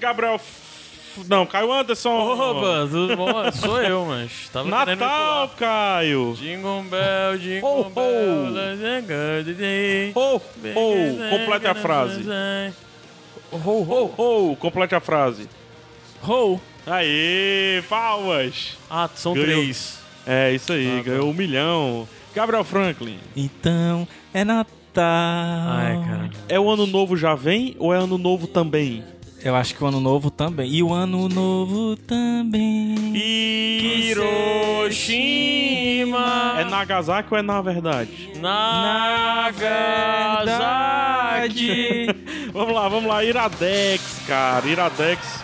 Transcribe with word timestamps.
Gabriel. 0.00 0.40
Não, 1.28 1.44
Caio 1.44 1.72
Anderson. 1.72 2.10
Opa, 2.10 2.88
tudo 2.90 3.16
bom? 3.16 3.52
Sou 3.52 3.82
eu, 3.82 4.06
mas 4.06 4.48
tava 4.52 4.68
Natal. 4.68 5.48
Caio. 5.58 6.34
Jingle 6.38 6.82
bell, 6.84 7.38
jingle 7.38 7.90
bell, 7.90 9.02
good 9.02 9.54
day. 9.54 10.12
Ho, 10.14 10.36
ho, 10.36 11.30
complete 11.30 11.66
a 11.66 11.74
frase. 11.74 12.24
Ho, 13.52 13.58
ho, 13.82 14.14
ho, 14.16 14.56
complete 14.56 14.94
a 14.94 15.00
frase. 15.00 15.48
Ho. 16.26 16.60
Aê, 16.86 17.82
palmas. 17.88 18.78
Ah, 18.88 19.08
são 19.14 19.34
Ganhou. 19.34 19.48
três. 19.48 19.98
É, 20.26 20.52
isso 20.52 20.72
aí, 20.72 20.86
Ah, 21.00 21.02
tá. 21.04 21.10
ganhou 21.10 21.28
um 21.30 21.34
milhão. 21.34 22.08
Gabriel 22.34 22.62
Franklin, 22.64 23.18
Então, 23.36 24.06
é 24.32 24.44
Natal. 24.44 24.70
Ai, 24.96 26.00
cara. 26.08 26.30
é 26.48 26.58
o 26.60 26.70
ano 26.70 26.86
novo 26.86 27.16
já 27.16 27.34
vem 27.34 27.74
ou 27.78 27.92
é 27.92 27.98
ano 27.98 28.16
novo 28.16 28.46
também? 28.46 29.04
Eu 29.42 29.56
acho 29.56 29.74
que 29.74 29.82
o 29.82 29.86
ano 29.86 30.00
novo 30.00 30.30
também. 30.30 30.70
E 30.70 30.82
o 30.82 30.92
ano 30.92 31.28
novo 31.28 31.96
também. 31.96 32.94
Hiroshima. 35.20 36.54
É 36.58 36.64
Nagasaki 36.64 37.28
ou 37.32 37.38
é 37.38 37.42
na 37.42 37.60
verdade? 37.62 38.30
Nagasaki. 38.40 39.66
Vamos 42.52 42.74
lá, 42.74 42.88
vamos 42.88 43.08
lá. 43.08 43.22
Iradex, 43.24 44.22
cara. 44.26 44.66
Iradex. 44.66 45.40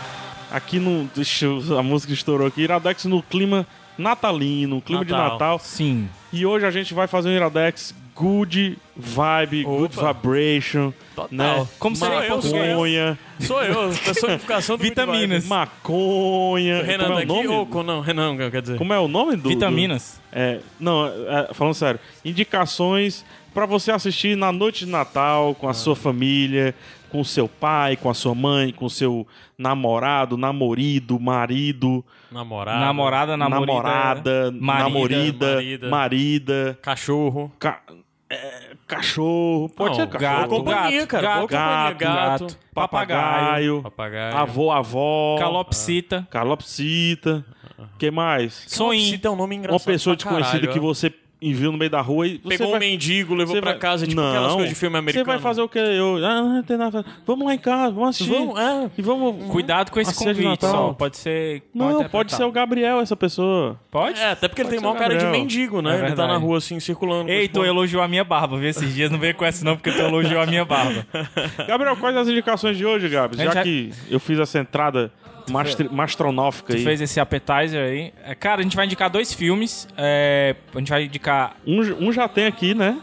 Aqui 0.51 0.79
no. 0.81 1.09
Deixa 1.15 1.47
eu- 1.47 1.79
a 1.79 1.83
música 1.83 2.13
estourou 2.13 2.47
aqui. 2.49 2.63
Iradex 2.63 3.05
no 3.05 3.23
clima 3.23 3.65
natalino, 3.97 4.81
clima 4.83 5.05
de 5.05 5.13
Natal. 5.13 5.31
Natal. 5.33 5.59
Sim. 5.61 6.09
E 6.33 6.45
hoje 6.45 6.67
a 6.67 6.71
gente 6.71 6.93
vai 6.93 7.07
fazer 7.07 7.29
um 7.29 7.33
Iradex 7.33 7.95
good 8.17 8.79
vibe, 8.97 9.63
good 9.65 9.99
Opa. 9.99 10.13
vibration. 10.13 10.93
Total. 11.15 11.29
Né? 11.31 11.67
Como 11.79 11.95
Sou 11.97 12.09
seria 12.09 12.27
eu, 12.29 12.43
sou 12.43 12.57
eu. 12.59 12.71
Maconha. 12.71 13.19
Sou 13.41 13.63
eu, 13.63 13.91
personificação 14.05 14.77
do 14.77 14.83
Vitaminas. 14.83 15.47
Maconha. 15.47 16.83
Renan 16.83 17.05
Como 17.05 17.13
é 17.13 17.15
o 17.15 17.27
daqui, 17.27 17.47
nome? 17.49 17.69
ou 17.73 17.83
não, 17.85 18.01
Renan, 18.01 18.37
quer 18.51 18.63
dizer. 18.63 18.79
Como 18.79 18.93
é 18.93 18.99
o 18.99 19.07
nome 19.09 19.37
do. 19.37 19.49
Vitaminas. 19.49 20.21
do- 20.33 20.39
é, 20.39 20.61
não, 20.81 21.07
é, 21.07 21.51
falando 21.53 21.75
sério. 21.75 22.01
Indicações 22.25 23.25
pra 23.55 23.67
você 23.67 23.91
assistir 23.91 24.37
na 24.37 24.51
noite 24.53 24.85
de 24.85 24.91
Natal 24.91 25.55
com 25.55 25.69
a 25.69 25.75
sua 25.75 25.97
família, 25.97 26.75
com 27.11 27.21
o 27.21 27.25
seu 27.25 27.49
pai, 27.49 27.97
com 27.97 28.11
a 28.11 28.15
sua 28.15 28.35
mãe, 28.35 28.73
com 28.73 28.85
o 28.87 28.91
seu 28.91 29.27
namorado, 29.59 30.37
namorido, 30.37 31.19
marido, 31.19 32.05
Namorado. 32.31 32.81
Namorada, 32.81 33.37
namorida. 33.37 33.67
namorada, 33.73 34.53
marida, 34.53 34.85
namorida, 34.85 35.55
marida. 35.55 35.89
marida, 35.89 36.79
Cachorro. 36.83 37.51
ca- 37.59 37.81
é, 38.29 38.73
cachorro, 38.87 39.69
pode 39.69 39.91
Não, 39.91 40.05
ser 40.05 40.11
cachorro, 40.11 40.33
gato, 40.41 40.49
companhia, 40.49 41.01
gato, 41.01 41.09
cara. 41.09 41.23
Gato, 41.23 41.41
companhia, 41.43 41.93
gato. 41.93 42.45
gato, 42.47 42.59
papagaio, 42.75 43.83
Papagaio. 43.83 44.37
avô, 44.37 44.71
avó, 44.73 45.37
Calopsita. 45.39 46.27
calopsita, 46.31 47.45
que 47.99 48.11
mais? 48.11 48.65
Calopsita 48.67 49.29
é 49.29 49.31
um 49.31 49.37
nome 49.37 49.55
Uma 49.55 49.59
engraçado 49.61 49.87
pessoa 49.87 50.17
pra 50.17 50.25
desconhecida 50.25 50.59
caralho, 50.61 50.73
que 50.73 50.79
ó. 50.79 50.83
Você 51.41 51.53
viu 51.53 51.71
no 51.73 51.79
meio 51.79 51.91
da 51.91 52.01
rua 52.01 52.27
e 52.27 52.39
você 52.43 52.49
Pegou 52.49 52.69
vai... 52.71 52.77
um 52.77 52.81
mendigo, 52.81 53.35
levou 53.35 53.55
Você 53.55 53.61
pra 53.61 53.73
vai- 53.73 53.81
casa, 53.81 54.07
tipo 54.07 54.21
não, 54.21 54.29
aquelas 54.31 54.53
coisas 54.55 54.69
de 54.71 54.75
filme 54.75 54.97
americano. 54.99 55.25
Você 55.25 55.31
vai 55.33 55.39
fazer 55.41 55.61
o 55.63 55.69
quê? 55.69 55.79
Eu, 55.79 56.17
ah, 56.25 56.41
não 56.43 56.63
tem 56.63 56.77
nada. 56.77 57.05
Vamos 57.27 57.47
lá 57.47 57.55
em 57.55 57.59
casa, 57.59 57.93
vamos 57.93 58.09
assistir. 58.11 58.33
Vamos, 58.33 58.59
é. 58.59 58.91
E 58.97 59.03
vamos. 59.03 59.51
Cuidado 59.53 59.91
com 59.91 60.01
esse 60.01 60.15
convite, 60.15 60.61
só. 60.65 60.93
Pode 60.95 61.17
ser. 61.19 61.63
Não, 61.75 62.05
pode 62.09 62.33
ser 62.35 62.45
o 62.45 62.51
Gabriel, 62.53 63.01
essa 63.01 63.17
pessoa. 63.17 63.79
Pode? 63.91 64.19
É, 64.21 64.31
até 64.31 64.49
porque 64.49 64.63
ele 64.63 64.69
Pode 64.69 64.71
tem 64.71 64.79
ser 64.81 64.85
maior 64.95 64.99
cara 64.99 65.17
de 65.19 65.27
mendigo, 65.27 65.83
né? 65.83 66.01
É 66.01 66.07
ele 66.07 66.15
tá 66.15 66.27
na 66.27 66.37
rua 66.37 66.59
assim, 66.59 66.81
circulando. 66.81 67.31
Ei, 67.31 67.49
tu 67.49 67.65
elogiou 67.65 68.03
a 68.03 68.09
minha 68.09 68.25
barba, 68.25 68.57
viu? 68.59 68.69
Esses 68.69 68.95
dias 68.95 69.11
não 69.11 69.19
veio 69.19 69.35
com 69.35 69.45
essa 69.45 69.65
não, 69.65 69.77
porque 69.77 69.93
tu 69.93 70.01
elogiou 70.01 70.41
a 70.41 70.47
minha 70.47 70.65
barba. 70.65 71.07
Gabriel, 71.69 71.97
quais 71.97 72.17
as 72.17 72.29
indicações 72.29 72.77
de 72.77 72.85
hoje, 72.87 73.09
Já 73.09 73.29
já- 73.33 73.63
que 73.63 73.91
eu 74.11 74.19
fiz 74.19 74.39
essa 74.39 74.59
entrada 74.59 75.13
mastronófica 75.91 76.73
Tu 76.73 76.79
aí. 76.79 76.85
fez 76.85 77.01
esse 77.01 77.19
appetizer 77.21 77.83
aí. 77.83 78.13
É, 78.25 78.35
Cara, 78.35 78.61
a 78.61 78.63
gente 78.63 78.77
vai 78.77 78.87
indicar 78.87 79.09
dois 79.11 79.33
filmes. 79.33 79.87
É, 79.97 80.55
a 80.75 80.79
gente 80.79 80.89
vai 80.91 81.05
indicar 81.05 81.57
Um, 81.67 82.09
um 82.09 82.13
já 82.13 82.29
tem 82.29 82.47
aqui, 82.47 82.75
né? 82.75 83.01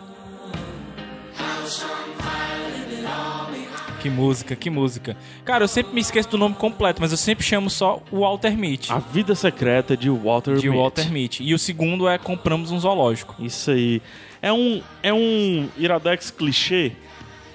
Que 3.99 4.09
música, 4.09 4.53
que 4.53 4.69
música. 4.69 5.15
Cara, 5.45 5.63
eu 5.63 5.67
sempre 5.67 5.93
me 5.93 6.01
esqueço 6.01 6.27
do 6.29 6.37
nome 6.37 6.55
completo, 6.55 7.01
mas 7.01 7.11
eu 7.11 7.17
sempre 7.17 7.45
chamo 7.45 7.69
só 7.69 8.01
o 8.11 8.19
Walter 8.19 8.57
Mitty. 8.57 8.91
A 8.91 8.99
Vida 8.99 9.33
Secreta 9.33 9.95
de 9.95 10.09
Walter 10.09 10.57
de 10.57 10.67
Mitty. 10.67 10.77
Walter 10.81 11.09
Mitty. 11.09 11.43
E 11.43 11.53
o 11.53 11.59
segundo 11.59 12.05
é 12.09 12.17
Compramos 12.17 12.69
um 12.69 12.77
Zoológico. 12.79 13.33
Isso 13.39 13.71
aí. 13.71 14.01
É 14.41 14.51
um, 14.51 14.81
é 15.01 15.13
um 15.13 15.69
Iradex 15.77 16.31
clichê, 16.31 16.91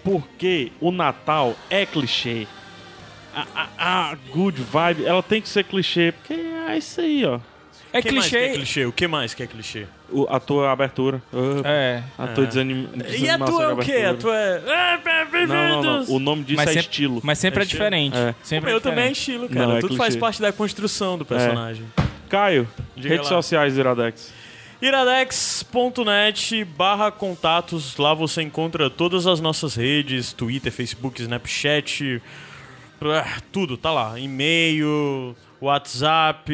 porque 0.02 0.72
o 0.80 0.90
Natal 0.90 1.54
é 1.68 1.84
clichê. 1.84 2.46
A, 3.54 3.68
a, 3.78 4.10
a 4.10 4.14
good 4.32 4.60
vibe, 4.62 5.04
ela 5.04 5.22
tem 5.22 5.40
que 5.40 5.48
ser 5.48 5.64
clichê, 5.64 6.12
porque 6.12 6.34
é 6.34 6.76
isso 6.78 7.00
aí, 7.00 7.24
ó. 7.24 7.38
É 7.90 8.00
O 8.00 8.02
que 8.02 8.12
mais 8.12 8.28
que 8.28 8.36
é 8.36 8.40
clichê. 8.40 8.54
clichê? 8.58 8.84
O 8.86 8.92
que 8.92 9.06
mais 9.08 9.34
que 9.34 9.42
é 9.42 9.46
clichê? 9.46 9.86
O- 10.10 10.26
a 10.28 10.38
tua 10.38 10.70
abertura. 10.70 11.22
Uh, 11.32 11.62
É. 11.64 12.02
a 12.18 12.26
tua 12.28 12.44
desanim, 12.46 12.86
E 13.18 13.28
a 13.30 13.38
tua 13.38 13.62
é 13.64 13.68
o 13.68 13.76
quê? 13.78 13.92
A 14.10 14.14
tua 14.14 14.36
é. 14.36 14.62
Ah, 14.68 15.00
bem-vindos! 15.02 15.48
Não, 15.48 15.82
não, 15.82 16.04
não. 16.04 16.14
O 16.14 16.18
nome 16.18 16.44
disso 16.44 16.56
Mas 16.56 16.68
é 16.68 16.72
sempre- 16.74 16.80
estilo. 16.90 17.20
Mas 17.24 17.38
sempre 17.38 17.60
é, 17.60 17.62
É 17.62 17.66
diferente. 17.66 18.16
É. 18.16 18.30
O 18.30 18.34
Sempre 18.46 18.70
meu 18.70 18.76
é 18.78 18.80
também 18.80 19.04
é 19.06 19.12
estilo, 19.12 19.48
cara. 19.48 19.66
Não, 19.66 19.76
é 19.76 19.80
Tudo 19.80 19.88
clichê. 19.90 20.02
faz 20.02 20.16
parte 20.16 20.40
da 20.42 20.52
construção 20.52 21.16
do 21.16 21.24
personagem. 21.24 21.84
Caio, 22.28 22.68
Diga 22.94 23.08
redes 23.08 23.30
lá. 23.30 23.36
sociais 23.36 23.72
do 23.74 23.80
Iradex. 23.80 24.34
iradex.net 24.82 26.64
barra 26.64 27.10
contatos. 27.10 27.96
Lá 27.96 28.12
você 28.14 28.42
encontra 28.42 28.90
todas 28.90 29.26
as 29.26 29.40
nossas 29.40 29.74
redes, 29.74 30.32
Twitter, 30.32 30.70
Facebook, 30.72 31.20
Snapchat, 31.22 32.22
ah, 33.00 33.40
tudo, 33.52 33.76
tá 33.76 33.92
lá. 33.92 34.18
E-mail, 34.18 35.36
WhatsApp. 35.60 36.52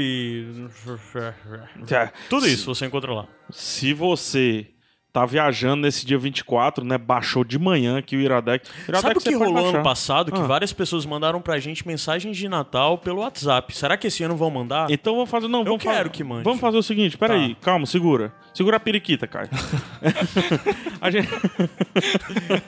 Tudo 2.28 2.46
isso 2.46 2.66
você 2.74 2.86
encontra 2.86 3.12
lá. 3.12 3.26
Se 3.50 3.92
você 3.92 4.66
tá 5.14 5.24
viajando 5.24 5.82
nesse 5.82 6.04
dia 6.04 6.18
24, 6.18 6.84
né? 6.84 6.98
Baixou 6.98 7.44
de 7.44 7.56
manhã 7.56 7.98
aqui 7.98 8.16
o 8.16 8.20
Iradex. 8.20 8.68
Iradex 8.88 9.00
Sabe 9.00 9.16
o 9.16 9.20
você 9.20 9.28
que 9.30 9.36
rolou 9.36 9.56
ano 9.58 9.64
baixar. 9.66 9.82
passado? 9.84 10.32
Que 10.32 10.40
Ah. 10.40 10.42
várias 10.44 10.72
pessoas 10.72 11.06
mandaram 11.06 11.40
pra 11.40 11.56
gente 11.60 11.86
mensagens 11.86 12.36
de 12.36 12.48
Natal 12.48 12.98
pelo 12.98 13.20
WhatsApp. 13.20 13.72
Será 13.76 13.96
que 13.96 14.08
esse 14.08 14.24
ano 14.24 14.34
vão 14.36 14.50
mandar? 14.50 14.90
Então 14.90 15.14
vamos 15.14 15.30
fazer. 15.30 15.46
Não, 15.46 15.62
vamos 15.62 15.80
quero 15.80 15.96
fazer, 15.98 16.10
que 16.10 16.24
mande. 16.24 16.42
Vamos 16.42 16.58
fazer 16.60 16.78
o 16.78 16.82
seguinte, 16.82 17.16
peraí, 17.16 17.54
calma, 17.62 17.86
segura. 17.86 18.32
Segura 18.52 18.76
a 18.76 18.80
periquita, 18.80 19.26
Caio. 19.28 19.48
a 21.00 21.10
gente, 21.10 21.28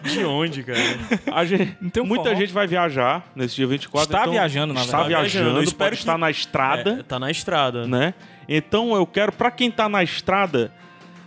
De 0.05 0.25
onde, 0.25 0.63
cara? 0.63 0.79
a 1.33 1.45
gente- 1.45 1.77
Não 1.81 1.91
tem 1.91 2.03
um 2.03 2.07
muita 2.07 2.25
forró. 2.31 2.37
gente 2.37 2.53
vai 2.53 2.67
viajar 2.69 3.25
nesse 3.35 3.57
dia 3.57 3.67
24. 3.67 4.07
Está 4.07 4.21
então, 4.21 4.33
viajando, 4.33 4.73
na 4.73 4.83
Está 4.83 4.99
verdade. 5.03 5.15
Tá 5.15 5.21
viajando, 5.21 5.59
eu 5.59 5.63
espero 5.65 5.79
pode 5.91 5.97
que- 5.97 6.03
estar 6.03 6.19
na 6.19 6.31
estrada, 6.31 6.91
É, 7.01 7.03
tá 7.03 7.19
na 7.19 7.31
estrada. 7.31 7.87
né? 7.89 8.15
Então 8.49 8.95
eu 8.95 9.05
quero, 9.07 9.33
pra 9.33 9.51
quem 9.51 9.69
tá 9.71 9.89
na 9.89 10.03
estrada, 10.05 10.73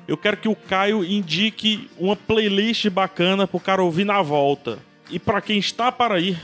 eu 0.10 0.18
quero 0.18 0.38
que 0.38 0.48
o 0.50 0.56
Caio 0.56 1.04
indique 1.04 1.90
uma 1.98 2.16
playlist 2.16 2.88
bacana 2.90 3.48
pro 3.48 3.60
cara 3.60 3.82
ouvir 3.84 4.06
na 4.06 4.22
volta. 4.22 4.80
E 5.10 5.18
pra 5.20 5.42
quem 5.42 5.58
está 5.58 5.92
para 5.92 6.20
ir 6.20 6.38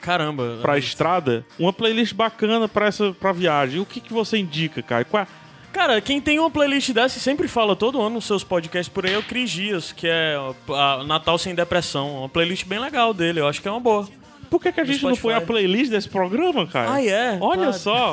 Caramba. 0.00 0.58
pra 0.62 0.78
estrada, 0.78 1.44
uma 1.58 1.72
playlist 1.72 2.14
bacana 2.14 2.68
pra 2.68 2.86
essa 2.86 3.12
pra 3.12 3.32
viagem. 3.32 3.80
O 3.80 3.86
que 3.86 4.00
que 4.00 4.12
você 4.12 4.38
indica, 4.38 4.82
Caio? 4.82 5.04
Qual 5.06 5.22
é- 5.22 5.26
Cara, 5.72 6.00
quem 6.00 6.20
tem 6.20 6.38
uma 6.38 6.50
playlist 6.50 6.90
dessa 6.92 7.18
e 7.18 7.20
sempre 7.20 7.46
fala 7.46 7.76
todo 7.76 8.00
ano 8.00 8.14
nos 8.16 8.24
seus 8.24 8.42
podcasts 8.42 8.88
por 8.92 9.04
aí 9.04 9.12
é 9.12 9.18
o 9.18 9.22
Cris 9.22 9.50
Dias, 9.50 9.92
que 9.92 10.06
é 10.08 10.34
a 10.74 11.04
Natal 11.04 11.36
Sem 11.38 11.54
Depressão. 11.54 12.20
Uma 12.20 12.28
playlist 12.28 12.64
bem 12.64 12.78
legal 12.78 13.12
dele, 13.12 13.40
eu 13.40 13.46
acho 13.46 13.60
que 13.60 13.68
é 13.68 13.70
uma 13.70 13.78
boa. 13.78 14.08
Por 14.50 14.60
que, 14.60 14.72
que 14.72 14.80
a 14.80 14.84
gente 14.84 15.04
não 15.04 15.16
põe 15.16 15.34
a 15.34 15.40
playlist 15.40 15.90
desse 15.90 16.08
programa, 16.08 16.66
Caio? 16.66 16.90
Ah, 16.90 17.04
é? 17.04 17.38
Olha 17.40 17.72
só. 17.72 18.12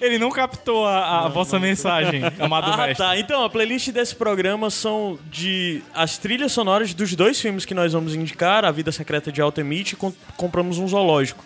Ele 0.00 0.18
não 0.18 0.30
captou 0.30 0.86
a, 0.86 1.26
a 1.26 1.28
vossa 1.28 1.58
mensagem, 1.58 2.22
amado 2.40 2.70
Ah, 2.72 2.76
mestre. 2.86 2.96
tá. 3.04 3.18
Então, 3.18 3.44
a 3.44 3.50
playlist 3.50 3.88
desse 3.90 4.14
programa 4.14 4.70
são 4.70 5.18
de 5.30 5.82
as 5.94 6.16
trilhas 6.18 6.52
sonoras 6.52 6.94
dos 6.94 7.14
dois 7.14 7.40
filmes 7.40 7.64
que 7.64 7.74
nós 7.74 7.92
vamos 7.92 8.14
indicar, 8.14 8.64
A 8.64 8.70
Vida 8.70 8.90
Secreta 8.92 9.30
de 9.30 9.40
Altemite 9.42 9.94
e 9.94 9.96
Com- 9.96 10.12
Compramos 10.36 10.78
um 10.78 10.88
Zoológico. 10.88 11.44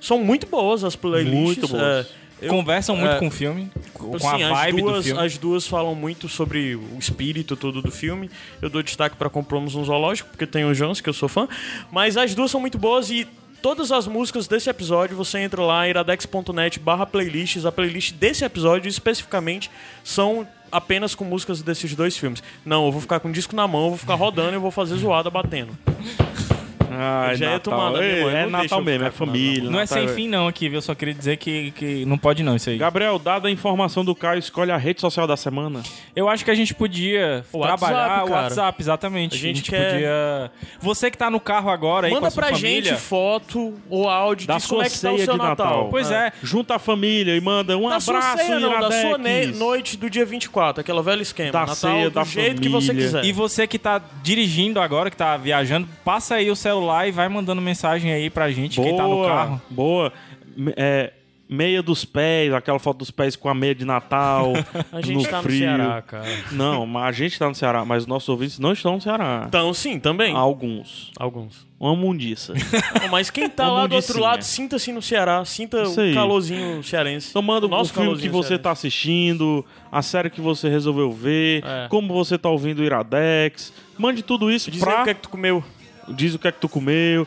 São 0.00 0.18
muito 0.18 0.46
boas 0.46 0.82
as 0.82 0.96
playlists. 0.96 1.34
Muito 1.40 1.68
boas. 1.68 2.06
é, 2.40 2.46
conversam 2.48 2.96
muito 2.96 3.12
é, 3.14 3.18
com 3.20 3.28
o 3.28 3.30
filme, 3.30 3.70
com 3.94 4.16
Assim, 4.16 4.42
a 4.42 4.48
vibe 4.52 4.78
as, 4.78 4.82
duas, 4.82 4.96
do 4.96 5.02
filme. 5.04 5.20
as 5.26 5.38
duas 5.38 5.66
falam 5.68 5.94
muito 5.94 6.28
sobre 6.28 6.74
o 6.74 6.98
espírito 6.98 7.54
todo 7.56 7.80
do 7.80 7.92
filme. 7.92 8.28
Eu 8.60 8.68
dou 8.68 8.82
destaque 8.82 9.14
pra 9.14 9.30
Compramos 9.30 9.76
um 9.76 9.84
Zoológico, 9.84 10.28
porque 10.30 10.44
tem 10.44 10.64
o 10.64 10.74
Jones, 10.74 11.00
que 11.00 11.08
eu 11.08 11.12
sou 11.12 11.28
fã. 11.28 11.46
Mas 11.92 12.16
as 12.16 12.34
duas 12.34 12.50
são 12.50 12.60
muito 12.60 12.78
boas 12.78 13.10
e 13.10 13.28
todas 13.62 13.92
as 13.92 14.08
músicas 14.08 14.48
desse 14.48 14.68
episódio, 14.68 15.16
você 15.16 15.38
entra 15.38 15.62
lá, 15.62 15.88
iradex.net 15.88 16.80
barra 16.80 17.06
playlists. 17.06 17.64
A 17.64 17.70
playlist 17.70 18.12
desse 18.14 18.44
episódio, 18.44 18.88
especificamente, 18.88 19.70
são 20.02 20.46
apenas 20.70 21.14
com 21.14 21.24
músicas 21.24 21.62
desses 21.62 21.94
dois 21.94 22.16
filmes. 22.16 22.42
Não, 22.66 22.86
eu 22.86 22.92
vou 22.92 23.00
ficar 23.00 23.20
com 23.20 23.28
o 23.28 23.32
disco 23.32 23.54
na 23.54 23.68
mão, 23.68 23.84
eu 23.84 23.88
vou 23.90 23.98
ficar 23.98 24.16
rodando 24.16 24.50
e 24.50 24.54
eu 24.54 24.60
vou 24.60 24.72
fazer 24.72 24.96
zoada 24.96 25.30
batendo. 25.30 25.78
Ai, 26.94 27.36
Já 27.36 27.46
ia 27.46 27.52
Natal. 27.52 27.72
tomar, 27.90 28.02
é 28.02 28.46
Natal 28.46 28.82
mesmo, 28.82 29.06
é 29.06 29.10
família. 29.10 29.70
Não 29.70 29.78
é 29.78 29.82
Natal 29.82 29.98
sem 29.98 30.08
fim 30.08 30.28
não 30.28 30.48
aqui, 30.48 30.68
viu? 30.68 30.78
Eu 30.78 30.82
só 30.82 30.94
queria 30.94 31.14
dizer 31.14 31.36
que, 31.36 31.70
que 31.72 32.04
não 32.04 32.18
pode 32.18 32.42
não 32.42 32.56
isso 32.56 32.70
aí. 32.70 32.78
Gabriel, 32.78 33.18
dada 33.18 33.48
a 33.48 33.50
informação 33.50 34.04
do 34.04 34.14
Caio, 34.14 34.38
escolhe 34.38 34.70
a 34.70 34.76
rede 34.76 35.00
social 35.00 35.26
da 35.26 35.36
semana. 35.36 35.82
Eu 36.14 36.28
acho 36.28 36.44
que 36.44 36.50
a 36.50 36.54
gente 36.54 36.74
podia 36.74 37.44
O 37.52 37.60
trabalhar 37.62 38.08
WhatsApp, 38.24 38.30
o. 38.30 38.32
WhatsApp, 38.34 38.82
exatamente. 38.82 39.34
A 39.34 39.38
gente 39.38 39.62
podia. 39.70 39.78
quer- 39.80 40.50
Você 40.80 41.10
que 41.10 41.18
tá 41.18 41.30
no 41.30 41.40
carro 41.40 41.70
agora 41.70 42.06
aí 42.06 42.10
com 42.10 42.16
Manda 42.16 42.28
a 42.28 42.30
sua 42.30 42.42
pra 42.42 42.52
família. 42.54 42.90
gente 42.92 43.00
foto 43.00 43.74
ou 43.88 44.08
áudio 44.08 44.46
Da 44.46 44.58
sua 44.58 44.84
é 44.84 44.88
que 44.90 45.00
tá 45.00 45.10
o 45.10 45.14
ceia 45.14 45.24
seu 45.24 45.34
de 45.34 45.38
Natal. 45.38 45.66
Natal. 45.66 45.88
Pois 45.90 46.10
é. 46.10 46.32
Junta 46.42 46.76
a 46.76 46.78
família 46.78 47.36
e 47.36 47.40
manda 47.40 47.76
um 47.76 47.88
Da 47.88 48.00
sua 48.00 48.18
abraço, 48.18 48.36
ceia, 48.46 48.60
não, 48.60 48.80
da 48.80 48.90
sua 48.90 49.18
noite 49.58 49.96
do 49.96 50.08
dia 50.10 50.24
24, 50.24 50.80
aquela 50.80 51.02
velha 51.02 51.22
esquema. 51.22 51.52
Da 51.52 51.60
Natal 51.60 51.74
ceia, 51.76 52.10
do 52.10 52.14
da 52.14 52.24
jeito 52.24 52.60
que 52.60 52.68
você 52.68 52.94
quiser. 52.94 53.24
E 53.24 53.32
você 53.32 53.66
que 53.66 53.78
tá 53.78 54.00
dirigindo 54.22 54.80
agora, 54.80 55.10
que 55.10 55.16
tá 55.16 55.36
viajando, 55.36 55.88
passa 56.04 56.36
aí 56.36 56.50
o 56.50 56.56
celular 56.56 56.81
e 57.06 57.10
vai 57.12 57.28
mandando 57.28 57.60
mensagem 57.62 58.12
aí 58.12 58.28
pra 58.30 58.50
gente, 58.50 58.80
quem 58.80 58.96
tá 58.96 59.04
no 59.06 59.24
carro. 59.24 59.60
Boa. 59.70 60.12
É, 60.76 61.12
meia 61.48 61.82
dos 61.82 62.04
pés, 62.04 62.52
aquela 62.52 62.78
foto 62.78 62.98
dos 62.98 63.10
pés 63.10 63.36
com 63.36 63.48
a 63.48 63.54
meia 63.54 63.74
de 63.74 63.84
Natal. 63.84 64.52
A 64.92 65.00
gente 65.02 65.24
no 65.24 65.30
tá 65.30 65.42
frio. 65.42 65.70
no 65.70 65.76
Ceará, 65.76 66.02
cara. 66.02 66.24
Não, 66.52 66.86
mas 66.86 67.04
a 67.04 67.12
gente 67.12 67.38
tá 67.38 67.48
no 67.48 67.54
Ceará, 67.54 67.84
mas 67.84 68.02
os 68.04 68.06
nossos 68.06 68.28
ouvintes 68.28 68.58
não 68.58 68.72
estão 68.72 68.94
no 68.94 69.00
Ceará. 69.00 69.44
Então, 69.48 69.72
sim, 69.74 69.98
também. 69.98 70.34
Alguns. 70.34 71.10
Alguns. 71.18 71.66
Uma 71.78 71.94
mundiça. 71.96 72.54
Não, 73.02 73.08
mas 73.10 73.28
quem 73.28 73.48
tá 73.50 73.64
Uma 73.64 73.72
lá 73.72 73.86
do 73.86 73.96
outro 73.96 74.20
lado, 74.20 74.42
sinta-se 74.42 74.92
no 74.92 75.02
Ceará, 75.02 75.44
sinta 75.44 75.82
o 75.82 76.14
calorzinho 76.14 76.82
cearense. 76.82 77.30
Então 77.30 77.42
manda 77.42 77.66
o 77.66 77.68
nosso 77.68 77.92
filme 77.92 78.16
que 78.18 78.28
você 78.28 78.48
cearense. 78.48 78.62
tá 78.62 78.70
assistindo, 78.70 79.64
a 79.90 80.00
série 80.00 80.30
que 80.30 80.40
você 80.40 80.68
resolveu 80.68 81.10
ver, 81.10 81.64
É. 81.64 81.88
como 81.88 82.12
você 82.14 82.38
tá 82.38 82.48
ouvindo 82.48 82.78
o 82.80 82.84
Iradex. 82.84 83.72
Mande 83.98 84.22
tudo 84.22 84.50
isso 84.50 84.70
Diz 84.70 84.80
pra... 84.80 85.00
o 85.00 85.04
que 85.04 85.10
é 85.10 85.14
que 85.14 85.20
tu 85.22 85.28
comeu. 85.28 85.62
Diz 86.08 86.34
o 86.34 86.38
que 86.38 86.48
é 86.48 86.52
que 86.52 86.60
tu 86.60 86.68
comeu. 86.68 87.26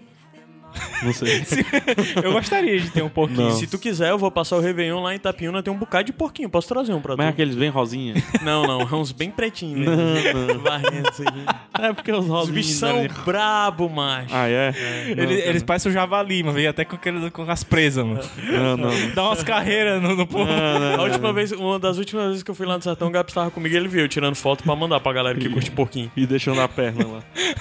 Não 1.04 1.14
sei. 1.14 1.44
Eu 2.24 2.34
gostaria 2.34 2.80
de 2.80 2.90
ter 2.90 3.04
um 3.04 3.10
porquinho. 3.10 3.50
Não. 3.50 3.56
Se 3.56 3.68
tu 3.68 3.78
quiser, 3.78 4.10
eu 4.10 4.18
vou 4.18 4.32
passar 4.32 4.56
o 4.58 4.60
Réveillon 4.60 5.02
lá 5.02 5.14
em 5.14 5.18
Itapiúna, 5.18 5.62
tem 5.62 5.74
um 5.74 5.78
bocado 5.78 6.06
de 6.06 6.14
porquinho. 6.14 6.50
Posso 6.50 6.68
trazer 6.68 6.94
um 6.94 7.02
pra 7.02 7.16
tu? 7.16 7.18
Mas 7.18 7.28
é 7.28 7.30
aqueles 7.30 7.56
bem 7.56 7.70
rosinha. 7.70 8.16
Não, 8.42 8.64
não, 8.68 8.82
é 8.82 8.96
uns 8.96 9.12
bem 9.12 9.30
pretinhos. 9.32 9.80
mesmo. 9.80 10.60
Varrendo 10.60 11.10
isso 11.12 11.24
aí. 11.24 11.86
é 11.86 11.94
porque 11.94 12.12
os 12.12 12.26
Os 12.26 12.28
rosinhos... 12.28 12.56
bichos 12.56 12.76
são 12.76 13.04
né? 13.04 13.10
brabo, 13.26 13.90
macho. 13.90 14.30
Ah, 14.34 14.48
é? 14.50 14.74
Eles, 15.08 15.46
eles 15.46 15.64
parecem 15.64 15.90
o 15.92 15.94
javali, 15.94 16.44
mano. 16.44 16.56
Veio 16.56 16.70
até 16.70 16.84
com, 16.84 16.96
aqueles, 16.96 17.30
com 17.32 17.50
as 17.50 17.64
presas, 17.64 18.06
mano. 18.06 18.22
Não, 18.38 18.78
não. 18.78 18.90
não. 18.90 19.10
Dá 19.14 19.24
umas 19.24 19.44
carreiras 19.44 20.02
no, 20.02 20.16
no 20.16 20.28
porco. 20.28 20.52
A 20.98 21.02
última 21.04 21.32
vez, 21.34 21.52
uma 21.52 21.80
das 21.80 21.98
últimas 21.98 22.28
vezes 22.28 22.44
que 22.44 22.52
eu 22.52 22.56
fui 22.56 22.66
lá 22.66 22.76
no 22.76 22.82
Sertão, 22.84 23.08
o 23.08 23.12
Gabs 23.12 23.34
tava 23.34 23.50
comigo 23.52 23.74
e 23.74 23.78
ele 23.78 23.88
viu 23.88 24.02
eu 24.02 24.10
tirando 24.10 24.36
foto 24.36 24.64
pra 24.64 24.76
mandar 24.76 25.00
pra 25.00 25.14
galera 25.14 25.38
que 25.38 25.50
curte 25.50 25.72
porquinho. 25.72 26.12
E 26.16 26.26
deixando 26.26 26.62
a 26.62 26.68
perna 26.68 27.06
lá. 27.08 27.20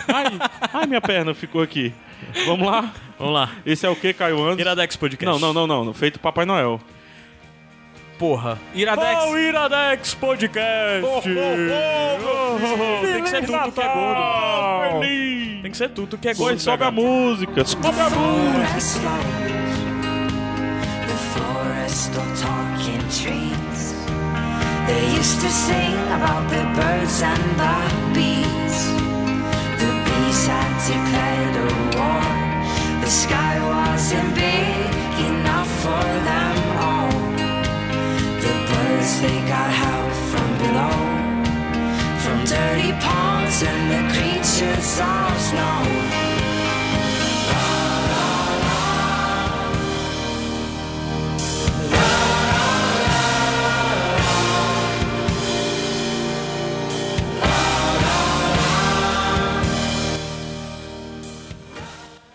Ai, 0.08 0.26
ai, 0.72 0.86
minha 0.86 1.00
perna 1.00 1.34
ficou 1.34 1.62
aqui. 1.62 1.92
Vamos 2.46 2.66
lá? 2.66 2.92
Vamos 3.18 3.34
lá. 3.34 3.50
Esse 3.64 3.86
é 3.86 3.88
o 3.88 3.96
que, 3.96 4.12
Caio 4.12 4.42
Andes? 4.42 4.60
Iradex 4.60 4.96
Podcast. 4.96 5.40
Não, 5.40 5.52
não, 5.52 5.66
não, 5.66 5.84
não. 5.84 5.94
Feito 5.94 6.18
Papai 6.18 6.44
Noel. 6.44 6.80
Porra. 8.18 8.58
Iradex. 8.74 9.22
Oh, 9.26 9.36
Iradex 9.38 10.14
Podcast! 10.14 11.04
Oh, 11.04 11.18
oh, 11.18 11.22
oh, 12.22 13.00
oh. 13.00 13.06
Tem 13.06 13.22
que 13.22 13.28
ser 13.30 13.44
tudo 13.44 13.72
que 13.72 13.80
é 13.80 13.88
gordo. 13.88 15.00
Tem 15.62 15.70
que 15.70 15.76
ser 15.76 15.88
tudo 15.90 16.18
que 16.18 16.28
é 16.28 16.34
gordo. 16.34 16.50
Pois 16.50 16.62
sobe 16.62 16.84
a 16.84 16.90
música. 16.90 17.64
Sobe 17.64 17.88
a 17.88 18.10
música. 18.10 19.52
the 21.12 21.18
forest 21.34 22.10
of 22.16 22.26
talking 22.40 23.02
trees. 23.10 23.94
They 24.86 25.04
used 25.16 25.40
to 25.40 25.50
sing 25.50 25.94
about 26.16 26.48
the 26.48 26.62
birds 26.78 27.22
and 27.22 27.44
the 27.62 27.76
bees. 28.14 28.76
The 29.80 29.90
bees 30.06 30.46
had 30.46 30.72
declared 30.88 31.56
a 31.64 31.68
war. 31.98 32.41
The 33.02 33.10
sky 33.10 33.58
wasn't 33.58 34.32
big 34.32 34.94
enough 35.26 35.68
for 35.82 36.04
them 36.28 36.56
all. 36.78 37.10
The 38.44 38.54
birds, 38.68 39.20
they 39.20 39.38
got 39.48 39.70
help 39.84 40.12
from 40.30 40.50
below. 40.62 40.98
From 42.22 42.38
dirty 42.44 42.92
ponds 43.04 43.60
and 43.64 43.82
the 43.90 44.02
creatures 44.14 45.00
of 45.00 45.40
snow. 45.48 46.31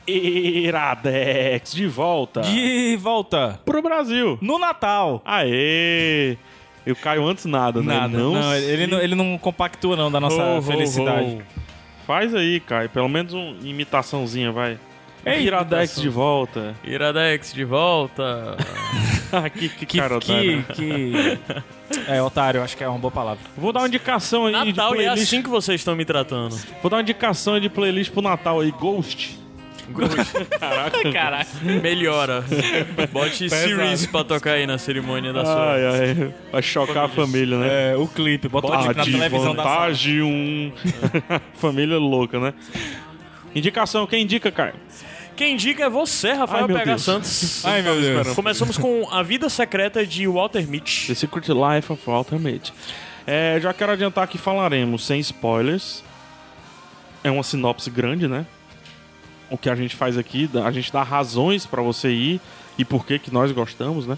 Iradex 0.07 1.71
de 1.73 1.87
volta 1.87 2.41
De 2.41 2.95
volta. 2.97 3.59
pro 3.65 3.81
Brasil. 3.81 4.37
No 4.41 4.57
Natal. 4.57 5.21
Aê! 5.25 6.37
Eu 6.85 6.95
caio 6.95 7.25
antes 7.27 7.43
nada, 7.45 7.81
né? 7.81 7.99
Nada. 7.99 8.17
Não, 8.17 8.55
ele, 8.55 8.85
se- 8.85 8.87
não, 8.87 8.99
ele 8.99 9.15
não 9.15 9.37
compactua, 9.37 9.95
não, 9.97 10.09
da 10.09 10.19
nossa 10.21 10.41
ho, 10.41 10.61
felicidade. 10.61 11.25
ho. 11.35 11.41
Faz 12.05 12.33
aí, 12.33 12.61
Caio. 12.61 12.89
Pelo 12.89 13.09
menos 13.09 13.33
uma 13.33 13.57
imitaçãozinha, 13.61 14.53
vai. 14.53 14.79
Ei, 15.25 15.41
Iradex 15.43 15.99
de 15.99 16.07
volta. 16.07 16.73
Iradex 16.85 17.53
de 17.53 17.65
volta. 17.65 18.55
Ah, 19.29 19.49
que, 19.49 19.67
que, 19.67 19.85
Que, 19.85 19.97
cara, 19.99 20.19
que, 20.19 20.63
que... 20.73 21.11
É, 22.07 22.21
otário, 22.21 22.63
acho 22.63 22.77
que 22.77 22.83
é 22.85 22.87
uma 22.87 22.97
boa 22.97 23.11
palavra. 23.11 23.43
Vou 23.57 23.73
dar 23.73 23.81
uma 23.81 23.87
indicação 23.89 24.45
aí 24.45 24.53
de 24.53 24.71
Natal 24.71 24.95
e 24.95 24.99
é 24.99 25.03
playlist. 25.03 25.27
assim 25.27 25.43
que 25.43 25.49
vocês 25.49 25.81
estão 25.81 25.97
me 25.97 26.05
tratando. 26.05 26.55
Vou 26.81 26.89
dar 26.89 26.95
uma 26.95 27.01
indicação 27.01 27.55
aí 27.55 27.59
de 27.59 27.67
playlist 27.69 28.09
pro 28.13 28.21
Natal 28.21 28.61
aí. 28.61 28.71
Ghost. 28.71 29.37
Caraca. 30.59 31.47
Melhora. 31.81 32.43
Bote 33.11 33.49
Series 33.49 34.05
pra 34.05 34.23
tocar 34.23 34.53
aí 34.53 34.67
na 34.67 34.77
cerimônia 34.77 35.31
da 35.31 35.45
sua. 35.45 35.73
Ai, 35.73 35.85
ai. 35.85 36.33
Vai 36.51 36.61
chocar 36.61 37.05
a 37.05 37.09
família, 37.09 37.57
né? 37.57 37.91
É, 37.91 37.95
o 37.95 38.07
clipe, 38.07 38.47
bota 38.47 38.67
o 38.67 38.71
clipe 38.71 38.95
na 38.95 39.03
televisão 39.03 39.55
da 39.55 39.63
sala. 39.63 39.75
vantagem 39.75 40.21
um... 40.21 40.71
família 41.55 41.97
louca, 41.97 42.39
né? 42.39 42.53
Indicação, 43.55 44.05
quem 44.05 44.23
indica, 44.23 44.51
Caio? 44.51 44.75
Quem 45.35 45.53
indica 45.53 45.85
é 45.85 45.89
você, 45.89 46.33
Rafael 46.33 46.67
Ai, 46.75 46.85
Deus. 46.85 47.03
Santos. 47.03 47.63
Ai, 47.63 47.83
meu 47.83 48.01
Deus. 48.01 48.33
Começamos 48.33 48.75
com 48.75 49.07
A 49.11 49.21
Vida 49.21 49.49
Secreta 49.49 50.05
de 50.05 50.27
Walter 50.27 50.67
Mitty. 50.67 51.07
The 51.07 51.13
Secret 51.13 51.47
Life 51.49 51.93
of 51.93 52.01
Walter 52.05 52.39
Mitty. 52.39 52.73
É, 53.25 53.59
já 53.61 53.71
quero 53.71 53.91
adiantar 53.91 54.27
que 54.27 54.37
falaremos 54.37 55.05
sem 55.05 55.19
spoilers. 55.19 56.03
É 57.23 57.29
uma 57.29 57.43
sinopse 57.43 57.89
grande, 57.89 58.27
né? 58.27 58.47
O 59.49 59.57
que 59.57 59.69
a 59.69 59.75
gente 59.75 59.95
faz 59.95 60.17
aqui, 60.17 60.49
a 60.63 60.71
gente 60.71 60.91
dá 60.91 61.03
razões 61.03 61.65
pra 61.65 61.81
você 61.81 62.09
ir 62.11 62.41
e 62.77 62.83
por 62.83 63.05
que 63.05 63.17
que 63.17 63.31
nós 63.33 63.51
gostamos, 63.51 64.05
né? 64.05 64.17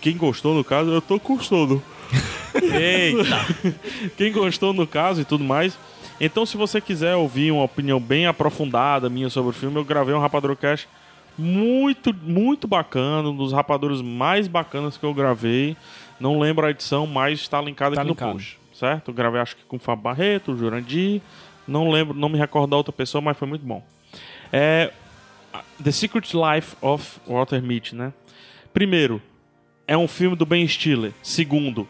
Quem 0.00 0.16
gostou, 0.16 0.54
no 0.54 0.64
caso, 0.64 0.90
eu 0.90 1.00
tô 1.02 1.18
com 1.20 1.38
sono. 1.40 1.82
Eita. 2.54 3.74
Quem 4.16 4.32
gostou, 4.32 4.72
no 4.72 4.86
caso, 4.86 5.20
e 5.20 5.24
tudo 5.24 5.44
mais. 5.44 5.76
Então, 6.20 6.46
se 6.46 6.56
você 6.56 6.80
quiser 6.80 7.14
ouvir 7.16 7.50
uma 7.50 7.64
opinião 7.64 8.00
bem 8.00 8.26
aprofundada 8.26 9.08
minha 9.10 9.28
sobre 9.28 9.50
o 9.50 9.52
filme, 9.52 9.76
eu 9.76 9.84
gravei 9.84 10.14
um 10.14 10.20
Rapadura 10.20 10.56
Cast 10.56 10.88
muito, 11.36 12.14
muito 12.14 12.66
bacana, 12.66 13.28
um 13.28 13.36
dos 13.36 13.52
rapadores 13.52 14.00
mais 14.00 14.48
bacanas 14.48 14.96
que 14.96 15.04
eu 15.04 15.12
gravei. 15.12 15.76
Não 16.18 16.38
lembro 16.38 16.64
a 16.66 16.70
edição, 16.70 17.06
mas 17.06 17.40
está 17.40 17.60
linkado 17.60 17.94
Tá 17.94 18.00
aqui 18.00 18.08
linkado. 18.08 18.30
no 18.32 18.36
post, 18.38 18.58
certo? 18.72 19.08
Eu 19.10 19.14
gravei 19.14 19.40
acho 19.40 19.56
que 19.56 19.64
com 19.64 19.76
o 19.76 19.78
Fábio 19.78 20.04
Barreto, 20.04 20.52
o 20.52 20.56
Jurandir, 20.56 21.20
não 21.68 21.90
lembro, 21.90 22.14
não 22.16 22.30
me 22.30 22.38
recordo 22.38 22.70
da 22.70 22.76
outra 22.76 22.92
pessoa, 22.92 23.20
mas 23.20 23.36
foi 23.36 23.46
muito 23.46 23.66
bom. 23.66 23.82
É 24.52 24.90
The 25.82 25.90
Secret 25.90 26.32
Life 26.34 26.76
of 26.80 27.20
Walter 27.26 27.62
Mitty, 27.62 27.94
né? 27.94 28.12
Primeiro, 28.72 29.22
é 29.86 29.96
um 29.96 30.08
filme 30.08 30.36
do 30.36 30.44
Ben 30.44 30.66
Stiller. 30.66 31.12
Segundo, 31.22 31.88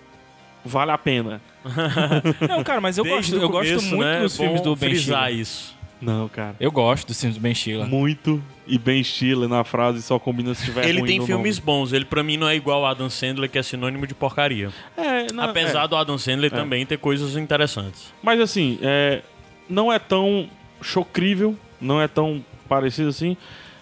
vale 0.64 0.92
a 0.92 0.98
pena. 0.98 1.40
Não, 2.48 2.62
cara, 2.62 2.80
mas 2.80 2.98
eu 2.98 3.04
Desde 3.04 3.32
gosto, 3.32 3.42
eu 3.42 3.48
gosto 3.48 3.68
começo, 3.68 3.88
muito 3.96 4.04
né, 4.04 4.20
dos 4.20 4.34
é 4.34 4.42
filmes 4.42 4.60
do 4.60 4.76
Ben 4.76 4.90
frisar 4.90 5.24
Stiller. 5.24 5.40
isso. 5.40 5.76
Não, 6.00 6.28
cara. 6.28 6.54
Eu 6.60 6.70
gosto 6.70 7.08
dos 7.08 7.18
filmes 7.18 7.36
do 7.38 7.40
Ben 7.40 7.54
Stiller. 7.54 7.86
Muito 7.86 8.42
e 8.66 8.78
Ben 8.78 9.02
Stiller 9.02 9.48
na 9.48 9.64
frase 9.64 10.02
só 10.02 10.18
combina 10.18 10.54
se 10.54 10.64
tiver 10.64 10.86
Ele 10.86 11.00
ruim 11.00 11.08
tem 11.08 11.18
no 11.20 11.26
filmes 11.26 11.58
bons. 11.58 11.92
Ele, 11.92 12.04
pra 12.04 12.22
mim, 12.22 12.36
não 12.36 12.48
é 12.48 12.54
igual 12.54 12.84
ao 12.84 12.90
Adam 12.90 13.08
Sandler, 13.08 13.48
que 13.48 13.58
é 13.58 13.62
sinônimo 13.62 14.06
de 14.06 14.14
porcaria. 14.14 14.70
nome. 14.96 15.08
É, 15.08 15.32
não, 15.32 15.44
Apesar 15.44 15.84
é. 15.84 15.88
do 15.88 15.96
Adam 15.96 16.18
Sandler 16.18 16.50
também 16.50 16.84
ter 16.84 16.98
coisas 16.98 17.36
interessantes. 17.36 18.12
Mas 18.22 18.40
assim, 18.40 18.78
é, 18.82 19.22
não 19.68 19.92
é 19.92 19.98
tão 19.98 20.48
chocrível, 20.82 21.56
não 21.86 22.00
é 22.00 22.08
tão 22.08 22.44
parecido 22.68 23.08
assim, 23.08 23.36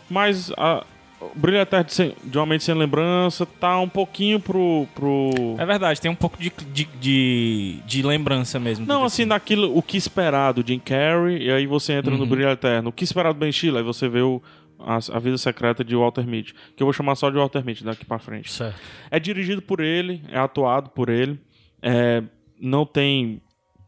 mas 0.09 0.53
a 0.57 0.85
o 1.21 1.39
Brilho 1.39 1.59
Eterno 1.59 1.87
de, 1.87 1.95
Sem- 1.95 2.15
de 2.23 2.37
Uma 2.37 2.45
Mente 2.45 2.65
Sem 2.65 2.75
Lembrança 2.75 3.47
tá 3.47 3.79
um 3.81 3.89
pouquinho 3.89 4.39
pro... 4.39 4.87
pro... 4.95 5.31
É 5.57 5.65
verdade, 5.65 5.99
tem 6.01 6.11
um 6.11 6.15
pouco 6.15 6.37
de, 6.37 6.53
de, 6.71 6.85
de, 7.01 7.79
de 7.87 8.03
lembrança 8.03 8.61
mesmo. 8.61 8.85
Não, 8.85 9.05
assim, 9.05 9.23
filme. 9.23 9.31
naquilo, 9.31 9.75
o 9.75 9.83
que 9.83 9.97
esperar 9.97 10.53
do 10.53 10.67
Jim 10.67 10.79
Carrey, 10.79 11.47
e 11.47 11.51
aí 11.51 11.67
você 11.67 11.95
entra 11.95 12.15
no 12.15 12.27
Brilho 12.27 12.51
Eterno. 12.51 12.91
O 12.91 12.93
que 12.93 13.05
esperar 13.05 13.33
do 13.33 13.39
Ben 13.39 13.51
Stiller, 13.51 13.79
aí 13.79 13.83
você 13.83 14.07
vê 14.07 14.21
o, 14.21 14.43
a, 14.79 14.97
a 14.97 15.19
Vida 15.19 15.39
Secreta 15.39 15.83
de 15.83 15.97
Walter 15.97 16.27
Mitty, 16.27 16.55
que 16.77 16.83
eu 16.83 16.87
vou 16.87 16.93
chamar 16.93 17.15
só 17.15 17.31
de 17.31 17.37
Walter 17.37 17.65
Mitty 17.65 17.85
daqui 17.85 18.05
pra 18.05 18.19
frente. 18.19 18.53
Certo. 18.53 18.79
É 19.11 19.19
dirigido 19.19 19.63
por 19.63 19.81
ele, 19.81 20.23
é 20.31 20.39
atuado 20.39 20.91
por 20.91 21.09
ele. 21.09 21.41
É, 21.81 22.23
não 22.61 22.85
tem. 22.85 23.41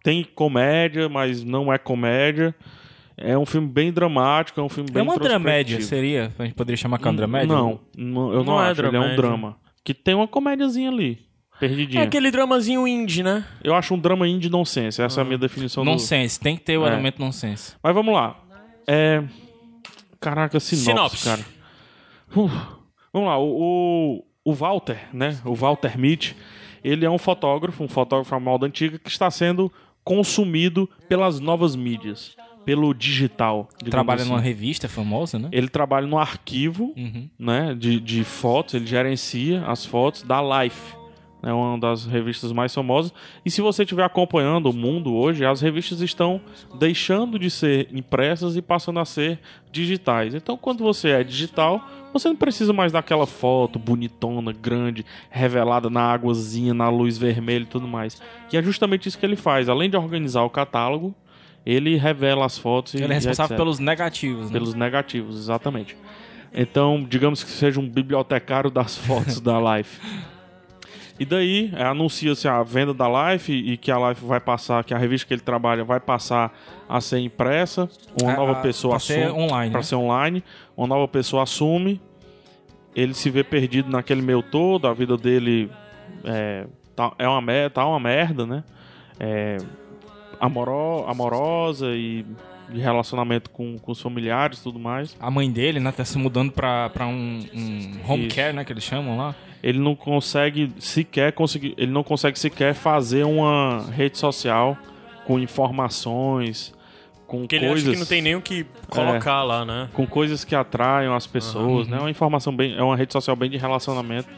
Tem 0.02 0.22
comédia, 0.22 1.08
mas 1.08 1.42
não 1.42 1.72
é 1.72 1.76
comédia. 1.78 2.54
É 3.18 3.36
um 3.38 3.46
filme 3.46 3.66
bem 3.68 3.90
dramático, 3.92 4.60
é 4.60 4.62
um 4.62 4.68
filme 4.68 4.90
bem 4.90 5.00
É 5.00 5.02
uma 5.02 5.16
dramédia, 5.18 5.80
seria? 5.80 6.32
A 6.38 6.44
gente 6.44 6.54
poderia 6.54 6.76
chamar 6.76 6.98
que 6.98 7.06
é 7.06 7.10
uma 7.10 7.16
dramédia? 7.16 7.48
Não, 7.48 7.80
não, 7.96 8.30
eu 8.32 8.38
não, 8.44 8.56
Não 8.56 8.62
é 8.62 8.70
acho. 8.70 8.80
Ele 8.80 8.86
é 8.88 8.90
um 8.90 8.92
dramédia. 8.92 9.16
drama. 9.16 9.56
Que 9.82 9.94
tem 9.94 10.14
uma 10.14 10.28
comédiazinha 10.28 10.90
ali. 10.90 11.24
Perdidinha. 11.58 12.02
É 12.02 12.06
aquele 12.06 12.30
dramazinho 12.30 12.86
indie, 12.86 13.22
né? 13.22 13.42
Eu 13.64 13.74
acho 13.74 13.94
um 13.94 13.98
drama 13.98 14.28
indie 14.28 14.50
nonsense. 14.50 15.00
Essa 15.00 15.20
é 15.20 15.22
a 15.22 15.24
minha 15.24 15.38
definição 15.38 15.82
do... 15.84 15.90
Nonsense, 15.90 16.38
tem 16.38 16.54
que 16.56 16.62
ter 16.62 16.76
o 16.76 16.84
É. 16.84 16.88
elemento 16.88 17.18
nonsense. 17.18 17.74
Mas 17.82 17.94
vamos 17.94 18.12
lá. 18.14 18.36
É. 18.86 19.24
Caraca, 20.20 20.60
sinopse, 20.60 20.84
Sinopse. 20.84 21.24
cara. 21.24 21.44
Vamos 23.12 23.28
lá, 23.28 23.38
o, 23.38 24.22
o, 24.44 24.50
o 24.50 24.52
Walter, 24.52 24.98
né? 25.12 25.38
O 25.44 25.54
Walter 25.54 25.98
Mitty, 25.98 26.36
ele 26.84 27.04
é 27.06 27.10
um 27.10 27.18
fotógrafo, 27.18 27.82
um 27.82 27.88
fotógrafo 27.88 28.34
à 28.34 28.40
moda 28.40 28.66
antiga 28.66 28.98
que 28.98 29.08
está 29.08 29.30
sendo 29.30 29.72
consumido 30.04 30.88
pelas 31.08 31.40
novas 31.40 31.74
mídias, 31.74 32.36
pelo 32.66 32.92
digital. 32.92 33.68
Trabalha 33.88 34.20
assim. 34.20 34.30
numa 34.30 34.40
revista 34.40 34.88
famosa, 34.88 35.38
né? 35.38 35.48
Ele 35.52 35.68
trabalha 35.68 36.06
no 36.06 36.18
arquivo 36.18 36.92
Uhum. 36.96 37.30
né, 37.38 37.74
de, 37.78 38.00
de 38.00 38.24
fotos, 38.24 38.74
ele 38.74 38.86
gerencia 38.86 39.64
as 39.66 39.86
fotos 39.86 40.22
da 40.22 40.42
Life, 40.42 40.96
é 41.42 41.52
uma 41.52 41.78
das 41.78 42.06
revistas 42.06 42.50
mais 42.50 42.74
famosas. 42.74 43.12
E 43.44 43.50
se 43.52 43.60
você 43.60 43.84
estiver 43.84 44.02
acompanhando 44.02 44.66
o 44.68 44.72
mundo 44.72 45.14
hoje, 45.14 45.44
as 45.44 45.60
revistas 45.60 46.00
estão 46.00 46.40
deixando 46.76 47.38
de 47.38 47.48
ser 47.50 47.88
impressas 47.92 48.56
e 48.56 48.62
passando 48.62 48.98
a 48.98 49.04
ser 49.04 49.38
digitais. 49.70 50.34
Então, 50.34 50.56
quando 50.56 50.82
você 50.82 51.10
é 51.10 51.22
digital, 51.22 51.86
você 52.12 52.26
não 52.28 52.34
precisa 52.34 52.72
mais 52.72 52.90
daquela 52.90 53.26
foto 53.26 53.78
bonitona, 53.78 54.52
grande, 54.52 55.04
revelada 55.30 55.88
na 55.88 56.00
águazinha, 56.00 56.74
na 56.74 56.88
luz 56.88 57.16
vermelha 57.16 57.62
e 57.62 57.66
tudo 57.66 57.86
mais. 57.86 58.20
E 58.52 58.56
é 58.56 58.62
justamente 58.62 59.08
isso 59.08 59.18
que 59.18 59.24
ele 59.26 59.36
faz. 59.36 59.68
Além 59.68 59.88
de 59.88 59.96
organizar 59.96 60.42
o 60.42 60.50
catálogo, 60.50 61.14
ele 61.66 61.96
revela 61.96 62.46
as 62.46 62.56
fotos 62.56 62.94
e 62.94 62.98
Ele 63.02 63.12
é 63.12 63.16
responsável 63.16 63.46
etc. 63.54 63.56
pelos 63.58 63.78
negativos, 63.80 64.46
né? 64.46 64.52
Pelos 64.52 64.72
negativos, 64.74 65.36
exatamente. 65.36 65.96
Então, 66.54 67.04
digamos 67.06 67.42
que 67.42 67.50
seja 67.50 67.80
um 67.80 67.88
bibliotecário 67.88 68.70
das 68.70 68.96
fotos 69.04 69.40
da 69.40 69.58
Life. 69.76 70.00
E 71.18 71.24
daí, 71.24 71.72
é, 71.74 71.82
anuncia-se 71.82 72.46
a 72.46 72.62
venda 72.62 72.92
da 72.94 73.06
Life 73.32 73.50
e 73.50 73.76
que 73.78 73.90
a 73.90 74.08
Life 74.10 74.24
vai 74.24 74.38
passar, 74.38 74.84
que 74.84 74.92
a 74.94 74.98
revista 74.98 75.26
que 75.26 75.32
ele 75.34 75.40
trabalha 75.40 75.82
vai 75.82 75.98
passar 75.98 76.54
a 76.88 77.00
ser 77.00 77.18
impressa. 77.18 77.88
Uma 78.22 78.32
A- 78.32 78.36
nova 78.36 78.54
pessoa 78.56 78.92
pra 78.92 79.00
ser 79.00 79.24
assume. 79.24 79.42
online, 79.42 79.70
Pra 79.70 79.80
né? 79.80 79.82
ser 79.84 79.94
online. 79.96 80.44
Uma 80.76 80.86
nova 80.86 81.08
pessoa 81.08 81.42
assume. 81.42 82.00
Ele 82.94 83.12
se 83.14 83.28
vê 83.30 83.42
perdido 83.42 83.90
naquele 83.90 84.20
meio 84.22 84.42
todo. 84.42 84.86
A 84.86 84.92
vida 84.92 85.16
dele 85.16 85.70
é, 86.22 86.66
tá, 86.94 87.12
é 87.18 87.26
uma, 87.26 87.42
tá 87.72 87.86
uma 87.86 87.98
merda, 88.00 88.44
né? 88.46 88.62
É, 89.18 89.56
amoro, 90.40 91.04
amorosa 91.08 91.88
e 91.94 92.24
de 92.68 92.80
relacionamento 92.80 93.48
com, 93.50 93.78
com 93.78 93.92
os 93.92 94.00
familiares 94.00 94.58
e 94.58 94.62
tudo 94.64 94.78
mais. 94.78 95.16
A 95.20 95.30
mãe 95.30 95.50
dele, 95.50 95.78
né, 95.78 95.92
tá 95.92 96.04
se 96.04 96.18
mudando 96.18 96.50
pra, 96.50 96.90
pra 96.90 97.06
um, 97.06 97.40
um 97.54 98.10
home 98.12 98.26
Isso. 98.26 98.36
care, 98.36 98.52
né, 98.52 98.64
que 98.64 98.72
eles 98.72 98.82
chamam 98.82 99.16
lá. 99.16 99.34
Ele 99.62 99.78
não 99.78 99.94
consegue 99.94 100.72
sequer 100.78 101.32
conseguir, 101.32 101.74
ele 101.76 101.90
não 101.92 102.02
consegue 102.02 102.38
sequer 102.38 102.74
fazer 102.74 103.24
uma 103.24 103.84
rede 103.92 104.18
social 104.18 104.76
com 105.24 105.38
informações, 105.38 106.74
com 107.26 107.40
Porque 107.40 107.56
ele 107.56 107.68
coisas 107.68 107.88
acha 107.88 107.92
que 107.94 107.98
não 108.00 108.06
tem 108.06 108.22
nem 108.22 108.34
o 108.36 108.40
que 108.42 108.66
colocar 108.88 109.42
lá, 109.42 109.64
né? 109.64 109.88
com 109.92 110.06
coisas 110.06 110.44
que 110.44 110.54
atraiam 110.54 111.14
as 111.14 111.26
pessoas, 111.26 111.88
né? 111.88 111.96
É 111.96 112.00
uma 112.00 112.10
informação 112.10 112.54
bem, 112.54 112.76
é 112.76 112.82
uma 112.82 112.96
rede 112.96 113.12
social 113.12 113.34
bem 113.36 113.50
de 113.50 113.56
relacionamento. 113.56 114.28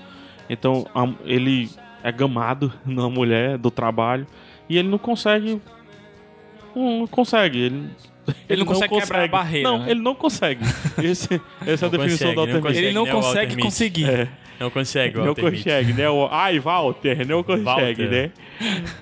Então, 0.49 0.87
a- 0.95 1.13
ele 1.25 1.69
é 2.03 2.11
gamado 2.13 2.73
na 2.87 3.09
mulher 3.09 3.59
do 3.59 3.71
trabalho 3.71 4.27
e 4.69 4.79
ele 4.79 4.89
não 4.89 4.99
consegue 4.99 5.61
não 6.79 7.07
consegue, 7.07 7.59
ele 7.59 7.85
Ele 8.49 8.59
não 8.61 8.67
consegue 8.67 8.95
quebrar 9.01 9.25
a 9.25 9.29
barreira, 9.29 9.69
Não, 9.71 9.79
né? 9.79 9.91
ele 9.91 10.01
não 10.01 10.15
consegue. 10.15 10.63
Esse, 11.03 11.41
essa 11.67 11.87
é 11.87 11.89
a 11.89 11.91
Não 11.91 11.99
definição 11.99 12.29
não 12.29 12.35
Walter 12.37 12.61
consegue. 12.61 12.79
Ele 12.79 12.93
não 12.93 13.05
né, 13.05 13.13
Walter 13.13 13.27
consegue 13.27 13.57
Mitty? 13.57 13.63
conseguir. 13.63 14.11
É. 14.11 14.29
Não 14.61 14.71
consegue, 14.71 15.17
Não 15.17 15.25
Walter 15.27 15.45
Mitty. 15.45 15.57
consegue, 15.65 15.93
né? 15.95 16.11
O, 16.11 16.29
ai, 16.31 16.59
Walter, 16.59 17.27
não 17.27 17.43
consegue, 17.43 17.65
Walter. 17.65 18.11
né? 18.11 18.31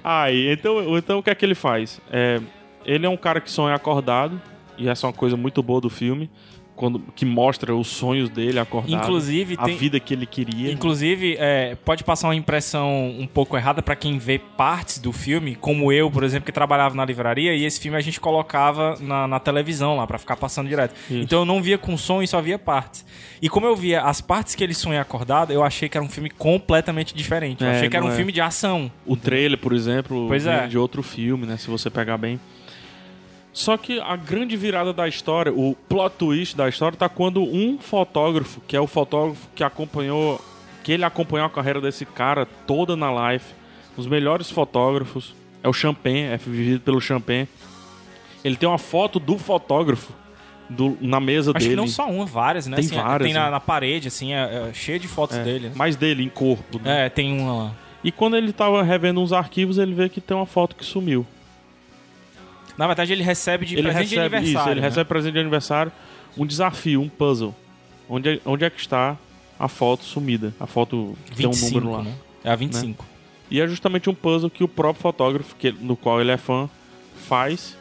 Aí, 0.05 0.53
então, 0.53 0.97
então 0.99 1.19
o 1.19 1.23
que 1.23 1.31
é 1.31 1.35
que 1.35 1.45
ele 1.45 1.55
faz? 1.55 2.01
É, 2.11 2.41
ele 2.85 3.05
é 3.07 3.09
um 3.09 3.17
cara 3.17 3.41
que 3.41 3.51
sonha 3.51 3.75
acordado, 3.75 4.41
e 4.79 4.89
essa 4.89 5.07
é 5.07 5.09
uma 5.09 5.13
coisa 5.13 5.37
muito 5.37 5.63
boa 5.63 5.81
do 5.81 5.91
filme, 5.91 6.31
quando, 6.77 7.01
que 7.17 7.25
mostra 7.25 7.75
os 7.75 7.89
sonhos 7.89 8.29
dele 8.29 8.59
acordado. 8.61 8.93
Inclusive, 8.93 9.57
a 9.59 9.65
tem- 9.65 9.77
vida 9.77 9.99
que 9.99 10.13
ele 10.15 10.27
queria. 10.27 10.71
Inclusive, 10.71 11.37
é, 11.41 11.75
pode 11.85 12.05
passar 12.05 12.29
uma 12.29 12.37
impressão 12.37 13.09
um 13.19 13.27
pouco 13.27 13.57
errada 13.57 13.81
pra 13.83 13.97
quem 13.97 14.19
vê 14.19 14.39
partes 14.39 14.99
do 14.99 15.11
filme, 15.11 15.55
como 15.57 15.91
eu, 15.91 16.11
por 16.11 16.23
exemplo, 16.23 16.45
que 16.47 16.53
trabalhava 16.53 16.95
na 16.95 17.05
livraria, 17.05 17.55
e 17.55 17.65
esse 17.65 17.81
filme 17.81 17.97
a 17.97 18.01
gente 18.03 18.21
colocava 18.21 18.95
na, 19.01 19.27
na 19.27 19.41
televisão 19.41 19.97
lá 19.97 20.07
pra 20.07 20.19
ficar 20.19 20.37
passando 20.37 20.69
direto. 20.69 20.95
Então 21.11 21.41
eu 21.41 21.45
não 21.47 21.63
via 21.63 21.79
com 21.79 21.97
som 21.97 22.23
e 22.23 22.27
só 22.29 22.41
via 22.43 22.59
partes. 22.59 23.05
E 23.41 23.49
como 23.49 23.67
eu 23.67 23.75
via 23.75 24.03
as 24.03 24.21
partes 24.21 24.55
que 24.55 24.63
ele 24.63 24.75
sonha 24.75 25.01
acordado, 25.01 25.53
eu 25.53 25.65
achei 25.65 25.89
que 25.89 25.97
era 25.97 26.05
um 26.05 26.09
filme 26.11 26.29
completamente 26.31 27.15
diferente. 27.15 27.65
Eu 27.65 27.71
É, 27.71 27.77
achei 27.77 27.89
que 27.89 27.97
era 27.97 28.05
um 28.05 28.11
é. 28.11 28.15
filme 28.17 28.33
de 28.33 28.41
ação. 28.41 28.91
O 29.07 29.17
trailer, 29.17 29.59
por 29.59 29.73
exemplo, 29.73 30.27
Pois 30.29 30.47
é. 30.47 30.67
de 30.67 30.77
outro 30.77 31.03
filme, 31.03 31.47
né? 31.47 31.57
Se 31.57 31.69
você 31.69 31.89
pegar 31.91 32.19
bem. 32.19 32.39
Só 33.57 33.79
que 33.79 33.99
a 33.99 34.15
grande 34.17 34.55
virada 34.55 34.93
da 34.93 35.09
história, 35.09 35.51
o 35.51 35.75
plot 35.89 36.15
twist 36.19 36.55
da 36.55 36.69
história, 36.69 36.95
tá 36.99 37.09
quando 37.09 37.43
um 37.43 37.79
fotógrafo, 37.79 38.61
que 38.69 38.77
é 38.77 38.81
o 38.81 38.87
fotógrafo 38.87 39.49
que 39.55 39.65
acompanhou, 39.65 40.39
que 40.85 40.93
ele 40.93 41.05
acompanhou 41.07 41.47
a 41.47 41.51
carreira 41.51 41.81
desse 41.81 42.05
cara 42.05 42.45
toda 42.67 42.95
na 42.95 43.11
live, 43.11 43.43
os 43.97 44.07
melhores 44.07 44.51
fotógrafos, 44.51 45.35
é 45.63 45.69
o 45.71 45.73
Champagne, 45.73 46.25
é 46.25 46.37
vivido 46.37 46.81
pelo 46.81 47.01
Champagne. 47.01 47.49
Ele 48.45 48.57
tem 48.57 48.69
uma 48.69 48.77
foto 48.77 49.19
do 49.19 49.39
fotógrafo 49.39 50.13
do- 50.69 50.99
na 51.01 51.19
mesa 51.19 51.53
Acho 51.53 51.61
dele. 51.61 51.71
que 51.71 51.77
não 51.77 51.89
só 51.89 52.07
uma, 52.11 52.27
várias, 52.27 52.67
né? 52.67 52.77
Tem 52.77 52.85
Assim, 52.85 52.95
várias, 52.97 53.27
Tem 53.27 53.33
na, 53.33 53.47
né? 53.47 53.51
na 53.53 53.61
parede, 53.61 54.09
assim, 54.09 54.35
é, 54.35 54.69
é 54.69 54.75
cheio 54.75 55.01
de 55.01 55.09
fotos 55.09 55.39
É, 55.39 55.43
dele. 55.43 55.69
né? 55.69 55.73
mais 55.75 55.97
dele 55.97 56.23
em 56.23 56.29
corpo. 56.29 56.79
né? 56.79 57.07
É, 57.07 57.09
tem 57.09 57.33
uma 57.41 57.55
lá. 57.55 57.73
E 58.05 58.13
quando 58.13 58.37
ele 58.37 58.53
tava 58.53 58.83
revendo 58.83 59.19
uns 59.23 59.33
arquivos, 59.33 59.79
ele 59.79 59.95
vê 59.95 60.11
que 60.11 60.21
tem 60.21 60.37
uma 60.37 60.45
foto 60.45 60.77
que 60.77 60.85
sumiu. 60.85 61.27
Na 62.77 62.87
verdade, 62.87 63.13
ele 63.13 63.23
recebe 63.23 63.65
de 63.65 63.75
ele 63.75 63.83
presente 63.83 64.09
de 64.09 64.17
recebe 64.17 64.37
aniversário. 64.37 64.61
isso, 64.61 64.71
ele 64.71 64.81
né? 64.81 64.89
recebe 64.89 65.09
presente 65.09 65.33
de 65.33 65.41
aniversário 65.41 65.93
um 66.37 66.47
desafio, 66.47 67.01
um 67.01 67.09
puzzle. 67.09 67.55
Onde 68.09 68.29
é, 68.29 68.41
onde 68.45 68.65
é 68.65 68.71
que 68.71 68.81
está 68.81 69.17
a 69.59 69.69
foto 69.69 70.05
sumida? 70.05 70.55
A 70.61 70.67
foto 70.67 71.17
que 71.27 71.37
tem 71.37 71.47
um 71.47 71.53
25, 71.53 71.75
número 71.81 71.97
lá. 71.97 72.03
né? 72.05 72.15
É 72.45 72.51
a 72.51 72.57
25. 72.57 73.05
E 73.51 73.61
é 73.61 73.67
justamente 73.67 74.11
um 74.11 74.15
puzzle 74.15 74.51
que 74.51 74.63
o 74.63 74.69
próprio 74.69 75.03
fotógrafo, 75.03 75.55
que, 75.57 75.73
no 75.73 75.97
qual 75.97 76.21
ele 76.21 76.31
é 76.31 76.37
fã, 76.37 76.69
faz 77.17 77.77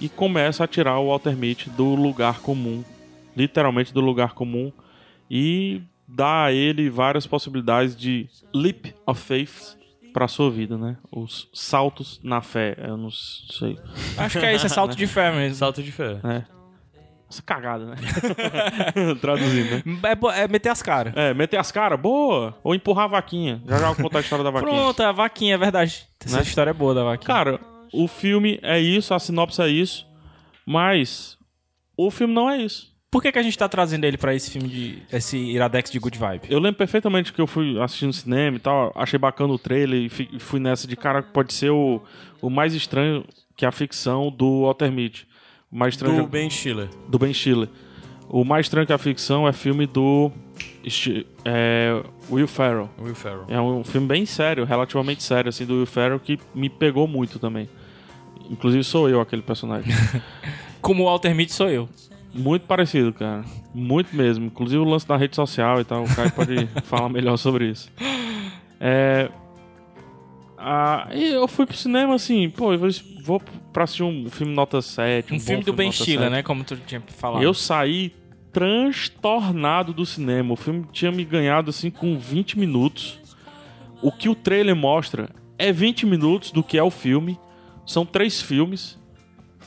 e 0.00 0.08
começa 0.08 0.64
a 0.64 0.66
tirar 0.66 0.98
o 0.98 1.08
Walter 1.08 1.36
Mitty 1.36 1.70
do 1.70 1.94
lugar 1.94 2.40
comum. 2.40 2.84
Literalmente 3.36 3.94
do 3.94 4.00
lugar 4.00 4.34
comum. 4.34 4.72
E 5.30 5.80
dá 6.06 6.44
a 6.44 6.52
ele 6.52 6.90
várias 6.90 7.26
possibilidades 7.26 7.96
de 7.96 8.28
leap 8.52 8.92
of 9.06 9.20
faith 9.20 9.76
pra 10.12 10.28
sua 10.28 10.50
vida, 10.50 10.76
né? 10.76 10.96
Os 11.10 11.48
saltos 11.52 12.20
na 12.22 12.40
fé. 12.40 12.76
Eu 12.78 12.96
não 12.96 13.10
sei. 13.10 13.78
Acho 14.16 14.38
que 14.38 14.44
é 14.46 14.54
isso, 14.54 14.66
é 14.66 14.68
salto 14.68 14.96
de 14.96 15.06
fé 15.06 15.30
mesmo. 15.32 15.56
Salto 15.56 15.82
de 15.82 15.90
fé. 15.92 16.18
É. 16.24 16.44
Essa 17.30 17.40
cagada, 17.42 17.86
né? 17.86 17.96
Traduzindo, 19.20 19.76
né? 19.76 19.82
É, 20.36 20.42
é 20.42 20.48
meter 20.48 20.68
as 20.68 20.82
caras. 20.82 21.14
É, 21.16 21.32
meter 21.32 21.56
as 21.56 21.72
caras, 21.72 21.98
boa! 21.98 22.54
Ou 22.62 22.74
empurrar 22.74 23.04
a 23.06 23.08
vaquinha. 23.08 23.62
Já 23.66 23.78
já 23.78 23.86
vou 23.86 23.96
contar 23.96 24.18
a 24.18 24.20
história 24.20 24.44
da 24.44 24.50
vaquinha. 24.50 24.70
Pronto, 24.70 25.00
a 25.02 25.12
vaquinha, 25.12 25.54
é 25.54 25.58
verdade. 25.58 26.06
Essa 26.22 26.36
Né? 26.36 26.42
história 26.42 26.70
é 26.70 26.74
boa 26.74 26.92
da 26.94 27.04
vaquinha. 27.04 27.26
Cara, 27.26 27.60
o 27.92 28.06
filme 28.06 28.58
é 28.62 28.78
isso, 28.78 29.14
a 29.14 29.18
sinopse 29.18 29.62
é 29.62 29.68
isso, 29.68 30.06
mas 30.66 31.38
o 31.96 32.10
filme 32.10 32.34
não 32.34 32.50
é 32.50 32.58
isso. 32.58 32.91
Por 33.12 33.20
que, 33.22 33.30
que 33.30 33.38
a 33.38 33.42
gente 33.42 33.58
tá 33.58 33.68
trazendo 33.68 34.04
ele 34.04 34.16
pra 34.16 34.34
esse 34.34 34.50
filme 34.50 34.68
de. 34.68 35.02
esse 35.12 35.36
Iradex 35.36 35.90
de 35.90 35.98
Good 35.98 36.18
Vibe? 36.18 36.46
Eu 36.48 36.58
lembro 36.58 36.78
perfeitamente 36.78 37.30
que 37.30 37.40
eu 37.42 37.46
fui 37.46 37.78
assistindo 37.78 38.06
no 38.06 38.12
cinema 38.14 38.56
e 38.56 38.58
tal, 38.58 38.90
achei 38.96 39.18
bacana 39.18 39.52
o 39.52 39.58
trailer 39.58 40.00
e 40.00 40.08
fi- 40.08 40.30
fui 40.38 40.58
nessa 40.58 40.88
de 40.88 40.96
cara 40.96 41.22
que 41.22 41.30
pode 41.30 41.52
ser 41.52 41.68
o, 41.70 42.00
o 42.40 42.48
mais 42.48 42.72
estranho 42.74 43.22
que 43.54 43.66
a 43.66 43.70
ficção 43.70 44.30
do 44.30 44.62
Walter 44.62 44.90
Mitty. 44.90 45.28
O 45.70 45.76
mais 45.76 45.92
estranho 45.92 46.22
Do 46.22 46.26
Ben 46.26 46.48
Stiller. 46.48 46.88
do 47.06 47.18
Ben 47.18 47.34
Stiller. 47.34 47.68
O 48.30 48.44
mais 48.46 48.64
estranho 48.64 48.86
que 48.86 48.92
a 48.94 48.98
ficção 48.98 49.46
é 49.46 49.52
filme 49.52 49.84
do 49.86 50.32
é, 51.44 52.02
Will 52.30 52.48
Ferrell. 52.48 52.88
Will 52.98 53.14
Ferrell. 53.14 53.44
É 53.46 53.60
um 53.60 53.84
filme 53.84 54.06
bem 54.06 54.24
sério, 54.24 54.64
relativamente 54.64 55.22
sério, 55.22 55.50
assim, 55.50 55.66
do 55.66 55.74
Will 55.74 55.86
Ferrell, 55.86 56.18
que 56.18 56.38
me 56.54 56.70
pegou 56.70 57.06
muito 57.06 57.38
também. 57.38 57.68
Inclusive 58.50 58.82
sou 58.84 59.06
eu 59.06 59.20
aquele 59.20 59.42
personagem. 59.42 59.92
Como 60.80 61.02
o 61.02 61.06
Walter 61.06 61.34
Mitty 61.34 61.52
sou 61.52 61.68
eu. 61.68 61.86
Muito 62.34 62.66
parecido, 62.66 63.12
cara. 63.12 63.44
Muito 63.74 64.14
mesmo. 64.14 64.46
Inclusive 64.46 64.78
o 64.78 64.84
lance 64.84 65.06
da 65.06 65.16
rede 65.16 65.36
social 65.36 65.80
e 65.80 65.84
tal. 65.84 66.04
O 66.04 66.14
Caio 66.14 66.32
pode 66.32 66.66
falar 66.84 67.08
melhor 67.08 67.36
sobre 67.36 67.68
isso. 67.68 67.90
É. 68.80 69.30
Ah, 70.56 71.08
eu 71.10 71.46
fui 71.48 71.66
pro 71.66 71.76
cinema 71.76 72.14
assim, 72.14 72.48
pô, 72.48 72.72
eu 72.72 72.78
vou, 73.24 73.42
pra 73.72 73.82
assistir 73.82 74.04
um 74.04 74.30
filme 74.30 74.54
nota 74.54 74.80
7. 74.80 75.32
Um, 75.32 75.36
bom 75.36 75.42
filme 75.42 75.64
do 75.64 75.72
Ben 75.72 75.90
Stiller, 75.90 76.20
7. 76.20 76.30
né? 76.30 76.42
Como 76.42 76.62
tu 76.62 76.76
tinha 76.76 77.02
falado. 77.08 77.42
Eu 77.42 77.52
saí 77.52 78.12
transtornado 78.52 79.92
do 79.92 80.06
cinema. 80.06 80.52
O 80.52 80.56
filme 80.56 80.86
tinha 80.92 81.10
me 81.10 81.24
ganhado 81.24 81.70
assim 81.70 81.90
com 81.90 82.16
20 82.16 82.58
minutos. 82.58 83.20
O 84.00 84.12
que 84.12 84.28
o 84.28 84.34
trailer 84.34 84.76
mostra 84.76 85.30
é 85.58 85.72
20 85.72 86.06
minutos 86.06 86.50
do 86.50 86.62
que 86.62 86.78
é 86.78 86.82
o 86.82 86.90
filme. 86.90 87.38
São 87.86 88.06
três 88.06 88.40
filmes. 88.40 88.98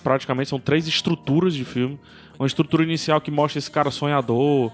Praticamente 0.03 0.49
são 0.49 0.59
três 0.59 0.87
estruturas 0.87 1.53
de 1.53 1.65
filme. 1.65 1.99
Uma 2.37 2.47
estrutura 2.47 2.83
inicial 2.83 3.21
que 3.21 3.31
mostra 3.31 3.59
esse 3.59 3.71
cara 3.71 3.91
sonhador, 3.91 4.71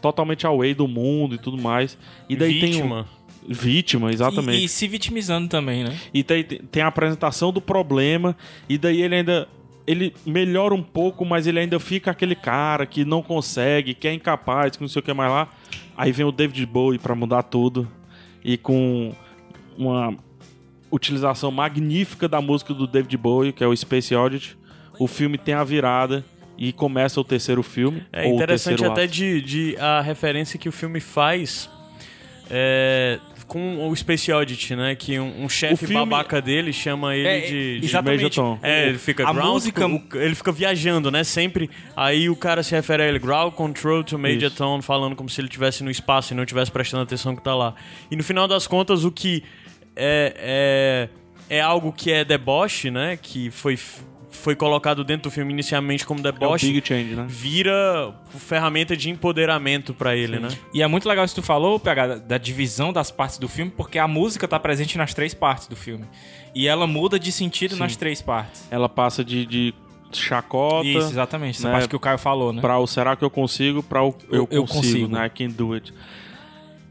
totalmente 0.00 0.46
away 0.46 0.74
do 0.74 0.86
mundo 0.86 1.34
e 1.34 1.38
tudo 1.38 1.56
mais. 1.56 1.96
E 2.28 2.36
daí 2.36 2.60
tem 2.60 2.72
Vítima. 2.72 3.06
um 3.20 3.24
vítima, 3.48 4.10
exatamente. 4.10 4.60
E, 4.60 4.64
e 4.64 4.68
se 4.68 4.88
vitimizando 4.88 5.48
também, 5.48 5.84
né? 5.84 5.96
E 6.12 6.22
tem, 6.22 6.42
tem 6.44 6.82
a 6.82 6.86
apresentação 6.86 7.52
do 7.52 7.60
problema, 7.60 8.36
e 8.68 8.78
daí 8.78 9.02
ele 9.02 9.16
ainda. 9.16 9.48
Ele 9.86 10.14
melhora 10.24 10.72
um 10.74 10.82
pouco, 10.82 11.26
mas 11.26 11.46
ele 11.46 11.58
ainda 11.58 11.78
fica 11.78 12.10
aquele 12.10 12.34
cara 12.34 12.86
que 12.86 13.04
não 13.04 13.22
consegue, 13.22 13.92
que 13.92 14.08
é 14.08 14.14
incapaz, 14.14 14.76
que 14.76 14.82
não 14.82 14.88
sei 14.88 15.00
o 15.00 15.02
que 15.02 15.12
mais 15.12 15.30
lá. 15.30 15.48
Aí 15.94 16.10
vem 16.10 16.24
o 16.24 16.32
David 16.32 16.64
Bowie 16.64 16.98
pra 16.98 17.14
mudar 17.14 17.42
tudo. 17.42 17.86
E 18.42 18.56
com 18.56 19.12
uma 19.76 20.16
utilização 20.90 21.50
magnífica 21.50 22.26
da 22.26 22.40
música 22.40 22.72
do 22.72 22.86
David 22.86 23.14
Bowie, 23.18 23.52
que 23.52 23.62
é 23.62 23.66
o 23.66 23.76
Space 23.76 24.14
Oddity. 24.14 24.56
O 24.98 25.06
filme 25.06 25.36
tem 25.36 25.52
a 25.52 25.62
virada 25.62 26.24
e 26.58 26.72
começa 26.72 27.20
o 27.20 27.24
terceiro 27.24 27.62
filme. 27.62 28.02
É 28.12 28.24
ou 28.26 28.32
o 28.32 28.34
interessante 28.36 28.76
terceiro 28.78 28.92
até 28.92 29.04
ato. 29.04 29.12
de, 29.12 29.40
de 29.42 29.76
a 29.78 30.00
referência 30.00 30.58
que 30.58 30.68
o 30.68 30.72
filme 30.72 31.00
faz 31.00 31.68
é, 32.50 33.18
com 33.46 33.88
o 33.88 33.96
Space 33.96 34.30
Oddity, 34.32 34.76
né? 34.76 34.94
Que 34.94 35.18
um, 35.18 35.44
um 35.44 35.48
chefe 35.48 35.86
filme- 35.86 35.94
babaca 35.94 36.40
dele 36.40 36.72
chama 36.72 37.14
ele 37.16 37.28
É, 37.28 37.40
de, 37.40 37.80
de. 37.80 37.92
Major 38.02 38.30
Tom. 38.30 38.58
É, 38.62 38.88
ele 38.88 38.98
fica 38.98 39.26
A 39.28 39.32
ground, 39.32 39.52
música- 39.54 39.86
o- 39.86 40.02
ele 40.14 40.34
fica 40.34 40.52
viajando, 40.52 41.10
né? 41.10 41.24
Sempre. 41.24 41.68
Aí 41.96 42.28
o 42.30 42.36
cara 42.36 42.62
se 42.62 42.74
refere 42.74 43.02
a 43.02 43.06
ele, 43.06 43.18
ground 43.18 43.52
control 43.54 44.04
to 44.04 44.18
Major 44.18 44.44
Isso. 44.48 44.56
Tom, 44.56 44.80
falando 44.82 45.16
como 45.16 45.28
se 45.28 45.40
ele 45.40 45.48
estivesse 45.48 45.82
no 45.82 45.90
espaço 45.90 46.32
e 46.32 46.36
não 46.36 46.42
estivesse 46.44 46.70
prestando 46.70 47.02
atenção 47.02 47.34
que 47.34 47.42
tá 47.42 47.54
lá. 47.54 47.74
E 48.10 48.16
no 48.16 48.22
final 48.22 48.46
das 48.46 48.66
contas, 48.66 49.04
o 49.04 49.10
que 49.10 49.42
é, 49.96 51.08
é, 51.50 51.56
é 51.58 51.60
algo 51.60 51.92
que 51.92 52.10
é 52.12 52.24
deboche, 52.24 52.90
né? 52.90 53.18
Que 53.20 53.50
foi, 53.50 53.76
foi 54.44 54.54
colocado 54.54 55.02
dentro 55.02 55.30
do 55.30 55.30
filme 55.30 55.50
inicialmente 55.54 56.04
como 56.04 56.20
É 56.20 56.28
o 56.28 56.32
deboche. 56.32 56.70
Big 56.70 56.86
Change, 56.86 57.16
né? 57.16 57.24
Vira 57.26 58.14
ferramenta 58.36 58.94
de 58.94 59.08
empoderamento 59.08 59.94
pra 59.94 60.14
ele, 60.14 60.38
né? 60.38 60.48
E 60.74 60.82
é 60.82 60.86
muito 60.86 61.08
legal 61.08 61.24
isso 61.24 61.34
que 61.34 61.40
tu 61.40 61.44
falou, 61.44 61.80
PH, 61.80 62.06
da, 62.06 62.14
da 62.16 62.38
divisão 62.38 62.92
das 62.92 63.10
partes 63.10 63.38
do 63.38 63.48
filme, 63.48 63.72
porque 63.74 63.98
a 63.98 64.06
música 64.06 64.46
tá 64.46 64.60
presente 64.60 64.98
nas 64.98 65.14
três 65.14 65.32
partes 65.32 65.66
do 65.66 65.74
filme. 65.74 66.04
E 66.54 66.68
ela 66.68 66.86
muda 66.86 67.18
de 67.18 67.32
sentido 67.32 67.74
nas 67.74 67.96
três 67.96 68.20
partes. 68.20 68.68
Ela 68.70 68.86
passa 68.86 69.24
de, 69.24 69.46
de 69.46 69.74
chacota. 70.12 70.86
Isso, 70.86 71.08
exatamente. 71.08 71.56
Essa 71.58 71.68
né, 71.68 71.72
parte 71.72 71.88
que 71.88 71.96
o 71.96 72.00
Caio 72.00 72.18
falou, 72.18 72.52
né? 72.52 72.60
Pra 72.60 72.78
o 72.78 72.86
será 72.86 73.16
que 73.16 73.24
eu 73.24 73.30
consigo, 73.30 73.82
pra 73.82 74.04
o 74.04 74.14
eu, 74.30 74.46
Eu 74.50 74.66
consigo, 74.66 74.66
consigo. 74.66 75.08
né? 75.08 75.26
I 75.26 75.30
can 75.30 75.48
do 75.48 75.72
it. 75.72 75.92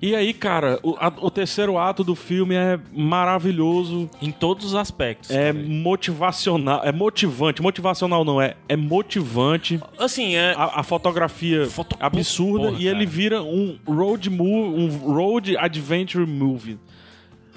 E 0.05 0.13
aí, 0.13 0.33
cara, 0.33 0.81
o, 0.83 0.97
a- 0.99 1.13
o 1.21 1.31
terceiro 1.31 1.77
ato 1.77 2.03
do 2.03 2.13
filme 2.13 2.55
é 2.55 2.77
maravilhoso, 2.91 4.09
Em 4.21 4.31
todos 4.31 4.65
os 4.65 4.75
aspectos. 4.75 5.31
é 5.31 5.53
cara. 5.53 5.65
motivacional, 5.65 6.81
é 6.83 6.91
motivante. 6.91 7.61
Motivacional 7.61 8.25
não, 8.25 8.41
é, 8.41 8.55
é 8.67 8.75
motivante. 8.75 9.79
Assim, 9.97 10.35
é. 10.35 10.53
A, 10.57 10.81
a 10.81 10.83
fotografia 10.83 11.65
Foto- 11.67 11.95
absurda 12.01 12.67
Porra, 12.67 12.81
e 12.81 12.85
ele 12.87 13.05
cara. 13.05 13.09
vira 13.09 13.43
um 13.43 13.77
road 13.87 14.29
movie, 14.29 14.81
um 14.81 14.89
road 15.13 15.55
adventure 15.55 16.25
movie. 16.27 16.77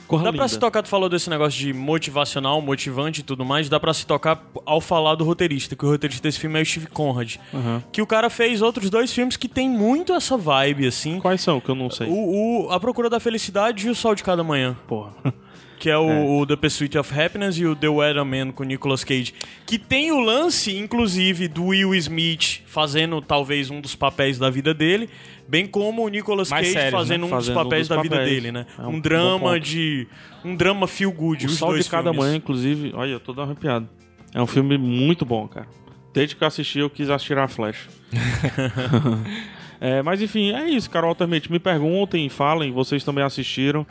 Corra 0.06 0.24
Dá 0.24 0.30
pra 0.30 0.42
linda. 0.42 0.48
se 0.48 0.58
tocar, 0.58 0.82
tu 0.82 0.88
falou 0.88 1.08
desse 1.08 1.28
negócio 1.28 1.58
de 1.58 1.72
motivacional, 1.72 2.60
motivante 2.62 3.20
e 3.20 3.24
tudo 3.24 3.44
mais, 3.44 3.68
dá 3.68 3.80
pra 3.80 3.92
se 3.92 4.06
tocar 4.06 4.44
ao 4.64 4.80
falar 4.80 5.14
do 5.16 5.24
roteirista, 5.24 5.74
que 5.74 5.84
o 5.84 5.88
roteirista 5.90 6.22
desse 6.22 6.38
filme 6.38 6.58
é 6.58 6.62
o 6.62 6.66
Steve 6.66 6.86
Conrad. 6.86 7.36
Uhum. 7.52 7.82
Que 7.90 8.00
o 8.00 8.06
cara 8.06 8.30
fez 8.30 8.62
outros 8.62 8.88
dois 8.88 9.12
filmes 9.12 9.36
que 9.36 9.48
tem 9.48 9.68
muito 9.68 10.12
essa 10.12 10.36
vibe, 10.36 10.86
assim. 10.86 11.18
Quais 11.18 11.40
são 11.40 11.60
que 11.60 11.68
eu 11.68 11.74
não 11.74 11.90
sei? 11.90 12.06
O, 12.08 12.66
o 12.66 12.70
A 12.72 12.78
Procura 12.78 13.10
da 13.10 13.18
Felicidade 13.18 13.86
e 13.86 13.90
O 13.90 13.94
Sol 13.94 14.14
de 14.14 14.22
Cada 14.22 14.44
Manhã. 14.44 14.76
Porra. 14.86 15.12
Que 15.78 15.90
é 15.90 15.98
o, 15.98 16.38
o 16.38 16.46
The 16.46 16.56
Pursuit 16.56 16.96
of 16.96 17.20
Happiness 17.20 17.58
e 17.58 17.66
o 17.66 17.76
The 17.76 17.88
Weatherman 17.88 18.50
com 18.50 18.64
Nicolas 18.64 19.04
Cage. 19.04 19.34
Que 19.66 19.78
tem 19.78 20.10
o 20.10 20.18
lance, 20.18 20.74
inclusive, 20.74 21.48
do 21.48 21.66
Will 21.66 21.94
Smith 21.96 22.62
fazendo 22.64 23.20
talvez 23.20 23.70
um 23.70 23.78
dos 23.78 23.94
papéis 23.94 24.38
da 24.38 24.48
vida 24.48 24.72
dele, 24.72 25.10
bem 25.48 25.66
como 25.66 26.04
o 26.04 26.08
Nicolas 26.08 26.50
Mais 26.50 26.62
Cage 26.66 26.72
sérios, 26.74 26.92
né? 26.92 26.98
fazendo 26.98 27.26
um 27.26 27.28
Fazendo 27.28 27.54
dos 27.54 27.60
um 27.62 27.64
papéis 27.64 27.88
dos 27.88 27.96
da 27.96 28.02
vida 28.02 28.16
papéis. 28.16 28.34
dele, 28.34 28.52
né? 28.52 28.66
É 28.78 28.82
um 28.82 28.88
um, 28.90 29.00
drama 29.00 29.60
de. 29.60 30.06
Um 30.44 30.54
drama 30.56 30.86
feel 30.86 31.12
good. 31.12 31.44
O 31.44 31.48
os 31.48 31.56
Sol 31.56 31.70
dois 31.70 31.84
de 31.84 31.90
Cada 31.90 32.04
filmes. 32.10 32.18
Manhã, 32.20 32.36
inclusive, 32.36 32.92
olha, 32.94 33.12
eu 33.12 33.20
tô 33.20 33.32
dando 33.32 33.46
arrepiado. 33.50 33.88
É 34.34 34.40
um 34.42 34.46
filme 34.46 34.76
muito 34.78 35.24
bom, 35.24 35.46
cara. 35.48 35.66
Desde 36.12 36.34
que 36.36 36.42
eu 36.42 36.48
assisti, 36.48 36.78
eu 36.78 36.88
quis 36.90 37.10
atirar 37.10 37.44
a 37.44 37.48
flecha. 37.48 37.88
É, 39.78 40.00
mas 40.02 40.22
enfim, 40.22 40.52
é 40.52 40.70
isso, 40.70 40.88
cara. 40.88 41.06
Altamente, 41.06 41.52
me 41.52 41.58
perguntem, 41.58 42.28
falem, 42.30 42.72
vocês 42.72 43.04
também 43.04 43.22
assistiram. 43.22 43.86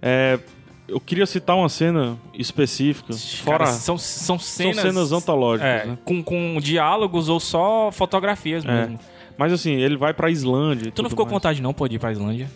É, 0.00 0.38
eu 0.88 0.98
queria 0.98 1.26
citar 1.26 1.54
uma 1.54 1.68
cena 1.68 2.16
específica, 2.32 3.12
fora. 3.12 3.58
Cara, 3.66 3.72
são, 3.72 3.98
são 3.98 4.38
cenas... 4.38 4.76
são 4.76 4.84
cenas 4.84 5.12
antológicas, 5.12 5.68
É, 5.68 5.84
né? 5.86 5.98
com, 6.02 6.22
com 6.22 6.58
diálogos 6.62 7.28
ou 7.28 7.38
só 7.38 7.90
fotografias 7.92 8.64
É. 8.64 8.68
mesmo. 8.72 8.98
Mas 9.38 9.52
assim, 9.52 9.72
ele 9.72 9.96
vai 9.96 10.12
pra 10.12 10.28
Islândia. 10.30 10.88
e 10.88 10.90
Tu 10.90 11.02
não 11.02 11.08
ficou 11.08 11.24
com 11.24 11.30
mais. 11.30 11.40
vontade 11.42 11.62
não, 11.62 11.72
pô, 11.72 11.86
de 11.88 11.94
ir 11.96 11.98
pra 11.98 12.10
Islândia? 12.12 12.50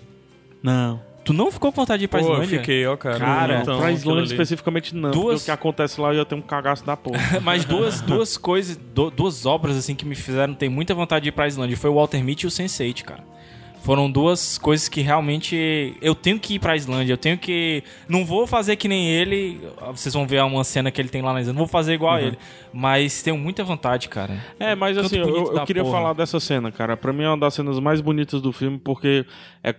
Não. 0.62 1.00
Tu 1.24 1.32
não 1.32 1.52
ficou 1.52 1.70
com 1.70 1.80
vontade 1.82 2.00
de 2.00 2.04
ir 2.06 2.08
pra 2.08 2.18
Pô, 2.18 2.26
eu 2.26 2.32
Islândia? 2.34 2.58
fiquei, 2.58 2.84
ó, 2.84 2.96
cara. 2.96 3.18
Cara, 3.20 3.60
então, 3.60 3.78
pra 3.78 3.92
Islândia 3.92 4.24
especificamente 4.24 4.92
não. 4.92 5.12
Duas- 5.12 5.34
Porque 5.40 5.42
o 5.42 5.44
que 5.44 5.50
acontece 5.52 6.00
lá 6.00 6.08
eu 6.12 6.16
ia 6.18 6.24
ter 6.24 6.34
um 6.34 6.42
cagaço 6.42 6.84
da 6.84 6.96
porra. 6.96 7.18
Mas 7.40 7.64
duas, 7.64 8.00
duas 8.00 8.36
coisas, 8.36 8.76
du- 8.92 9.10
duas 9.10 9.46
obras 9.46 9.76
assim 9.76 9.94
que 9.94 10.04
me 10.04 10.16
fizeram 10.16 10.52
ter 10.52 10.68
muita 10.68 10.92
vontade 10.94 11.22
de 11.22 11.28
ir 11.28 11.32
pra 11.32 11.46
Islândia 11.46 11.76
foi 11.76 11.90
o 11.90 11.94
Walter 11.94 12.22
Mitty 12.24 12.44
e 12.44 12.48
o 12.48 12.50
Sense8, 12.50 13.02
cara. 13.04 13.22
Foram 13.82 14.08
duas 14.08 14.58
coisas 14.58 14.88
que 14.88 15.00
realmente 15.00 15.96
eu 16.00 16.14
tenho 16.14 16.38
que 16.38 16.54
ir 16.54 16.58
pra 16.60 16.76
Islândia, 16.76 17.14
eu 17.14 17.18
tenho 17.18 17.36
que 17.36 17.82
não 18.08 18.24
vou 18.24 18.46
fazer 18.46 18.76
que 18.76 18.86
nem 18.86 19.08
ele, 19.08 19.60
vocês 19.90 20.14
vão 20.14 20.24
ver 20.24 20.40
uma 20.44 20.62
cena 20.62 20.90
que 20.90 21.00
ele 21.00 21.08
tem 21.08 21.20
lá 21.20 21.32
na 21.32 21.40
Islândia, 21.40 21.58
não 21.58 21.66
vou 21.66 21.72
fazer 21.72 21.94
igual 21.94 22.14
a 22.14 22.22
ele, 22.22 22.38
mas 22.72 23.22
tenho 23.22 23.36
muita 23.36 23.64
vontade, 23.64 24.08
cara. 24.08 24.40
É, 24.58 24.76
mas 24.76 24.96
assim, 24.96 25.18
eu, 25.18 25.52
eu 25.52 25.64
queria 25.64 25.82
porra. 25.82 25.96
falar 25.96 26.12
dessa 26.12 26.38
cena, 26.38 26.70
cara. 26.70 26.96
Pra 26.96 27.12
mim 27.12 27.24
é 27.24 27.28
uma 27.28 27.38
das 27.38 27.54
cenas 27.54 27.80
mais 27.80 28.00
bonitas 28.00 28.40
do 28.40 28.52
filme, 28.52 28.78
porque 28.78 29.26
é 29.64 29.74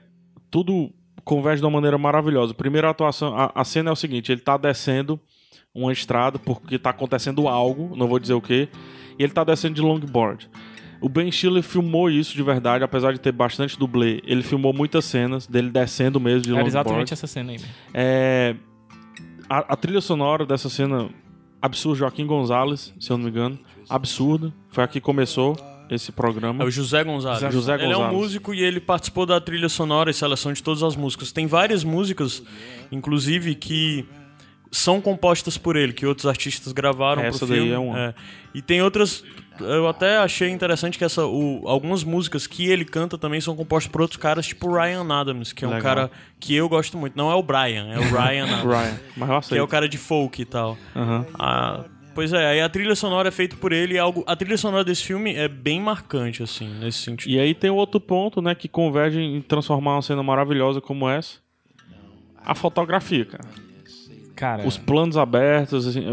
tudo 0.52 0.92
converge 1.24 1.62
de 1.62 1.66
uma 1.66 1.72
maneira 1.72 1.98
maravilhosa. 1.98 2.54
Primeiro 2.54 2.88
a 2.88 2.90
atuação, 2.90 3.34
a, 3.38 3.52
a 3.56 3.64
cena 3.64 3.90
é 3.90 3.94
o 3.94 3.96
seguinte, 3.96 4.32
ele 4.34 4.42
tá 4.42 4.58
descendo 4.58 5.18
uma 5.74 5.94
estrada 5.94 6.38
porque 6.38 6.78
tá 6.78 6.90
acontecendo 6.90 7.48
algo, 7.48 7.96
não 7.96 8.08
vou 8.08 8.20
dizer 8.20 8.34
o 8.34 8.42
que, 8.42 8.68
e 9.18 9.24
ele 9.24 9.32
tá 9.32 9.44
descendo 9.44 9.76
de 9.76 9.82
longboard. 9.82 10.50
O 11.04 11.10
Ben 11.10 11.30
Stiller 11.30 11.62
filmou 11.62 12.10
isso 12.10 12.34
de 12.34 12.42
verdade, 12.42 12.84
apesar 12.84 13.12
de 13.12 13.20
ter 13.20 13.32
bastante 13.34 13.78
dublê. 13.78 14.22
Ele 14.26 14.42
filmou 14.42 14.72
muitas 14.74 15.04
cenas 15.04 15.46
dele 15.46 15.70
descendo 15.70 16.20
mesmo 16.20 16.42
de 16.44 16.50
Era 16.52 16.62
longboard. 16.64 16.70
exatamente 16.70 17.14
essa 17.14 17.28
cena 17.28 17.52
aí. 17.52 17.60
É, 17.94 18.56
a, 19.50 19.74
a 19.74 19.76
trilha 19.76 20.00
sonora 20.00 20.46
dessa 20.46 20.70
cena 20.70 21.10
absurda, 21.62 22.00
Joaquim 22.00 22.26
Gonzalez, 22.26 22.94
se 23.00 23.12
eu 23.12 23.18
não 23.18 23.26
me 23.26 23.30
engano, 23.32 23.60
absurda. 23.90 24.54
Foi 24.70 24.82
aqui 24.84 24.94
que 24.94 25.02
começou 25.02 25.58
esse 25.90 26.12
programa. 26.12 26.64
É 26.64 26.68
o 26.68 26.72
José 26.72 27.04
Gonzalez. 27.04 27.54
José 27.54 27.74
Ele 27.76 27.84
é 27.84 27.88
um 27.88 27.92
Gonzalez. 28.00 28.18
músico 28.18 28.54
e 28.54 28.62
ele 28.64 28.80
participou 28.80 29.26
da 29.26 29.42
trilha 29.42 29.68
sonora 29.68 30.10
e 30.10 30.14
seleção 30.14 30.54
de 30.54 30.64
todas 30.64 30.82
as 30.84 30.96
músicas. 30.96 31.34
Tem 31.34 31.46
várias 31.48 31.84
músicas, 31.84 32.42
inclusive, 32.92 33.56
que 33.56 34.06
são 34.72 35.00
compostas 35.02 35.58
por 35.58 35.76
ele, 35.76 35.94
que 35.94 36.06
outros 36.06 36.26
artistas 36.26 36.74
gravaram 36.74 37.22
Essa 37.22 37.40
pro 37.40 37.48
daí 37.48 37.58
filme. 37.58 37.74
é 37.74 37.78
uma. 37.78 38.16
E 38.56 38.62
tem 38.62 38.82
outras. 38.82 39.24
Eu 39.60 39.88
até 39.88 40.18
achei 40.18 40.50
interessante 40.50 40.98
que 40.98 41.04
essa, 41.04 41.26
o- 41.26 41.62
algumas 41.68 42.04
músicas 42.04 42.48
que 42.48 42.68
ele 42.68 42.84
canta 42.84 43.18
também 43.18 43.40
são 43.40 43.56
compostas 43.56 43.92
por 43.92 44.02
outros 44.02 44.18
caras, 44.20 44.48
tipo 44.48 44.68
o 44.68 44.74
Ryan 44.76 45.06
Adams, 45.14 45.54
que 45.54 45.64
é 45.64 45.68
um 45.68 45.72
Legal. 45.72 45.84
cara 45.96 46.12
que 46.40 46.56
eu 46.56 46.68
gosto 46.68 46.98
muito. 46.98 47.16
Não 47.16 47.30
é 47.32 47.36
o 47.36 47.44
Brian, 47.44 47.88
é 47.92 48.00
o 48.00 48.04
Ryan 48.10 48.46
Adams. 48.46 48.64
Ryan, 48.64 49.00
mas 49.16 49.30
eu 49.30 49.42
que 49.50 49.58
é 49.58 49.62
o 49.62 49.68
cara 49.68 49.88
de 49.88 49.98
folk 49.98 50.42
e 50.42 50.46
tal. 50.46 50.78
Aham. 50.96 51.26
Ah, 51.36 51.84
pois 52.16 52.34
é, 52.34 52.46
aí 52.48 52.62
a 52.62 52.68
trilha 52.70 52.96
sonora 52.96 53.28
é 53.28 53.32
feita 53.32 53.56
por 53.56 53.72
ele 53.72 53.94
e 53.94 53.98
algo. 54.00 54.24
A 54.26 54.36
trilha 54.36 54.58
sonora 54.58 54.84
desse 54.84 55.04
filme 55.04 55.36
é 55.36 55.48
bem 55.48 55.80
marcante, 55.80 56.42
assim, 56.42 56.68
nesse 56.80 57.00
sentido. 57.00 57.32
E 57.32 57.40
aí 57.40 57.54
tem 57.54 57.70
outro 57.70 58.00
ponto, 58.00 58.42
né, 58.42 58.56
que 58.56 58.68
converge 58.68 59.20
em 59.22 59.40
transformar 59.42 59.96
uma 59.96 60.02
cena 60.02 60.24
maravilhosa 60.24 60.82
como 60.82 61.08
essa. 61.08 61.38
A 62.46 62.56
fotografia, 62.56 63.24
cara. 63.26 63.46
Cara, 64.36 64.68
Os 64.68 64.78
planos 64.80 65.16
abertos, 65.16 65.86
assim, 65.88 66.04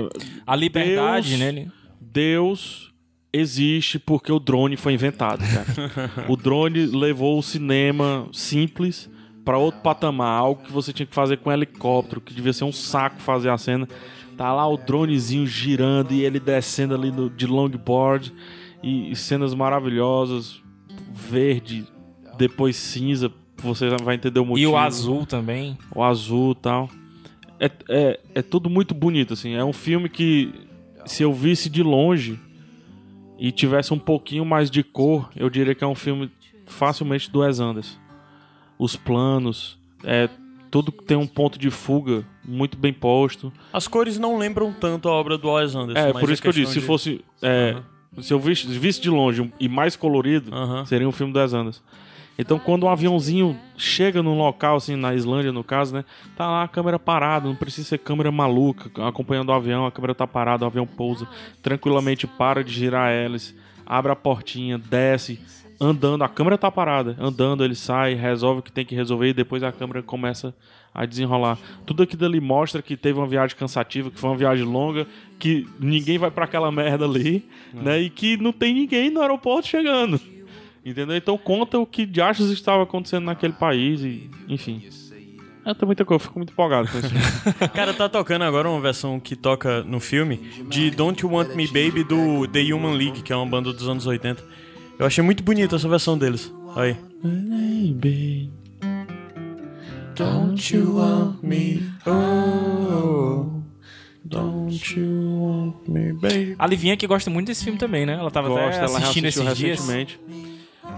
a 0.46 0.54
liberdade 0.54 1.28
Deus- 1.30 1.40
nele. 1.40 1.72
Deus 1.98 2.89
existe 3.32 3.98
porque 3.98 4.32
o 4.32 4.38
drone 4.40 4.76
foi 4.76 4.92
inventado, 4.94 5.40
cara. 5.40 6.10
o 6.28 6.36
drone 6.36 6.86
levou 6.86 7.38
o 7.38 7.42
cinema 7.42 8.26
simples 8.32 9.10
pra 9.44 9.56
outro 9.58 9.80
patamar, 9.80 10.38
algo 10.38 10.62
que 10.64 10.72
você 10.72 10.92
tinha 10.92 11.06
que 11.06 11.14
fazer 11.14 11.38
com 11.38 11.50
helicóptero, 11.50 12.20
que 12.20 12.34
devia 12.34 12.52
ser 12.52 12.64
um 12.64 12.72
saco 12.72 13.20
fazer 13.20 13.48
a 13.50 13.58
cena. 13.58 13.88
Tá 14.36 14.52
lá 14.52 14.66
o 14.66 14.76
dronezinho 14.76 15.46
girando 15.46 16.12
e 16.12 16.22
ele 16.24 16.40
descendo 16.40 16.94
ali 16.94 17.10
no- 17.10 17.28
de 17.30 17.46
longboard 17.46 18.32
e, 18.82 19.10
e 19.10 19.16
cenas 19.16 19.54
maravilhosas, 19.54 20.62
verde, 21.12 21.84
depois 22.38 22.76
cinza, 22.76 23.30
você 23.62 23.88
vai 24.02 24.14
entender 24.14 24.40
o 24.40 24.44
E 24.44 24.46
motivo 24.46 24.72
o 24.72 24.76
azul 24.78 25.26
também. 25.26 25.76
o 25.94 26.02
azul 26.02 26.52
e 26.52 26.62
tal. 26.62 26.88
É, 27.58 27.70
é, 27.90 28.20
é 28.36 28.42
tudo 28.42 28.70
muito 28.70 28.94
bonito, 28.94 29.34
assim. 29.34 29.52
É 29.54 29.62
um 29.64 29.72
filme 29.72 30.08
que, 30.08 30.50
se 31.04 31.22
eu 31.22 31.32
visse 31.34 31.68
de 31.68 31.82
longe 31.82 32.38
e 33.40 33.50
tivesse 33.50 33.92
um 33.94 33.98
pouquinho 33.98 34.44
mais 34.44 34.70
de 34.70 34.82
cor, 34.84 35.28
eu 35.34 35.48
diria 35.50 35.74
que 35.74 35.82
é 35.82 35.86
um 35.86 35.94
filme 35.94 36.30
facilmente 36.66 37.30
do 37.30 37.40
Wes 37.40 37.58
Anderson. 37.58 37.98
Os 38.78 38.94
planos, 38.96 39.78
é, 40.04 40.28
tudo 40.70 40.92
tem 40.92 41.16
um 41.16 41.26
ponto 41.26 41.58
de 41.58 41.70
fuga 41.70 42.24
muito 42.44 42.76
bem 42.78 42.92
posto. 42.92 43.52
As 43.72 43.88
cores 43.88 44.18
não 44.18 44.38
lembram 44.38 44.72
tanto 44.72 45.08
a 45.08 45.12
obra 45.12 45.36
do 45.38 45.50
Wes 45.50 45.74
Anderson. 45.74 46.00
É, 46.08 46.12
por 46.12 46.30
isso 46.30 46.40
que 46.40 46.48
eu 46.48 46.52
disse, 46.52 46.74
se 46.74 46.80
de- 46.80 46.86
fosse... 46.86 47.24
é, 47.42 47.76
Se 48.20 48.32
eu 48.32 48.38
visse, 48.38 48.66
visse 48.66 49.00
de 49.00 49.08
longe 49.10 49.52
e 49.58 49.68
mais 49.68 49.96
colorido, 49.96 50.54
Aham. 50.54 50.84
seria 50.84 51.08
um 51.08 51.12
filme 51.12 51.32
do 51.32 51.38
Wes 51.38 51.52
Anderson. 51.54 51.80
Então, 52.40 52.58
quando 52.58 52.84
um 52.84 52.88
aviãozinho 52.88 53.54
chega 53.76 54.22
num 54.22 54.34
local, 54.34 54.76
assim, 54.76 54.96
na 54.96 55.14
Islândia, 55.14 55.52
no 55.52 55.62
caso, 55.62 55.94
né? 55.94 56.06
Tá 56.34 56.46
lá 56.46 56.62
a 56.62 56.68
câmera 56.68 56.98
parada, 56.98 57.46
não 57.46 57.54
precisa 57.54 57.86
ser 57.86 57.98
câmera 57.98 58.32
maluca, 58.32 58.90
acompanhando 59.06 59.50
o 59.50 59.52
avião, 59.52 59.84
a 59.84 59.92
câmera 59.92 60.14
tá 60.14 60.26
parada, 60.26 60.64
o 60.64 60.66
avião 60.66 60.86
pousa, 60.86 61.28
tranquilamente 61.62 62.26
para 62.26 62.64
de 62.64 62.72
girar 62.72 63.08
a 63.08 63.10
hélice, 63.10 63.54
abre 63.84 64.10
a 64.10 64.16
portinha, 64.16 64.78
desce, 64.78 65.38
andando, 65.78 66.24
a 66.24 66.28
câmera 66.30 66.56
tá 66.56 66.70
parada, 66.70 67.14
andando, 67.20 67.62
ele 67.62 67.74
sai, 67.74 68.14
resolve 68.14 68.60
o 68.60 68.62
que 68.62 68.72
tem 68.72 68.86
que 68.86 68.94
resolver 68.94 69.28
e 69.28 69.34
depois 69.34 69.62
a 69.62 69.70
câmera 69.70 70.02
começa 70.02 70.54
a 70.94 71.04
desenrolar. 71.04 71.58
Tudo 71.84 72.04
aquilo 72.04 72.24
ali 72.24 72.40
mostra 72.40 72.80
que 72.80 72.96
teve 72.96 73.18
uma 73.18 73.26
viagem 73.26 73.54
cansativa, 73.54 74.10
que 74.10 74.18
foi 74.18 74.30
uma 74.30 74.36
viagem 74.36 74.64
longa, 74.64 75.06
que 75.38 75.68
ninguém 75.78 76.16
vai 76.16 76.30
pra 76.30 76.46
aquela 76.46 76.72
merda 76.72 77.04
ali, 77.04 77.46
né? 77.74 78.00
E 78.00 78.08
que 78.08 78.38
não 78.38 78.50
tem 78.50 78.72
ninguém 78.72 79.10
no 79.10 79.20
aeroporto 79.20 79.68
chegando. 79.68 80.18
Entendeu? 80.84 81.16
Então 81.16 81.36
conta 81.36 81.78
o 81.78 81.86
que 81.86 82.06
de 82.06 82.20
achas 82.20 82.48
estava 82.50 82.82
acontecendo 82.82 83.24
naquele 83.24 83.52
país 83.52 84.00
e, 84.00 84.30
enfim. 84.48 84.82
É, 85.64 85.74
tem 85.74 85.84
muita 85.84 86.06
coisa, 86.06 86.22
eu 86.22 86.26
fico 86.26 86.38
muito 86.38 86.52
empolgado 86.52 86.88
com 86.88 86.98
isso. 86.98 87.10
Cara, 87.74 87.92
tá 87.92 88.08
tocando 88.08 88.42
agora 88.44 88.68
uma 88.68 88.80
versão 88.80 89.20
que 89.20 89.36
toca 89.36 89.82
no 89.84 90.00
filme 90.00 90.38
de 90.70 90.90
Don't 90.90 91.22
You 91.22 91.30
Want 91.30 91.54
Me 91.54 91.66
Baby 91.66 92.02
do 92.02 92.48
The 92.48 92.72
Human 92.72 92.96
League, 92.96 93.20
que 93.22 93.30
é 93.32 93.36
uma 93.36 93.44
banda 93.46 93.70
dos 93.72 93.86
anos 93.86 94.06
80. 94.06 94.42
Eu 94.98 95.04
achei 95.06 95.22
muito 95.22 95.42
bonita 95.42 95.76
essa 95.76 95.88
versão 95.88 96.16
deles. 96.16 96.52
Aí. 96.76 96.96
Baby. 97.22 98.50
Don't 100.16 100.76
you 100.76 100.96
want 100.96 101.42
me? 101.42 101.82
Oh, 102.06 103.62
don't 104.24 104.98
you 104.98 105.40
want 105.40 105.88
me, 105.88 106.12
baby? 106.14 106.54
A 106.58 106.66
Livinha 106.66 106.96
que 106.96 107.06
gosta 107.06 107.30
muito 107.30 107.46
desse 107.48 107.64
filme 107.64 107.78
também, 107.78 108.04
né? 108.04 108.14
Ela 108.14 108.30
tava 108.30 108.48
Gosta, 108.48 108.66
até 108.66 108.76
ela 108.78 108.98
assistindo 108.98 109.22
reassistiu 109.24 109.46
esses 109.46 109.58
dias. 109.58 109.78
recentemente. 109.78 110.20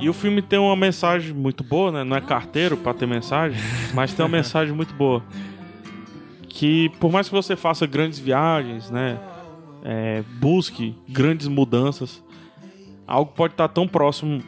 E 0.01 0.09
o 0.09 0.13
filme 0.13 0.43
tem 0.43 0.59
uma 0.59 0.75
mensagem 0.77 1.33
muito 1.33 1.63
boa, 1.63 1.93
né? 1.93 2.05
Não 2.05 2.17
é 2.17 2.21
carteiro 2.21 2.77
pra 2.77 2.93
ter 2.93 3.07
mensagem, 3.07 3.59
mas 3.95 4.13
tem 4.13 4.25
uma 4.25 4.29
mensagem 4.31 4.75
muito 4.75 4.93
boa. 4.95 5.23
Que 6.49 6.89
por 7.01 7.11
mais 7.11 7.29
que 7.29 7.35
você 7.35 7.55
faça 7.57 7.87
grandes 7.87 8.19
viagens, 8.19 8.91
né? 8.91 9.19
é, 9.83 10.23
busque 10.39 10.95
grandes 11.09 11.49
mudanças, 11.49 12.23
algo 13.07 13.33
pode 13.33 13.55
estar 13.55 13.69
tão 13.69 13.87
próximo, 13.89 14.43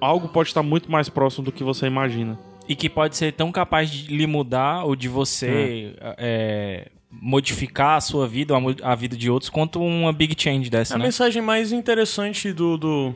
algo 0.00 0.28
pode 0.28 0.50
estar 0.50 0.62
muito 0.62 0.90
mais 0.90 1.08
próximo 1.08 1.44
do 1.44 1.52
que 1.52 1.64
você 1.64 1.86
imagina. 1.86 2.38
E 2.68 2.74
que 2.74 2.90
pode 2.90 3.16
ser 3.16 3.32
tão 3.32 3.50
capaz 3.52 3.90
de 3.90 4.14
lhe 4.14 4.26
mudar 4.26 4.84
ou 4.84 4.96
de 4.96 5.08
você 5.08 5.94
é, 6.18 6.90
modificar 7.10 7.96
a 7.96 8.00
sua 8.00 8.26
vida 8.26 8.56
ou 8.56 8.74
a 8.82 8.94
vida 8.94 9.16
de 9.16 9.30
outros 9.30 9.48
quanto 9.48 9.80
uma 9.80 10.12
big 10.12 10.34
change 10.36 10.68
dessa, 10.68 10.94
A 10.94 10.98
né? 10.98 11.04
mensagem 11.04 11.40
mais 11.40 11.70
interessante 11.70 12.52
do, 12.52 12.76
do, 12.76 13.14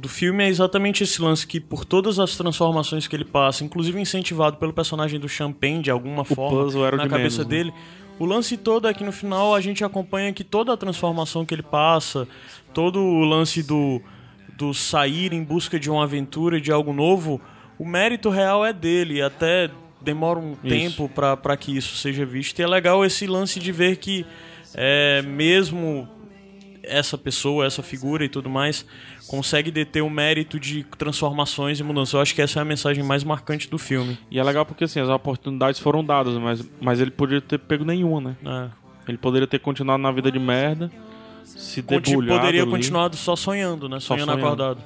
do 0.00 0.08
filme 0.08 0.42
é 0.42 0.48
exatamente 0.48 1.04
esse 1.04 1.20
lance 1.20 1.46
que, 1.46 1.60
por 1.60 1.84
todas 1.84 2.18
as 2.18 2.36
transformações 2.36 3.06
que 3.06 3.14
ele 3.14 3.24
passa, 3.24 3.62
inclusive 3.62 4.00
incentivado 4.00 4.56
pelo 4.56 4.72
personagem 4.72 5.20
do 5.20 5.28
Champagne 5.28 5.82
de 5.82 5.90
alguma 5.90 6.24
forma 6.24 6.64
puzzle 6.64 6.84
era 6.84 6.96
o 6.96 6.98
na 6.98 7.04
de 7.04 7.10
cabeça 7.10 7.44
menos, 7.44 7.52
né? 7.52 7.58
dele, 7.58 7.74
o 8.18 8.24
lance 8.24 8.56
todo 8.56 8.88
é 8.88 8.94
que 8.94 9.04
no 9.04 9.12
final 9.12 9.54
a 9.54 9.60
gente 9.60 9.84
acompanha 9.84 10.32
que 10.32 10.42
toda 10.42 10.72
a 10.72 10.76
transformação 10.76 11.44
que 11.44 11.54
ele 11.54 11.62
passa, 11.62 12.26
todo 12.74 13.00
o 13.00 13.24
lance 13.24 13.62
do, 13.62 14.00
do 14.56 14.74
sair 14.74 15.32
em 15.32 15.44
busca 15.44 15.78
de 15.78 15.90
uma 15.90 16.04
aventura, 16.04 16.60
de 16.60 16.72
algo 16.72 16.92
novo, 16.92 17.40
o 17.78 17.84
mérito 17.84 18.28
real 18.28 18.64
é 18.64 18.72
dele, 18.72 19.14
e 19.14 19.22
até 19.22 19.70
demora 20.00 20.38
um 20.38 20.54
tempo 20.54 21.08
pra 21.08 21.36
para 21.36 21.56
que 21.56 21.76
isso 21.76 21.96
seja 21.96 22.24
visto. 22.24 22.58
E 22.58 22.62
é 22.62 22.66
legal 22.66 23.04
esse 23.04 23.26
lance 23.26 23.58
de 23.58 23.72
ver 23.72 23.96
que 23.96 24.26
é, 24.74 25.22
mesmo 25.22 26.08
essa 26.82 27.16
pessoa, 27.18 27.66
essa 27.66 27.82
figura 27.82 28.24
e 28.24 28.28
tudo 28.28 28.48
mais, 28.50 28.84
consegue 29.26 29.70
deter 29.70 30.02
o 30.02 30.10
mérito 30.10 30.58
de 30.58 30.84
transformações 30.98 31.78
e 31.80 31.82
mudanças. 31.82 32.14
Eu 32.14 32.20
acho 32.20 32.34
que 32.34 32.42
essa 32.42 32.58
é 32.58 32.62
a 32.62 32.64
mensagem 32.64 33.02
mais 33.04 33.22
marcante 33.24 33.68
do 33.68 33.78
filme. 33.78 34.18
E 34.30 34.38
é 34.38 34.42
legal 34.44 34.64
porque 34.66 34.84
assim, 34.84 35.00
as 35.00 35.08
oportunidades 35.08 35.80
foram 35.80 36.04
dadas, 36.04 36.34
mas, 36.34 36.68
mas 36.80 37.00
ele 37.00 37.10
poderia 37.10 37.40
ter 37.40 37.58
pego 37.58 37.84
nenhuma, 37.84 38.20
né? 38.20 38.36
É. 38.44 38.68
Ele 39.08 39.18
poderia 39.18 39.46
ter 39.46 39.58
continuado 39.58 40.02
na 40.02 40.10
vida 40.12 40.30
de 40.30 40.38
merda, 40.38 40.90
se 41.44 41.82
debulhado 41.82 42.38
poderia 42.40 42.62
ali. 42.62 42.70
continuar 42.70 43.12
só 43.14 43.34
sonhando, 43.34 43.88
né? 43.88 43.98
Só 43.98 44.14
Sonhando, 44.14 44.32
sonhando. 44.32 44.46
acordado. 44.46 44.82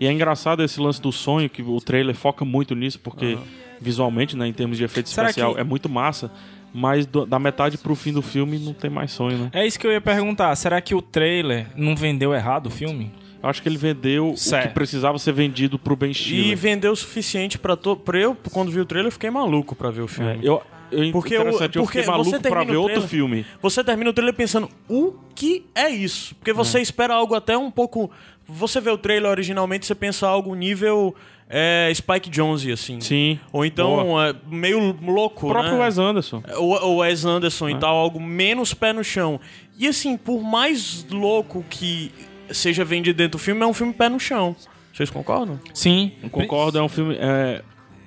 E 0.00 0.06
é 0.06 0.12
engraçado 0.12 0.62
esse 0.62 0.80
lance 0.80 1.00
do 1.02 1.10
sonho, 1.12 1.48
que 1.50 1.60
o 1.62 1.80
trailer 1.80 2.14
foca 2.14 2.44
muito 2.44 2.74
nisso, 2.74 2.98
porque 3.00 3.36
visualmente, 3.80 4.36
né, 4.36 4.46
em 4.46 4.52
termos 4.52 4.76
de 4.76 4.84
efeito 4.84 5.08
Será 5.08 5.28
especial, 5.28 5.54
que- 5.54 5.60
é 5.60 5.64
muito 5.64 5.88
massa, 5.88 6.30
mas 6.72 7.06
do- 7.06 7.24
da 7.26 7.38
metade 7.38 7.78
pro 7.78 7.94
fim 7.94 8.12
do 8.12 8.22
filme 8.22 8.58
não 8.58 8.72
tem 8.72 8.90
mais 8.90 9.10
sonho, 9.12 9.38
né? 9.38 9.50
É 9.52 9.66
isso 9.66 9.78
que 9.78 9.86
eu 9.86 9.92
ia 9.92 10.00
perguntar. 10.00 10.54
Será 10.56 10.80
que 10.80 10.94
o 10.94 11.02
trailer 11.02 11.66
não 11.76 11.94
vendeu 11.96 12.34
errado 12.34 12.66
o 12.66 12.70
filme? 12.70 13.10
Eu 13.42 13.48
acho 13.48 13.62
que 13.62 13.68
ele 13.68 13.78
vendeu 13.78 14.32
o 14.32 14.36
Certo. 14.36 14.68
que 14.68 14.74
precisava 14.74 15.16
ser 15.18 15.32
vendido 15.32 15.78
pro 15.78 15.94
Ben 15.94 16.10
E 16.10 16.14
Stiller. 16.14 16.56
vendeu 16.56 16.92
o 16.92 16.96
suficiente 16.96 17.56
pra, 17.58 17.76
to... 17.76 17.96
pra 17.96 18.18
eu, 18.18 18.36
quando 18.52 18.70
vi 18.70 18.80
o 18.80 18.84
trailer, 18.84 19.06
eu 19.08 19.12
fiquei 19.12 19.30
maluco 19.30 19.76
pra 19.76 19.90
ver 19.92 20.02
o 20.02 20.08
filme. 20.08 20.32
É, 20.32 20.38
eu, 20.42 20.60
eu, 20.90 21.12
Porque 21.12 21.36
o- 21.38 21.42
eu 21.42 21.52
porque 21.52 21.86
fiquei 21.86 22.04
maluco 22.06 22.30
você 22.30 22.40
pra 22.40 22.50
termina 22.50 22.64
ver 22.72 22.76
o 22.76 22.80
outro 22.82 22.94
trailer- 22.94 23.08
filme. 23.10 23.46
Você 23.62 23.84
termina 23.84 24.10
o 24.10 24.12
trailer 24.12 24.34
pensando, 24.34 24.68
o 24.88 25.14
que 25.36 25.64
é 25.74 25.88
isso? 25.88 26.34
Porque 26.34 26.50
É. 26.50 26.54
você 26.54 26.80
espera 26.80 27.14
algo 27.14 27.34
até 27.36 27.56
um 27.56 27.70
pouco. 27.70 28.10
Você 28.48 28.80
vê 28.80 28.90
o 28.90 28.98
trailer 28.98 29.30
originalmente, 29.30 29.86
você 29.86 29.94
pensa 29.94 30.26
algo 30.26 30.52
nível 30.56 31.14
é, 31.48 31.90
Spike 31.94 32.28
Jonze, 32.28 32.70
assim. 32.70 33.00
Sim. 33.00 33.40
Ou 33.52 33.64
então 33.64 34.20
é, 34.20 34.34
meio 34.46 34.96
louco. 35.02 35.46
O 35.46 35.50
próprio 35.50 35.78
né? 35.78 35.84
Wes 35.84 35.98
Anderson. 35.98 36.42
O, 36.58 36.86
o 36.86 36.96
Wes 36.98 37.24
Anderson 37.24 37.70
e 37.70 37.78
tal, 37.78 37.96
algo 37.96 38.20
menos 38.20 38.74
pé 38.74 38.92
no 38.92 39.02
chão. 39.02 39.40
E 39.78 39.86
assim, 39.86 40.16
por 40.16 40.42
mais 40.42 41.06
louco 41.10 41.64
que 41.70 42.12
seja 42.50 42.84
vendido 42.84 43.16
dentro 43.16 43.38
do 43.38 43.42
filme, 43.42 43.62
é 43.62 43.66
um 43.66 43.72
filme 43.72 43.92
pé 43.92 44.08
no 44.08 44.20
chão. 44.20 44.54
Vocês 44.92 45.10
concordam? 45.10 45.58
Sim. 45.72 46.12
Eu 46.22 46.28
concordo, 46.28 46.78
é 46.78 46.82
um 46.82 46.88
filme. 46.88 47.16
é, 47.18 47.62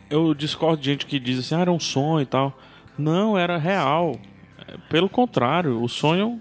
eu 0.09 0.33
discordo 0.33 0.81
de 0.81 0.91
gente 0.91 1.05
que 1.05 1.17
diz 1.17 1.39
assim, 1.39 1.55
ah, 1.55 1.61
era 1.61 1.71
um 1.71 1.79
sonho 1.79 2.21
e 2.21 2.25
tal. 2.25 2.57
Não, 2.97 3.37
era 3.37 3.57
real. 3.57 4.19
É, 4.67 4.75
Pelo 4.89 5.09
contrário, 5.09 5.81
o 5.81 5.87
sonho 5.87 6.39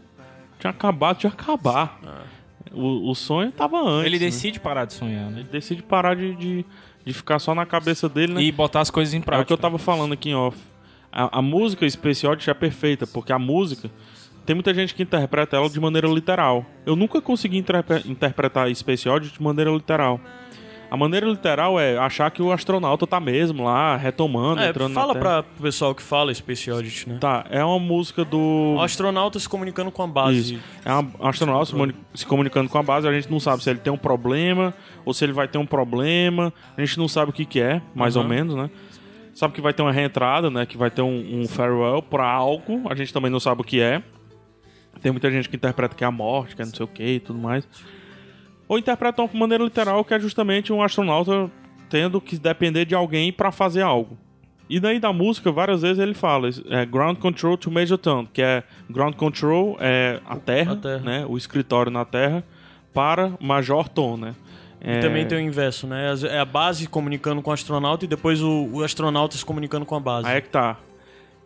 tinha 0.59 0.71
acabado 0.71 1.21
de 1.21 1.27
acabar. 1.27 1.99
O, 2.73 3.11
o 3.11 3.15
sonho 3.15 3.51
tava 3.51 3.81
antes. 3.81 4.07
Ele 4.07 4.19
né? 4.19 4.27
decide 4.27 4.61
parar 4.61 4.85
de 4.85 4.93
sonhar, 4.93 5.31
né? 5.31 5.41
Ele 5.41 5.49
decide 5.49 5.83
parar 5.83 6.15
de, 6.15 6.35
de, 6.35 6.67
de 7.05 7.13
ficar 7.13 7.39
só 7.39 7.55
na 7.55 7.65
cabeça 7.67 8.09
dele, 8.09 8.35
né? 8.35 8.43
E 8.43 8.53
botar 8.53 8.81
as 8.81 8.91
coisas 8.91 9.15
em 9.15 9.19
É 9.19 9.21
o 9.21 9.25
prática. 9.25 9.47
que 9.47 9.53
eu 9.53 9.59
tava 9.59 9.79
falando 9.79 10.13
aqui 10.13 10.31
em 10.31 10.35
off. 10.35 10.57
A, 11.13 11.39
a 11.39 11.43
música 11.43 11.87
Oddity 12.27 12.51
é 12.51 12.55
perfeita, 12.55 13.07
porque 13.07 13.33
a 13.33 13.39
música 13.39 13.91
tem 14.47 14.55
muita 14.55 14.73
gente 14.73 14.95
que 14.95 15.03
interpreta 15.03 15.57
ela 15.57 15.69
de 15.69 15.81
maneira 15.81 16.07
literal. 16.09 16.65
Eu 16.87 16.95
nunca 16.97 17.21
consegui 17.21 17.57
interpre- 17.59 18.03
interpretar 18.07 18.73
Space 18.75 19.09
Oddity 19.09 19.35
de 19.39 19.43
maneira 19.43 19.71
literal. 19.71 20.21
A 20.91 20.97
maneira 20.97 21.25
literal 21.27 21.79
é 21.79 21.97
achar 21.97 22.31
que 22.31 22.43
o 22.43 22.51
astronauta 22.51 23.07
tá 23.07 23.21
mesmo 23.21 23.63
lá, 23.65 23.97
retomando, 23.97 24.61
É, 24.61 24.71
entrando 24.71 24.93
fala 24.93 25.15
na 25.15 25.21
pra 25.21 25.43
pro 25.45 25.63
pessoal 25.63 25.95
que 25.95 26.03
fala 26.03 26.35
Space 26.35 26.71
Oddity, 26.71 27.09
né? 27.09 27.19
Tá, 27.21 27.45
é 27.49 27.65
uma 27.65 27.79
música 27.79 28.25
do... 28.25 28.75
O 28.77 28.81
astronauta 28.83 29.39
se 29.39 29.49
comunicando 29.49 29.91
com 29.93 30.03
a 30.03 30.07
base. 30.07 30.55
Isso. 30.55 30.65
É 30.85 30.93
um 30.93 31.29
astronauta 31.29 31.67
se, 31.67 31.73
comuni- 31.73 31.95
se 32.15 32.27
comunicando 32.27 32.69
com 32.69 32.77
a 32.79 32.83
base, 32.83 33.07
a 33.07 33.13
gente 33.13 33.31
não 33.31 33.39
sabe 33.39 33.63
se 33.63 33.71
ele 33.71 33.79
tem 33.79 33.93
um 33.93 33.97
problema 33.97 34.75
ou 35.05 35.15
se 35.15 35.25
ele 35.25 35.33
vai 35.33 35.47
ter 35.47 35.59
um 35.59 35.67
problema. 35.67 36.53
A 36.77 36.81
gente 36.81 36.99
não 36.99 37.07
sabe 37.07 37.31
o 37.31 37.33
que, 37.33 37.45
que 37.45 37.61
é, 37.61 37.81
mais 37.95 38.17
ou 38.17 38.25
menos, 38.25 38.55
né? 38.57 38.69
Sabe 39.33 39.55
que 39.55 39.61
vai 39.61 39.73
ter 39.73 39.83
uma 39.83 39.93
reentrada, 39.93 40.51
né? 40.51 40.67
Que 40.67 40.77
vai 40.77 40.91
ter 40.91 41.03
um, 41.03 41.41
um 41.43 41.47
farewell 41.49 42.03
pra 42.03 42.29
algo. 42.29 42.83
A 42.91 42.95
gente 42.97 43.13
também 43.13 43.31
não 43.31 43.39
sabe 43.41 43.61
o 43.61 43.65
que 43.65 43.81
é. 43.81 44.03
Tem 45.01 45.13
muita 45.13 45.31
gente 45.31 45.49
que 45.49 45.57
interpreta 45.57 45.95
que 45.95 46.05
é 46.05 46.07
a 46.07 46.11
morte, 46.11 46.55
que 46.57 46.61
é 46.61 46.65
não 46.65 46.75
sei 46.75 46.85
o 46.85 46.89
que 46.89 47.03
e 47.05 47.21
tudo 47.21 47.39
mais. 47.39 47.67
Ou 48.71 48.79
interpretam 48.79 49.27
de 49.27 49.37
maneira 49.37 49.65
literal, 49.65 50.05
que 50.05 50.15
é 50.15 50.21
justamente 50.21 50.73
um 50.73 50.81
astronauta 50.81 51.51
tendo 51.89 52.21
que 52.21 52.39
depender 52.39 52.85
de 52.85 52.95
alguém 52.95 53.33
pra 53.33 53.51
fazer 53.51 53.83
algo. 53.83 54.17
E 54.69 54.79
daí 54.79 55.01
da 55.01 55.13
música, 55.13 55.51
várias 55.51 55.83
vezes 55.83 55.99
ele 55.99 56.15
fala 56.15 56.49
é, 56.69 56.87
Ground 56.87 57.19
Control 57.19 57.57
to 57.57 57.69
Major 57.69 57.99
Tom, 57.99 58.29
que 58.33 58.41
é 58.41 58.63
Ground 58.89 59.17
Control 59.17 59.77
é 59.81 60.21
a 60.25 60.37
terra, 60.37 60.75
A 60.75 60.77
terra. 60.77 61.01
né? 61.01 61.27
O 61.29 61.37
escritório 61.37 61.91
na 61.91 62.05
terra, 62.05 62.45
para 62.95 63.33
Major 63.41 63.89
Tom, 63.89 64.17
né? 64.17 64.37
E 64.81 64.89
É, 64.89 65.01
também 65.01 65.27
tem 65.27 65.39
o 65.39 65.41
inverso, 65.41 65.89
né? 65.89 66.15
É 66.31 66.39
a 66.39 66.45
base 66.45 66.87
comunicando 66.87 67.43
com 67.43 67.51
o 67.51 67.53
astronauta 67.53 68.05
e 68.05 68.09
depois 68.09 68.41
o, 68.41 68.69
o 68.73 68.85
astronauta 68.85 69.37
se 69.37 69.45
comunicando 69.45 69.85
com 69.85 69.97
a 69.97 70.01
base. 70.01 70.29
Aí 70.29 70.37
é 70.37 70.41
que 70.41 70.49
tá. 70.49 70.77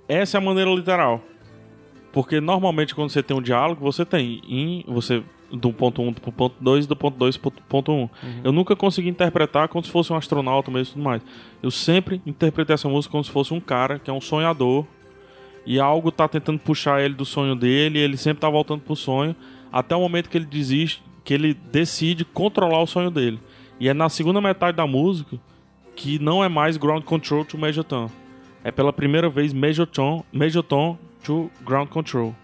Essa 0.07 0.37
é 0.37 0.39
a 0.39 0.45
maneira 0.45 0.71
literal. 0.71 1.23
Porque 2.13 2.39
normalmente 2.39 2.95
quando 2.95 3.09
você 3.09 3.23
tem 3.23 3.35
um 3.35 3.41
diálogo, 3.41 3.81
você 3.81 4.05
tem 4.05 4.43
em 4.47 4.85
você 4.87 5.23
do 5.53 5.73
ponto 5.73 6.03
1 6.03 6.15
pro 6.15 6.33
ponto 6.33 6.57
2 6.61 6.87
do 6.87 6.97
ponto 6.97 7.17
2 7.17 7.37
pro 7.37 7.51
ponto 7.51 7.93
1. 7.93 8.09
Eu 8.45 8.53
nunca 8.53 8.75
consegui 8.75 9.09
interpretar 9.09 9.69
como 9.69 9.85
se 9.85 9.91
fosse 9.91 10.13
um 10.13 10.17
astronauta 10.17 10.71
mesmo 10.71 10.93
e 10.93 10.95
tudo 10.95 11.05
mais. 11.05 11.23
Eu 11.63 11.71
sempre 11.71 12.21
interpretei 12.27 12.75
essa 12.75 12.89
música 12.89 13.13
como 13.13 13.25
se 13.25 13.31
fosse 13.31 13.53
um 13.55 13.61
cara 13.61 13.99
que 13.99 14.11
é 14.11 14.13
um 14.13 14.21
sonhador 14.21 14.87
e 15.67 15.81
algo 15.81 16.11
tá 16.11 16.29
tentando 16.29 16.59
puxar 16.59 17.03
ele 17.03 17.15
do 17.15 17.25
sonho 17.25 17.55
dele, 17.55 17.99
e 17.99 18.03
ele 18.03 18.17
sempre 18.17 18.41
tá 18.41 18.51
voltando 18.51 18.83
pro 18.83 18.95
sonho, 18.95 19.35
até 19.73 19.97
o 19.97 20.01
momento 20.01 20.29
que 20.29 20.37
ele 20.37 20.45
desiste, 20.45 21.03
que 21.25 21.33
ele 21.33 21.55
decide 21.55 22.25
controlar 22.25 22.83
o 22.83 22.87
sonho 22.87 23.11
dele. 23.11 23.41
E 23.81 23.89
é 23.89 23.95
na 23.95 24.09
segunda 24.09 24.41
metade 24.41 24.77
da 24.77 24.87
música 24.87 25.39
que 25.97 26.19
não 26.19 26.45
é 26.45 26.49
mais 26.49 26.77
Ground 26.77 27.05
Control 27.05 27.45
to 27.45 27.57
Major 27.57 27.85
Tom. 27.85 28.11
É 28.63 28.71
pela 28.71 28.93
primeira 28.93 29.29
vez 29.29 29.53
Major 29.53 29.87
Tom, 29.87 30.25
Major 30.33 30.63
Tom 30.63 30.99
to 31.23 31.51
Ground 31.65 31.89
Control. 31.89 32.35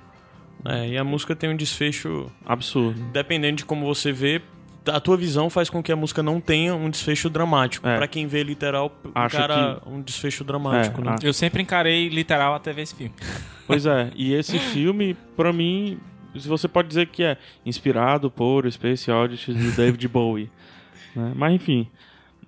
É, 0.65 0.89
e 0.91 0.99
a 0.99 1.05
música 1.05 1.35
tem 1.35 1.49
um 1.51 1.57
desfecho, 1.57 2.31
Absurdo. 2.45 3.01
dependendo 3.13 3.57
de 3.57 3.65
como 3.65 3.87
você 3.87 4.13
vê, 4.13 4.43
a 4.87 5.01
tua 5.01 5.17
visão 5.17 5.49
faz 5.51 5.71
com 5.71 5.83
que 5.83 5.91
a 5.93 5.97
música 5.97 6.23
não 6.23 6.41
tenha 6.41 6.75
um 6.75 6.91
desfecho 6.91 7.31
dramático. 7.31 7.87
É. 7.89 7.97
Pra 7.97 8.07
quem 8.09 8.27
vê 8.27 8.43
literal, 8.43 8.95
Acha 9.15 9.37
encara 9.39 9.83
um 9.87 10.01
desfecho 10.01 10.43
dramático, 10.45 11.01
É, 11.01 11.05
né? 11.05 11.11
a- 11.13 11.27
Eu 11.27 11.33
sempre 11.33 11.63
encarei 11.63 12.09
literal 12.09 12.55
até 12.55 12.73
ver 12.73 12.83
esse 12.83 12.95
filme. 12.95 13.15
Pois 13.67 13.87
é, 13.87 14.11
e 14.17 14.33
esse 14.35 14.59
filme, 14.59 15.17
pra 15.37 15.53
mim, 15.53 15.99
você 16.35 16.67
pode 16.67 16.89
dizer 16.89 17.07
que 17.07 17.23
é 17.23 17.37
inspirado 17.65 18.29
por 18.29 18.69
Space 18.73 19.09
Oddity 19.09 19.55
de 19.55 19.71
David 19.73 20.09
Bowie. 20.09 20.51
né? 21.15 21.33
Mas 21.37 21.55
enfim. 21.55 21.87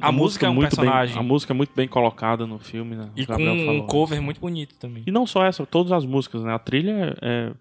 A 0.01 0.11
música 0.11 0.47
é 0.47 0.51
um 0.51 0.55
muito 0.55 0.71
personagem. 0.71 1.15
Bem, 1.15 1.25
a 1.25 1.27
música 1.27 1.53
é 1.53 1.55
muito 1.55 1.71
bem 1.77 1.87
colocada 1.87 2.45
no 2.45 2.59
filme, 2.59 2.97
né? 2.97 3.09
E 3.15 3.23
O 3.23 3.27
com 3.27 3.33
Gabriel 3.35 3.55
um 3.55 3.67
falou. 3.67 3.87
cover 3.87 4.21
muito 4.21 4.41
bonito 4.41 4.75
também. 4.81 5.05
E 5.07 5.13
não 5.13 5.25
só 5.27 5.45
essa, 5.45 5.65
todas 5.65 5.93
as 5.93 6.05
músicas, 6.05 6.43
né? 6.43 6.53
A 6.53 6.59
trilha 6.59 7.17
é. 7.23 7.53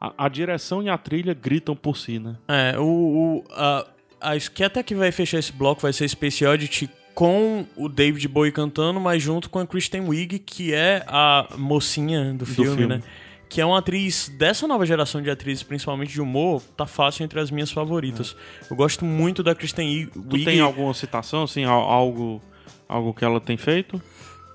A, 0.00 0.26
a 0.26 0.28
direção 0.28 0.82
e 0.82 0.88
a 0.88 0.96
trilha 0.96 1.34
gritam 1.34 1.76
por 1.76 1.96
si, 1.96 2.18
né? 2.18 2.36
É, 2.48 2.78
o, 2.78 2.84
o 2.84 3.44
a, 3.50 3.86
a 4.20 4.38
que 4.38 4.64
até 4.64 4.82
que 4.82 4.94
vai 4.94 5.12
fechar 5.12 5.38
esse 5.38 5.52
bloco 5.52 5.82
vai 5.82 5.92
ser 5.92 6.08
Space 6.08 6.44
Oddity 6.44 6.88
com 7.14 7.66
o 7.76 7.88
David 7.88 8.26
Bowie 8.28 8.50
cantando, 8.52 8.98
mas 8.98 9.22
junto 9.22 9.50
com 9.50 9.58
a 9.58 9.66
Kristen 9.66 10.02
Wiig, 10.08 10.38
que 10.38 10.72
é 10.72 11.04
a 11.06 11.48
mocinha 11.58 12.32
do 12.32 12.46
filme, 12.46 12.76
filme. 12.76 12.86
né? 12.96 13.02
Que 13.48 13.60
é 13.60 13.66
uma 13.66 13.78
atriz 13.80 14.28
dessa 14.38 14.66
nova 14.68 14.86
geração 14.86 15.20
de 15.20 15.28
atrizes, 15.28 15.62
principalmente 15.64 16.12
de 16.12 16.20
humor, 16.20 16.62
tá 16.76 16.86
fácil 16.86 17.24
entre 17.24 17.40
as 17.40 17.50
minhas 17.50 17.70
favoritas. 17.70 18.34
Eu 18.70 18.76
gosto 18.76 19.04
muito 19.04 19.42
da 19.42 19.54
Kristen 19.56 19.86
Wiig. 19.88 20.10
Tu 20.12 20.44
tem 20.44 20.60
alguma 20.60 20.94
citação, 20.94 21.42
assim, 21.42 21.64
al- 21.64 21.82
algo, 21.82 22.40
algo 22.88 23.12
que 23.12 23.24
ela 23.24 23.40
tem 23.40 23.56
feito? 23.56 24.00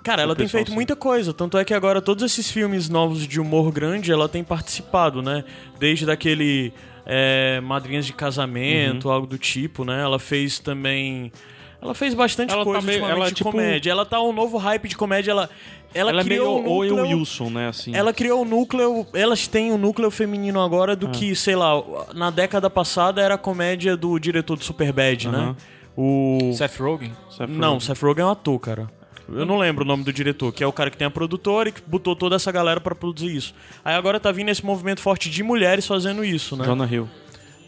Cara, 0.05 0.21
ela 0.21 0.35
tem 0.35 0.47
feito 0.47 0.71
muita 0.71 0.95
coisa, 0.95 1.33
tanto 1.33 1.57
é 1.57 1.65
que 1.65 1.73
agora 1.73 1.99
todos 1.99 2.23
esses 2.23 2.49
filmes 2.51 2.87
novos 2.87 3.27
de 3.27 3.41
humor 3.41 3.71
grande 3.71 4.11
ela 4.11 4.29
tem 4.29 4.43
participado, 4.43 5.19
né? 5.21 5.43
Desde 5.79 6.05
daquele 6.05 6.71
é, 7.07 7.59
Madrinhas 7.61 8.05
de 8.05 8.11
Uhum. 8.11 8.17
Casamento, 8.17 9.09
algo 9.09 9.25
do 9.25 9.37
tipo, 9.39 9.83
né? 9.83 10.01
Ela 10.03 10.19
fez 10.19 10.59
também. 10.59 11.31
Ela 11.81 11.93
fez 11.95 12.13
bastante 12.13 12.51
Ela 12.53 12.59
tá 12.63 12.65
coisa 12.65 12.81
meio- 12.85 12.99
ultimamente 12.99 13.17
ela 13.19 13.25
é 13.27 13.29
de 13.29 13.35
tipo- 13.35 13.51
comédia. 13.51 13.91
Ela 13.91 14.05
tá 14.05 14.21
um 14.21 14.31
novo 14.31 14.57
hype 14.57 14.87
de 14.87 14.95
comédia. 14.95 15.31
Ela, 15.31 15.49
ela, 15.93 16.11
Ela, 16.11 16.21
é 16.21 16.23
meio 16.23 16.41
criou 16.41 16.61
um 16.61 16.67
Owen 16.69 16.89
núcleo, 16.91 17.17
Wilson, 17.17 17.49
né? 17.49 17.67
Assim. 17.69 17.95
Ela 17.95 18.13
criou 18.13 18.41
o 18.41 18.45
núcleo. 18.45 19.07
Elas 19.13 19.47
têm 19.47 19.71
um 19.71 19.77
núcleo 19.77 20.11
feminino 20.11 20.61
agora 20.61 20.95
do 20.95 21.09
que, 21.09 21.35
sei 21.35 21.55
lá, 21.55 21.81
na 22.13 22.29
década 22.29 22.69
passada 22.69 23.21
era 23.21 23.33
a 23.35 23.37
comédia 23.39 23.97
do 23.97 24.17
diretor 24.19 24.55
do 24.57 24.63
Superbad, 24.63 25.29
né? 25.29 25.37
Aham. 25.37 25.55
O. 25.97 26.51
Seth 26.53 26.77
Rogen? 26.79 27.11
Seth 27.29 27.49
Não, 27.49 27.73
Rogen. 27.73 27.79
Seth 27.87 28.01
Rogen 28.03 28.21
é 28.23 28.25
um 28.27 28.31
ator, 28.31 28.59
cara. 28.59 28.91
Eu 29.27 29.45
não 29.45 29.57
lembro 29.57 29.83
o 29.83 29.87
nome 29.87 30.03
do 30.03 30.13
diretor, 30.13 30.51
que 30.53 30.63
é 30.63 30.67
o 30.67 30.71
cara 30.71 30.89
que 30.91 30.97
tem 30.97 31.07
a 31.07 31.11
produtora 31.11 31.69
e 31.69 31.71
que 31.71 31.81
botou 31.85 32.15
toda 32.15 32.35
essa 32.35 32.51
galera 32.51 32.79
pra 32.79 32.93
produzir 32.93 33.35
isso. 33.35 33.53
Aí 33.83 33.95
agora 33.95 34.19
tá 34.19 34.31
vindo 34.31 34.49
esse 34.49 34.65
movimento 34.65 35.01
forte 35.01 35.29
de 35.29 35.41
mulheres 35.43 35.85
fazendo 35.87 36.23
isso, 36.23 36.55
né? 36.55 36.65
Jonah 36.65 36.85
Hill. 36.85 37.09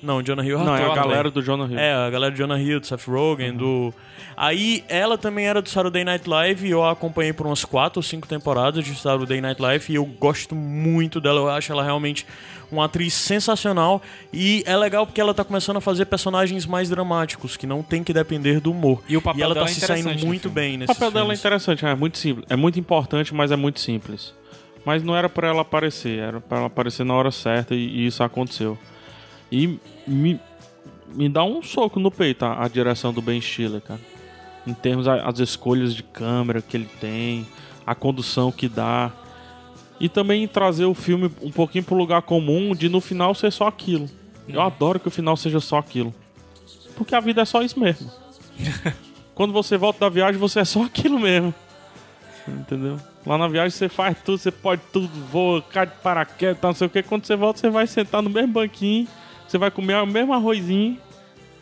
Não, 0.02 0.22
Jonah 0.22 0.46
Hill 0.46 0.60
Não, 0.60 0.76
é 0.76 0.86
a 0.86 0.96
galera 0.96 1.32
do 1.32 1.42
Jonah 1.42 1.66
Hill. 1.66 1.80
É, 1.80 1.94
a 1.94 2.10
galera 2.10 2.32
do 2.32 2.38
Jonah 2.38 2.60
Hill, 2.60 2.80
do 2.80 2.88
Seth 2.88 3.08
Rogen, 3.08 3.54
do... 3.56 3.94
Aí 4.36 4.84
ela 4.88 5.18
também 5.18 5.48
era 5.48 5.62
do 5.62 5.70
Saturday 5.70 6.04
Night 6.04 6.30
Live 6.30 6.68
e 6.68 6.70
eu 6.70 6.84
a 6.84 6.92
acompanhei 6.92 7.34
por 7.34 7.48
umas 7.48 7.66
quatro 7.66 8.00
ou 8.00 8.04
cinco 8.04 8.28
temporadas 8.28 8.86
de 8.86 8.94
Saturday 8.94 9.42
Night 9.42 9.60
Live 9.60 9.92
e 9.92 9.96
eu 9.96 10.06
gosto 10.06 10.54
muito 10.54 11.20
dela, 11.20 11.40
eu 11.40 11.50
acho 11.50 11.72
ela 11.72 11.84
realmente 11.84 12.26
uma 12.72 12.86
atriz 12.86 13.14
sensacional 13.14 14.02
e 14.32 14.64
é 14.68 14.76
legal 14.76 15.06
porque 15.06 15.20
ela 15.20 15.34
tá 15.34 15.44
começando 15.44 15.78
a 15.78 15.82
fazer 15.82 16.06
personagens 16.06 16.66
mais 16.66 16.90
dramáticos, 16.90 17.58
que 17.58 17.66
não 17.66 17.82
tem 17.82 18.04
que 18.04 18.14
depender 18.14 18.60
do 18.60 18.72
humor. 18.72 19.02
E 19.08 19.18
o 19.18 19.22
papel 19.22 19.44
ela 19.44 19.54
dela 19.54 19.66
tá 19.66 19.72
é 19.72 19.74
se 19.74 19.80
saindo 19.82 20.02
interessante 20.02 20.22
no 20.22 20.28
muito 20.28 20.50
bem 20.50 20.76
O 20.76 20.80
nesse 20.80 20.94
papel 20.94 21.12
dela 21.12 21.34
é 21.34 21.36
interessante, 21.36 21.86
é 21.86 21.96
muito 21.96 22.18
simples. 22.18 22.46
É 22.50 22.56
muito 22.56 22.80
importante, 22.80 23.34
mas 23.34 23.52
é 23.52 23.56
muito 23.56 23.80
simples. 23.80 24.34
Mas 24.86 25.04
não 25.04 25.16
era 25.16 25.28
pra 25.28 25.48
ela 25.48 25.62
aparecer, 25.62 26.20
era 26.20 26.40
pra 26.40 26.60
ela 26.60 26.68
aparecer 26.68 27.04
na 27.04 27.14
hora 27.14 27.32
certa 27.32 27.74
e, 27.74 27.80
e 27.80 28.06
isso 28.08 28.24
aconteceu. 28.24 28.78
E 29.52 29.80
me, 30.06 30.40
me 31.14 31.30
dá 31.30 31.44
um 31.44 31.62
soco 31.64 32.00
no 32.00 32.12
peito 32.12 32.44
a, 32.46 32.64
a 32.66 32.68
direção 32.68 33.14
do 33.14 33.22
Ben 33.22 33.40
Stiller, 33.42 33.82
cara. 33.82 34.00
Em 34.66 34.74
termos 34.74 35.08
a- 35.08 35.24
as 35.28 35.40
escolhas 35.40 35.96
de 35.96 36.04
câmera 36.04 36.62
que 36.62 36.76
ele 36.76 36.90
tem, 37.00 37.48
a 37.86 37.96
condução 37.96 38.52
que 38.52 38.68
dá. 38.68 39.12
E 40.00 40.08
também 40.10 40.48
trazer 40.48 40.86
o 40.86 40.94
filme 40.94 41.32
um 41.42 41.52
pouquinho 41.52 41.84
pro 41.84 41.96
lugar 41.96 42.22
comum 42.22 42.76
de 42.76 42.88
no 42.90 43.02
final 43.02 43.34
ser 43.34 43.52
só 43.52 43.68
aquilo. 43.68 44.10
Eu 44.48 44.62
adoro 44.62 45.00
que 45.00 45.08
o 45.08 45.12
final 45.12 45.36
seja 45.36 45.60
só 45.60 45.78
aquilo. 45.78 46.14
Porque 46.96 47.16
a 47.16 47.20
vida 47.20 47.42
é 47.42 47.46
só 47.46 47.62
isso 47.62 47.80
mesmo. 47.80 48.10
Quando 49.34 49.54
você 49.54 49.78
volta 49.78 50.00
da 50.02 50.10
viagem, 50.10 50.40
você 50.40 50.60
é 50.60 50.66
só 50.66 50.84
aquilo 50.84 51.20
mesmo. 51.20 51.54
Entendeu? 52.48 52.98
Lá 53.26 53.38
na 53.38 53.48
viagem 53.48 53.72
você 53.72 53.90
faz 53.90 54.16
tudo, 54.24 54.38
você 54.38 54.52
pode 54.52 54.82
tudo, 54.94 55.10
voa, 55.30 55.62
cai 55.62 55.86
de 55.86 55.94
paraquedas, 56.02 56.62
não 56.62 56.74
sei 56.74 56.88
o 56.88 56.90
que. 56.90 57.04
Quando 57.04 57.26
você 57.26 57.36
volta, 57.36 57.60
você 57.60 57.70
vai 57.70 57.86
sentar 57.86 58.22
no 58.22 58.30
mesmo 58.30 58.54
banquinho, 58.54 59.08
você 59.48 59.58
vai 59.58 59.72
comer 59.72 59.96
o 60.02 60.06
mesmo 60.06 60.34
arrozinho, 60.34 60.98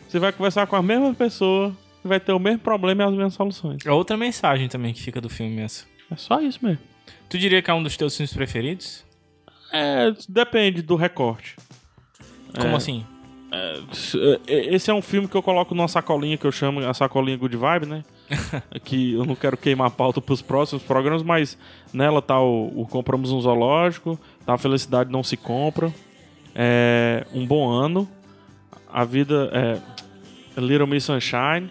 você 0.08 0.18
vai 0.18 0.32
conversar 0.32 0.66
com 0.66 0.76
a 0.76 0.82
mesma 0.82 1.12
pessoa, 1.14 1.74
vai 2.04 2.20
ter 2.20 2.32
o 2.32 2.38
mesmo 2.38 2.60
problema 2.60 3.02
e 3.02 3.06
as 3.06 3.12
mesmas 3.12 3.34
soluções. 3.34 3.84
É 3.84 3.90
outra 3.90 4.16
mensagem 4.16 4.68
também 4.68 4.92
que 4.92 5.02
fica 5.02 5.20
do 5.20 5.28
filme 5.28 5.60
essa. 5.60 5.84
É 6.10 6.16
só 6.16 6.40
isso 6.40 6.58
mesmo. 6.62 6.80
Tu 7.28 7.38
diria 7.38 7.60
que 7.60 7.70
é 7.70 7.74
um 7.74 7.82
dos 7.82 7.96
teus 7.96 8.16
filmes 8.16 8.32
preferidos? 8.32 9.04
É, 9.72 10.12
depende 10.28 10.80
do 10.82 10.94
recorte. 10.94 11.56
Como 12.56 12.72
É. 12.72 12.76
assim? 12.76 13.04
É, 13.50 14.74
Esse 14.74 14.90
é 14.90 14.94
um 14.94 15.02
filme 15.02 15.26
que 15.28 15.34
eu 15.36 15.42
coloco 15.42 15.74
numa 15.74 15.88
sacolinha 15.88 16.36
que 16.36 16.46
eu 16.46 16.52
chamo 16.52 16.80
a 16.80 16.92
sacolinha 16.94 17.36
Good 17.36 17.56
Vibe, 17.56 17.86
né? 17.86 18.04
que 18.84 19.14
eu 19.14 19.24
não 19.24 19.34
quero 19.36 19.56
queimar 19.56 19.86
a 19.88 19.90
pauta 19.90 20.20
pros 20.20 20.42
próximos 20.42 20.82
programas, 20.82 21.22
mas 21.22 21.56
nela 21.92 22.20
tá 22.22 22.40
o, 22.40 22.72
o 22.82 22.86
Compramos 22.86 23.30
um 23.32 23.40
Zoológico, 23.40 24.18
tá 24.44 24.54
a 24.54 24.58
Felicidade 24.58 25.10
Não 25.10 25.22
Se 25.22 25.36
Compra, 25.36 25.92
é, 26.56 27.26
Um 27.34 27.46
Bom 27.46 27.70
Ano, 27.70 28.08
A 28.90 29.04
Vida 29.04 29.50
é 29.52 30.60
Little 30.60 30.86
Miss 30.86 31.04
Sunshine, 31.04 31.70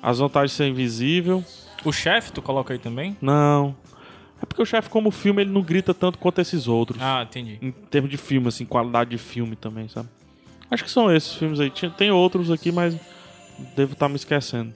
As 0.00 0.20
Vantagens 0.20 0.52
de 0.52 0.56
Ser 0.56 0.68
Invisível. 0.68 1.44
O 1.84 1.92
chefe, 1.92 2.30
tu 2.30 2.40
coloca 2.40 2.72
aí 2.72 2.78
também? 2.78 3.16
Não. 3.20 3.74
É 4.40 4.46
porque 4.46 4.62
o 4.62 4.66
chefe, 4.66 4.88
como 4.88 5.10
filme, 5.10 5.42
ele 5.42 5.50
não 5.50 5.62
grita 5.62 5.92
tanto 5.92 6.16
quanto 6.18 6.40
esses 6.40 6.68
outros. 6.68 7.00
Ah, 7.02 7.22
entendi. 7.22 7.58
Em 7.60 7.72
termos 7.72 8.10
de 8.10 8.16
filme, 8.16 8.48
assim, 8.48 8.64
qualidade 8.64 9.10
de 9.10 9.18
filme 9.18 9.56
também, 9.56 9.88
sabe? 9.88 10.08
Acho 10.70 10.84
que 10.84 10.90
são 10.90 11.14
esses 11.14 11.34
filmes 11.34 11.58
aí. 11.58 11.70
Tem 11.96 12.10
outros 12.10 12.50
aqui, 12.50 12.70
mas 12.70 12.96
devo 13.74 13.94
estar 13.94 14.08
me 14.08 14.16
esquecendo. 14.16 14.72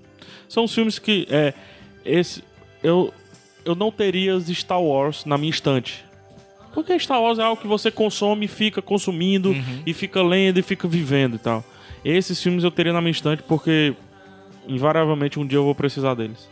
São 0.48 0.64
os 0.64 0.74
filmes 0.74 0.98
que. 0.98 1.26
É, 1.30 1.54
esse, 2.04 2.42
eu, 2.82 3.14
eu 3.64 3.74
não 3.74 3.90
teria 3.90 4.36
os 4.36 4.46
Star 4.48 4.82
Wars 4.82 5.24
na 5.24 5.38
minha 5.38 5.50
estante. 5.50 6.04
Porque 6.74 6.98
Star 6.98 7.22
Wars 7.22 7.38
é 7.38 7.42
algo 7.42 7.60
que 7.60 7.68
você 7.68 7.90
consome 7.90 8.46
e 8.46 8.48
fica 8.48 8.82
consumindo, 8.82 9.54
e 9.86 9.94
fica 9.94 10.22
lendo 10.22 10.58
e 10.58 10.62
fica 10.62 10.88
vivendo 10.88 11.36
e 11.36 11.38
tal. 11.38 11.64
Esses 12.04 12.42
filmes 12.42 12.64
eu 12.64 12.70
teria 12.70 12.92
na 12.92 13.00
minha 13.00 13.12
estante 13.12 13.42
porque 13.44 13.94
invariavelmente 14.66 15.38
um 15.38 15.46
dia 15.46 15.58
eu 15.58 15.64
vou 15.64 15.74
precisar 15.74 16.14
deles. 16.14 16.48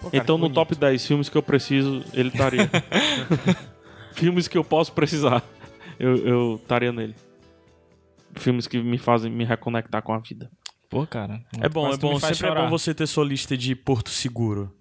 Pô, 0.00 0.10
cara, 0.10 0.22
então 0.22 0.36
no 0.36 0.42
bonito. 0.46 0.54
top 0.56 0.74
10 0.74 1.06
filmes 1.06 1.28
que 1.28 1.36
eu 1.36 1.42
preciso, 1.42 2.04
ele 2.12 2.28
estaria. 2.28 2.68
filmes 4.12 4.48
que 4.48 4.58
eu 4.58 4.64
posso 4.64 4.92
precisar, 4.92 5.42
eu 5.98 6.16
eu 6.16 6.56
estaria 6.56 6.92
nele. 6.92 7.14
Filmes 8.34 8.66
que 8.66 8.82
me 8.82 8.98
fazem 8.98 9.30
me 9.30 9.44
reconectar 9.44 10.02
com 10.02 10.12
a 10.12 10.18
vida. 10.18 10.50
Pô, 10.90 11.06
cara. 11.06 11.40
É 11.60 11.68
bom, 11.68 11.90
é 11.90 11.96
bom. 11.96 12.18
Sempre 12.18 12.30
é 12.30 12.34
chorar. 12.34 12.62
bom 12.64 12.70
você 12.70 12.92
ter 12.92 13.06
sua 13.06 13.24
lista 13.24 13.56
de 13.56 13.74
Porto 13.74 14.10
Seguro. 14.10 14.74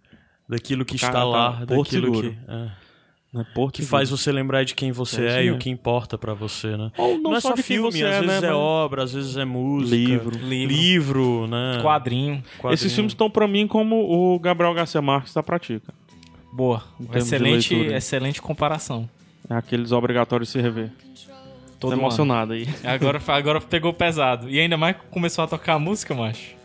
Daquilo 0.49 0.83
que 0.83 0.97
Cara, 0.97 1.13
está 1.13 1.19
tá, 1.19 1.25
lá, 1.25 1.51
Porto 1.65 1.67
daquilo 1.67 2.15
Seguro. 2.15 2.31
que. 2.31 2.51
é, 2.51 2.71
Né? 3.33 3.45
Que 3.71 3.81
faz 3.81 4.09
você 4.09 4.29
lembrar 4.29 4.65
de 4.65 4.75
quem 4.75 4.91
você 4.91 5.25
É 5.25 5.39
é, 5.39 5.45
e 5.45 5.51
o 5.51 5.57
que 5.57 5.69
importa 5.69 6.17
pra 6.17 6.33
você, 6.33 6.75
né? 6.75 6.91
Ou 6.97 7.17
não 7.17 7.33
é 7.33 7.39
só 7.39 7.55
só 7.55 7.57
filme, 7.57 8.03
às 8.03 8.15
é, 8.15 8.21
vezes 8.21 8.41
né, 8.41 8.49
é 8.49 8.53
obra, 8.53 9.03
às 9.03 9.13
vezes 9.13 9.37
é 9.37 9.45
música. 9.45 9.95
Livro. 9.95 10.37
Livro. 10.37 10.75
Livro, 10.75 11.47
né? 11.47 11.79
Quadrinho. 11.81 12.43
Quadrinho. 12.57 12.73
Esses 12.73 12.93
filmes 12.93 13.13
estão 13.13 13.29
pra 13.29 13.47
mim 13.47 13.67
como 13.67 13.95
o 13.95 14.37
Gabriel 14.37 14.73
Garcia 14.73 15.01
Marques 15.01 15.33
pra 15.45 15.57
ti, 15.57 15.79
cara. 15.79 15.97
Boa. 16.51 16.83
Excelente, 17.13 17.73
excelente 17.73 18.41
comparação. 18.41 19.09
É 19.49 19.55
aqueles 19.55 19.93
obrigatórios 19.93 20.49
de 20.49 20.53
se 20.53 20.61
rever. 20.61 20.91
Tô 21.79 21.89
Todo 21.89 21.93
emocionado 21.93 22.53
aí. 22.53 22.67
Agora, 22.83 23.19
agora 23.27 23.61
pegou 23.61 23.93
pesado. 23.93 24.49
E 24.49 24.59
ainda 24.59 24.77
mais 24.77 24.95
começou 25.09 25.43
a 25.43 25.47
tocar 25.47 25.75
a 25.75 25.79
música, 25.79 26.13
macho. 26.13 26.60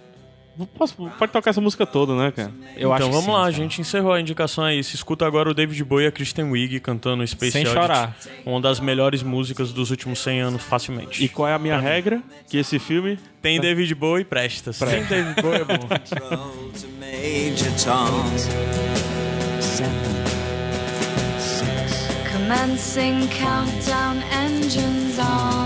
Posso- 0.78 0.94
pode 1.18 1.32
tocar 1.32 1.50
essa 1.50 1.60
música 1.60 1.84
toda, 1.84 2.14
né, 2.14 2.30
cara? 2.30 2.50
Eu 2.76 2.88
então 2.88 2.92
acho 2.94 3.08
vamos 3.10 3.24
sim, 3.24 3.30
lá, 3.30 3.38
a 3.38 3.42
cara. 3.42 3.52
gente 3.52 3.80
encerrou 3.80 4.12
a 4.12 4.20
indicação 4.20 4.64
aí. 4.64 4.82
Se 4.82 4.94
escuta 4.94 5.26
agora 5.26 5.50
o 5.50 5.54
David 5.54 5.82
Bowie 5.84 6.04
e 6.06 6.08
a 6.08 6.12
Kristen 6.12 6.46
Wiig 6.50 6.80
cantando 6.80 7.26
Space 7.26 7.52
Sem 7.52 7.62
Oddity, 7.62 7.74
chorar. 7.78 8.16
Uma 8.44 8.60
das 8.60 8.80
melhores 8.80 9.22
músicas 9.22 9.72
dos 9.72 9.90
últimos 9.90 10.18
100 10.20 10.40
anos, 10.40 10.62
facilmente. 10.62 11.22
E 11.22 11.28
qual 11.28 11.48
é 11.48 11.52
a 11.54 11.58
minha 11.58 11.78
regra? 11.78 12.22
Que 12.48 12.56
esse 12.56 12.78
filme 12.78 13.18
tem 13.42 13.60
David 13.60 13.94
Bowie, 13.94 14.24
presta. 14.24 14.72
Tem 14.72 15.04
David 15.04 15.42
Bowie, 15.42 15.60
é 15.60 15.64
bom. 15.64 15.86
Commencing 22.32 23.26
countdown 23.28 24.22
engines 24.30 25.18
on. 25.18 25.65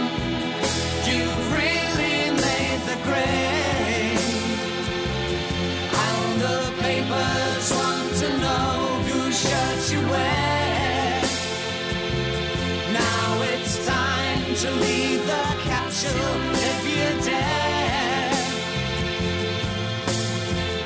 To 14.61 14.69
leave 14.75 15.25
the 15.25 15.45
capsule 15.63 16.37
if 16.53 16.81
you 16.93 17.07
dare. 17.25 18.31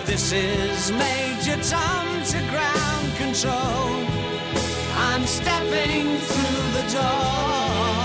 This 0.05 0.31
is 0.31 0.91
Major 0.93 1.57
Tom 1.61 2.07
to 2.31 2.39
ground 2.51 3.07
control. 3.17 3.89
I'm 5.07 5.25
stepping 5.25 6.05
through 6.27 6.65
the 6.77 6.85
door. 6.97 7.99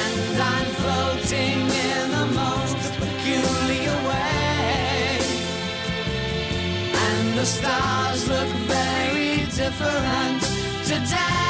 And 0.00 0.40
I'm 0.54 0.68
floating 0.80 1.60
in 1.90 2.04
the 2.18 2.28
most 2.42 2.88
peculiar 3.02 3.96
way. 4.08 5.18
And 7.08 7.38
the 7.38 7.44
stars 7.44 8.26
look 8.26 8.48
very 8.72 9.44
different 9.60 10.40
today. 10.86 11.45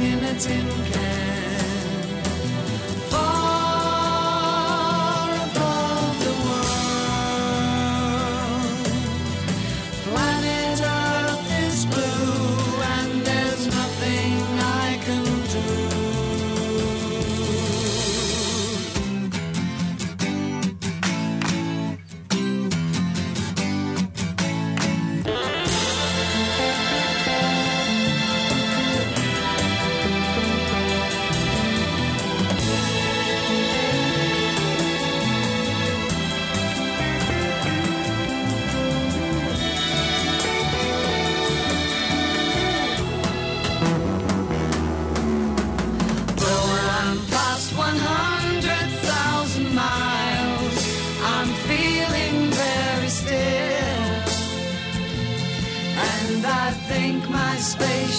In 0.00 0.24
a 0.24 0.34
tin 0.38 0.66
can. 0.92 1.27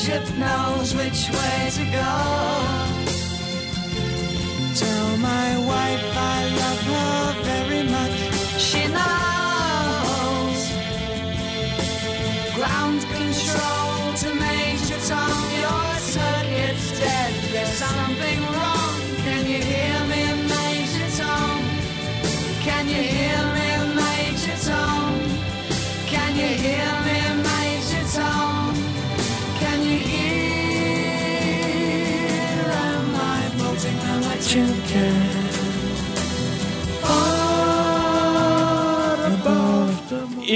Spaceship 0.09 0.37
knows 0.37 0.95
which 0.95 1.29
way 1.29 1.69
to 1.71 1.85
go. 1.91 2.38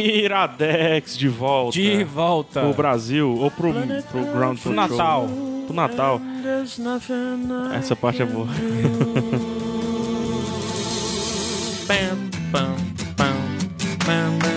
Iradex 0.04 1.18
de 1.18 1.28
volta. 1.28 1.72
De 1.72 2.04
volta. 2.04 2.62
Pro 2.62 2.74
Brasil 2.74 3.36
ou 3.38 3.49
pro, 3.49 3.74
pro 4.12 4.26
Ground 4.34 4.60
Pro. 4.60 4.74
Natal. 4.74 5.28
Pro 5.66 5.76
Natal. 5.76 6.22
Essa 7.76 7.95
parte 7.95 8.22
é 8.22 8.26
boa. 8.26 8.47
Bam, 11.88 12.30
bam, 12.51 12.76
bam, 13.18 13.36
bam, 14.06 14.39
bam. 14.39 14.54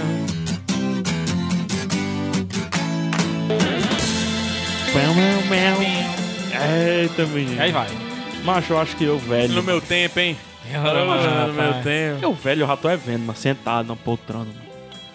Eita, 6.58 7.26
menino. 7.26 7.60
Aí 7.60 7.70
vai. 7.70 7.88
Macho, 8.44 8.72
eu 8.72 8.80
acho 8.80 8.96
que 8.96 9.04
eu, 9.04 9.18
velho. 9.18 9.52
No 9.54 9.62
meu 9.62 9.80
tempo, 9.80 10.18
hein? 10.18 10.36
Ah, 10.74 11.46
no 11.46 11.52
meu 11.52 11.82
tempo. 11.82 12.18
Eu, 12.22 12.32
velho, 12.32 12.62
eu 12.62 12.66
já 12.66 12.76
tô 12.76 12.88
é 12.88 12.96
vendo, 12.96 13.24
mas 13.26 13.38
sentado 13.38 13.88
na 13.88 13.96
poltrona. 13.96 14.65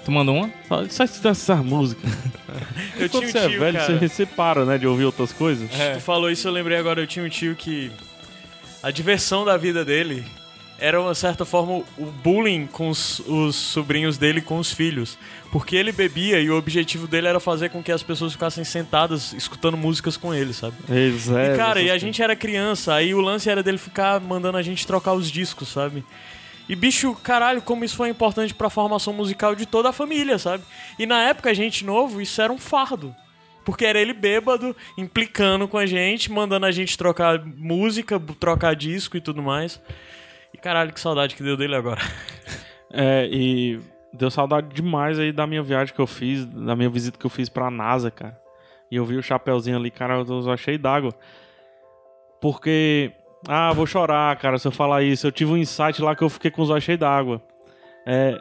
Tu 0.05 0.11
mandou 0.11 0.35
uma? 0.35 0.51
Só, 0.67 0.85
só 0.89 1.03
escutar 1.03 1.29
essas 1.29 1.63
músicas. 1.63 2.09
Eu 2.97 3.09
Quando 3.09 3.29
tinha 3.29 3.31
você 3.31 3.39
um 3.39 3.41
é 3.43 3.49
tio, 3.49 3.59
velho, 3.59 3.77
cara. 3.79 3.99
você, 3.99 4.07
você 4.07 4.25
para, 4.25 4.65
né, 4.65 4.77
de 4.77 4.87
ouvir 4.87 5.05
outras 5.05 5.31
coisas. 5.31 5.69
É. 5.79 5.93
Tu 5.95 6.01
falou 6.01 6.29
isso, 6.29 6.47
eu 6.47 6.51
lembrei 6.51 6.77
agora, 6.77 6.99
eu 7.01 7.07
tinha 7.07 7.23
um 7.25 7.29
tio 7.29 7.55
que 7.55 7.91
a 8.83 8.89
diversão 8.91 9.45
da 9.45 9.57
vida 9.57 9.85
dele 9.85 10.23
era, 10.79 10.99
uma 10.99 11.13
certa 11.13 11.45
forma, 11.45 11.83
o 11.95 12.05
bullying 12.23 12.65
com 12.65 12.89
os, 12.89 13.19
os 13.27 13.55
sobrinhos 13.55 14.17
dele 14.17 14.41
com 14.41 14.57
os 14.57 14.71
filhos. 14.71 15.15
Porque 15.51 15.75
ele 15.75 15.91
bebia 15.91 16.39
e 16.39 16.49
o 16.49 16.57
objetivo 16.57 17.05
dele 17.07 17.27
era 17.27 17.39
fazer 17.39 17.69
com 17.69 17.83
que 17.83 17.91
as 17.91 18.01
pessoas 18.01 18.31
ficassem 18.33 18.63
sentadas 18.63 19.31
escutando 19.33 19.77
músicas 19.77 20.17
com 20.17 20.33
ele, 20.33 20.53
sabe? 20.53 20.75
Eles, 20.89 21.29
é, 21.29 21.53
E, 21.53 21.57
cara, 21.57 21.79
e 21.81 21.91
a 21.91 21.97
gente 21.99 22.19
era 22.23 22.35
criança, 22.35 22.95
aí 22.95 23.13
o 23.13 23.21
lance 23.21 23.47
era 23.47 23.61
dele 23.61 23.77
ficar 23.77 24.19
mandando 24.19 24.57
a 24.57 24.63
gente 24.63 24.87
trocar 24.87 25.13
os 25.13 25.29
discos, 25.29 25.67
sabe? 25.67 26.03
E 26.71 26.75
bicho, 26.75 27.13
caralho, 27.15 27.61
como 27.61 27.83
isso 27.83 27.97
foi 27.97 28.07
importante 28.07 28.53
pra 28.53 28.69
formação 28.69 29.11
musical 29.11 29.53
de 29.53 29.65
toda 29.65 29.89
a 29.89 29.91
família, 29.91 30.39
sabe? 30.39 30.63
E 30.97 31.05
na 31.05 31.21
época, 31.21 31.49
a 31.49 31.53
gente 31.53 31.83
novo, 31.83 32.21
isso 32.21 32.41
era 32.41 32.53
um 32.53 32.57
fardo. 32.57 33.13
Porque 33.65 33.85
era 33.85 33.99
ele 33.99 34.13
bêbado, 34.13 34.73
implicando 34.97 35.67
com 35.67 35.77
a 35.77 35.85
gente, 35.85 36.31
mandando 36.31 36.65
a 36.65 36.71
gente 36.71 36.97
trocar 36.97 37.43
música, 37.45 38.17
trocar 38.39 38.73
disco 38.73 39.17
e 39.17 39.21
tudo 39.21 39.43
mais. 39.43 39.81
E 40.53 40.57
caralho, 40.57 40.93
que 40.93 40.99
saudade 41.01 41.35
que 41.35 41.43
deu 41.43 41.57
dele 41.57 41.75
agora. 41.75 41.99
É, 42.93 43.25
e 43.31 43.79
deu 44.11 44.29
saudade 44.29 44.67
demais 44.75 45.17
aí 45.17 45.31
da 45.31 45.47
minha 45.47 45.63
viagem 45.63 45.95
que 45.95 46.01
eu 46.01 46.05
fiz, 46.05 46.43
da 46.43 46.75
minha 46.75 46.89
visita 46.89 47.17
que 47.17 47.25
eu 47.25 47.29
fiz 47.29 47.47
pra 47.47 47.71
NASA, 47.71 48.11
cara. 48.11 48.37
E 48.91 48.97
eu 48.97 49.05
vi 49.05 49.15
o 49.15 49.23
chapeuzinho 49.23 49.77
ali, 49.77 49.89
cara, 49.89 50.15
eu 50.15 50.25
tô 50.25 50.57
cheio 50.57 50.77
d'água. 50.77 51.15
Porque, 52.41 53.13
ah, 53.47 53.71
vou 53.73 53.85
chorar, 53.85 54.35
cara, 54.37 54.57
se 54.57 54.67
eu 54.67 54.71
falar 54.71 55.03
isso. 55.03 55.27
Eu 55.27 55.31
tive 55.31 55.51
um 55.51 55.57
insight 55.57 56.01
lá 56.01 56.15
que 56.15 56.23
eu 56.23 56.29
fiquei 56.29 56.51
com 56.51 56.61
os 56.61 56.69
olhos 56.69 56.83
cheios 56.83 56.99
d'água. 56.99 57.41
É, 58.05 58.39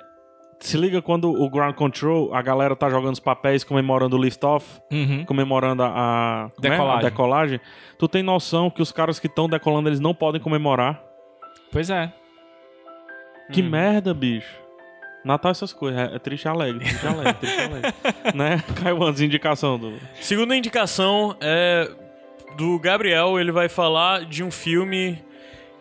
se 0.58 0.76
liga 0.76 1.00
quando 1.00 1.30
o 1.30 1.48
Ground 1.48 1.74
Control, 1.74 2.34
a 2.34 2.42
galera 2.42 2.76
tá 2.76 2.88
jogando 2.90 3.14
os 3.14 3.20
papéis 3.20 3.64
comemorando 3.64 4.16
o 4.16 4.22
lift-off, 4.22 4.80
Uhum. 4.92 5.24
comemorando 5.24 5.82
a, 5.82 5.88
a, 5.88 6.50
como 6.50 6.66
é? 6.66 6.70
Decolagem. 6.70 6.98
a 6.98 7.10
decolagem. 7.10 7.60
Tu 7.98 8.08
tem 8.08 8.22
noção 8.22 8.70
que 8.70 8.82
os 8.82 8.92
caras 8.92 9.18
que 9.18 9.26
estão 9.26 9.48
decolando, 9.48 9.88
eles 9.88 10.00
não 10.00 10.14
podem 10.14 10.40
comemorar? 10.40 11.02
Pois 11.72 11.88
é. 11.88 12.12
Que 13.52 13.62
merda, 13.62 14.14
bicho. 14.14 14.60
Natal 15.24 15.50
é 15.50 15.52
essas 15.52 15.72
coisas, 15.72 16.00
é, 16.00 16.16
é 16.16 16.18
triste 16.18 16.44
e 16.44 16.48
alegre, 16.48 16.78
triste 16.84 17.04
e 17.04 17.08
alegre, 17.08 17.34
triste 17.34 17.58
e 17.58 17.64
alegre. 17.64 17.92
né? 18.34 18.62
Caiu 18.82 19.02
antes 19.02 19.20
indicação 19.20 19.78
do. 19.78 19.92
Segunda 20.20 20.56
indicação 20.56 21.36
é 21.40 21.90
do 22.56 22.78
Gabriel, 22.78 23.38
ele 23.38 23.52
vai 23.52 23.68
falar 23.68 24.24
de 24.24 24.42
um 24.42 24.50
filme 24.50 25.22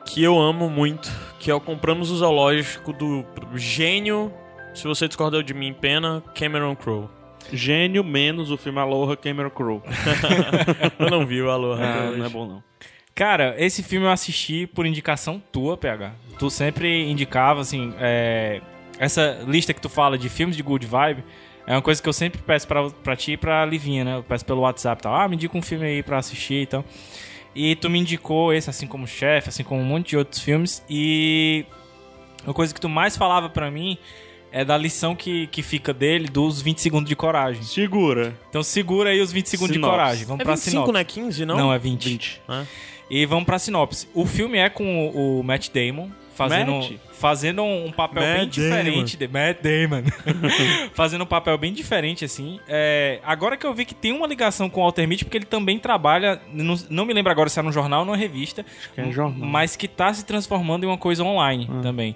que 0.06 0.24
eu 0.24 0.40
amo 0.40 0.70
muito, 0.70 1.10
que 1.40 1.52
é 1.52 1.54
o 1.54 1.62
Compramos 1.62 2.10
o 2.10 2.18
Zoológico 2.18 2.94
do 2.94 3.26
gênio, 3.56 4.34
se 4.74 4.84
você 4.88 5.08
discordou 5.08 5.44
de 5.44 5.54
mim, 5.54 5.74
pena, 5.74 6.24
Cameron 6.34 6.76
Crowe. 6.76 7.10
Gênio 7.52 8.04
menos 8.04 8.52
o 8.52 8.58
filme 8.58 8.80
Aloha 8.80 9.16
Cameron 9.16 9.50
Crowe. 9.50 9.82
Eu 11.00 11.10
não 11.10 11.26
vi 11.26 11.42
o 11.42 11.50
Aloha. 11.50 11.84
Ah, 11.84 12.12
não 12.12 12.26
é 12.26 12.30
bom 12.30 12.48
não. 12.48 12.64
Cara, 13.16 13.56
esse 13.58 13.84
filme 13.84 14.06
eu 14.06 14.12
assisti 14.12 14.66
por 14.66 14.86
indicação 14.86 15.44
tua, 15.52 15.76
PH. 15.76 16.14
Tu 16.38 16.50
sempre 16.50 17.10
indicava, 17.10 17.60
assim, 17.60 17.94
é, 18.00 18.62
essa 18.98 19.44
lista 19.46 19.74
que 19.74 19.82
tu 19.82 19.90
fala 19.90 20.18
de 20.18 20.30
filmes 20.30 20.56
de 20.56 20.64
good 20.64 20.86
vibe 20.86 21.24
é 21.70 21.76
uma 21.76 21.82
coisa 21.82 22.02
que 22.02 22.10
eu 22.10 22.14
sempre 22.14 22.42
peço 22.42 22.68
pra, 22.68 22.90
pra 22.90 23.16
ti 23.16 23.34
e 23.34 23.38
pra 23.38 23.64
Livinha, 23.66 24.04
né? 24.04 24.16
Eu 24.18 24.24
peço 24.24 24.44
pelo 24.44 24.62
WhatsApp 24.62 25.00
e 25.00 25.04
tal. 25.04 25.16
Ah, 25.16 25.28
me 25.28 25.36
indica 25.36 25.56
um 25.56 25.62
filme 25.62 25.86
aí 25.86 26.02
pra 26.04 26.18
assistir 26.18 26.64
e 26.64 26.66
tal. 26.66 26.84
E 27.56 27.76
tu 27.76 27.90
me 27.90 28.00
indicou 28.00 28.52
esse, 28.52 28.70
assim 28.70 28.88
como 28.88 29.06
Chefe, 29.08 29.50
assim 29.50 29.64
como 29.64 29.80
um 29.80 29.86
monte 29.86 30.10
de 30.10 30.18
outros 30.18 30.42
filmes. 30.42 30.84
E 30.90 31.66
uma 32.44 32.54
coisa 32.54 32.74
que 32.74 32.82
tu 32.82 32.90
mais 32.90 33.16
falava 33.16 33.50
pra 33.50 33.70
mim 33.70 33.98
é 34.52 34.66
da 34.66 34.76
lição 34.76 35.16
que, 35.16 35.46
que 35.48 35.62
fica 35.62 35.94
dele 35.94 36.28
dos 36.28 36.60
20 36.62 36.82
segundos 36.82 37.08
de 37.08 37.16
coragem. 37.16 37.62
Segura. 37.62 38.36
Então 38.50 38.64
segura 38.64 39.12
aí 39.12 39.22
os 39.22 39.32
20 39.32 39.48
segundos 39.48 39.74
Sinopse. 39.76 39.92
de 39.92 39.98
coragem. 39.98 40.26
Vamos 40.26 40.42
É 40.42 40.44
pra 40.44 40.54
25, 40.56 40.72
sinopse. 40.72 40.92
não 40.92 41.00
é 41.00 41.04
15, 41.04 41.46
não? 41.46 41.58
Não, 41.58 41.74
é 41.74 41.78
20. 41.78 42.10
20. 42.10 42.42
Ah. 42.48 42.64
E 43.12 43.26
vamos 43.26 43.46
pra 43.46 43.60
sinopse. 43.60 44.08
O 44.14 44.26
filme 44.26 44.58
é 44.58 44.70
com 44.70 45.08
o, 45.10 45.40
o 45.40 45.44
Matt 45.44 45.70
Damon 45.70 46.10
fazendo, 46.34 46.72
Matt? 46.74 46.94
Fazendo 47.20 47.62
um 47.64 47.92
papel 47.92 48.24
Matt 48.24 48.38
bem 48.38 48.48
diferente. 48.48 49.18
De, 49.18 49.28
Matt 49.28 49.58
Damon. 49.62 50.04
fazendo 50.96 51.24
um 51.24 51.28
papel 51.28 51.58
bem 51.58 51.74
diferente, 51.74 52.24
assim. 52.24 52.60
É, 52.68 53.20
agora 53.24 53.58
que 53.58 53.66
eu 53.66 53.74
vi 53.74 53.86
que 53.86 53.94
tem 53.94 54.14
uma 54.14 54.26
ligação 54.26 54.70
com 54.70 54.80
o 54.80 54.84
Walter 54.84 55.06
Mitty, 55.06 55.26
porque 55.26 55.38
ele 55.38 55.46
também 55.46 55.78
trabalha, 55.78 56.42
não, 56.52 56.76
não 56.90 57.06
me 57.06 57.14
lembro 57.14 57.32
agora 57.32 57.50
se 57.50 57.60
é 57.60 57.62
no 57.62 57.72
jornal 57.72 58.00
ou 58.00 58.06
numa 58.06 58.18
revista, 58.18 58.66
que 58.96 59.02
é 59.02 59.12
jornal. 59.12 59.48
mas 59.48 59.76
que 59.76 59.88
tá 59.88 60.14
se 60.14 60.26
transformando 60.26 60.86
em 60.86 60.88
uma 60.88 60.98
coisa 60.98 61.24
online 61.24 61.70
também. 61.82 62.16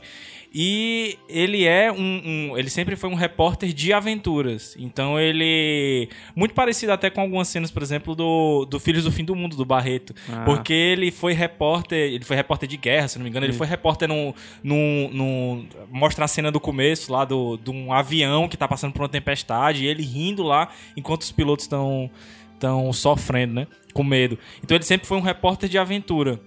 E 0.56 1.18
ele 1.28 1.66
é 1.66 1.92
um, 1.92 2.22
um- 2.52 2.58
Ele 2.58 2.70
sempre 2.70 2.96
foi 2.96 3.10
um 3.10 3.16
repórter 3.16 3.74
de 3.74 3.92
aventuras. 3.92 4.76
Então 4.78 5.20
ele. 5.20 6.08
Muito 6.36 6.54
parecido 6.54 6.92
até 6.92 7.10
com 7.10 7.22
algumas 7.22 7.48
cenas, 7.48 7.72
por 7.72 7.82
exemplo, 7.82 8.14
do, 8.14 8.64
do 8.66 8.80
Filhos 8.80 9.04
do 9.06 9.12
Fim 9.12 9.26
do 9.26 9.36
Mundo, 9.36 9.56
do 9.56 9.66
Barreto. 9.66 10.14
Ah. 10.32 10.44
Porque 10.46 10.72
ele 10.72 11.10
foi 11.10 11.34
repórter. 11.34 11.98
Ele 12.14 12.24
foi 12.24 12.36
repórter 12.36 12.70
de 12.70 12.78
guerra, 12.78 13.08
se 13.08 13.18
não 13.18 13.24
me 13.24 13.32
engano. 13.32 13.48
Ele 13.48 13.54
foi 13.54 13.66
repórter 13.66 14.08
num. 14.08 14.32
num, 14.64 15.10
num 15.12 15.66
mostra 15.90 16.26
a 16.26 16.28
cena 16.28 16.52
do 16.52 16.60
começo 16.60 17.12
lá 17.12 17.26
do, 17.26 17.58
de 17.58 17.72
um 17.72 17.92
avião 17.92 18.48
que 18.48 18.56
tá 18.56 18.68
passando 18.68 18.94
por 18.94 19.02
uma 19.02 19.10
tempestade. 19.10 19.84
E 19.86 19.88
ele 19.88 20.04
rindo 20.04 20.44
lá 20.44 20.70
enquanto 20.96 21.22
os 21.24 21.32
pilotos 21.32 21.66
estão. 21.66 22.12
estão 22.54 22.94
sofrendo, 22.94 23.56
né? 23.56 23.68
Com 23.92 24.04
medo. 24.04 24.38
Então 24.64 24.78
ele 24.78 24.84
sempre 24.86 25.08
foi 25.08 25.18
um 25.18 25.22
repórter 25.22 25.68
de 25.68 25.80
aventura. 25.80 26.40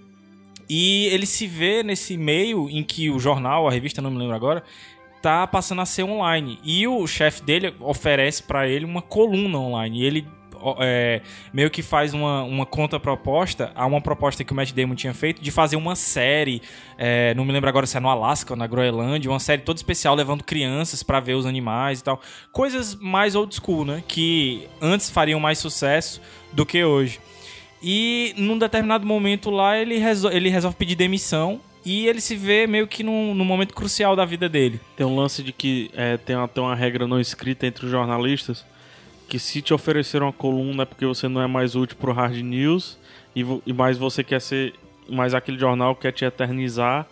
E 0.69 1.07
ele 1.07 1.25
se 1.25 1.47
vê 1.47 1.83
nesse 1.83 2.17
meio 2.17 2.69
em 2.69 2.83
que 2.83 3.09
o 3.09 3.19
jornal, 3.19 3.67
a 3.67 3.71
revista, 3.71 4.01
não 4.01 4.11
me 4.11 4.17
lembro 4.17 4.35
agora, 4.35 4.63
tá 5.21 5.47
passando 5.47 5.81
a 5.81 5.85
ser 5.85 6.03
online. 6.03 6.59
E 6.63 6.87
o 6.87 7.05
chefe 7.07 7.41
dele 7.43 7.73
oferece 7.79 8.43
pra 8.43 8.67
ele 8.67 8.85
uma 8.85 9.01
coluna 9.01 9.57
online. 9.57 10.01
E 10.01 10.05
ele 10.05 10.27
é, 10.79 11.21
meio 11.53 11.69
que 11.69 11.81
faz 11.81 12.13
uma, 12.13 12.43
uma 12.43 12.65
contraproposta 12.65 13.71
a 13.75 13.85
uma 13.85 14.01
proposta 14.01 14.43
que 14.43 14.51
o 14.51 14.55
Matt 14.55 14.71
Damon 14.73 14.95
tinha 14.95 15.13
feito 15.13 15.41
de 15.41 15.51
fazer 15.51 15.75
uma 15.75 15.95
série, 15.95 16.61
é, 16.97 17.33
não 17.35 17.45
me 17.45 17.51
lembro 17.51 17.69
agora 17.69 17.85
se 17.85 17.97
é 17.97 17.99
no 17.99 18.09
Alasca 18.09 18.53
ou 18.53 18.57
na 18.57 18.67
Groenlândia, 18.67 19.29
uma 19.29 19.39
série 19.39 19.61
toda 19.61 19.77
especial 19.77 20.15
levando 20.15 20.43
crianças 20.43 21.03
pra 21.03 21.19
ver 21.19 21.35
os 21.35 21.45
animais 21.45 21.99
e 21.99 22.03
tal. 22.03 22.21
Coisas 22.51 22.95
mais 22.95 23.35
old 23.35 23.53
school, 23.55 23.85
né? 23.85 24.03
Que 24.07 24.67
antes 24.81 25.09
fariam 25.09 25.39
mais 25.39 25.59
sucesso 25.59 26.21
do 26.51 26.65
que 26.65 26.83
hoje. 26.83 27.19
E 27.81 28.33
num 28.37 28.57
determinado 28.57 29.05
momento 29.05 29.49
lá 29.49 29.77
ele, 29.77 29.97
resol- 29.97 30.31
ele 30.31 30.49
resolve 30.49 30.75
pedir 30.77 30.95
demissão 30.95 31.59
e 31.85 32.07
ele 32.07 32.19
se 32.19 32.35
vê 32.35 32.67
meio 32.67 32.87
que 32.87 33.03
num, 33.03 33.33
num 33.33 33.45
momento 33.45 33.73
crucial 33.73 34.15
da 34.15 34.25
vida 34.25 34.49
dele. 34.49 34.79
Tem 34.95 35.05
um 35.05 35.15
lance 35.15 35.43
de 35.43 35.53
que 35.53 35.89
é, 35.93 36.17
tem 36.17 36.35
até 36.35 36.59
uma 36.59 36.75
regra 36.75 37.07
não 37.07 37.19
escrita 37.19 37.65
entre 37.67 37.85
os 37.85 37.91
jornalistas 37.91 38.65
que 39.29 39.37
se 39.37 39.61
te 39.61 39.73
oferecer 39.73 40.21
uma 40.21 40.31
coluna 40.33 40.83
é 40.83 40.85
porque 40.85 41.05
você 41.05 41.27
não 41.27 41.41
é 41.41 41.47
mais 41.47 41.75
útil 41.75 41.97
pro 41.99 42.13
hard 42.13 42.37
news 42.37 42.97
e, 43.35 43.45
e 43.65 43.73
mais 43.73 43.97
você 43.97 44.23
quer 44.23 44.39
ser 44.41 44.73
mais 45.09 45.33
aquele 45.33 45.59
jornal 45.59 45.95
quer 45.95 46.11
te 46.11 46.25
eternizar 46.25 47.05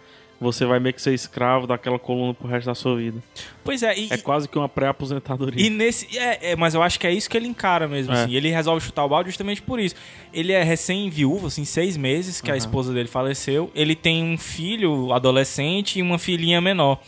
você 0.45 0.65
vai 0.65 0.79
meio 0.79 0.93
que 0.93 1.01
ser 1.01 1.13
escravo 1.13 1.67
daquela 1.67 1.99
coluna 1.99 2.33
pro 2.33 2.47
resto 2.47 2.67
da 2.67 2.75
sua 2.75 2.95
vida 2.95 3.21
Pois 3.63 3.81
é, 3.83 3.97
e, 3.97 4.07
é 4.11 4.17
quase 4.17 4.47
que 4.47 4.57
uma 4.57 4.69
pré-aposentadoria 4.69 5.65
e 5.65 5.69
nesse. 5.69 6.17
É, 6.17 6.51
é, 6.51 6.55
mas 6.55 6.73
eu 6.75 6.83
acho 6.83 6.99
que 6.99 7.07
é 7.07 7.11
isso 7.11 7.27
que 7.29 7.35
ele 7.35 7.47
encara 7.47 7.87
mesmo, 7.87 8.13
É. 8.13 8.23
assim. 8.23 8.33
Ele 8.35 8.49
resolve 8.49 8.85
chutar 8.85 9.03
o 9.03 9.09
balde 9.09 9.29
justamente 9.29 9.61
por 9.61 9.79
isso. 9.79 9.95
Ele 10.31 10.53
é 10.53 10.61
recém-viúvo, 10.61 11.47
assim, 11.47 11.65
seis 11.65 11.97
meses 11.97 12.39
que 12.41 12.51
a 12.51 12.55
esposa 12.55 12.93
dele 12.93 13.07
faleceu. 13.07 13.71
Ele 13.73 13.95
tem 13.95 14.23
um 14.23 14.37
filho 14.37 15.11
adolescente 15.11 15.97
e 15.97 16.01
uma 16.01 16.19
filhinha 16.19 16.61
menor. 16.61 16.99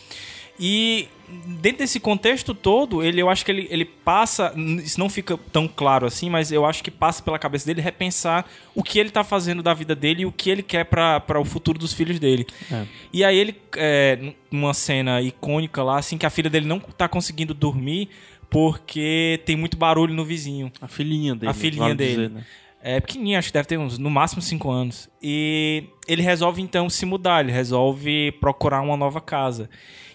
E 0.60 1.08
dentro 1.28 1.80
desse 1.80 2.00
contexto 2.00 2.54
todo, 2.54 3.04
ele, 3.04 3.22
eu 3.22 3.30
acho 3.30 3.44
que 3.44 3.52
ele, 3.52 3.68
ele 3.70 3.86
passa. 3.86 4.54
Isso 4.56 5.00
não 5.00 5.10
fica 5.10 5.38
tão 5.52 5.68
claro 5.68 6.06
assim, 6.06 6.30
mas 6.30 6.52
eu 6.52 6.66
acho 6.66 6.84
que 6.84 6.90
passa 6.90 7.22
pela 7.22 7.38
cabeça 7.38 7.66
dele 7.66 7.82
repensar 7.82 8.46
o 8.74 8.82
que 8.82 8.98
ele 9.00 9.10
tá 9.10 9.24
fazendo 9.24 9.62
da 9.62 9.74
vida 9.74 9.96
dele 9.96 10.22
e 10.22 10.26
o 10.26 10.32
que 10.32 10.50
ele 10.50 10.64
quer 10.64 10.86
para 10.86 11.40
o 11.40 11.46
futuro 11.46 11.78
dos 11.78 11.94
filhos 11.94 12.20
dele. 12.20 12.46
É. 12.72 12.86
E 13.12 13.24
aí 13.24 13.38
ele, 13.38 13.56
é, 13.76 14.34
numa 14.52 14.74
cena 14.74 15.22
icônica 15.22 15.84
lá, 15.84 16.00
assim, 16.00 16.18
que 16.18 16.26
a 16.26 16.30
filha 16.30 16.50
dele 16.50 16.66
não 16.66 16.80
tá 16.80 17.08
conseguindo 17.08 17.54
dormir 17.54 18.10
porque 18.50 19.42
tem 19.46 19.56
muito 19.56 19.76
barulho 19.78 20.14
no 20.14 20.24
vizinho. 20.24 20.72
a 20.82 20.88
filhinha 20.88 21.36
dele 21.36 21.50
A 21.52 21.54
filhinha 21.54 21.84
vale 21.84 21.96
dele. 21.96 22.12
dizer, 22.12 22.30
né? 22.30 22.46
É 22.82 23.02
pequenininho, 23.02 23.38
acho 23.38 23.50
que 23.50 23.54
deve 23.54 23.68
ter 23.68 23.78
uns, 23.78 23.98
no 23.98 24.10
máximo 24.10 24.42
5 24.42 24.70
anos. 24.70 25.10
E 25.22 25.84
ele 26.08 26.22
resolve 26.22 26.62
então 26.62 26.90
se 26.90 27.06
mudar, 27.06 27.44
ele 27.44 27.52
resolve 27.52 28.32
procurar 28.40 28.82
uma 28.82 28.96
nova 28.96 29.20
casa. 29.20 29.70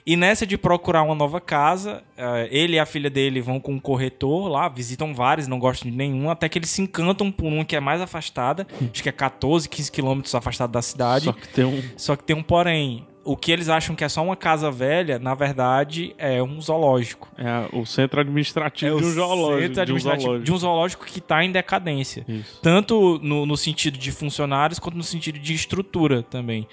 E 0.05 0.17
nessa 0.17 0.45
de 0.45 0.59
procurar 0.59 1.03
uma 1.03 1.15
nova 1.15 1.41
casa, 1.41 2.03
eh, 2.17 2.49
ele 2.51 2.75
e 2.75 2.79
a 2.79 2.85
filha 2.85 3.09
dele 3.09 3.41
vão 3.41 3.61
com 3.61 3.73
um 3.75 3.79
corretor 3.79 4.49
lá, 4.49 4.69
visitam 4.69 5.15
vários, 5.15 5.47
não 5.47 5.61
gostam 5.61 5.89
de 5.91 5.97
nenhum, 5.97 6.29
até 6.29 6.49
que 6.49 6.59
eles 6.59 6.71
se 6.71 6.83
encantam 6.83 7.31
por 7.31 7.47
uma 7.47 7.65
que 7.65 7.77
é 7.77 7.81
mais 7.81 8.01
afastada, 8.01 8.67
acho 8.93 9.01
que 9.03 9.09
é 9.09 9.13
14, 9.13 9.69
15 9.69 9.93
quilômetros 9.93 10.35
afastado 10.35 10.73
da 10.73 10.83
cidade. 10.83 11.27
Só 11.27 11.33
que 11.33 11.49
tem 11.49 11.65
um. 11.65 11.83
Só 11.97 12.17
que 12.17 12.25
tem 12.25 12.35
um 12.35 12.43
porém. 12.43 13.07
O 13.25 13.37
que 13.37 13.53
eles 13.53 13.69
acham 13.69 13.95
que 13.95 14.03
é 14.03 14.09
só 14.09 14.21
uma 14.25 14.35
casa 14.35 14.69
velha, 14.69 15.17
na 15.21 15.33
verdade, 15.33 16.13
é 16.19 16.43
um 16.43 16.61
zoológico. 16.61 17.29
É 17.39 17.69
o 17.73 17.87
centro 17.87 18.21
administrativo 18.21 18.99
É 18.99 19.01
de 19.01 19.07
um 19.07 19.11
zoológico. 19.13 19.61
centro 19.61 19.75
de 19.75 19.79
um 19.79 19.83
administrativo 19.83 20.23
zoológico. 20.25 20.45
de 20.45 20.53
um 20.53 20.57
zoológico 20.59 21.05
que 21.07 21.19
está 21.21 21.45
em 21.45 21.53
decadência. 21.53 22.25
Isso. 22.27 22.59
Tanto 22.61 23.21
no, 23.23 23.47
no 23.47 23.57
sentido 23.57 23.97
de 23.97 24.11
funcionários 24.11 24.81
quanto 24.81 24.97
no 24.97 25.05
sentido 25.05 25.39
de 25.39 25.55
estrutura 25.55 26.25
também. 26.25 26.67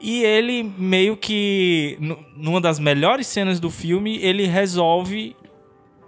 E 0.00 0.22
ele 0.24 0.62
meio 0.62 1.16
que, 1.16 1.96
nu- 2.00 2.18
numa 2.34 2.60
das 2.60 2.78
melhores 2.78 3.26
cenas 3.26 3.60
do 3.60 3.70
filme, 3.70 4.16
ele 4.18 4.46
resolve 4.46 5.36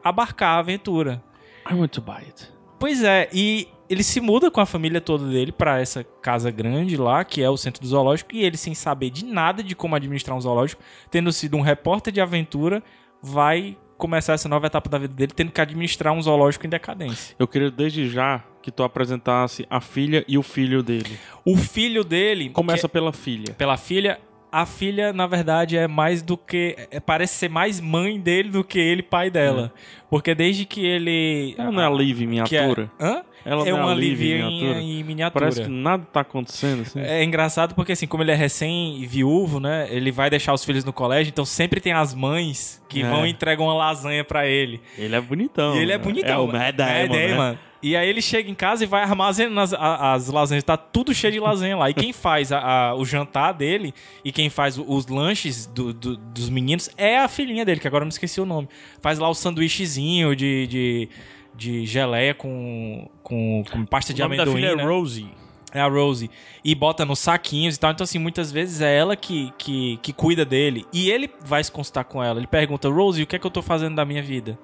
abarcar 0.02 0.56
a 0.56 0.58
aventura. 0.60 1.22
I 1.70 1.74
want 1.74 1.92
to 1.92 2.00
buy 2.00 2.16
it. 2.26 2.48
Pois 2.78 3.02
é, 3.04 3.28
e 3.32 3.68
ele 3.88 4.02
se 4.02 4.20
muda 4.20 4.50
com 4.50 4.60
a 4.60 4.66
família 4.66 5.00
toda 5.00 5.28
dele 5.28 5.52
pra 5.52 5.78
essa 5.80 6.02
casa 6.22 6.50
grande 6.50 6.96
lá, 6.96 7.22
que 7.24 7.42
é 7.42 7.50
o 7.50 7.56
centro 7.56 7.82
do 7.82 7.86
zoológico, 7.86 8.34
e 8.34 8.42
ele, 8.42 8.56
sem 8.56 8.74
saber 8.74 9.10
de 9.10 9.24
nada 9.24 9.62
de 9.62 9.76
como 9.76 9.94
administrar 9.94 10.36
um 10.36 10.40
zoológico, 10.40 10.82
tendo 11.10 11.30
sido 11.30 11.56
um 11.56 11.60
repórter 11.60 12.12
de 12.12 12.20
aventura, 12.20 12.82
vai 13.22 13.76
começar 14.02 14.32
essa 14.32 14.48
nova 14.48 14.66
etapa 14.66 14.90
da 14.90 14.98
vida 14.98 15.14
dele, 15.14 15.30
tendo 15.32 15.52
que 15.52 15.60
administrar 15.60 16.12
um 16.12 16.20
zoológico 16.20 16.66
em 16.66 16.68
decadência. 16.68 17.36
Eu 17.38 17.46
queria 17.46 17.70
desde 17.70 18.08
já 18.08 18.42
que 18.60 18.72
tu 18.72 18.82
apresentasse 18.82 19.64
a 19.70 19.80
filha 19.80 20.24
e 20.26 20.36
o 20.36 20.42
filho 20.42 20.82
dele. 20.82 21.16
O 21.44 21.56
filho 21.56 22.02
dele. 22.02 22.50
Começa 22.50 22.88
pela 22.88 23.12
filha. 23.12 23.54
pela 23.54 23.76
filha. 23.76 24.18
A 24.52 24.66
filha, 24.66 25.14
na 25.14 25.26
verdade, 25.26 25.78
é 25.78 25.88
mais 25.88 26.20
do 26.20 26.36
que. 26.36 26.76
é- 26.90 27.00
parece 27.00 27.34
ser 27.36 27.48
mais 27.48 27.80
mãe 27.80 28.20
dele 28.20 28.50
do 28.50 28.62
que 28.62 28.78
ele, 28.78 29.02
pai 29.02 29.30
dela. 29.30 29.72
Porque 30.10 30.34
desde 30.34 30.66
que 30.66 30.84
ele. 30.84 31.54
Ela 31.56 31.72
não 31.72 31.82
é 31.82 31.86
a 31.86 31.90
Liv 31.90 32.20
em 32.20 32.24
é- 32.24 32.26
miniatura? 32.26 32.90
Hã? 33.00 33.22
Ela 33.44 33.64
é 33.66 33.70
é 33.70 33.74
uma 33.74 33.94
Liv 33.94 34.20
em 34.22 34.44
miniatura? 34.44 34.80
em 34.80 35.04
miniatura. 35.04 35.44
Parece 35.46 35.62
que 35.62 35.68
nada 35.70 36.04
tá 36.12 36.20
acontecendo, 36.20 36.82
assim. 36.82 37.00
É 37.00 37.24
engraçado 37.24 37.74
porque, 37.74 37.92
assim, 37.92 38.06
como 38.06 38.22
ele 38.22 38.30
é 38.30 38.34
recém-viúvo, 38.36 39.58
né? 39.58 39.88
Ele 39.90 40.12
vai 40.12 40.28
deixar 40.30 40.52
os 40.52 40.64
filhos 40.64 40.84
no 40.84 40.92
colégio, 40.92 41.30
então 41.30 41.44
sempre 41.44 41.80
tem 41.80 41.92
as 41.92 42.14
mães 42.14 42.80
que 42.88 43.02
É. 43.02 43.08
vão 43.08 43.26
e 43.26 43.30
entregam 43.30 43.64
uma 43.66 43.74
lasanha 43.74 44.22
pra 44.22 44.46
ele. 44.46 44.80
Ele 44.98 45.16
é 45.16 45.20
bonitão. 45.20 45.74
E 45.74 45.78
ele 45.78 45.92
é 45.92 45.98
né? 45.98 46.04
bonitão. 46.04 46.30
É 46.34 46.38
o 46.38 46.46
mano. 46.46 46.58
Mad 46.58 46.78
Mad 46.78 47.10
Damon, 47.10 47.50
né? 47.52 47.58
E 47.82 47.96
aí 47.96 48.08
ele 48.08 48.22
chega 48.22 48.48
em 48.48 48.54
casa 48.54 48.84
e 48.84 48.86
vai 48.86 49.02
armazenando 49.02 49.58
as, 49.60 49.72
as 49.74 50.28
lasanhas. 50.28 50.62
Tá 50.62 50.76
tudo 50.76 51.12
cheio 51.12 51.32
de 51.32 51.40
lasanha 51.40 51.76
lá. 51.76 51.90
E 51.90 51.94
quem 51.94 52.12
faz 52.12 52.52
a- 52.52 52.60
a- 52.90 52.94
o 52.94 53.04
jantar 53.04 53.52
dele 53.52 53.92
e 54.24 54.30
quem 54.30 54.48
faz 54.48 54.78
os 54.78 55.08
lanches 55.08 55.66
do- 55.66 55.92
do- 55.92 56.16
dos 56.16 56.48
meninos 56.48 56.88
é 56.96 57.18
a 57.18 57.26
filhinha 57.26 57.64
dele, 57.64 57.80
que 57.80 57.88
agora 57.88 58.02
eu 58.02 58.06
me 58.06 58.12
esqueci 58.12 58.40
o 58.40 58.46
nome. 58.46 58.68
Faz 59.00 59.18
lá 59.18 59.28
o 59.28 59.34
sanduíchezinho 59.34 60.36
de, 60.36 60.66
de, 60.68 61.08
de 61.56 61.84
geleia 61.84 62.34
com, 62.34 63.08
com, 63.22 63.64
com 63.70 63.84
pasta 63.84 64.12
O 64.12 64.14
de 64.14 64.22
nome 64.22 64.36
da 64.36 64.44
amendoim. 64.44 64.62
filha 64.62 64.76
né? 64.76 64.82
é 64.82 64.86
Rosie. 64.86 65.28
É 65.74 65.80
a 65.80 65.88
Rosie. 65.88 66.30
E 66.64 66.74
bota 66.76 67.04
nos 67.04 67.18
saquinhos 67.18 67.74
e 67.74 67.80
tal. 67.80 67.90
Então, 67.90 68.04
assim, 68.04 68.18
muitas 68.18 68.52
vezes 68.52 68.80
é 68.80 68.96
ela 68.96 69.16
que, 69.16 69.52
que, 69.58 69.98
que 70.02 70.12
cuida 70.12 70.44
dele. 70.44 70.84
E 70.92 71.10
ele 71.10 71.28
vai 71.44 71.64
se 71.64 71.72
consultar 71.72 72.04
com 72.04 72.22
ela. 72.22 72.38
Ele 72.38 72.46
pergunta, 72.46 72.88
Rosie, 72.88 73.24
o 73.24 73.26
que 73.26 73.34
é 73.34 73.38
que 73.40 73.46
eu 73.46 73.50
tô 73.50 73.62
fazendo 73.62 73.96
da 73.96 74.04
minha 74.04 74.22
vida? 74.22 74.56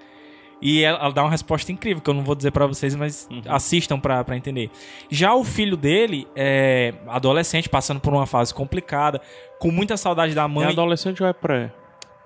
E 0.60 0.82
ela, 0.82 0.98
ela 0.98 1.12
dá 1.12 1.22
uma 1.22 1.30
resposta 1.30 1.70
incrível, 1.70 2.02
que 2.02 2.10
eu 2.10 2.14
não 2.14 2.24
vou 2.24 2.34
dizer 2.34 2.50
pra 2.50 2.66
vocês, 2.66 2.94
mas 2.96 3.28
assistam 3.46 3.98
pra 4.00 4.24
pra 4.24 4.36
entender. 4.36 4.70
Já 5.10 5.34
o 5.34 5.44
filho 5.44 5.76
dele 5.76 6.26
é 6.34 6.94
adolescente, 7.06 7.68
passando 7.68 8.00
por 8.00 8.12
uma 8.12 8.26
fase 8.26 8.52
complicada, 8.52 9.20
com 9.60 9.70
muita 9.70 9.96
saudade 9.96 10.34
da 10.34 10.44
É 10.44 10.48
mãe. 10.48 10.66
adolescente 10.66 11.22
ou 11.22 11.28
é 11.28 11.32
pré? 11.32 11.72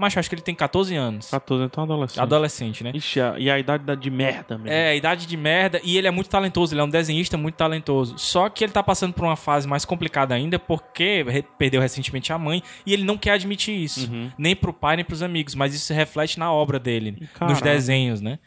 Mas 0.03 0.17
eu 0.17 0.21
acho 0.21 0.29
que 0.29 0.35
ele 0.35 0.43
tem 0.43 0.53
14 0.53 0.97
anos. 0.97 1.31
14, 1.31 1.65
então 1.65 1.85
é 1.85 1.87
adolescente. 1.87 2.21
Adolescente, 2.21 2.85
né? 2.85 2.91
Ixi, 2.93 3.21
e 3.39 3.49
a 3.49 3.57
idade 3.57 3.85
da 3.85 3.95
de 3.95 4.11
merda 4.11 4.59
mesmo. 4.59 4.73
É, 4.73 4.89
a 4.89 4.95
idade 4.97 5.27
de 5.29 5.37
merda. 5.37 5.81
E 5.85 5.97
ele 5.97 6.09
é 6.09 6.11
muito 6.11 6.29
talentoso, 6.29 6.75
ele 6.75 6.81
é 6.81 6.85
um 6.85 6.89
desenhista 6.89 7.37
muito 7.37 7.55
talentoso. 7.55 8.19
Só 8.19 8.49
que 8.49 8.65
ele 8.65 8.73
tá 8.73 8.83
passando 8.83 9.15
por 9.15 9.25
uma 9.25 9.37
fase 9.37 9.69
mais 9.69 9.85
complicada 9.85 10.35
ainda, 10.35 10.59
porque 10.59 11.25
perdeu 11.57 11.81
recentemente 11.81 12.33
a 12.33 12.39
mãe. 12.39 12.65
E 12.85 12.93
ele 12.93 13.05
não 13.05 13.17
quer 13.17 13.31
admitir 13.31 13.81
isso. 13.81 14.11
Nem 14.37 14.57
pro 14.57 14.73
pai, 14.73 14.97
nem 14.97 15.05
pros 15.05 15.23
amigos. 15.23 15.55
Mas 15.55 15.73
isso 15.73 15.87
se 15.87 15.95
reflete 15.95 16.37
na 16.37 16.53
obra 16.53 16.81
dele, 16.81 17.13
nos 17.21 17.31
Caralho. 17.31 17.63
desenhos, 17.63 18.21
né? 18.21 18.41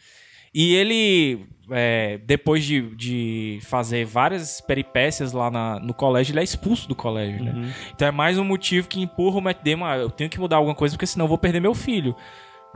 E 0.53 0.75
ele, 0.75 1.47
é, 1.71 2.17
depois 2.25 2.63
de, 2.63 2.81
de 2.95 3.59
fazer 3.63 4.05
várias 4.05 4.61
peripécias 4.61 5.31
lá 5.33 5.49
na- 5.49 5.79
no 5.79 5.93
colégio, 5.93 6.31
ele 6.33 6.39
é 6.39 6.43
expulso 6.43 6.87
do 6.87 6.95
colégio, 6.95 7.43
né? 7.43 7.73
Então 7.93 8.07
é 8.07 8.11
mais 8.11 8.37
um 8.37 8.43
motivo 8.43 8.87
que 8.87 9.01
empurra 9.01 9.37
o 9.37 9.41
Matt 9.41 9.57
Damon. 9.63 9.85
"Ah, 9.85 9.97
Eu 9.97 10.09
tenho 10.09 10.29
que 10.29 10.39
mudar 10.39 10.57
alguma 10.57 10.75
coisa, 10.75 10.95
porque 10.95 11.07
senão 11.07 11.25
eu 11.25 11.29
vou 11.29 11.37
perder 11.37 11.59
meu 11.59 11.73
filho. 11.73 12.15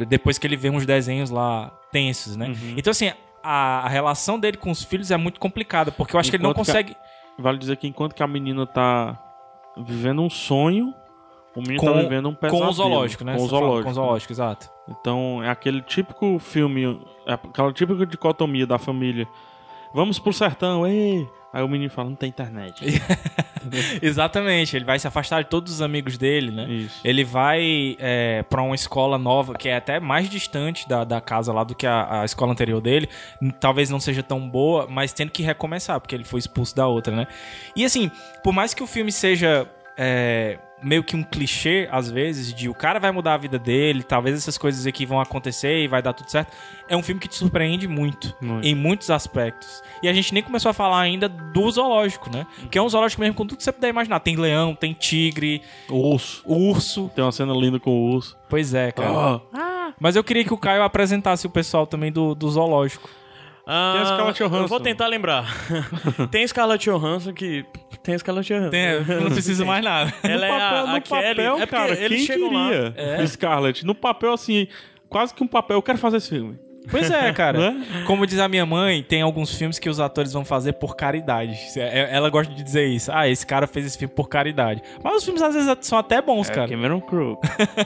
Depois 0.08 0.38
que 0.38 0.48
ele 0.48 0.56
vê 0.56 0.70
uns 0.70 0.86
desenhos 0.86 1.30
lá 1.30 1.72
tensos, 1.92 2.36
né? 2.38 2.54
Então, 2.78 2.90
assim, 2.92 3.12
a, 3.44 3.82
a 3.86 3.90
relação 3.90 4.40
dele 4.40 4.56
com 4.58 4.72
os 4.72 4.84
filhos 4.84 5.12
é 5.12 5.18
muito 5.18 5.40
complicada, 5.40 5.92
porque 5.92 6.16
eu 6.16 6.20
acho 6.20 6.30
que 6.30 6.38
ele 6.38 6.44
não 6.44 6.52
Enquanto 6.52 6.66
que 6.66 6.72
a- 6.72 6.74
consegue. 6.76 6.96
Vale 7.38 7.58
dizer 7.58 7.76
que 7.78 7.88
enquanto 7.88 8.14
que 8.16 8.24
a 8.24 8.28
menina 8.28 8.66
tá 8.66 9.18
vivendo 9.78 10.22
um 10.22 10.30
sonho, 10.30 10.94
o 11.56 11.62
menino 11.62 11.80
Com, 11.80 11.94
tá 11.94 12.02
vivendo 12.02 12.30
um 12.30 12.34
pesadelo. 12.34 12.64
com 12.66 12.70
o 12.70 12.74
zoológico, 12.74 13.24
né? 13.24 13.36
Com 13.36 13.40
o 13.40 13.44
tá 13.44 13.50
zoológico. 13.50 13.84
Com 13.84 13.90
o 13.90 13.94
zoológico, 13.94 14.34
exato. 14.34 14.70
Então, 14.90 15.44
é 15.44 15.50
aquele 15.50 15.82
típico 15.82 16.40
filme, 16.40 17.00
é 17.26 17.34
aquela 17.34 17.72
típica 17.72 18.06
dicotomia 18.06 18.66
da 18.66 18.78
família. 18.78 19.28
Vamos 19.94 20.20
pro 20.20 20.34
sertão, 20.34 20.86
ei! 20.86 21.28
Aí 21.52 21.64
o 21.64 21.68
menino 21.68 21.90
fala, 21.90 22.10
não 22.10 22.16
tem 22.16 22.30
internet. 22.30 22.84
Exatamente, 24.02 24.76
ele 24.76 24.86
vai 24.86 25.00
se 25.00 25.08
afastar 25.08 25.44
de 25.44 25.50
todos 25.50 25.74
os 25.74 25.82
amigos 25.82 26.16
dele, 26.16 26.52
né? 26.52 26.70
Isso. 26.70 27.02
Ele 27.04 27.24
vai 27.24 27.98
é, 28.00 28.44
para 28.44 28.62
uma 28.62 28.76
escola 28.76 29.18
nova, 29.18 29.56
que 29.56 29.68
é 29.68 29.76
até 29.76 30.00
mais 30.00 30.30
distante 30.30 30.88
da, 30.88 31.04
da 31.04 31.20
casa 31.20 31.52
lá 31.52 31.64
do 31.64 31.74
que 31.74 31.88
a, 31.88 32.22
a 32.22 32.26
escola 32.26 32.52
anterior 32.52 32.80
dele. 32.80 33.10
Talvez 33.60 33.90
não 33.90 34.00
seja 34.00 34.22
tão 34.22 34.48
boa, 34.48 34.86
mas 34.88 35.12
tendo 35.12 35.32
que 35.32 35.42
recomeçar, 35.42 36.00
porque 36.00 36.14
ele 36.14 36.24
foi 36.24 36.40
expulso 36.40 36.76
da 36.76 36.88
outra, 36.88 37.16
né? 37.16 37.28
E 37.76 37.84
assim, 37.84 38.12
por 38.44 38.54
mais 38.54 38.76
que 38.76 38.84
o 38.84 38.88
filme 38.88 39.12
seja 39.12 39.68
é, 39.98 40.60
meio 40.82 41.04
que 41.04 41.16
um 41.16 41.24
clichê, 41.24 41.88
às 41.92 42.10
vezes, 42.10 42.54
de 42.54 42.70
o 42.70 42.74
cara 42.74 43.00
vai 43.00 43.12
mudar 43.12 43.34
a 43.34 43.38
vida 43.38 43.60
dele, 43.60 44.04
talvez 44.04 44.36
essas 44.38 44.58
coisas 44.58 44.86
aqui 44.88 45.06
vão 45.06 45.20
acontecer 45.20 45.84
e 45.84 45.88
vai 45.88 46.02
dar 46.02 46.14
tudo 46.14 46.30
certo, 46.30 46.52
é 46.88 46.96
um 46.96 47.04
filme 47.04 47.20
que 47.20 47.28
te 47.28 47.36
surpreende 47.36 47.88
muito, 47.88 48.36
Muito. 48.42 48.66
em 48.66 48.74
muitos 48.76 49.10
aspectos. 49.10 49.84
E 50.02 50.08
a 50.08 50.14
gente 50.14 50.34
nem 50.34 50.42
começou 50.42 50.70
a 50.70 50.74
falar 50.74 51.02
ainda 51.02 51.28
do 51.28 51.70
zoológico, 51.70 52.30
né? 52.34 52.46
Que 52.72 52.78
é 52.78 52.82
um 52.82 52.90
zoológico 52.90 53.22
mesmo 53.22 53.36
com 53.36 53.46
tudo 53.46 53.58
que 53.58 53.64
você 53.64 53.72
puder 53.72 53.90
imaginar. 53.90 54.20
Tem 54.20 54.36
leão, 54.36 54.74
tem 54.74 54.94
tigre, 54.94 55.62
urso. 55.90 56.42
urso. 56.46 57.12
Tem 57.14 57.24
uma 57.24 57.32
cena 57.32 57.54
linda 57.54 57.80
com 57.80 57.92
o 57.92 58.12
urso. 58.14 58.38
Pois 58.50 58.74
é, 58.74 58.92
cara. 58.92 59.42
Ah, 59.54 59.94
Mas 60.00 60.16
eu 60.16 60.24
queria 60.24 60.44
que 60.44 60.54
o 60.54 60.58
Caio 60.58 60.84
apresentasse 60.84 61.46
o 61.46 61.50
pessoal 61.50 61.86
também 61.86 62.12
do, 62.12 62.34
do 62.34 62.50
zoológico. 62.50 63.10
Ah, 63.72 63.92
Tem 63.94 64.02
a 64.02 64.06
Scarlett 64.06 64.40
Johansson. 64.40 64.64
Eu 64.64 64.68
vou 64.68 64.80
tentar 64.80 65.08
lembrar. 65.08 65.46
tem 66.32 66.48
Scarlett 66.48 66.90
Johansson 66.90 67.34
que... 67.34 67.64
Tem 68.10 68.16
a 68.16 68.20
Scarlett 68.20 68.52
Johansson. 68.52 68.72
Tem, 68.72 69.22
não 69.22 69.30
precisa 69.30 69.64
mais 69.64 69.84
nada. 69.84 70.12
Ela 70.28 70.48
é 70.48 70.50
no 70.50 70.58
papel, 70.58 70.66
a, 70.66 70.80
a 70.80 70.94
no 70.96 71.02
Kelly. 71.02 71.36
papel, 71.36 71.58
é 71.60 71.68
cara, 71.68 71.96
quem 71.96 72.18
chegam 72.18 72.52
lá. 72.52 72.70
queria? 72.70 73.28
Scarlett. 73.28 73.86
No 73.86 73.94
papel, 73.94 74.34
assim, 74.34 74.68
quase 75.08 75.32
que 75.32 75.44
um 75.44 75.48
papel. 75.48 75.78
Eu 75.78 75.82
quero 75.84 76.00
fazer 76.00 76.18
esse 76.18 76.30
filme. 76.30 76.58
Pois 76.92 77.10
é, 77.12 77.32
cara. 77.34 77.72
Né? 77.72 78.04
Como 78.06 78.26
diz 78.26 78.40
a 78.40 78.48
minha 78.48 78.66
mãe, 78.66 79.04
tem 79.04 79.22
alguns 79.22 79.54
filmes 79.56 79.78
que 79.80 79.90
os 79.90 80.00
atores 80.00 80.34
vão 80.34 80.44
fazer 80.44 80.74
por 80.74 80.96
caridade. 80.96 81.58
É- 81.78 82.10
Ela 82.16 82.30
gosta 82.30 82.54
de 82.54 82.64
dizer 82.64 82.86
isso. 82.88 83.12
Ah, 83.14 83.28
esse 83.28 83.46
cara 83.46 83.68
fez 83.68 83.86
esse 83.86 83.98
filme 83.98 84.14
por 84.14 84.28
caridade. 84.28 84.82
Mas 85.04 85.16
os 85.18 85.24
filmes 85.24 85.42
às 85.42 85.54
vezes 85.54 85.76
são 85.82 85.98
até 85.98 86.22
bons, 86.22 86.50
É 86.50 86.54
cara. 86.54 86.68
Cameron 86.70 87.02
Crowe. 87.02 87.38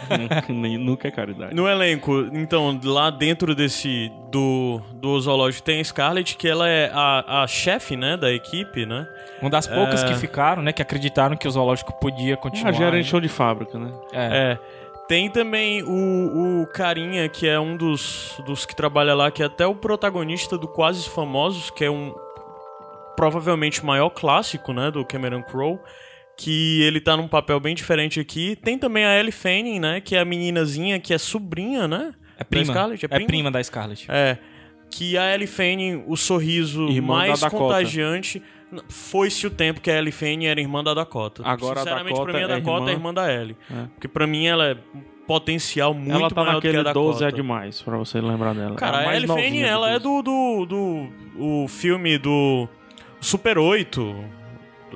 Nunca 0.80 1.08
é 1.08 1.12
caridade. 1.12 1.56
No 1.56 1.68
elenco, 1.68 2.30
então, 2.34 2.80
lá 2.84 3.10
dentro 3.10 3.54
desse 3.56 4.12
do, 4.32 4.82
do 4.96 5.20
zoológico 5.20 5.64
tem 5.64 5.80
a 5.80 5.84
Scarlett, 5.84 6.36
que 6.38 6.48
ela 6.48 6.68
é 6.68 6.90
a, 6.94 7.44
a 7.44 7.48
chefe, 7.48 7.96
né, 7.96 8.18
da 8.18 8.32
equipe, 8.32 8.86
né? 8.86 9.08
Uma 9.42 9.50
das 9.50 9.68
poucas 9.68 10.04
É. 10.04 10.08
que 10.08 10.16
ficaram, 10.16 10.64
né? 10.64 10.72
Que 10.72 10.82
acreditaram 10.82 11.36
que 11.36 11.48
o 11.48 11.52
zoológico 11.52 11.94
podia 12.00 12.34
É 12.34 12.38
continuar. 12.38 12.70
a 12.70 12.74
gerente 12.74 13.08
show 13.10 13.20
de 13.20 13.28
fábrica, 13.28 13.78
né? 13.78 13.92
É. 14.14 14.26
É. 14.54 14.60
Tem 15.08 15.30
também 15.30 15.84
o, 15.84 16.62
o 16.62 16.68
carinha, 16.68 17.28
que 17.28 17.48
é 17.48 17.60
um 17.60 17.76
dos, 17.76 18.40
dos 18.46 18.66
que 18.66 18.76
trabalha 18.76 19.14
lá, 19.14 19.30
que 19.30 19.44
é 19.44 19.46
até 19.46 19.68
o 19.68 19.76
protagonista 19.76 20.58
do 20.58 20.68
Quase 20.68 21.08
Famosos, 21.10 21.70
que 21.70 21.84
é 21.84 21.92
um 21.92 22.14
provavelmente 23.16 23.82
o 23.82 23.86
maior 23.86 24.10
clássico, 24.10 24.74
né, 24.74 24.90
do 24.90 25.06
Cameron 25.06 25.44
Crowe, 25.44 25.80
que 26.38 26.82
ele 26.82 27.00
tá 27.00 27.16
num 27.16 27.28
papel 27.28 27.60
bem 27.60 27.76
diferente 27.76 28.20
aqui. 28.20 28.56
Tem 28.56 28.78
também 28.78 29.06
a 29.06 29.20
Ellie 29.20 29.32
Fanning, 29.32 29.80
né, 29.80 30.02
que 30.02 30.16
é 30.16 30.20
a 30.20 30.26
meninazinha 30.26 31.00
que 31.00 31.14
é 31.14 31.18
sobrinha, 31.18 31.88
né? 31.88 32.14
É 32.38 32.44
prima. 32.44 32.66
Da 32.66 32.74
Scarlett? 32.74 33.06
É 33.06 33.20
prima 33.26 33.52
da 33.52 33.64
Scarlett. 33.64 34.06
É. 34.10 34.38
Que 34.90 35.18
a 35.18 35.34
Ellie 35.34 35.48
Fanning, 35.48 36.04
o 36.08 36.16
sorriso 36.16 36.88
Irmã 36.88 37.18
mais 37.18 37.44
contagiante. 37.44 38.42
Foi-se 38.90 39.46
o 39.48 39.50
tempo 39.50 39.82
que 39.82 39.90
a 39.92 39.98
Ellie 39.98 40.12
Fanning 40.12 40.46
era 40.46 40.60
irmã 40.60 40.84
da 40.84 40.94
Dakota. 40.94 41.42
Agora 41.46 41.80
a 41.80 41.84
Sinceramente, 41.84 42.14
Dakota 42.14 42.32
pra 42.32 42.34
mim, 42.34 42.40
a 42.40 42.44
é 42.44 42.60
Dakota 42.60 42.72
é 42.72 42.80
irmã- 42.80 42.92
irmã 42.92 43.14
da 43.14 43.34
Ellie. 43.34 43.58
É. 43.72 43.84
Porque 43.94 44.08
pra 44.08 44.26
mim 44.28 44.46
ela 44.46 44.66
é 44.68 44.78
um 44.96 45.02
potencial 45.28 45.94
muito 45.94 46.12
ela 46.18 46.30
tá 46.30 46.44
maior 46.44 46.56
do 46.56 46.62
que 46.62 46.68
a 46.68 46.72
naquele 46.72 46.84
Dakota. 46.84 47.00
12 47.06 47.24
é 47.26 47.32
demais, 47.32 47.82
pra 47.82 47.98
você 47.98 48.20
lembrar 48.20 48.54
dela. 48.54 48.76
Cara, 48.76 49.04
é 49.04 49.08
a 49.08 49.16
Ellie 49.16 49.28
Fanning, 49.28 49.62
ela 49.62 49.90
é 49.90 50.00
12. 50.00 50.04
do, 50.04 50.22
do, 50.24 50.66
do 50.66 51.64
o 51.64 51.68
filme 51.68 52.18
do 52.18 52.68
Super 53.22 53.58
8. 53.58 54.16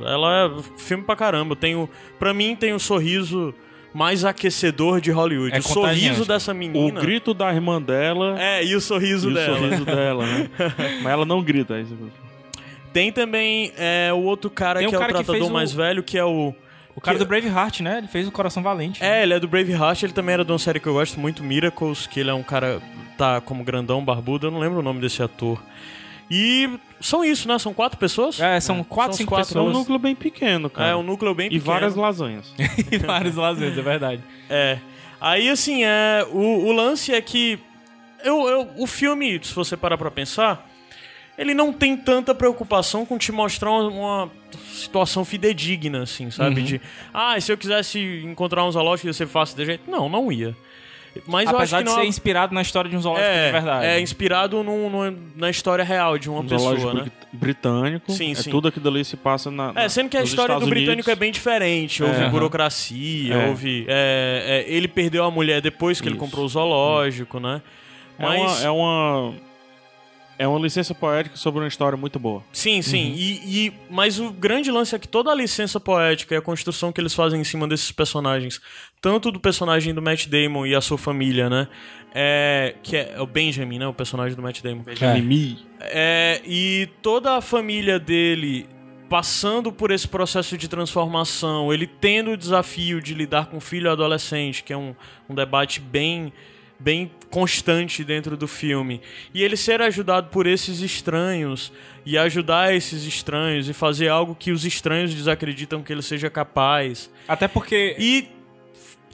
Ela 0.04 0.46
é 0.46 0.80
filme 0.80 1.04
pra 1.04 1.16
caramba. 1.16 1.56
Tem 1.56 1.76
o, 1.76 1.90
pra 2.20 2.34
mim, 2.34 2.56
tem 2.56 2.74
o 2.74 2.80
sorriso 2.80 3.54
mais 3.94 4.24
aquecedor 4.26 5.02
de 5.02 5.10
Hollywood. 5.10 5.56
É 5.56 5.60
o 5.60 5.64
sorriso 5.64 6.24
dessa 6.24 6.52
O 6.52 6.56
menina. 6.56 7.00
grito 7.02 7.34
da 7.34 7.52
irmã 7.52 7.82
dela 7.82 8.36
É, 8.40 8.64
e 8.64 8.76
o 8.76 8.82
sorriso 8.82 9.32
e 9.32 9.34
dela. 9.34 9.56
o 9.56 9.60
sorriso 9.60 9.86
dela, 9.86 10.26
né? 10.26 10.50
Mas 11.02 11.14
ela 11.14 11.26
não 11.26 11.42
grita. 11.42 11.78
é 11.78 11.82
isso. 11.82 11.98
Tem 12.98 13.12
também 13.12 13.72
é, 13.78 14.12
o 14.12 14.24
outro 14.24 14.50
cara 14.50 14.80
Tem 14.80 14.88
um 14.88 14.90
que 14.90 14.96
é 14.96 15.00
cara 15.00 15.12
o 15.12 15.24
tratador 15.24 15.48
o- 15.50 15.54
mais 15.54 15.72
velho, 15.72 16.02
que 16.02 16.18
é 16.18 16.24
o. 16.26 16.52
O 16.96 17.00
cara 17.00 17.16
que- 17.16 17.24
do 17.24 17.28
Braveheart, 17.28 17.82
né? 17.82 18.00
Ele 18.00 18.08
fez 18.08 18.28
o 18.28 18.32
Coração 18.32 18.64
Valente. 18.64 19.04
É, 19.04 19.22
ele 19.22 19.36
é 19.36 19.40
do 19.40 19.48
Braveheart, 19.48 20.02
ele 20.02 20.14
também 20.14 20.34
era 20.34 20.44
de 20.44 20.52
uma 20.52 20.58
série 20.58 20.80
que 20.80 20.88
eu 20.88 20.94
gosto 20.94 21.20
muito, 21.20 21.44
Miracles, 21.44 22.08
que 22.08 22.20
ele 22.20 22.32
é 22.32 22.34
um 22.34 22.42
cara, 22.42 22.82
tá 23.16 23.40
como 23.40 23.64
grandão, 23.64 24.04
barbudo, 24.04 24.48
eu 24.48 24.52
não 24.52 24.58
lembro 24.60 24.80
o 24.80 24.82
nome 24.82 25.00
desse 25.00 25.22
ator. 25.22 25.62
E 26.30 26.68
são 27.00 27.24
isso, 27.24 27.48
né? 27.48 27.60
São 27.60 27.72
quatro 27.72 28.00
pessoas? 28.00 28.40
É, 28.40 28.60
são 28.60 28.84
quatro, 28.84 29.14
São 29.14 29.18
cinco 29.20 29.30
quatro, 29.36 29.58
É 29.58 29.62
um 29.62 29.66
pessoas. 29.66 29.78
núcleo 29.78 30.00
bem 30.00 30.16
pequeno, 30.16 30.70
cara. 30.72 30.90
É, 30.90 30.96
um 30.96 31.04
núcleo 31.04 31.36
bem 31.36 31.46
E 31.46 31.50
pequeno. 31.52 31.66
várias 31.66 31.96
lasanhas. 31.96 32.52
e 32.92 32.98
vários 32.98 33.36
lazeres, 33.36 33.78
é 33.78 33.82
verdade. 33.84 34.24
É. 34.50 34.80
Aí, 35.22 35.50
assim, 35.50 35.84
é, 35.86 36.26
o, 36.32 36.66
o 36.66 36.72
lance 36.72 37.14
é 37.14 37.22
que 37.22 37.60
eu, 38.26 38.50
eu, 38.50 38.68
o 38.76 38.88
filme, 38.88 39.40
se 39.44 39.54
você 39.54 39.78
parar 39.78 39.98
pra 40.00 40.10
pensar, 40.12 40.67
ele 41.38 41.54
não 41.54 41.72
tem 41.72 41.96
tanta 41.96 42.34
preocupação 42.34 43.06
com 43.06 43.18
te 43.18 43.32
mostrar 43.32 43.72
uma, 43.72 43.90
uma 43.90 44.32
situação 44.72 45.24
fidedigna, 45.24 46.04
assim, 46.04 46.32
sabe? 46.32 46.62
De, 46.62 46.82
ah, 47.14 47.40
se 47.40 47.52
eu 47.52 47.58
quisesse 47.58 48.00
encontrar 48.26 48.66
um 48.66 48.72
zoológico, 48.72 49.08
ia 49.08 49.14
ser 49.14 49.28
fácil 49.28 49.56
de 49.58 49.66
jeito. 49.66 49.90
Não, 49.90 50.08
não 50.10 50.32
ia. 50.32 50.56
Mas 51.26 51.46
eu 51.46 51.58
acho 51.58 51.58
Apesar 51.58 51.78
que 51.80 51.84
de 51.86 51.90
não 51.90 52.00
ser 52.00 52.06
inspirado 52.08 52.54
na 52.54 52.62
história 52.62 52.88
de 52.92 52.96
um 52.96 53.02
zoológico 53.02 53.28
é, 53.28 53.46
de 53.48 53.52
verdade. 53.52 53.86
é 53.88 54.00
inspirado 54.00 54.62
num- 54.64 54.88
num- 54.88 55.18
na 55.36 55.50
história 55.50 55.84
real 55.84 56.16
de 56.20 56.30
uma 56.30 56.42
Um 56.42 56.48
pessoa, 56.48 56.76
zoológico 56.78 56.94
né? 56.94 57.02
brit- 57.02 57.28
britânico. 57.34 58.12
Sim, 58.12 58.34
é 58.34 58.36
sim. 58.36 58.52
tudo 58.52 58.68
aquilo 58.68 58.88
ali 58.90 59.04
se 59.04 59.18
passa 59.18 59.50
na. 59.50 59.72
É, 59.76 59.90
sendo 59.90 60.10
que 60.10 60.18
a 60.18 60.22
história 60.22 60.54
do 60.54 60.60
Estados 60.60 60.70
britânico 60.70 60.92
Unidos. 60.94 61.08
é 61.08 61.16
bem 61.16 61.32
diferente. 61.32 62.04
Houve 62.04 62.22
É. 62.24 62.30
burocracia, 62.30 63.34
É. 63.34 63.48
houve. 63.48 63.86
é, 63.88 64.64
é, 64.68 64.72
ele 64.72 64.88
perdeu 64.88 65.24
a 65.24 65.32
mulher 65.32 65.60
depois 65.60 66.00
que 66.00 66.08
ele 66.08 66.16
Isso. 66.16 66.24
comprou 66.24 66.46
o 66.46 66.50
zoológico, 66.50 67.40
né? 67.40 67.64
É 68.20 68.24
Mas. 68.24 68.40
uma, 68.60 68.68
é 68.68 68.70
uma. 68.70 69.34
É 70.40 70.48
uma 70.48 70.60
licença 70.60 70.94
poética 70.94 71.36
sobre 71.36 71.62
uma 71.62 71.68
história 71.68 71.98
muito 71.98 72.20
boa. 72.20 72.44
Sim, 72.54 72.82
sim. 72.82 73.14
E, 73.16 73.68
e- 73.68 73.74
mas 73.90 74.20
o 74.20 74.32
grande 74.32 74.70
lance 74.72 74.96
é 74.96 75.00
que 75.00 75.08
toda 75.08 75.32
a 75.32 75.36
licença 75.36 75.80
poética 75.80 76.36
e 76.36 76.38
a 76.38 76.42
construção 76.42 76.92
que 76.92 77.02
eles 77.02 77.14
fazem 77.14 77.42
em 77.42 77.44
cima 77.44 77.68
desses 77.68 77.92
personagens, 77.92 78.62
tanto 79.02 79.32
do 79.32 79.40
personagem 79.40 79.94
do 79.94 80.02
Matt 80.02 80.28
Damon 80.28 80.66
e 80.68 80.76
a 80.76 80.82
sua 80.82 80.98
família, 80.98 81.50
né? 81.50 81.68
É, 82.14 82.76
que 82.84 82.96
é, 82.96 83.14
é 83.16 83.22
o 83.22 83.26
Benjamin, 83.26 83.80
né? 83.80 83.88
O 83.88 83.94
personagem 83.94 84.36
do 84.36 84.42
Matt 84.42 84.62
Damon. 84.62 84.84
É. 85.02 85.14
Mimi. 85.16 85.58
É, 85.82 86.42
e 86.46 86.88
toda 87.02 87.36
a 87.38 87.42
família 87.42 88.00
dele 88.00 88.68
passando 89.10 89.72
por 89.72 89.90
esse 89.90 90.08
processo 90.08 90.58
de 90.58 90.68
transformação, 90.68 91.74
ele 91.74 91.88
tendo 91.88 92.32
o 92.32 92.38
desafio 92.38 93.02
de 93.02 93.14
lidar 93.14 93.48
com 93.48 93.58
o 93.58 93.62
filho 93.62 93.90
adolescente, 93.90 94.64
que 94.64 94.74
é 94.74 94.78
um, 94.78 94.94
um 95.30 95.34
debate 95.34 95.80
bem, 95.80 96.32
bem 96.80 97.12
constante 97.30 98.04
dentro 98.04 98.38
do 98.38 98.48
filme, 98.48 99.02
e 99.34 99.44
ele 99.44 99.58
ser 99.58 99.82
ajudado 99.82 100.30
por 100.30 100.48
esses 100.48 100.82
estranhos 100.82 101.72
e 102.06 102.18
ajudar 102.18 102.74
esses 102.74 103.04
estranhos 103.06 103.68
e 103.68 103.74
fazer 103.74 104.08
algo 104.08 104.36
que 104.36 104.52
os 104.52 104.66
estranhos 104.66 105.14
desacreditam 105.14 105.84
que 105.84 105.92
ele 105.92 106.02
seja 106.02 106.30
capaz. 106.30 107.12
Até 107.28 107.48
porque. 107.48 107.96
E 108.00 108.30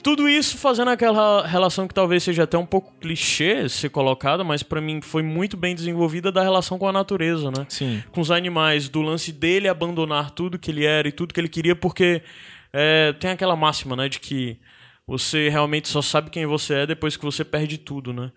tudo 0.04 0.28
isso 0.28 0.58
fazendo 0.58 0.90
aquela 0.90 1.46
relação 1.46 1.88
que 1.88 1.94
talvez 1.94 2.22
seja 2.22 2.42
até 2.42 2.58
um 2.58 2.66
pouco 2.66 2.92
clichê 3.00 3.68
ser 3.70 3.88
colocada, 3.88 4.44
mas 4.44 4.62
pra 4.62 4.78
mim 4.78 5.00
foi 5.00 5.22
muito 5.22 5.56
bem 5.56 5.74
desenvolvida 5.74 6.30
da 6.30 6.42
relação 6.42 6.78
com 6.78 6.86
a 6.86 6.92
natureza, 6.92 7.50
né? 7.50 7.64
Sim. 7.70 8.02
Com 8.12 8.20
os 8.20 8.30
animais, 8.30 8.86
do 8.86 9.00
lance 9.00 9.32
dele 9.32 9.66
abandonar 9.66 10.30
tudo 10.30 10.58
que 10.58 10.70
ele 10.70 10.84
era 10.84 11.08
e 11.08 11.12
tudo 11.12 11.32
que 11.32 11.40
ele 11.40 11.48
queria, 11.48 11.74
porque 11.74 12.22
é, 12.70 13.14
tem 13.14 13.30
aquela 13.30 13.56
máxima, 13.56 13.96
né, 13.96 14.08
de 14.08 14.20
que 14.20 14.58
você 15.06 15.48
realmente 15.48 15.88
só 15.88 16.00
sabe 16.00 16.30
quem 16.30 16.46
você 16.46 16.74
é 16.74 16.86
depois 16.86 17.16
que 17.16 17.24
você 17.24 17.44
perde 17.44 17.78
tudo, 17.78 18.12
né? 18.12 18.32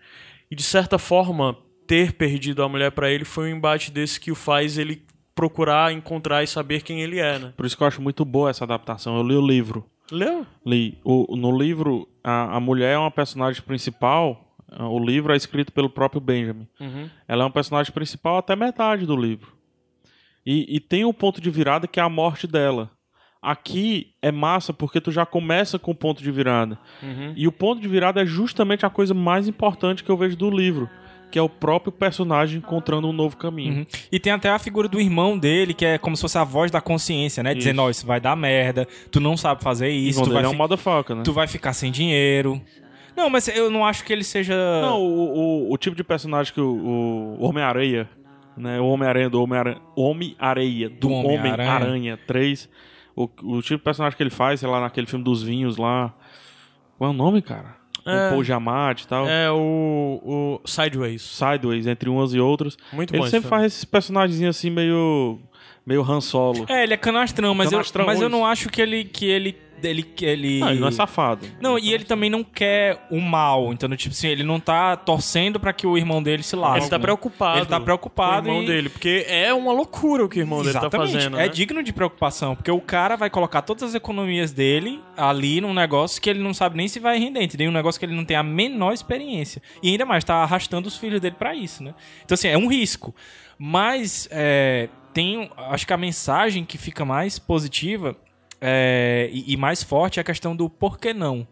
E 0.50 0.56
de 0.56 0.62
certa 0.62 0.98
forma, 0.98 1.56
ter 1.86 2.12
perdido 2.12 2.62
a 2.62 2.68
mulher 2.68 2.92
pra 2.92 3.10
ele 3.10 3.24
foi 3.24 3.52
um 3.52 3.56
embate 3.56 3.90
desse 3.90 4.20
que 4.20 4.30
o 4.30 4.34
faz 4.34 4.78
ele 4.78 5.02
procurar 5.34 5.92
encontrar 5.92 6.42
e 6.42 6.48
saber 6.48 6.82
quem 6.82 7.00
ele 7.00 7.20
é, 7.20 7.38
né? 7.38 7.52
Por 7.56 7.64
isso 7.64 7.76
que 7.76 7.82
eu 7.82 7.86
acho 7.86 8.02
muito 8.02 8.24
boa 8.24 8.50
essa 8.50 8.64
adaptação. 8.64 9.16
Eu 9.16 9.22
li 9.22 9.36
o 9.36 9.46
livro. 9.46 9.88
Leu? 10.10 10.44
Li. 10.66 10.98
O, 11.04 11.36
no 11.36 11.56
livro, 11.56 12.08
a, 12.24 12.56
a 12.56 12.60
mulher 12.60 12.94
é 12.94 12.98
uma 12.98 13.10
personagem 13.10 13.62
principal. 13.62 14.56
O 14.80 14.98
livro 14.98 15.32
é 15.32 15.36
escrito 15.36 15.72
pelo 15.72 15.88
próprio 15.88 16.20
Benjamin. 16.20 16.66
Uhum. 16.80 17.08
Ela 17.26 17.42
é 17.42 17.46
uma 17.46 17.52
personagem 17.52 17.92
principal 17.92 18.38
até 18.38 18.56
metade 18.56 19.06
do 19.06 19.16
livro. 19.16 19.52
E, 20.44 20.76
e 20.76 20.80
tem 20.80 21.04
um 21.04 21.12
ponto 21.12 21.40
de 21.40 21.50
virada 21.50 21.86
que 21.86 22.00
é 22.00 22.02
a 22.02 22.08
morte 22.08 22.46
dela. 22.46 22.90
Aqui 23.48 24.08
é 24.20 24.30
massa 24.30 24.74
porque 24.74 25.00
tu 25.00 25.10
já 25.10 25.24
começa 25.24 25.78
com 25.78 25.92
o 25.92 25.94
ponto 25.94 26.22
de 26.22 26.30
virada. 26.30 26.78
Uhum. 27.02 27.32
E 27.34 27.48
o 27.48 27.52
ponto 27.52 27.80
de 27.80 27.88
virada 27.88 28.20
é 28.20 28.26
justamente 28.26 28.84
a 28.84 28.90
coisa 28.90 29.14
mais 29.14 29.48
importante 29.48 30.04
que 30.04 30.10
eu 30.10 30.18
vejo 30.18 30.36
do 30.36 30.50
livro, 30.50 30.86
que 31.30 31.38
é 31.38 31.42
o 31.42 31.48
próprio 31.48 31.90
personagem 31.90 32.58
encontrando 32.58 33.08
um 33.08 33.12
novo 33.12 33.38
caminho. 33.38 33.78
Uhum. 33.78 33.86
E 34.12 34.20
tem 34.20 34.34
até 34.34 34.50
a 34.50 34.58
figura 34.58 34.86
do 34.86 35.00
irmão 35.00 35.38
dele, 35.38 35.72
que 35.72 35.86
é 35.86 35.96
como 35.96 36.14
se 36.14 36.20
fosse 36.20 36.36
a 36.36 36.44
voz 36.44 36.70
da 36.70 36.82
consciência, 36.82 37.42
né? 37.42 37.54
Dizendo, 37.54 37.80
ó, 37.80 37.88
isso 37.88 38.06
vai 38.06 38.20
dar 38.20 38.36
merda, 38.36 38.86
tu 39.10 39.18
não 39.18 39.34
sabe 39.34 39.62
fazer 39.62 39.88
isso, 39.88 40.22
tu 40.22 40.30
vai, 40.30 40.44
é 40.44 40.48
um 40.48 40.52
motherfucker, 40.52 41.16
né? 41.16 41.22
tu 41.24 41.32
vai 41.32 41.46
ficar 41.46 41.72
sem 41.72 41.90
dinheiro. 41.90 42.60
Não, 43.16 43.30
mas 43.30 43.48
eu 43.48 43.70
não 43.70 43.82
acho 43.82 44.04
que 44.04 44.12
ele 44.12 44.24
seja. 44.24 44.54
Não, 44.82 45.00
o, 45.00 45.68
o, 45.68 45.72
o 45.72 45.78
tipo 45.78 45.96
de 45.96 46.04
personagem 46.04 46.52
que 46.52 46.60
o, 46.60 47.36
o 47.40 47.44
Homem-Areia, 47.46 48.10
né? 48.58 48.78
O 48.78 48.88
Homem-Aranha 48.88 49.30
do 49.30 49.42
Homem-Aranha, 49.42 49.80
Homem-Areia, 49.96 50.90
do 50.90 51.08
Do 51.08 51.10
Homem-Aranha. 51.12 51.76
Homem-Aranha 51.76 52.18
3. 52.26 52.68
O, 53.18 53.56
o 53.56 53.62
tipo 53.62 53.78
de 53.78 53.82
personagem 53.82 54.16
que 54.16 54.22
ele 54.22 54.30
faz, 54.30 54.60
sei 54.60 54.68
lá, 54.68 54.80
naquele 54.80 55.08
filme 55.08 55.24
dos 55.24 55.42
vinhos 55.42 55.76
lá. 55.76 56.14
Qual 56.96 57.10
é 57.10 57.12
o 57.12 57.16
nome, 57.16 57.42
cara? 57.42 57.74
É. 58.06 58.28
O 58.28 58.30
Paul 58.30 58.44
Giamatti 58.44 59.04
e 59.04 59.08
tal. 59.08 59.28
É 59.28 59.50
o, 59.50 60.20
o 60.24 60.60
Sideways. 60.64 61.22
Sideways, 61.22 61.88
entre 61.88 62.08
umas 62.08 62.32
e 62.32 62.38
outras. 62.38 62.76
Muito 62.92 63.12
ele 63.12 63.18
bom 63.18 63.24
esse 63.24 63.32
sempre 63.32 63.48
faz 63.48 63.64
esses 63.64 63.84
personagens 63.84 64.40
assim 64.44 64.70
meio. 64.70 65.40
Meio 65.88 66.02
Han 66.02 66.20
Solo. 66.20 66.66
É, 66.68 66.82
ele 66.82 66.92
é 66.92 66.96
canastrão, 66.96 67.54
mas, 67.54 67.70
Canastrão, 67.70 68.04
eu, 68.04 68.06
mas 68.06 68.20
eu 68.20 68.28
não 68.28 68.44
acho 68.44 68.68
que 68.68 68.82
ele. 68.82 69.04
que 69.04 69.24
ele. 69.24 69.56
ele, 69.82 70.06
ele... 70.20 70.58
Não, 70.58 70.70
ele 70.70 70.80
não 70.80 70.88
é 70.88 70.90
safado. 70.90 71.46
Não, 71.60 71.78
e 71.78 71.94
ele 71.94 72.04
também 72.04 72.28
não 72.28 72.44
quer 72.44 73.06
o 73.10 73.18
mal. 73.20 73.72
Então, 73.72 73.88
tipo 73.96 74.12
assim, 74.12 74.28
ele 74.28 74.42
não 74.42 74.60
tá 74.60 74.96
torcendo 74.96 75.58
pra 75.58 75.72
que 75.72 75.86
o 75.86 75.96
irmão 75.96 76.22
dele 76.22 76.42
se 76.42 76.54
lasque. 76.54 76.80
Ele 76.80 76.90
tá 76.90 76.98
né? 76.98 77.02
preocupado. 77.02 77.58
Ele 77.60 77.66
tá 77.66 77.80
preocupado 77.80 78.42
com 78.42 78.48
o 78.48 78.52
irmão 78.52 78.62
e- 78.64 78.66
dele, 78.66 78.88
porque 78.90 79.24
é 79.26 79.54
uma 79.54 79.72
loucura 79.72 80.24
o 80.26 80.28
que 80.28 80.38
o 80.38 80.42
irmão 80.42 80.60
dele 80.60 80.74
tá 80.74 80.80
Exatamente. 80.80 81.12
fazendo. 81.12 81.38
É 81.38 81.46
né? 81.46 81.48
digno 81.48 81.82
de 81.82 81.92
preocupação, 81.92 82.54
porque 82.54 82.70
o 82.70 82.80
cara 82.80 83.16
vai 83.16 83.30
colocar 83.30 83.62
todas 83.62 83.82
as 83.82 83.94
economias 83.94 84.52
dele 84.52 85.00
ali 85.16 85.60
num 85.60 85.72
negócio 85.72 86.20
que 86.20 86.28
ele 86.28 86.40
não 86.40 86.52
sabe 86.52 86.76
nem 86.76 86.86
se 86.86 87.00
vai 87.00 87.18
render, 87.18 87.44
entendeu? 87.44 87.70
Um 87.70 87.72
negócio 87.72 87.98
que 87.98 88.04
ele 88.04 88.14
não 88.14 88.26
tem 88.26 88.36
a 88.36 88.42
menor 88.42 88.92
experiência. 88.92 89.62
E 89.82 89.90
ainda 89.90 90.04
mais, 90.04 90.22
tá 90.22 90.34
arrastando 90.36 90.86
os 90.86 90.98
filhos 90.98 91.18
dele 91.18 91.36
pra 91.38 91.54
isso, 91.54 91.82
né? 91.82 91.94
Então, 92.24 92.34
assim, 92.34 92.48
é 92.48 92.58
um 92.58 92.68
risco. 92.68 93.14
Mas 93.58 94.28
é, 94.30 94.88
tem. 95.18 95.50
Acho 95.56 95.86
que 95.86 95.92
a 95.92 95.96
mensagem 95.96 96.64
que 96.64 96.78
fica 96.78 97.04
mais 97.04 97.38
positiva 97.38 98.16
é, 98.60 99.28
e, 99.32 99.52
e 99.52 99.56
mais 99.56 99.82
forte 99.82 100.18
é 100.18 100.20
a 100.20 100.24
questão 100.24 100.54
do 100.54 100.70
por 100.70 100.98
que 100.98 101.12
não. 101.12 101.46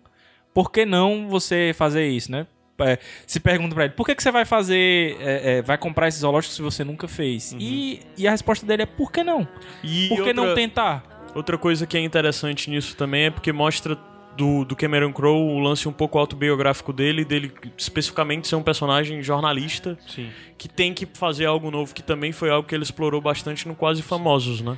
Por 0.54 0.70
que 0.70 0.86
não 0.86 1.28
você 1.28 1.72
fazer 1.76 2.06
isso, 2.08 2.30
né? 2.30 2.46
É, 2.78 2.98
se 3.26 3.40
pergunta 3.40 3.74
pra 3.74 3.84
ele, 3.86 3.94
por 3.94 4.04
que, 4.04 4.14
que 4.14 4.22
você 4.22 4.30
vai 4.30 4.44
fazer, 4.44 5.16
é, 5.20 5.58
é, 5.58 5.62
vai 5.62 5.78
comprar 5.78 6.08
esse 6.08 6.18
zoológico 6.18 6.52
se 6.52 6.60
você 6.60 6.84
nunca 6.84 7.08
fez? 7.08 7.56
E, 7.58 8.00
e 8.18 8.28
a 8.28 8.30
resposta 8.30 8.66
dele 8.66 8.82
é, 8.82 8.86
por 8.86 9.10
que 9.10 9.24
não? 9.24 9.48
E 9.82 10.08
Por 10.08 10.22
que 10.24 10.32
não 10.34 10.44
outra- 10.48 10.60
tentar? 10.62 11.30
Outra 11.34 11.56
coisa 11.58 11.86
que 11.86 11.96
é 11.96 12.00
interessante 12.00 12.68
nisso 12.70 12.94
também 12.96 13.24
é 13.26 13.30
porque 13.30 13.50
mostra 13.52 13.96
do, 14.37 14.64
do 14.64 14.76
Cameron 14.76 15.12
Crowe 15.12 15.55
o 15.55 15.59
lance 15.59 15.89
um 15.89 15.93
pouco 15.93 16.18
autobiográfico 16.18 16.93
dele, 16.93 17.24
dele 17.24 17.53
especificamente 17.76 18.47
ser 18.47 18.57
um 18.57 18.62
personagem 18.62 19.22
jornalista 19.22 19.99
Sim. 20.07 20.30
que 20.59 20.68
tem 20.68 20.93
que 20.93 21.07
fazer 21.07 21.47
algo 21.47 21.70
novo, 21.70 21.95
que 21.95 22.03
também 22.03 22.32
foi 22.32 22.51
algo 22.51 22.68
que 22.68 22.74
ele 22.74 22.84
explorou 22.84 23.20
bastante 23.20 23.66
no 23.66 23.74
Quase 23.74 24.03
Famosos, 24.03 24.61
né? 24.61 24.76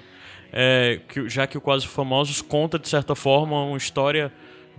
É, 0.53 1.01
que, 1.09 1.29
já 1.29 1.47
que 1.47 1.59
o 1.59 1.61
Quase 1.61 1.87
Famosos 1.87 2.41
conta, 2.41 2.79
de 2.79 2.89
certa 2.89 3.15
forma, 3.15 3.63
uma 3.65 3.77
história 3.77 4.33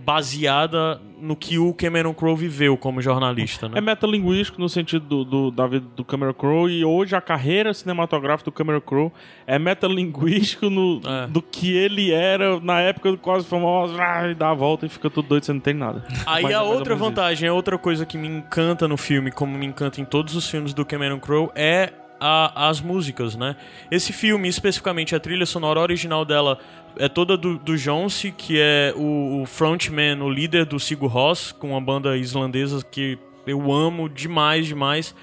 baseada 0.04 1.00
no 1.20 1.36
que 1.36 1.58
o 1.58 1.72
Cameron 1.74 2.12
Crowe 2.14 2.36
viveu 2.36 2.76
como 2.76 3.00
jornalista, 3.02 3.68
né? 3.68 3.78
É 3.78 3.80
metalinguístico 3.80 4.60
no 4.60 4.68
sentido 4.68 5.04
do, 5.06 5.24
do, 5.24 5.50
da 5.50 5.66
vida 5.66 5.86
do 5.94 6.04
Cameron 6.04 6.32
Crowe 6.34 6.70
e 6.70 6.84
hoje 6.84 7.14
a 7.14 7.20
carreira 7.20 7.72
cinematográfica 7.74 8.50
do 8.50 8.54
Cameron 8.54 8.80
Crowe 8.80 9.12
é 9.46 9.58
metalinguístico 9.58 10.70
no, 10.70 11.00
É. 11.06 11.26
do 11.26 11.42
que 11.42 11.72
ele 11.76 12.10
era 12.12 12.58
na 12.60 12.80
época 12.80 13.10
do 13.10 13.18
Quase 13.18 13.46
Famoso, 13.46 13.94
ah, 14.00 14.28
e 14.28 14.34
dá 14.34 14.50
a 14.50 14.54
volta 14.54 14.86
e 14.86 14.88
fica 14.88 15.10
tudo 15.10 15.28
doido, 15.28 15.44
você 15.44 15.52
não 15.52 15.60
tem 15.60 15.74
nada. 15.74 16.04
Aí 16.26 16.42
Mas 16.44 16.52
é 16.52 16.54
a 16.54 16.62
outra 16.62 16.94
isso. 16.94 17.04
vantagem, 17.04 17.48
é 17.48 17.52
outra 17.52 17.76
coisa 17.78 18.06
que 18.06 18.16
me 18.16 18.28
encanta 18.28 18.88
no 18.88 18.96
filme, 18.96 19.30
como 19.30 19.56
me 19.56 19.66
encanta 19.66 20.00
em 20.00 20.04
todos 20.04 20.34
os 20.34 20.48
filmes 20.48 20.72
do 20.72 20.84
Cameron 20.84 21.18
Crowe, 21.20 21.50
é 21.54 21.92
a- 22.22 22.68
as 22.68 22.80
músicas, 22.82 23.34
né? 23.34 23.56
Esse 23.90 24.12
filme, 24.12 24.46
especificamente 24.46 25.14
a 25.14 25.20
trilha 25.20 25.46
sonora 25.46 25.80
original 25.80 26.22
dela, 26.24 26.58
é 26.96 27.08
toda 27.08 27.36
do, 27.36 27.58
do 27.58 27.76
Jonsi, 27.76 28.32
que 28.32 28.58
é 28.58 28.92
o, 28.96 29.42
o 29.42 29.46
frontman, 29.46 30.22
o 30.22 30.28
líder 30.30 30.64
do 30.64 30.78
Sigur 30.78 31.10
Rós, 31.10 31.52
com 31.52 31.70
uma 31.70 31.80
banda 31.80 32.16
islandesa 32.16 32.84
que 32.84 33.18
eu 33.46 33.72
amo 33.72 34.08
demais, 34.08 34.66
demais. 34.66 35.14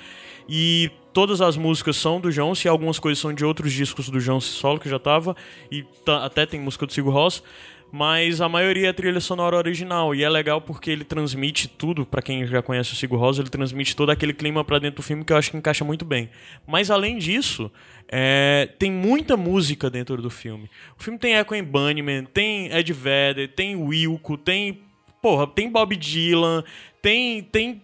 E 0.50 0.90
todas 1.14 1.42
as 1.42 1.58
músicas 1.58 1.98
são 1.98 2.20
do 2.22 2.32
Jones 2.32 2.64
e 2.64 2.68
algumas 2.68 3.00
coisas 3.00 3.20
são 3.20 3.34
de 3.34 3.44
outros 3.44 3.74
discos 3.74 4.10
do 4.10 4.20
Jones 4.20 4.44
solo 4.46 4.80
que 4.80 4.90
já 4.90 5.00
tava 5.00 5.36
e 5.72 5.84
tá- 6.06 6.24
até 6.26 6.46
tem 6.46 6.60
música 6.60 6.86
do 6.86 6.94
Sigur 6.94 7.14
Ross, 7.14 7.44
mas 7.92 8.42
a 8.42 8.50
maioria 8.50 8.90
é 8.90 8.94
trilha 8.94 9.20
sonora 9.20 9.56
original 9.56 10.14
e 10.14 10.24
é 10.24 10.30
legal 10.30 10.62
porque 10.62 10.92
ele 10.92 11.04
transmite 11.04 11.68
tudo, 11.68 12.06
pra 12.06 12.22
quem 12.22 12.46
já 12.46 12.62
conhece 12.62 12.94
o 12.94 12.96
Sigur 12.96 13.20
Ross, 13.20 13.40
ele 13.40 13.50
transmite 13.50 13.96
todo 13.96 14.10
aquele 14.10 14.34
clima 14.34 14.64
pra 14.64 14.80
dentro 14.80 14.98
do 14.98 15.04
filme 15.04 15.24
que 15.24 15.32
eu 15.32 15.38
acho 15.38 15.52
que 15.52 15.58
encaixa 15.58 15.86
muito 15.86 16.04
bem. 16.04 16.30
Mas 16.66 16.92
além 16.92 17.18
disso, 17.18 17.72
é, 18.10 18.70
tem 18.78 18.92
muita 18.92 19.38
música 19.38 19.90
dentro 19.90 20.22
do 20.22 20.30
filme. 20.30 20.70
O 21.00 21.04
filme 21.04 21.18
tem 21.18 21.36
Echo 21.36 21.56
and 21.56 21.64
Bunnyman, 21.64 22.26
tem 22.26 22.72
Ed 22.72 22.92
Vedder, 22.92 23.50
tem 23.50 23.76
Wilco, 23.76 24.38
tem 24.38 24.82
porra, 25.22 25.48
tem 25.48 25.70
Bob 25.70 25.96
Dylan, 25.96 26.64
tem 27.02 27.42
tem 27.42 27.82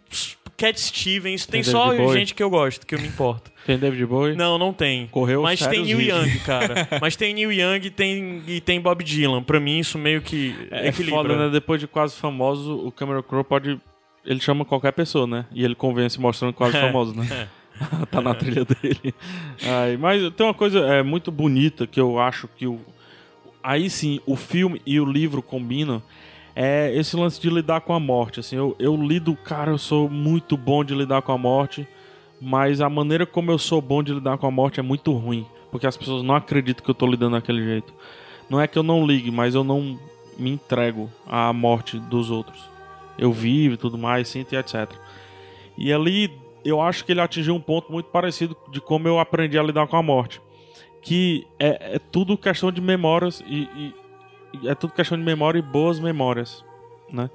Cat 0.55 0.79
Stevens, 0.79 1.45
tem, 1.45 1.61
Tem 1.61 1.71
só 1.71 2.13
gente 2.13 2.33
que 2.33 2.43
eu 2.43 2.49
gosto, 2.49 2.85
que 2.85 2.93
eu 2.95 2.99
me 2.99 3.07
importo. 3.07 3.51
Tem 3.65 3.77
David 3.77 4.05
Bowie? 4.05 4.35
Não, 4.35 4.57
não 4.57 4.73
tem. 4.73 5.07
Correu 5.07 5.41
Mas 5.41 5.65
tem 5.65 5.83
Neil 5.83 5.97
riscos. 5.97 6.25
Young, 6.27 6.39
cara. 6.39 6.87
Mas 6.99 7.15
tem 7.15 7.33
Neil 7.33 7.49
Young 7.49 7.85
e 7.85 7.89
tem, 7.89 8.43
e 8.45 8.59
tem 8.59 8.81
Bob 8.81 9.01
Dylan. 9.05 9.41
Pra 9.41 9.57
mim, 9.57 9.79
isso 9.79 9.97
meio 9.97 10.21
que 10.21 10.53
É 10.69 10.89
equilibra. 10.89 11.21
foda, 11.21 11.37
né? 11.37 11.49
Depois 11.49 11.79
de 11.79 11.87
quase 11.87 12.13
famoso, 12.15 12.75
o 12.85 12.91
Cameron 12.91 13.23
Crowe 13.23 13.43
pode. 13.45 13.79
Ele 14.25 14.41
chama 14.41 14.65
qualquer 14.65 14.91
pessoa, 14.91 15.25
né? 15.25 15.45
E 15.53 15.63
ele 15.63 15.75
convence 15.75 16.19
mostrando 16.19 16.53
quase 16.53 16.77
famoso, 16.77 17.15
né? 17.15 17.47
tá 18.11 18.19
na 18.21 18.35
trilha 18.35 18.65
dele. 18.65 19.15
Ai, 19.65 19.95
mas 19.95 20.29
tem 20.33 20.45
uma 20.45 20.53
coisa 20.53 20.79
é, 20.81 21.01
muito 21.01 21.31
bonita 21.31 21.87
que 21.87 22.01
eu 22.01 22.19
acho 22.19 22.49
que 22.49 22.67
o. 22.67 22.81
Aí 23.63 23.89
sim, 23.89 24.19
o 24.25 24.35
filme 24.35 24.81
e 24.85 24.99
o 24.99 25.05
livro 25.05 25.41
combinam. 25.41 26.03
É 26.55 26.93
esse 26.95 27.15
lance 27.15 27.41
de 27.41 27.49
lidar 27.49 27.81
com 27.81 27.93
a 27.93 27.99
morte. 27.99 28.39
Assim, 28.39 28.55
eu, 28.55 28.75
eu 28.77 28.95
lido, 28.95 29.35
cara, 29.35 29.71
eu 29.71 29.77
sou 29.77 30.09
muito 30.09 30.55
bom 30.55 30.83
de 30.83 30.93
lidar 30.93 31.21
com 31.21 31.31
a 31.31 31.37
morte. 31.37 31.87
Mas 32.39 32.81
a 32.81 32.89
maneira 32.89 33.25
como 33.25 33.51
eu 33.51 33.57
sou 33.57 33.81
bom 33.81 34.03
de 34.03 34.13
lidar 34.13 34.37
com 34.37 34.45
a 34.45 34.51
morte 34.51 34.79
é 34.79 34.83
muito 34.83 35.11
ruim. 35.13 35.45
Porque 35.71 35.87
as 35.87 35.97
pessoas 35.97 36.21
não 36.23 36.35
acreditam 36.35 36.83
que 36.83 36.91
eu 36.91 36.95
tô 36.95 37.07
lidando 37.07 37.35
daquele 37.35 37.63
jeito. 37.63 37.93
Não 38.49 38.59
é 38.61 38.67
que 38.67 38.77
eu 38.77 38.83
não 38.83 39.05
ligue, 39.05 39.31
mas 39.31 39.55
eu 39.55 39.63
não 39.63 39.97
me 40.37 40.51
entrego 40.51 41.09
à 41.25 41.51
morte 41.53 41.97
dos 41.97 42.29
outros. 42.29 42.69
Eu 43.17 43.31
vivo 43.31 43.75
e 43.75 43.77
tudo 43.77 43.97
mais, 43.97 44.27
sinto 44.27 44.53
e 44.53 44.57
etc. 44.57 44.91
E 45.77 45.91
ali 45.91 46.31
eu 46.65 46.81
acho 46.81 47.05
que 47.05 47.11
ele 47.11 47.21
atingiu 47.21 47.55
um 47.55 47.59
ponto 47.59 47.91
muito 47.91 48.07
parecido 48.07 48.55
de 48.71 48.79
como 48.79 49.07
eu 49.07 49.19
aprendi 49.19 49.57
a 49.57 49.63
lidar 49.63 49.87
com 49.87 49.95
a 49.97 50.03
morte. 50.03 50.41
Que 51.01 51.45
é, 51.59 51.95
é 51.95 51.99
tudo 51.99 52.37
questão 52.37 52.71
de 52.71 52.81
memórias 52.81 53.43
e, 53.47 53.63
e- 53.63 53.93
é 54.65 54.75
tudo 54.75 54.93
questão 54.93 55.17
de 55.17 55.23
memória 55.23 55.59
e 55.59 55.61
boas 55.61 55.99
memórias, 55.99 56.63
né? 57.11 57.29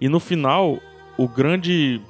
E 0.00 0.08
no 0.08 0.18
final, 0.18 0.78
o 1.16 1.28
grande 1.28 2.00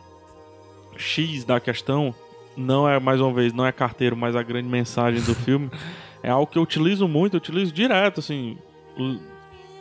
X 0.96 1.44
da 1.44 1.60
questão 1.60 2.14
não 2.56 2.88
é, 2.88 2.98
mais 3.00 3.20
uma 3.20 3.32
vez, 3.32 3.52
não 3.52 3.66
é 3.66 3.72
carteiro, 3.72 4.16
mas 4.16 4.36
a 4.36 4.42
grande 4.42 4.68
mensagem 4.68 5.20
do 5.22 5.34
filme 5.34 5.70
é 6.22 6.30
algo 6.30 6.50
que 6.50 6.58
eu 6.58 6.62
utilizo 6.62 7.08
muito, 7.08 7.34
eu 7.34 7.38
utilizo 7.38 7.72
direto, 7.72 8.20
assim, 8.20 8.58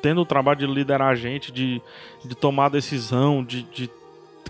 tendo 0.01 0.21
o 0.21 0.25
trabalho 0.25 0.59
de 0.59 0.65
liderar 0.65 1.09
a 1.09 1.15
gente, 1.15 1.51
de, 1.51 1.81
de 2.23 2.35
tomar 2.35 2.69
decisão, 2.69 3.43
de, 3.43 3.63
de 3.63 3.89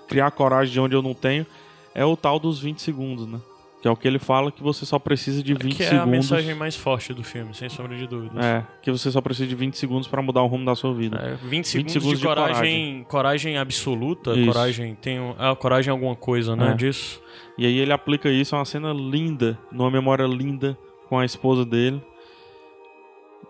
criar 0.07 0.31
coragem 0.31 0.73
de 0.73 0.79
onde 0.79 0.95
eu 0.95 1.01
não 1.01 1.13
tenho, 1.13 1.45
é 1.93 2.05
o 2.05 2.15
tal 2.15 2.39
dos 2.39 2.59
20 2.59 2.81
segundos, 2.81 3.27
né? 3.27 3.39
Que 3.81 3.87
é 3.87 3.91
o 3.91 3.95
que 3.95 4.07
ele 4.07 4.19
fala 4.19 4.51
que 4.51 4.61
você 4.61 4.85
só 4.85 4.99
precisa 4.99 5.41
de 5.41 5.55
20 5.55 5.75
que 5.75 5.81
é 5.81 5.87
segundos. 5.87 6.03
a 6.03 6.05
mensagem 6.11 6.53
mais 6.53 6.75
forte 6.75 7.13
do 7.15 7.23
filme, 7.23 7.51
sem 7.55 7.67
sombra 7.67 7.97
de 7.97 8.05
dúvidas. 8.05 8.45
É, 8.45 8.63
que 8.79 8.91
você 8.91 9.09
só 9.09 9.19
precisa 9.21 9.47
de 9.47 9.55
20 9.55 9.75
segundos 9.75 10.07
pra 10.07 10.21
mudar 10.21 10.43
o 10.43 10.47
rumo 10.47 10.63
da 10.63 10.75
sua 10.75 10.93
vida. 10.93 11.17
É, 11.17 11.35
20 11.47 11.65
segundos, 11.67 11.93
segundos 11.93 12.19
de, 12.19 12.21
de 12.21 12.27
coragem, 12.27 13.03
coragem, 13.09 13.57
absoluta, 13.57 14.33
Isso. 14.33 14.45
coragem, 14.45 14.93
tem 14.95 15.17
é, 15.17 15.55
coragem 15.55 15.89
é 15.89 15.91
alguma 15.91 16.15
coisa, 16.15 16.55
né, 16.55 16.71
É. 16.71 16.73
disso. 16.75 17.19
E 17.57 17.65
aí 17.65 17.79
ele 17.79 17.91
aplica 17.91 18.29
isso, 18.29 18.53
é 18.53 18.59
uma 18.59 18.65
cena 18.65 18.93
linda, 18.93 19.57
numa 19.71 19.89
memória 19.89 20.25
linda 20.25 20.77
com 21.09 21.17
a 21.17 21.25
esposa 21.25 21.65
dele. 21.65 22.01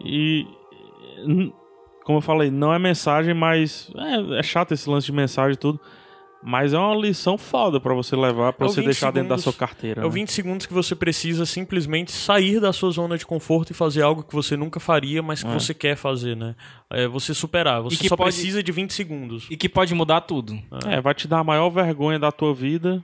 E 0.03 0.47
como 2.03 2.17
eu 2.17 2.21
falei, 2.21 2.49
não 2.49 2.73
é 2.73 2.79
mensagem, 2.79 3.33
mas 3.33 3.91
é, 3.95 4.39
é 4.39 4.43
chato 4.43 4.73
esse 4.73 4.89
lance 4.89 5.05
de 5.05 5.11
mensagem 5.11 5.53
e 5.53 5.57
tudo. 5.57 5.79
Mas 6.43 6.73
é 6.73 6.77
uma 6.79 6.95
lição 6.95 7.37
foda 7.37 7.79
pra 7.79 7.93
você 7.93 8.15
levar, 8.15 8.51
pra 8.53 8.65
É 8.65 8.69
você 8.69 8.77
20 8.81 8.85
deixar 8.85 9.11
dentro 9.11 9.29
da 9.29 9.37
segundos- 9.37 9.43
sua 9.43 9.53
carteira. 9.53 10.01
É 10.01 10.03
o 10.05 10.07
né? 10.07 10.13
20 10.13 10.31
segundos 10.31 10.65
que 10.65 10.73
você 10.73 10.95
precisa 10.95 11.45
simplesmente 11.45 12.11
sair 12.11 12.59
da 12.59 12.73
sua 12.73 12.89
zona 12.89 13.15
de 13.17 13.25
conforto 13.27 13.69
e 13.69 13.73
fazer 13.75 14.01
algo 14.01 14.23
que 14.23 14.33
você 14.33 14.57
nunca 14.57 14.79
faria, 14.79 15.21
mas 15.21 15.43
que 15.43 15.49
É. 15.49 15.53
você 15.53 15.71
quer 15.73 15.95
fazer, 15.95 16.35
né? 16.35 16.55
É 16.89 17.07
você 17.07 17.33
superar. 17.35 17.81
Você 17.83 17.97
que 17.97 18.09
só 18.09 18.17
pode- 18.17 18.33
precisa 18.35 18.63
de 18.63 18.71
20 18.71 18.91
segundos. 18.91 19.45
E 19.51 19.55
que 19.55 19.69
pode 19.69 19.93
mudar 19.93 20.21
tudo. 20.21 20.59
É, 20.87 20.99
vai 20.99 21.13
te 21.13 21.27
dar 21.27 21.39
a 21.39 21.43
maior 21.43 21.69
vergonha 21.69 22.17
da 22.17 22.31
tua 22.31 22.55
vida, 22.55 23.03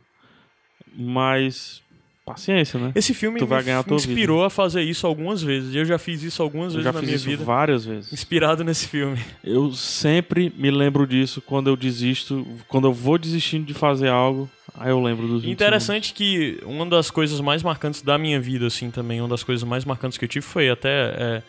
mas 0.96 1.82
paciência, 2.28 2.78
né? 2.78 2.92
Esse 2.94 3.14
filme 3.14 3.40
Tu 3.40 3.48
vai 3.48 3.60
me, 3.60 3.66
ganhar 3.66 3.86
me 3.88 3.96
inspirou 3.96 4.44
a 4.44 4.50
fazer 4.50 4.82
isso 4.84 5.08
algumas 5.08 5.42
vezes. 5.42 5.74
E 5.74 5.78
eu 5.78 5.86
já 5.86 5.98
fiz 5.98 6.22
isso 6.24 6.44
algumas 6.44 6.74
Eu 6.74 6.82
vezes 6.82 6.84
já 6.84 6.92
na 6.92 7.00
fiz 7.00 7.08
minha 7.08 7.16
isso 7.16 7.26
vida. 7.26 7.44
várias 7.46 7.86
vezes. 7.86 8.12
Inspirado 8.12 8.64
nesse 8.66 8.88
filme. 8.88 9.18
Eu 9.42 9.72
sempre 9.72 10.52
me 10.58 10.70
lembro 10.70 11.08
disso 11.08 11.42
quando 11.42 11.70
eu 11.70 11.78
desisto, 11.78 12.46
quando 12.68 12.88
eu 12.88 12.94
vou 12.94 13.18
desistindo 13.18 13.66
de 13.66 13.74
fazer 13.74 14.10
algo, 14.10 14.50
aí 14.76 14.90
eu 14.90 15.02
lembro 15.02 15.26
dos 15.26 15.44
20 15.44 15.54
Interessante 15.54 16.14
que 16.14 16.60
uma 16.66 16.86
das 16.86 17.10
coisas 17.10 17.40
mais 17.40 17.64
marcantes 17.64 18.02
da 18.02 18.18
minha 18.18 18.40
vida, 18.42 18.68
assim, 18.68 18.92
também, 18.92 19.22
uma 19.22 19.30
das 19.30 19.44
coisas 19.44 19.64
mais 19.64 19.86
marcantes 19.86 20.18
que 20.18 20.26
eu 20.26 20.30
tive 20.30 20.46
foi 20.46 20.70
até 20.70 20.90
é, 20.90 21.44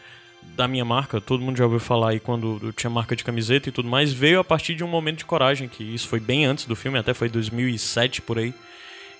da 0.56 0.68
minha 0.68 0.84
marca, 0.84 1.20
todo 1.20 1.42
mundo 1.42 1.56
já 1.56 1.64
ouviu 1.64 1.80
falar 1.80 2.10
aí 2.10 2.20
quando 2.20 2.60
eu 2.62 2.72
tinha 2.72 2.88
marca 2.88 3.16
de 3.16 3.24
camiseta 3.24 3.68
e 3.68 3.72
tudo 3.72 3.88
mais, 3.88 4.12
veio 4.12 4.38
a 4.38 4.44
partir 4.44 4.74
de 4.74 4.84
um 4.84 4.88
momento 4.88 5.18
de 5.18 5.24
coragem, 5.24 5.68
que 5.68 5.82
isso 5.82 6.06
foi 6.06 6.20
bem 6.20 6.44
antes 6.44 6.66
do 6.66 6.76
filme, 6.76 6.98
até 6.98 7.12
foi 7.12 7.28
2007 7.28 8.22
por 8.22 8.38
aí. 8.38 8.54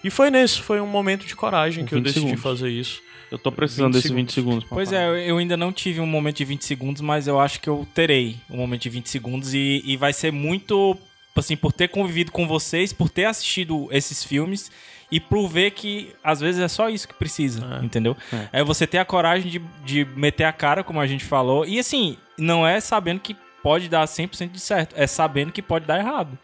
E 0.03 0.11
foi 0.11 0.30
nesse, 0.30 0.61
foi 0.61 0.80
um 0.80 0.86
momento 0.86 1.26
de 1.26 1.34
coragem 1.34 1.84
que 1.84 1.92
eu 1.94 1.99
20 1.99 2.05
decidi 2.07 2.20
segundos. 2.26 2.42
fazer 2.42 2.70
isso. 2.70 3.01
Eu 3.30 3.38
tô 3.38 3.53
precisando 3.53 3.92
20 3.92 3.94
desses 4.03 4.11
20 4.11 4.32
segundos. 4.32 4.64
pra 4.64 4.74
Pois 4.74 4.92
é, 4.92 5.28
eu- 5.28 5.36
ainda 5.38 5.57
não 5.57 5.70
tive 5.72 6.01
um 6.01 6.07
momento 6.07 6.36
de 6.38 6.44
20 6.44 6.64
segundos, 6.64 7.03
mas 7.03 7.26
eu 7.26 7.38
acho 7.38 7.61
que 7.61 7.68
eu 7.68 7.86
terei 7.94 8.36
um 8.49 8.57
momento 8.57 8.82
de 8.82 8.88
20 8.90 9.09
segundos 9.11 9.53
e, 9.53 9.82
e 9.84 9.96
vai 9.96 10.12
ser 10.14 10.32
muito, 10.32 10.96
assim, 11.36 11.57
por 11.57 11.72
ter 11.72 11.88
convivido 11.88 12.32
com 12.32 12.46
vocês, 12.49 12.92
por 12.92 13.11
ter 13.11 13.26
assistido 13.26 13.86
esses 13.90 14.24
filmes 14.24 14.70
e 15.11 15.20
por 15.20 15.46
ver 15.49 15.72
que 15.72 16.11
às 16.24 16.40
vezes 16.40 16.61
é 16.61 16.68
só 16.68 16.88
isso 16.88 17.07
que 17.09 17.14
precisa, 17.14 17.80
entendeu? 17.82 18.16
É. 18.53 18.62
você 18.64 18.86
ter 18.86 18.99
a 18.99 19.05
coragem 19.05 19.51
de, 19.51 19.59
de 19.84 20.05
meter 20.16 20.44
a 20.44 20.53
cara, 20.53 20.82
como 20.84 21.01
a 21.01 21.07
gente 21.07 21.24
falou, 21.24 21.66
e 21.66 21.78
assim, 21.78 22.16
não 22.38 22.66
é 22.66 22.78
sabendo 22.80 23.20
que 23.20 23.36
pode 23.62 23.88
dar 23.88 24.07
100% 24.07 24.51
de 24.53 24.61
certo, 24.61 24.94
é 24.96 25.07
sabendo 25.07 25.51
que 25.53 25.61
pode 25.62 25.84
dar 25.86 25.99
errado. 25.99 26.38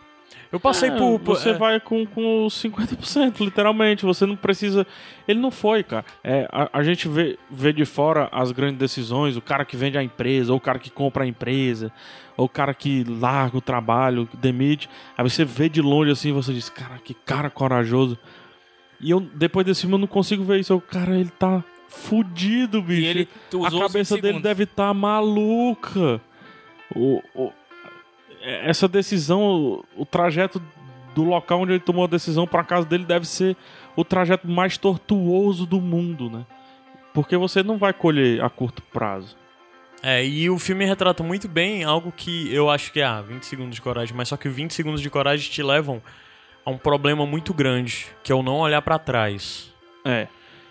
Eu 0.55 0.61
passei 0.61 0.89
É, 0.89 0.97
por... 0.97 1.19
Você 1.19 1.51
é, 1.51 1.55
vai 1.55 1.81
com, 1.81 2.07
com 2.07 2.47
os 2.47 2.55
50%, 2.63 3.41
literalmente. 3.41 4.05
Você 4.05 4.25
não 4.25 4.37
precisa. 4.37 4.87
Ele 5.27 5.41
não 5.41 5.51
foi, 5.51 5.83
cara. 5.83 6.05
É, 6.23 6.47
a, 6.53 6.79
a 6.79 6.83
gente 6.85 7.09
vê, 7.09 7.37
vê 7.51 7.73
de 7.73 7.85
fora 7.85 8.29
as 8.31 8.53
grandes 8.53 8.79
decisões, 8.79 9.37
o 9.37 9.43
cara 9.43 9.65
que 9.65 9.77
vende 9.77 9.99
a 9.99 10.03
empresa, 10.05 10.53
ou 10.53 10.59
o 10.59 10.61
cara 10.61 10.79
que 10.79 10.91
compra 10.91 11.25
a 11.25 11.27
empresa, 11.27 11.91
ou 12.37 12.47
o 12.47 12.49
cara 12.49 12.73
que 12.73 13.03
larga 13.03 13.59
o 13.59 13.61
trabalho, 13.61 14.29
demite. 14.35 14.89
Aí 15.19 15.29
você 15.29 15.45
vê 15.45 15.69
de 15.69 15.83
longe 15.83 16.13
assim 16.13 16.29
e 16.29 16.33
você 16.33 16.53
diz, 16.53 16.69
cara, 16.69 16.99
que 17.03 17.15
cara 17.15 17.51
corajoso. 17.51 18.17
E 19.01 19.11
eu, 19.11 19.19
depois 19.19 19.67
desse 19.67 19.81
filme, 19.81 19.97
eu 19.97 19.99
não 19.99 20.07
consigo 20.07 20.45
ver 20.45 20.61
isso. 20.61 20.73
Eu, 20.73 20.81
cara, 20.81 21.19
ele 21.19 21.31
tá 21.31 21.65
fudido, 21.89 22.81
bicho. 22.81 23.01
E 23.03 23.07
ele 23.07 23.29
a 23.67 23.71
cabeça 23.73 24.15
20 24.15 24.23
dele 24.23 24.35
segundos. 24.35 24.43
deve 24.43 24.63
estar 24.63 24.95
maluca. 24.95 26.21
O, 26.95 27.21
o- 27.35 27.53
essa 28.45 28.87
decisão, 28.87 29.83
o, 29.97 30.05
trajeto 30.05 30.63
do 31.15 31.25
local 31.25 31.61
onde 31.61 31.73
ele 31.73 31.81
tomou 31.81 32.05
a 32.05 32.09
decisão 32.09 32.47
para 32.47 32.65
casa 32.65 32.87
dele 32.87 33.05
deve 33.05 33.27
ser 33.27 33.57
o 33.97 34.05
trajeto 34.05 34.49
mais 34.49 34.77
tortuoso 34.77 35.65
do 35.65 35.81
mundo, 35.81 36.29
né? 36.29 36.45
Porque 37.13 37.37
você 37.37 37.63
não 37.63 37.79
vai 37.79 37.93
colher 37.93 38.43
a 38.43 38.51
curto 38.51 38.83
prazo. 38.83 39.37
É, 40.03 40.25
e 40.25 40.51
o 40.51 40.59
filme 40.59 40.85
retrata 40.85 41.23
muito 41.23 41.49
bem 41.49 41.85
algo 41.85 42.13
que 42.13 42.53
eu 42.53 42.69
acho 42.69 42.93
que 42.93 43.01
é, 43.01 43.05
ah, 43.05 43.23
20 43.23 43.45
segundos 43.45 43.75
de 43.77 43.81
coragem, 43.81 44.15
mas 44.15 44.29
só 44.29 44.37
que 44.37 44.49
20 44.49 44.75
segundos 44.75 45.01
de 45.01 45.09
coragem 45.09 45.51
te 45.51 45.63
levam 45.63 46.03
a 46.65 46.71
um 46.71 46.77
problema 46.77 47.25
muito 47.25 47.55
grande, 47.55 48.09
que 48.23 48.31
é 48.31 48.35
o 48.35 48.43
não 48.43 48.57
olhar 48.57 48.83
pra 48.83 48.99
trás. 48.99 49.73
É. 50.05 50.29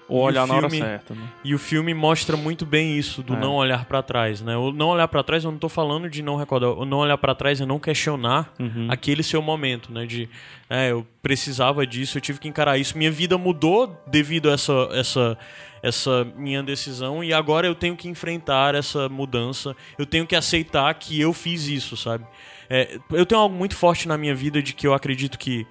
Ou 0.07 0.19
o 0.19 0.23
olhar 0.23 0.45
na 0.45 0.53
hora 0.55 0.69
filme- 0.69 0.85
certa, 0.85 1.13
né? 1.15 1.21
E 1.43 1.55
o 1.55 1.57
filme 1.59 1.93
mostra 1.93 2.35
muito 2.35 2.65
bem 2.65 2.97
isso, 2.97 3.23
do 3.23 3.35
É. 3.35 3.37
não 3.39 3.53
olhar 3.55 3.85
pra 3.85 4.01
trás, 4.03 4.41
né? 4.41 4.55
O 4.57 4.71
não 4.71 4.87
olhar 4.89 5.07
pra 5.07 5.23
trás, 5.23 5.43
eu 5.43 5.51
não 5.51 5.57
tô 5.57 5.69
falando 5.69 6.09
de 6.09 6.21
não 6.21 6.35
recordar, 6.35 6.71
o 6.71 6.83
não 6.85 6.97
olhar 6.99 7.17
pra 7.17 7.33
trás 7.33 7.61
é 7.61 7.65
não 7.65 7.79
questionar 7.79 8.51
Uhum. 8.59 8.87
aquele 8.89 9.23
seu 9.23 9.41
momento, 9.41 9.91
né? 9.93 10.05
De, 10.05 10.27
é, 10.69 10.91
eu 10.91 11.07
precisava 11.21 11.87
disso, 11.87 12.17
eu 12.17 12.21
tive 12.21 12.39
que 12.39 12.47
encarar 12.47 12.77
isso. 12.77 12.97
Minha 12.97 13.11
vida 13.11 13.37
mudou 13.37 13.97
devido 14.05 14.49
a 14.49 14.53
essa, 14.53 14.89
essa, 14.91 15.37
essa 15.81 16.25
minha 16.35 16.61
decisão 16.61 17.23
e 17.23 17.33
agora 17.33 17.65
eu 17.65 17.73
tenho 17.75 17.95
que 17.95 18.07
enfrentar 18.09 18.75
essa 18.75 19.07
mudança. 19.09 19.75
Eu 19.97 20.05
tenho 20.05 20.27
que 20.27 20.35
aceitar 20.35 20.93
que 20.95 21.19
eu 21.19 21.31
fiz 21.33 21.67
isso, 21.67 21.95
sabe? 21.95 22.25
É, 22.69 22.97
eu 23.11 23.25
tenho 23.25 23.39
algo 23.41 23.55
muito 23.55 23.75
forte 23.75 24.07
na 24.07 24.17
minha 24.17 24.35
vida 24.35 24.61
de 24.61 24.73
que 24.73 24.85
eu 24.87 24.93
acredito 24.93 25.37
que 25.39 25.65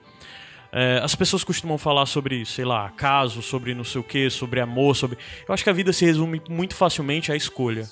é, 0.72 1.00
as 1.02 1.14
pessoas 1.14 1.44
costumam 1.44 1.76
falar 1.76 2.06
sobre, 2.06 2.46
sei 2.46 2.64
lá, 2.64 2.90
caso, 2.90 3.42
sobre 3.42 3.74
não 3.74 3.84
sei 3.84 4.00
o 4.00 4.04
que, 4.04 4.30
sobre 4.30 4.58
amor, 4.58 4.96
sobre. 4.96 5.18
Eu 5.46 5.52
acho 5.52 5.62
que 5.62 5.68
a 5.68 5.72
vida 5.72 5.92
se 5.92 6.04
resume 6.06 6.40
muito 6.48 6.74
facilmente 6.74 7.30
à 7.30 7.36
escolha. 7.36 7.86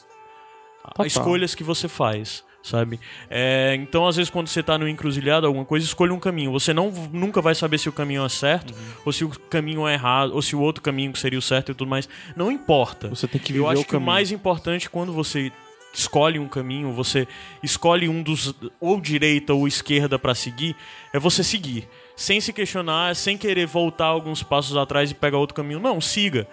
A 0.82 0.88
Total. 0.88 1.06
escolhas 1.06 1.54
que 1.54 1.62
você 1.62 1.88
faz. 1.88 2.42
sabe? 2.62 2.98
É, 3.28 3.74
então, 3.78 4.06
às 4.06 4.16
vezes, 4.16 4.30
quando 4.30 4.48
você 4.48 4.62
tá 4.62 4.78
no 4.78 4.88
encruzilhado, 4.88 5.46
alguma 5.46 5.64
coisa, 5.64 5.84
escolha 5.84 6.12
um 6.14 6.18
caminho. 6.18 6.50
Você 6.52 6.72
não, 6.72 6.90
nunca 7.12 7.42
vai 7.42 7.54
saber 7.54 7.76
se 7.78 7.88
o 7.88 7.92
caminho 7.92 8.24
é 8.24 8.28
certo, 8.30 8.74
ou 9.04 9.12
se 9.12 9.24
o 9.24 9.28
caminho 9.28 9.86
é 9.86 9.94
errado, 9.94 10.34
ou 10.34 10.40
se 10.40 10.56
o 10.56 10.60
outro 10.60 10.82
caminho 10.82 11.14
seria 11.16 11.38
o 11.38 11.42
certo 11.42 11.72
e 11.72 11.74
tudo 11.74 11.88
mais. 11.88 12.08
Não 12.34 12.50
importa. 12.50 13.08
Você 13.08 13.28
tem 13.28 13.40
que 13.40 13.52
Eu 13.52 13.64
viver 13.64 13.72
acho 13.72 13.82
o 13.82 13.84
que 13.84 13.96
o 13.96 14.00
mais 14.00 14.32
importante 14.32 14.88
quando 14.88 15.12
você 15.12 15.52
escolhe 15.92 16.38
um 16.38 16.48
caminho, 16.48 16.92
você 16.92 17.26
escolhe 17.62 18.08
um 18.08 18.22
dos 18.22 18.54
ou 18.80 19.00
direita 19.00 19.52
ou 19.52 19.66
esquerda 19.66 20.18
pra 20.18 20.34
seguir, 20.34 20.76
é 21.12 21.18
você 21.18 21.42
seguir, 21.42 21.88
sem 22.20 22.38
se 22.38 22.52
questionar, 22.52 23.16
sem 23.16 23.38
querer 23.38 23.66
voltar 23.66 24.04
alguns 24.04 24.42
passos 24.42 24.76
atrás 24.76 25.10
e 25.10 25.14
pegar 25.14 25.38
outro 25.38 25.54
caminho. 25.54 25.80
Não, 25.80 25.98
siga. 26.02 26.46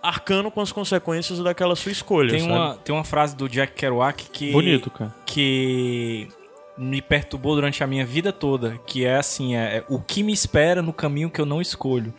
Arcando 0.00 0.48
com 0.48 0.60
as 0.60 0.70
consequências 0.70 1.40
daquela 1.40 1.74
sua 1.74 1.90
escolha. 1.90 2.30
Tem 2.30 2.38
sabe? 2.38 2.52
uma, 2.52 2.76
tem 2.76 2.94
uma 2.94 3.02
frase 3.02 3.34
do 3.34 3.48
Jack 3.48 3.72
Kerouac 3.72 4.30
que. 4.30 4.52
Bonito, 4.52 4.88
cara. 4.92 5.12
Que 5.26 6.28
me 6.76 7.02
perturbou 7.02 7.56
durante 7.56 7.82
a 7.82 7.86
minha 7.88 8.06
vida 8.06 8.32
toda. 8.32 8.78
Que 8.86 9.04
é 9.04 9.16
assim: 9.16 9.56
é, 9.56 9.78
é 9.78 9.84
o 9.88 9.98
que 9.98 10.22
me 10.22 10.32
espera 10.32 10.80
no 10.80 10.92
caminho 10.92 11.28
que 11.28 11.40
eu 11.40 11.46
não 11.46 11.60
escolho. 11.60 12.14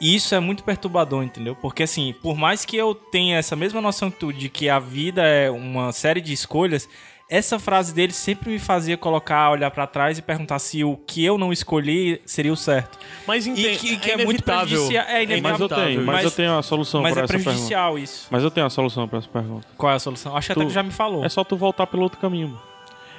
E 0.00 0.14
isso 0.14 0.34
é 0.34 0.40
muito 0.40 0.64
perturbador, 0.64 1.22
entendeu? 1.22 1.54
Porque 1.54 1.82
assim, 1.82 2.14
por 2.22 2.34
mais 2.34 2.64
que 2.64 2.78
eu 2.78 2.94
tenha 2.94 3.36
essa 3.36 3.54
mesma 3.54 3.82
noção 3.82 4.10
que 4.10 4.20
tu 4.20 4.32
de 4.32 4.48
que 4.48 4.70
a 4.70 4.78
vida 4.78 5.22
é 5.22 5.50
uma 5.50 5.92
série 5.92 6.22
de 6.22 6.32
escolhas, 6.32 6.88
essa 7.30 7.58
frase 7.58 7.92
dele 7.94 8.12
sempre 8.12 8.50
me 8.50 8.58
fazia 8.58 8.96
colocar, 8.96 9.50
olhar 9.50 9.70
pra 9.70 9.86
trás 9.86 10.16
e 10.18 10.22
perguntar 10.22 10.58
se 10.58 10.82
o 10.82 10.96
que 10.96 11.22
eu 11.24 11.36
não 11.36 11.52
escolhi 11.52 12.20
seria 12.24 12.52
o 12.52 12.56
certo. 12.56 12.98
Mas 13.26 13.46
E 13.46 13.52
que, 13.52 13.96
que 13.98 14.10
é, 14.10 14.16
muito 14.16 14.30
inevitável. 14.30 14.66
prejudicial. 14.66 15.04
É 15.04 15.12
Mas 15.12 15.30
eu 15.30 15.36
inevitável. 15.36 15.68
tenho, 15.68 15.96
mas, 16.04 16.14
mas, 16.16 16.24
eu 16.24 16.30
tenho 16.30 16.58
a 16.58 16.62
solução 16.62 17.02
mas 17.02 17.12
pra 17.12 17.20
é 17.20 17.24
essa 17.24 17.32
pergunta. 17.32 17.50
prejudicial 17.50 17.98
isso. 17.98 18.26
Mas 18.30 18.42
eu 18.42 18.50
tenho 18.50 18.66
a 18.66 18.70
solução 18.70 19.06
pra 19.06 19.18
essa 19.18 19.28
pergunta. 19.28 19.66
Qual 19.76 19.92
é 19.92 19.96
a 19.96 19.98
solução? 19.98 20.34
Acho 20.36 20.46
que 20.46 20.52
até 20.52 20.60
Tu- 20.62 20.66
que 20.68 20.72
já 20.72 20.82
me 20.82 20.90
falou. 20.90 21.24
É 21.24 21.28
só 21.28 21.44
tu 21.44 21.56
voltar 21.56 21.86
pelo 21.86 22.02
outro 22.02 22.18
caminho. 22.18 22.58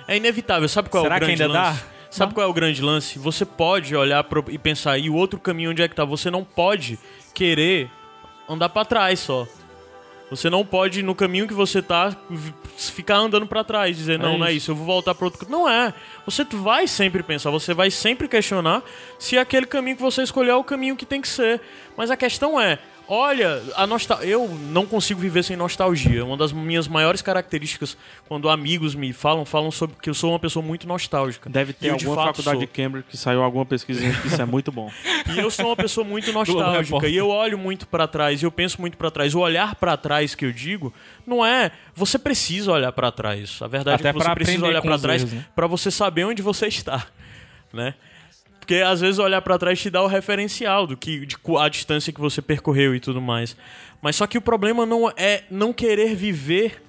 É 0.07 0.17
inevitável. 0.17 0.67
Sabe 0.67 0.89
qual 0.89 1.03
é 1.03 1.05
Será 1.05 1.15
o 1.15 1.19
que 1.19 1.25
grande 1.27 1.43
ainda 1.43 1.53
dá? 1.53 1.69
lance? 1.69 1.83
Sabe 2.09 2.33
qual 2.33 2.47
é 2.47 2.49
o 2.49 2.53
grande 2.53 2.81
lance? 2.81 3.19
Você 3.19 3.45
pode 3.45 3.95
olhar 3.95 4.23
pro- 4.23 4.43
e 4.49 4.57
pensar, 4.57 4.97
e 4.97 5.07
o 5.07 5.13
outro 5.13 5.39
caminho 5.39 5.69
onde 5.69 5.83
é 5.83 5.87
que 5.87 5.93
tá? 5.93 6.03
Você 6.03 6.31
não 6.31 6.43
pode 6.43 6.97
querer 7.35 7.87
andar 8.49 8.69
pra 8.69 8.83
trás 8.83 9.19
só. 9.19 9.45
Você 10.29 10.49
não 10.49 10.63
pode, 10.63 11.01
no 11.01 11.15
caminho 11.15 11.47
que 11.47 11.53
você 11.53 11.81
tá, 11.81 12.15
ficar 12.77 13.17
andando 13.17 13.47
pra 13.47 13.63
trás, 13.63 13.97
dizer, 13.97 14.19
não, 14.19 14.37
não 14.37 14.45
é 14.45 14.49
isso. 14.49 14.57
isso, 14.57 14.71
eu 14.71 14.75
vou 14.75 14.85
voltar 14.85 15.15
pro 15.15 15.25
outro. 15.25 15.49
Não 15.49 15.67
é. 15.67 15.93
Você 16.25 16.43
vai 16.43 16.87
sempre 16.87 17.23
pensar, 17.23 17.49
você 17.49 17.73
vai 17.73 17.89
sempre 17.89 18.27
questionar 18.27 18.83
se 19.17 19.37
aquele 19.37 19.65
caminho 19.65 19.95
que 19.95 20.01
você 20.01 20.21
escolheu 20.21 20.53
é 20.53 20.57
o 20.57 20.63
caminho 20.63 20.95
que 20.95 21.05
tem 21.05 21.21
que 21.21 21.27
ser. 21.27 21.59
Mas 21.97 22.11
a 22.11 22.17
questão 22.17 22.59
é, 22.59 22.79
olha, 23.09 23.61
a 23.75 23.87
nostal... 23.87 24.21
eu 24.21 24.47
não 24.47 24.85
consigo 24.85 25.19
viver 25.19 25.43
sem 25.43 25.57
nostalgia. 25.57 26.23
Uma 26.23 26.37
das 26.37 26.53
minhas 26.53 26.87
maiores 26.87 27.21
características, 27.21 27.97
quando 28.27 28.47
amigos 28.47 28.93
me 28.93 29.11
falam, 29.11 29.43
falam 29.43 29.71
sobre 29.71 29.97
que 29.99 30.09
eu 30.09 30.13
sou 30.13 30.31
uma 30.31 30.39
pessoa 30.39 30.63
muito 30.63 30.87
nostálgica. 30.87 31.49
Deve 31.49 31.73
ter 31.73 31.89
eu, 31.89 31.97
de 31.97 32.05
alguma 32.05 32.23
fato, 32.23 32.35
faculdade 32.35 32.57
sou. 32.57 32.67
de 32.67 32.67
Cambridge 32.67 33.07
que 33.09 33.17
saiu 33.17 33.41
alguma 33.41 33.65
pesquisinha 33.65 34.13
que 34.13 34.27
isso 34.27 34.41
é 34.41 34.45
muito 34.45 34.71
bom. 34.71 34.91
E 35.33 35.39
eu 35.39 35.49
sou 35.49 35.65
uma 35.65 35.75
pessoa 35.75 36.05
muito 36.05 36.31
nostálgica 36.33 37.07
e 37.07 37.17
eu 37.17 37.27
olho 37.29 37.57
muito 37.57 37.87
pra 37.87 38.07
trás, 38.07 38.41
e 38.41 38.45
eu 38.45 38.51
penso 38.51 38.79
muito 38.79 38.95
pra 38.95 39.09
trás. 39.09 39.33
O 39.33 39.39
olhar 39.39 39.75
pra 39.75 39.97
trás 39.97 40.35
que 40.35 40.45
eu 40.45 40.51
digo 40.51 40.93
não 41.25 41.43
é 41.45 41.71
você 41.95 42.19
precisa 42.19 42.71
olhar 42.71 42.91
pra 42.91 43.11
trás. 43.11 43.59
A 43.61 43.67
verdade 43.67 44.01
Até 44.01 44.09
é 44.09 44.13
que 44.13 44.19
você 44.19 44.35
precisa 44.35 44.65
olhar 44.65 44.85
os 44.85 45.01
trás 45.01 45.23
né? 45.31 45.45
pra 45.55 45.65
você 45.65 45.89
saber 45.89 46.25
onde 46.25 46.41
você 46.41 46.67
está, 46.67 47.07
né? 47.73 47.95
Porque 48.69 48.83
às 48.83 49.01
vezes 49.01 49.17
olhar 49.17 49.41
pra 49.41 49.57
trás 49.57 49.81
te 49.81 49.89
dá 49.89 50.03
o 50.03 50.05
referencial 50.05 50.85
do 50.85 50.95
que 50.95 51.25
de 51.25 51.35
a 51.57 51.67
distância 51.69 52.13
que 52.13 52.21
você 52.21 52.39
percorreu 52.39 52.93
e 52.93 52.99
tudo 52.99 53.19
mais. 53.19 53.57
Mas 53.99 54.15
só 54.15 54.27
que 54.27 54.37
o 54.37 54.41
problema 54.41 54.85
não 54.85 55.09
é 55.17 55.41
não 55.49 55.73
querer 55.73 56.13
viver 56.13 56.79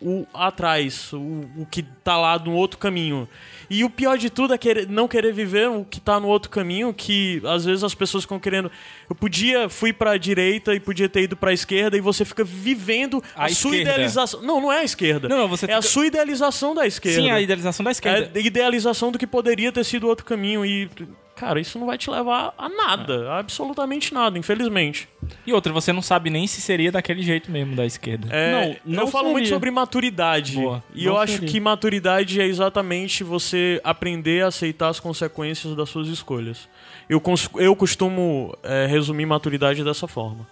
o 0.00 0.26
atrás, 0.32 1.12
o, 1.12 1.18
o 1.58 1.66
que 1.70 1.82
tá 1.82 2.16
lá 2.16 2.38
no 2.38 2.52
outro 2.54 2.78
caminho. 2.78 3.28
E 3.68 3.84
o 3.84 3.90
pior 3.90 4.16
de 4.16 4.30
tudo 4.30 4.54
é 4.54 4.58
querer, 4.58 4.88
não 4.88 5.06
querer 5.06 5.30
viver 5.34 5.68
o 5.68 5.84
que 5.84 6.00
tá 6.00 6.18
no 6.18 6.26
outro 6.28 6.50
caminho, 6.50 6.94
que 6.94 7.42
às 7.44 7.66
vezes 7.66 7.84
as 7.84 7.94
pessoas 7.94 8.24
ficam 8.24 8.40
querendo. 8.40 8.70
Eu 9.10 9.14
podia, 9.14 9.68
fui 9.68 9.92
pra 9.92 10.16
direita 10.16 10.74
e 10.74 10.80
podia 10.80 11.08
ter 11.08 11.22
ido 11.24 11.36
pra 11.36 11.52
esquerda, 11.52 11.98
e 11.98 12.00
você 12.00 12.24
fica 12.24 12.44
vivendo 12.44 13.22
a, 13.34 13.44
A 13.44 13.48
sua 13.50 13.76
idealização. 13.76 14.40
Não, 14.40 14.58
não 14.58 14.72
é 14.72 14.78
a 14.80 14.84
esquerda. 14.84 15.28
Não, 15.28 15.36
não, 15.36 15.48
você 15.48 15.66
é 15.66 15.74
a 15.74 15.82
fica- 15.82 15.92
sua 15.92 16.06
idealização 16.06 16.74
da 16.74 16.86
esquerda. 16.86 17.20
Sim, 17.20 17.30
a 17.30 17.38
idealização 17.42 17.84
da 17.84 17.90
esquerda. 17.90 18.30
É 18.34 18.38
a 18.38 18.40
idealização 18.42 19.12
do 19.12 19.18
que 19.18 19.26
poderia 19.26 19.70
ter 19.70 19.84
sido 19.84 20.06
outro 20.08 20.24
caminho. 20.24 20.64
E, 20.64 20.88
cara, 21.36 21.60
isso 21.60 21.78
não 21.78 21.86
vai 21.86 21.96
te 21.98 22.10
levar 22.10 22.52
a 22.58 22.68
nada. 22.68 23.30
A 23.30 23.38
absolutamente 23.38 24.12
nada, 24.12 24.38
infelizmente. 24.38 25.08
E 25.46 25.52
outra, 25.52 25.72
você 25.72 25.92
não 25.92 26.02
sabe 26.02 26.30
nem 26.30 26.46
se 26.46 26.60
seria 26.60 26.90
daquele 26.90 27.22
jeito 27.22 27.50
mesmo 27.50 27.76
da 27.76 27.84
esquerda. 27.86 28.28
É, 28.34 28.78
Não, 28.84 28.96
não 28.96 29.02
eu 29.04 29.06
falo 29.08 29.26
muito 29.30 29.44
seria. 29.44 29.54
sobre 29.56 29.70
maturidade. 29.70 30.54
Boa. 30.56 30.82
E 30.94 31.04
eu 31.06 31.16
acho 31.18 31.34
seria. 31.34 31.48
que 31.48 31.60
maturidade 31.60 32.40
é 32.40 32.46
exatamente 32.46 33.22
você 33.22 33.80
aprender 33.84 34.42
a 34.44 34.48
aceitar 34.48 34.88
as 34.88 34.98
consequências 34.98 35.76
das 35.76 35.88
suas 35.88 36.08
escolhas. 36.08 36.68
Eu, 37.08 37.20
cons- 37.20 37.50
eu 37.56 37.76
costumo 37.76 38.56
é, 38.62 38.86
resumir 38.86 39.26
maturidade 39.26 39.84
dessa 39.84 40.08
forma. 40.08 40.46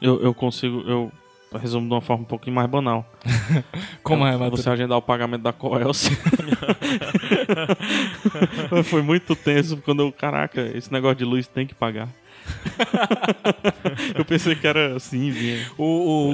Eu, 0.00 0.22
eu 0.22 0.32
consigo, 0.32 0.82
eu 0.88 1.12
resumo 1.58 1.86
de 1.88 1.94
uma 1.94 2.00
forma 2.00 2.22
um 2.22 2.26
pouquinho 2.26 2.54
mais 2.56 2.68
banal. 2.68 3.04
Como 4.02 4.26
é, 4.26 4.32
Você 4.32 4.38
Matheus? 4.44 4.66
agendar 4.68 4.98
o 4.98 5.02
pagamento 5.02 5.42
da 5.42 5.52
Coelce. 5.52 6.10
Foi 8.84 9.02
muito 9.02 9.34
tenso 9.36 9.76
quando 9.78 10.02
eu, 10.02 10.12
caraca, 10.12 10.60
esse 10.76 10.92
negócio 10.92 11.16
de 11.16 11.24
luz 11.24 11.46
tem 11.46 11.66
que 11.66 11.74
pagar. 11.74 12.08
eu 14.14 14.24
pensei 14.24 14.54
que 14.56 14.66
era 14.66 14.96
assim, 14.96 15.30
vinha. 15.30 15.66
O, 15.78 15.84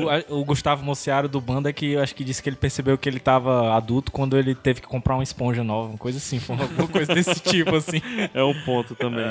o, 0.05 0.11
a- 0.11 0.25
o 0.29 0.45
Gustavo 0.45 0.85
Mociaro 0.85 1.29
do 1.29 1.41
Banda 1.41 1.73
que 1.73 1.93
eu 1.93 2.03
acho 2.03 2.15
que 2.15 2.25
disse 2.25 2.43
que 2.43 2.49
ele 2.49 2.57
percebeu 2.57 2.97
que 2.97 3.09
ele 3.09 3.21
tava 3.21 3.75
adulto 3.75 4.13
quando 4.13 4.37
ele 4.39 4.55
teve 4.55 4.81
que 4.81 4.87
comprar 4.87 5.15
uma 5.15 5.23
esponja 5.23 5.63
nova, 5.65 5.91
uma 5.91 5.99
coisa 5.99 6.19
assim, 6.19 6.39
foi 6.39 6.57
alguma 6.59 6.89
coisa 6.89 7.15
desse 7.15 7.41
tipo 7.41 7.75
assim. 7.75 8.01
É 8.33 8.43
um 8.43 8.55
ponto 8.65 8.95
também. 8.95 9.25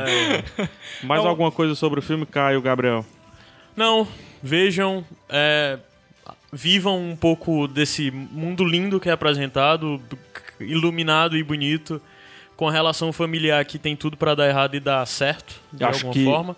Mais 1.04 1.20
Então- 1.22 1.28
alguma 1.28 1.52
coisa 1.52 1.74
sobre 1.76 2.00
o 2.00 2.04
filme, 2.04 2.26
Caio, 2.26 2.62
Gabriel? 2.62 3.06
Não, 3.76 4.08
vejam, 4.46 5.04
é, 5.28 5.80
vivam 6.54 7.00
um 7.12 7.16
pouco 7.16 7.68
desse 7.68 8.12
mundo 8.12 8.64
lindo 8.64 9.00
que 9.00 9.10
é 9.10 9.12
apresentado, 9.12 10.00
iluminado 10.60 11.36
e 11.36 11.44
bonito, 11.44 12.00
com 12.56 12.68
a 12.68 12.72
relação 12.72 13.12
familiar 13.12 13.66
que 13.66 13.80
tem 13.80 13.96
tudo 13.96 14.16
pra 14.16 14.36
dar 14.36 14.48
errado 14.48 14.76
e 14.76 14.80
dar 14.80 15.06
certo, 15.08 15.60
de 15.74 15.84
Acho 15.84 16.06
alguma 16.08 16.14
que- 16.14 16.24
forma. 16.24 16.58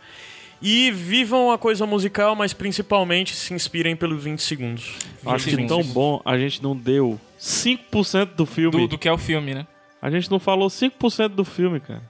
E 0.60 0.90
vivam 0.92 1.52
a 1.52 1.58
coisa 1.58 1.86
musical, 1.86 2.36
mas 2.36 2.52
principalmente 2.52 3.36
se 3.36 3.54
inspirem 3.54 3.96
pelos 3.96 4.24
20 4.24 4.42
segundos. 4.42 4.96
Acho 5.26 5.46
que 5.46 5.52
segundos. 5.52 5.68
tão 5.70 5.84
bom 5.94 6.20
a 6.26 6.36
gente 6.38 6.62
não 6.64 6.76
deu 6.76 7.20
5% 7.40 8.34
do 8.36 8.46
filme. 8.46 8.72
Do, 8.72 8.88
do 8.88 8.98
que 8.98 9.08
é 9.08 9.12
o 9.14 9.20
filme, 9.20 9.54
né? 9.54 9.68
A 10.02 10.10
gente 10.10 10.30
não 10.32 10.40
falou 10.40 10.68
5% 10.68 11.30
do 11.30 11.46
filme, 11.46 11.80
cara. 11.80 12.02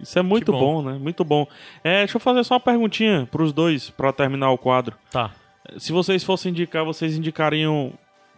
Isso 0.00 0.18
é 0.18 0.22
muito 0.22 0.52
bom. 0.52 0.82
bom. 0.82 0.82
né? 0.82 0.98
Muito 0.98 1.24
bom. 1.24 1.46
É, 1.82 1.98
deixa 2.00 2.16
eu 2.16 2.20
fazer 2.20 2.44
só 2.44 2.54
uma 2.54 2.60
perguntinha 2.60 3.26
pros 3.30 3.52
dois, 3.52 3.90
pra 3.90 4.12
terminar 4.12 4.50
o 4.50 4.58
quadro. 4.58 4.96
Tá. 5.10 5.32
Se 5.78 5.92
vocês 5.92 6.22
fossem 6.22 6.50
indicar, 6.50 6.84
vocês 6.84 7.16
indicariam. 7.16 7.92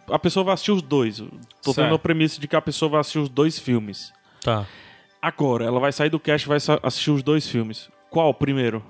A 0.09 0.17
pessoa 0.17 0.43
vai 0.43 0.53
assistir 0.55 0.71
os 0.71 0.81
dois. 0.81 1.19
Tô 1.61 1.73
Certo. 1.73 1.75
tendo 1.85 1.95
a 1.95 1.99
premissa 1.99 2.39
de 2.41 2.47
que 2.47 2.55
a 2.55 2.61
pessoa 2.61 2.89
vai 2.89 3.01
assistir 3.01 3.19
os 3.19 3.29
dois 3.29 3.59
filmes. 3.59 4.11
Tá. 4.41 4.65
Agora, 5.21 5.65
ela 5.65 5.79
vai 5.79 5.91
sair 5.91 6.09
do 6.09 6.19
cast 6.19 6.45
e 6.45 6.49
vai 6.49 6.57
assistir 6.81 7.11
os 7.11 7.21
dois 7.21 7.47
filmes. 7.47 7.89
Qual 8.09 8.33
primeiro? 8.33 8.83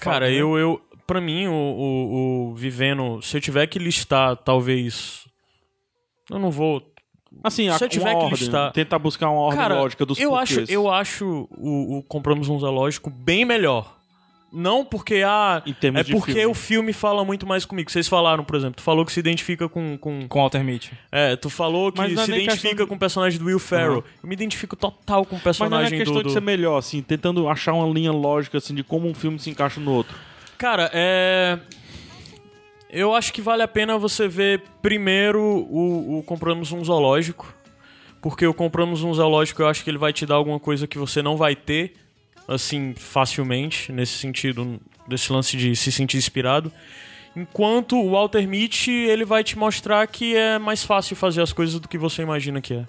Cara, 0.00 0.30
eu, 0.30 0.56
eu. 0.56 0.80
Pra 1.06 1.20
mim, 1.20 1.46
o, 1.48 1.52
o, 1.52 2.50
o 2.50 2.54
Vivendo. 2.54 3.20
Se 3.20 3.36
eu 3.36 3.40
tiver 3.40 3.66
que 3.66 3.78
listar, 3.78 4.36
talvez. 4.36 5.26
Eu 6.30 6.38
não 6.38 6.50
vou. 6.50 6.91
Assim, 7.42 7.70
Se 7.76 7.82
a, 7.82 7.86
eu 7.86 7.88
tiver 7.88 8.10
uma 8.10 8.18
que 8.18 8.24
ordem, 8.24 8.38
listar- 8.38 8.72
tentar 8.72 8.98
buscar 8.98 9.30
uma 9.30 9.40
ordem 9.40 9.60
Cara, 9.60 9.74
lógica 9.80 10.06
dos 10.06 10.18
eu 10.18 10.34
acho, 10.36 10.60
eu 10.68 10.90
acho 10.90 11.48
o, 11.50 11.98
o 11.98 12.02
Compramos 12.02 12.48
um 12.48 12.58
Zoológico 12.58 13.10
bem 13.10 13.44
melhor. 13.44 13.96
Não 14.52 14.84
porque 14.84 15.22
ah, 15.24 15.62
é 15.64 16.04
porque 16.04 16.32
filme. 16.32 16.46
o 16.46 16.52
filme 16.52 16.92
fala 16.92 17.24
muito 17.24 17.46
mais 17.46 17.64
comigo. 17.64 17.90
Vocês 17.90 18.06
falaram, 18.06 18.44
por 18.44 18.54
exemplo, 18.54 18.74
tu 18.76 18.82
falou 18.82 19.02
que 19.06 19.10
se 19.10 19.18
identifica 19.18 19.66
com, 19.66 19.96
com 19.96 20.28
Com 20.28 20.40
Walter 20.40 20.62
Mitty. 20.62 20.92
é, 21.10 21.36
tu 21.36 21.48
falou 21.48 21.90
que 21.90 21.98
é 22.02 22.04
se 22.04 22.12
identifica 22.12 22.68
questão 22.68 22.86
com 22.86 22.94
o 22.94 22.98
personagem 22.98 23.38
do 23.38 23.46
Will 23.46 23.58
Ferrell. 23.58 24.04
Eu 24.22 24.28
me 24.28 24.34
identifico 24.34 24.76
total 24.76 25.24
com 25.24 25.36
o 25.36 25.40
Mas 25.42 25.58
não 25.58 25.66
é 25.66 25.70
personagem 25.70 25.98
questão 25.98 26.22
do, 26.22 26.24
de 26.24 26.32
ser 26.34 26.42
melhor, 26.42 26.76
assim, 26.76 27.00
tentando 27.00 27.48
achar 27.48 27.72
uma 27.72 27.90
linha 27.90 28.12
lógica 28.12 28.58
assim, 28.58 28.74
de 28.74 28.84
como 28.84 29.08
um 29.08 29.14
filme 29.14 29.38
se 29.38 29.48
encaixa 29.48 29.80
no 29.80 29.90
outro. 29.90 30.14
Cara, 30.58 30.90
é. 30.92 31.58
Eu 32.92 33.14
acho 33.14 33.32
que 33.32 33.40
vale 33.40 33.62
a 33.62 33.68
pena 33.68 33.96
você 33.96 34.28
ver 34.28 34.62
primeiro 34.82 35.40
o, 35.40 36.18
o 36.18 36.22
Compramos 36.24 36.72
um 36.72 36.84
Zoológico. 36.84 37.52
Porque 38.20 38.46
o 38.46 38.52
Compramos 38.52 39.02
um 39.02 39.14
Zoológico 39.14 39.62
eu 39.62 39.66
acho 39.66 39.82
que 39.82 39.88
ele 39.88 39.96
vai 39.96 40.12
te 40.12 40.26
dar 40.26 40.34
alguma 40.34 40.60
coisa 40.60 40.86
que 40.86 40.98
você 40.98 41.22
não 41.22 41.34
vai 41.34 41.56
ter, 41.56 41.94
assim, 42.46 42.92
facilmente, 42.94 43.90
nesse 43.90 44.18
sentido, 44.18 44.78
desse 45.08 45.32
lance 45.32 45.56
de 45.56 45.74
se 45.74 45.90
sentir 45.90 46.18
inspirado. 46.18 46.70
Enquanto 47.34 47.96
o 47.96 48.10
Walter 48.10 48.46
Mitty, 48.46 48.90
ele 48.90 49.24
vai 49.24 49.42
te 49.42 49.56
mostrar 49.56 50.06
que 50.06 50.36
é 50.36 50.58
mais 50.58 50.84
fácil 50.84 51.16
fazer 51.16 51.40
as 51.40 51.52
coisas 51.52 51.80
do 51.80 51.88
que 51.88 51.96
você 51.96 52.20
imagina 52.20 52.60
que 52.60 52.74
é. 52.74 52.86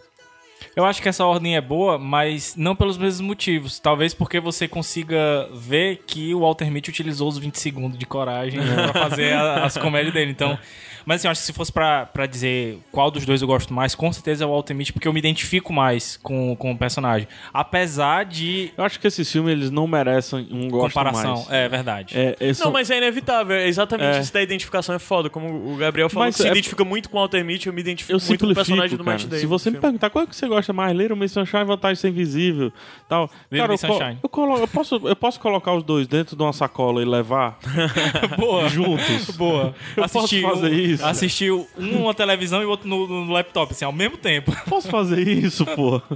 Eu 0.75 0.85
acho 0.85 1.01
que 1.01 1.09
essa 1.09 1.25
ordem 1.25 1.55
é 1.55 1.61
boa, 1.61 1.97
mas 1.99 2.55
não 2.55 2.75
pelos 2.75 2.97
mesmos 2.97 3.21
motivos. 3.21 3.79
Talvez 3.79 4.13
porque 4.13 4.39
você 4.39 4.67
consiga 4.67 5.47
ver 5.53 6.01
que 6.07 6.33
o 6.33 6.39
Walter 6.41 6.69
Mitty 6.71 6.89
utilizou 6.89 7.27
os 7.29 7.37
20 7.37 7.55
segundos 7.59 7.97
de 7.97 8.05
coragem 8.05 8.59
pra 8.61 8.93
fazer 8.93 9.33
a- 9.33 9.63
as 9.65 9.77
comédias 9.77 10.13
dele. 10.13 10.31
Então, 10.31 10.57
mas 11.05 11.21
assim, 11.21 11.27
eu 11.27 11.31
acho 11.31 11.41
que 11.41 11.47
se 11.47 11.53
fosse 11.53 11.71
pra, 11.71 12.05
pra 12.05 12.25
dizer 12.25 12.79
qual 12.91 13.09
dos 13.11 13.25
dois 13.25 13.41
eu 13.41 13.47
gosto 13.47 13.73
mais, 13.73 13.95
com 13.95 14.11
certeza 14.11 14.43
é 14.43 14.47
o 14.47 14.63
Mitty, 14.73 14.93
porque 14.93 15.07
eu 15.07 15.13
me 15.13 15.19
identifico 15.19 15.71
mais 15.73 16.17
com, 16.17 16.55
com 16.55 16.71
o 16.71 16.77
personagem. 16.77 17.27
Apesar 17.53 18.25
de 18.25 18.71
Eu 18.77 18.83
acho 18.83 18.99
que 18.99 19.07
esses 19.07 19.31
filmes 19.31 19.51
eles 19.53 19.71
não 19.71 19.85
merecem 19.87 20.47
um 20.51 20.67
gosto 20.69 20.93
comparação. 20.93 21.35
mais. 21.35 21.51
É 21.51 21.67
verdade. 21.69 22.17
É, 22.17 22.35
esse 22.39 22.63
Não, 22.63 22.71
mas 22.71 22.89
é 22.89 22.97
inevitável. 22.97 23.55
É 23.55 23.67
exatamente 23.67 24.17
É. 24.17 24.19
isso 24.21 24.33
da 24.33 24.41
identificação 24.41 24.95
é 24.95 24.99
foda. 24.99 25.29
Como 25.29 25.73
o 25.73 25.77
Gabriel 25.77 26.09
falou, 26.09 26.25
Mas 26.27 26.35
que 26.35 26.41
se 26.41 26.47
é- 26.47 26.51
identifica 26.51 26.83
muito 26.83 27.09
com 27.09 27.17
o 27.17 27.43
Mitty, 27.43 27.67
eu 27.67 27.73
me 27.73 27.81
identifico 27.81 28.13
eu 28.17 28.19
muito 28.27 28.45
com 28.45 28.51
o 28.51 28.55
personagem 28.55 28.97
do 28.97 29.03
cara. 29.03 29.17
Matt 29.17 29.25
Damon. 29.27 29.39
Se 29.39 29.45
você 29.45 29.69
me 29.71 29.77
perguntar 29.79 30.09
qual 30.09 30.23
é 30.23 30.27
que 30.27 30.35
você 30.35 30.47
gosta 30.47 30.71
mais, 30.73 30.95
Little 30.97 31.15
Miss 31.17 31.31
Sunshine, 31.31 31.63
Vantagem 31.63 31.95
de 31.95 31.99
Ser 32.01 32.07
Invisível, 32.09 32.71
tal. 33.07 33.29
Little 33.51 33.57
cara, 33.59 33.71
Miss 33.73 33.83
eu, 33.83 33.93
Sunshine. 33.93 34.17
eu, 34.23 34.29
colo- 34.29 34.57
eu 34.57 34.67
posso, 34.67 34.95
eu 35.07 35.15
posso 35.15 35.39
colocar 35.39 35.73
os 35.73 35.83
dois 35.83 36.07
dentro 36.07 36.35
de 36.35 36.41
uma 36.43 36.53
sacola 36.53 37.01
e 37.01 37.05
levar 37.05 37.57
Boa. 38.37 38.67
juntos? 38.69 39.35
Boa. 39.35 39.73
Eu 39.97 40.07
posso 40.07 40.41
fazer 40.41 40.71
isso? 40.73 40.92
Assistiu 41.01 41.67
um 41.77 41.85
numa 41.85 42.13
televisão 42.13 42.61
e 42.61 42.65
o 42.65 42.69
outro 42.69 42.87
no, 42.87 43.07
no 43.07 43.31
laptop, 43.31 43.71
assim, 43.71 43.85
ao 43.85 43.91
mesmo 43.91 44.17
tempo. 44.17 44.51
Posso 44.69 44.89
fazer 44.89 45.27
isso, 45.27 45.65
pô? 45.65 46.01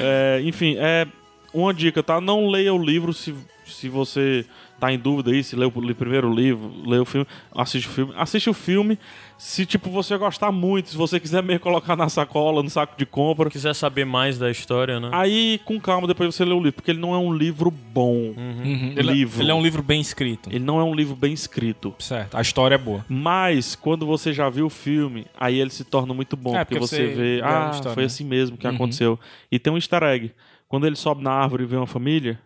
É, 0.00 0.40
enfim, 0.44 0.76
é 0.78 1.06
uma 1.52 1.72
dica, 1.74 2.02
tá? 2.02 2.20
Não 2.20 2.48
leia 2.48 2.72
o 2.72 2.82
livro 2.82 3.12
se, 3.12 3.34
se 3.66 3.88
você 3.88 4.44
tá 4.78 4.92
em 4.92 4.98
dúvida 4.98 5.30
aí, 5.30 5.42
se 5.42 5.56
lê 5.56 5.64
o 5.64 5.70
primeiro 5.70 6.32
livro, 6.32 6.72
lê 6.86 6.98
o 6.98 7.04
filme, 7.04 7.26
assiste 7.54 7.86
o 7.88 7.90
filme. 7.90 8.12
Assiste 8.16 8.48
o 8.50 8.54
filme 8.54 8.98
se, 9.36 9.64
tipo, 9.64 9.88
você 9.90 10.16
gostar 10.16 10.50
muito, 10.50 10.90
se 10.90 10.96
você 10.96 11.20
quiser 11.20 11.42
meio 11.42 11.60
colocar 11.60 11.94
na 11.94 12.08
sacola, 12.08 12.62
no 12.62 12.68
saco 12.68 12.94
de 12.98 13.06
compra. 13.06 13.48
quiser 13.48 13.74
saber 13.74 14.04
mais 14.04 14.38
da 14.38 14.50
história, 14.50 14.98
né? 14.98 15.10
Aí, 15.12 15.60
com 15.64 15.80
calma, 15.80 16.06
depois 16.08 16.34
você 16.34 16.44
lê 16.44 16.52
o 16.52 16.58
livro, 16.58 16.72
porque 16.72 16.90
ele 16.90 16.98
não 17.00 17.14
é 17.14 17.18
um 17.18 17.32
livro 17.32 17.70
bom. 17.70 18.34
Uhum. 18.36 18.94
Ele, 18.96 19.12
Livro. 19.12 19.42
ele 19.42 19.50
é 19.50 19.54
um 19.54 19.62
livro 19.62 19.82
bem 19.82 20.00
escrito. 20.00 20.48
Ele 20.50 20.64
não 20.64 20.80
é 20.80 20.84
um 20.84 20.94
livro 20.94 21.14
bem 21.14 21.32
escrito. 21.32 21.94
Certo. 21.98 22.36
A 22.36 22.40
história 22.40 22.74
é 22.74 22.78
boa. 22.78 23.04
Mas, 23.08 23.74
quando 23.74 24.04
você 24.06 24.32
já 24.32 24.48
viu 24.50 24.66
o 24.66 24.70
filme, 24.70 25.26
aí 25.38 25.58
ele 25.60 25.70
se 25.70 25.84
torna 25.84 26.12
muito 26.12 26.36
bom. 26.36 26.56
É, 26.56 26.64
porque, 26.64 26.78
porque 26.80 26.86
você, 26.88 27.08
você 27.08 27.14
vê, 27.14 27.40
ah, 27.44 27.70
história, 27.72 27.94
foi 27.94 28.02
né? 28.02 28.06
assim 28.06 28.24
mesmo 28.24 28.56
que 28.56 28.66
Uhum. 28.66 28.74
aconteceu. 28.74 29.18
E 29.50 29.58
tem 29.58 29.72
um 29.72 29.76
easter 29.76 30.02
egg. 30.02 30.32
Quando 30.68 30.86
ele 30.86 30.96
sobe 30.96 31.22
na 31.22 31.30
árvore 31.32 31.62
e 31.62 31.66
vê 31.66 31.76
uma 31.76 31.86
família, 31.86 32.38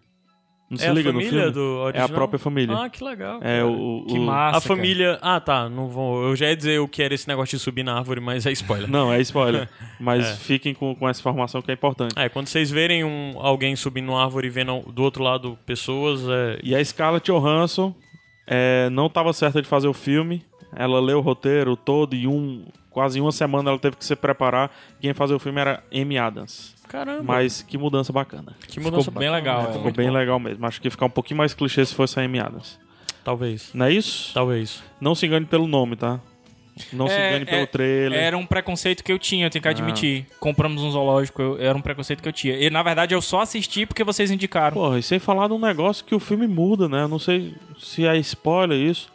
não 0.73 0.79
se 0.79 0.85
é 0.87 0.89
a 0.91 0.93
liga 0.93 1.13
no 1.13 1.21
filme? 1.21 1.51
do 1.51 1.61
É 1.61 1.85
original? 1.85 2.07
a 2.07 2.09
própria 2.09 2.39
família. 2.39 2.77
Ah, 2.77 2.89
que 2.89 3.05
legal. 3.05 3.37
é 3.43 3.59
cara. 3.61 3.67
o, 3.69 4.05
Que 4.09 4.19
o- 4.19 4.23
massa. 4.23 4.59
A 4.59 4.61
família. 4.61 5.19
Ah, 5.23 5.39
tá. 5.41 5.69
Não 5.69 5.89
vou. 5.89 6.25
Eu 6.25 6.35
já 6.37 6.47
ia 6.49 6.57
dizer 6.57 6.81
o 6.81 6.89
que 6.89 7.03
era 7.03 7.15
esse 7.15 7.29
negócio 7.29 7.57
de 7.57 7.63
subir 7.63 7.83
na 7.83 7.97
árvore, 7.97 8.21
mas 8.21 8.45
é 8.47 8.53
spoiler. 8.53 8.91
Não, 8.91 9.13
é 9.13 9.21
spoiler. 9.21 9.69
Mas 10.01 10.25
É. 10.27 10.35
fiquem 10.35 10.75
com, 10.75 10.95
com 10.97 11.09
essa 11.09 11.21
informação 11.21 11.63
que 11.63 11.71
é 11.71 11.75
importante. 11.75 12.15
É, 12.19 12.29
quando 12.29 12.49
vocês 12.49 12.71
verem 12.71 13.05
um, 13.05 13.35
alguém 13.39 13.77
subindo 13.77 14.07
numa 14.07 14.25
árvore 14.25 14.49
e 14.49 14.51
vendo 14.51 14.81
do 14.93 15.03
outro 15.03 15.23
lado 15.23 15.57
pessoas, 15.65 16.23
é, 16.29 16.59
E 16.63 16.75
a 16.75 16.85
Scarlett 16.85 17.31
Johansson 17.31 17.95
é, 18.47 18.91
não 18.91 19.07
estava 19.07 19.33
certa 19.33 19.63
de 19.63 19.69
fazer 19.69 19.87
o 19.87 19.93
filme. 19.93 20.43
Ela 20.75 21.01
leu 21.01 21.19
o 21.19 21.21
roteiro 21.21 21.77
todo 21.77 22.15
e 22.15 22.27
um, 22.27 22.65
quase 22.91 23.21
uma 23.21 23.33
semana 23.33 23.71
ela 23.71 23.79
teve 23.79 23.97
que 23.97 24.05
se 24.05 24.17
preparar. 24.17 24.71
Quem 25.01 25.09
ia 25.09 25.15
fazer 25.15 25.35
o 25.35 25.39
filme 25.39 25.61
era 25.61 25.83
Amy 25.93 26.19
Adams. 26.19 26.75
Caramba, 26.89 27.23
Mas 27.23 27.63
que 27.63 27.77
mudança 27.79 28.13
bacana. 28.13 28.55
que 28.69 28.79
mudança 28.81 29.05
Ficou 29.05 29.21
bem 29.21 29.31
bacana. 29.31 29.53
legal. 29.57 29.71
é. 29.71 29.73
Ficou 29.75 29.93
bem 29.93 30.09
bom. 30.09 30.15
legal 30.15 30.39
mesmo. 30.41 30.67
Acho 30.67 30.81
que 30.81 30.87
ia 30.87 30.91
ficar 30.91 31.07
um 31.07 31.11
pouquinho 31.11 31.39
mais 31.39 31.55
clichê 31.55 31.85
se 31.85 31.95
fosse 31.95 32.19
a 32.21 32.23
Amy 32.23 32.39
Adams. 32.41 32.79
Talvez. 33.25 33.71
Não 33.73 33.87
é 33.87 33.93
isso? 33.93 34.33
Talvez. 34.35 34.83
Não 35.01 35.15
se 35.15 35.27
engane 35.27 35.47
pelo 35.47 35.67
nome, 35.67 35.95
tá? 35.97 36.21
Não 36.93 37.07
se 37.07 37.15
É, 37.15 37.29
engane 37.31 37.45
pelo 37.45 37.63
é, 37.63 37.67
trailer. 37.67 38.19
Era 38.19 38.37
um 38.37 38.47
preconceito 38.47 39.05
que 39.05 39.13
eu 39.13 39.19
tinha, 39.19 39.47
eu 39.47 39.51
tenho 39.51 39.61
que 39.63 39.69
Ah. 39.69 39.73
admitir. 39.73 40.27
Compramos 40.41 40.83
um 40.83 40.91
zoológico, 40.91 41.41
eu- 41.41 41.61
era 41.61 41.77
um 41.77 41.83
preconceito 41.83 42.23
que 42.23 42.29
eu 42.29 42.33
tinha. 42.33 42.57
E 42.57 42.71
na 42.71 42.83
verdade 42.83 43.15
eu 43.15 43.21
só 43.21 43.43
assisti 43.43 43.85
porque 43.85 44.03
vocês 44.03 44.31
indicaram. 44.31 44.73
Porra, 44.75 44.99
e 44.99 45.03
sem 45.03 45.19
falar 45.19 45.49
de 45.49 45.53
um 45.53 45.59
negócio 45.59 46.03
que 46.05 46.15
o 46.15 46.19
filme 46.19 46.47
muda, 46.47 46.89
né? 46.89 47.03
Eu 47.03 47.09
não 47.09 47.19
sei 47.19 47.55
se 47.79 48.07
é 48.07 48.17
spoiler 48.19 48.79
isso, 48.79 49.12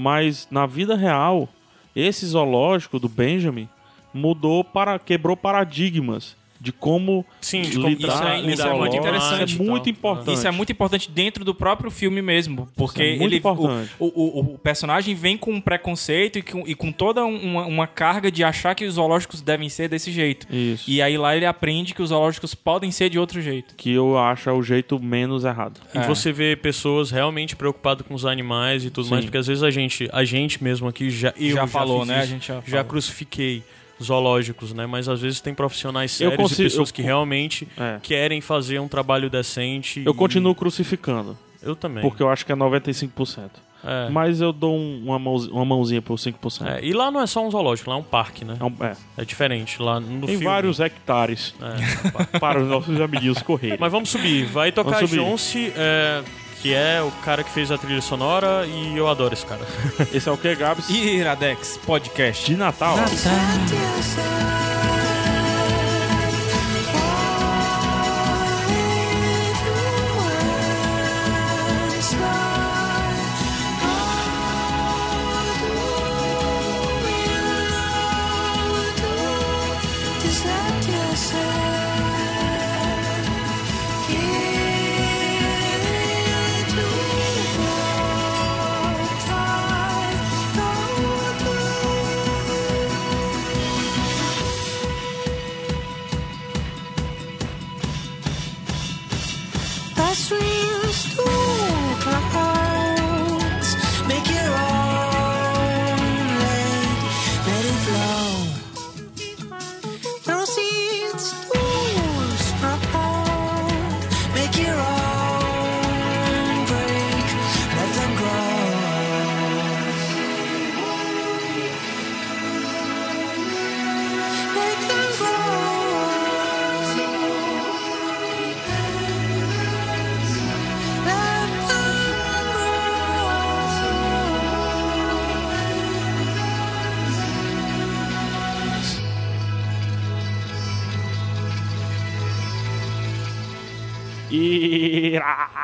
mas 0.00 0.48
na 0.50 0.64
vida 0.64 0.96
real, 0.96 1.46
esse 1.94 2.24
zoológico 2.24 2.98
do 2.98 3.06
Benjamin 3.06 3.68
mudou 4.14 4.64
para 4.64 4.98
quebrou 4.98 5.36
paradigmas 5.36 6.34
de 6.60 6.72
como 6.72 7.24
Sim, 7.40 7.62
de 7.62 7.76
como 7.76 7.88
lidar, 7.88 8.08
isso 8.08 8.22
é- 8.22 8.40
com 8.42 8.46
lidar 8.48 8.68
é 8.68 8.78
muito 8.78 8.96
interessante 8.96 9.52
Isso 9.54 9.62
é 9.62 9.64
muito 9.66 9.82
tal. 9.84 9.90
importante. 9.90 10.34
Isso 10.36 10.46
é 10.46 10.50
muito 10.50 10.72
importante 10.72 11.10
dentro 11.10 11.44
do 11.44 11.54
próprio 11.54 11.90
filme 11.90 12.20
mesmo, 12.20 12.68
porque 12.76 13.02
Isso 13.02 13.14
é 13.14 13.18
muito 13.18 13.30
ele, 13.32 13.36
importante. 13.38 13.90
O, 13.98 14.06
o, 14.06 14.40
o 14.54 14.58
personagem 14.58 15.14
vem 15.14 15.38
com 15.38 15.52
um 15.52 15.60
preconceito 15.60 16.38
e 16.38 16.42
com, 16.42 16.62
e 16.68 16.74
com 16.74 16.92
toda 16.92 17.24
uma, 17.24 17.64
uma 17.66 17.86
carga 17.86 18.30
de 18.30 18.44
achar 18.44 18.74
que 18.74 18.84
os 18.84 18.94
zoológicos 18.94 19.40
devem 19.40 19.68
ser 19.70 19.88
desse 19.88 20.12
jeito. 20.12 20.46
Isso. 20.54 20.84
E 20.90 21.00
aí 21.00 21.16
lá 21.16 21.34
ele 21.34 21.46
aprende 21.46 21.94
que 21.94 22.02
os 22.02 22.10
zoológicos 22.10 22.54
podem 22.54 22.90
ser 22.90 23.08
de 23.08 23.18
outro 23.18 23.40
jeito. 23.40 23.74
Que 23.76 23.92
eu 23.92 24.18
acho 24.18 24.50
é 24.50 24.52
o 24.52 24.62
jeito 24.62 25.00
menos 25.02 25.44
errado. 25.44 25.80
E 25.94 25.98
É. 25.98 26.02
você 26.06 26.30
vê 26.30 26.54
pessoas 26.56 27.10
realmente 27.10 27.56
preocupadas 27.56 28.06
com 28.06 28.12
os 28.14 28.26
animais 28.26 28.84
e 28.84 28.90
tudo 28.90 29.04
Sim. 29.04 29.10
mais, 29.12 29.24
porque 29.24 29.38
às 29.38 29.46
vezes 29.46 29.62
a 29.62 29.70
gente, 29.70 30.08
a 30.12 30.24
gente 30.24 30.62
mesmo 30.62 30.86
aqui 30.88 31.08
já 31.08 31.32
eu 31.38 31.56
Já 31.56 31.66
falou, 31.66 32.00
fiz 32.00 32.08
né? 32.08 32.14
A 32.16 32.18
isso, 32.24 32.32
gente 32.32 32.46
já 32.48 32.54
já 32.56 32.60
falou. 32.62 32.84
crucifiquei 32.84 33.62
zoológicos, 34.02 34.72
né? 34.72 34.86
Mas 34.86 35.08
às 35.08 35.20
vezes 35.20 35.40
tem 35.40 35.54
profissionais 35.54 36.10
sérios 36.12 36.36
consigo- 36.36 36.62
e 36.62 36.64
pessoas 36.64 36.88
eu- 36.88 36.94
que 36.94 37.02
realmente 37.02 37.66
É. 37.78 37.98
querem 38.02 38.40
fazer 38.40 38.78
um 38.80 38.88
trabalho 38.88 39.28
decente. 39.30 40.02
Eu 40.04 40.12
e- 40.12 40.16
continuo 40.16 40.54
crucificando, 40.54 41.36
Eu 41.62 41.74
também. 41.76 42.02
porque 42.02 42.22
eu 42.22 42.28
acho 42.28 42.44
que 42.46 42.52
é 42.52 42.54
95%. 42.54 43.60
É. 43.82 44.10
Mas 44.10 44.42
eu 44.42 44.52
dou 44.52 44.76
um- 44.76 45.04
uma, 45.06 45.18
mãozinha, 45.18 45.54
uma 45.54 45.64
mãozinha 45.64 46.02
por 46.02 46.18
5%. 46.18 46.68
É, 46.68 46.84
e 46.84 46.92
lá 46.92 47.10
não 47.10 47.18
é 47.22 47.26
só 47.26 47.42
um 47.46 47.50
zoológico, 47.50 47.88
lá 47.88 47.96
é 47.96 47.98
um 47.98 48.02
parque, 48.02 48.44
né? 48.44 48.56
É 48.60 48.64
um- 48.64 48.74
é. 48.84 48.94
É 49.16 49.24
diferente. 49.24 49.80
Lá 49.80 49.98
no 49.98 50.26
Tem 50.26 50.36
filme. 50.36 50.44
vários 50.44 50.80
hectares 50.80 51.54
É. 51.58 51.58
para 52.38 52.60
os 52.62 52.68
nossos 52.68 53.00
amiguinhos 53.00 53.40
correrem. 53.40 53.78
Mas 53.80 53.90
vamos 53.90 54.10
subir. 54.10 54.44
Vai 54.44 54.70
tocar 54.70 54.96
Vamos 54.96 55.08
subir. 55.10 55.22
Jonce, 55.22 55.72
é, 55.74 56.22
que 56.60 56.74
é 56.74 57.00
o 57.02 57.10
cara 57.22 57.42
que 57.42 57.50
fez 57.50 57.70
a 57.70 57.78
trilha 57.78 58.02
sonora, 58.02 58.66
e 58.66 58.96
eu 58.96 59.08
adoro 59.08 59.32
esse 59.32 59.46
cara. 59.46 59.66
Esse 60.12 60.28
é 60.28 60.32
o 60.32 60.36
que, 60.36 60.54
Gabs? 60.54 60.88
Iradex 60.90 61.78
Podcast. 61.84 62.44
De 62.46 62.56
Natal. 62.56 62.96
Last 62.96 63.26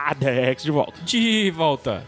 Iradex 0.07 0.63
de 0.63 0.71
volta. 0.71 1.01
De 1.05 1.51
volta. 1.51 2.07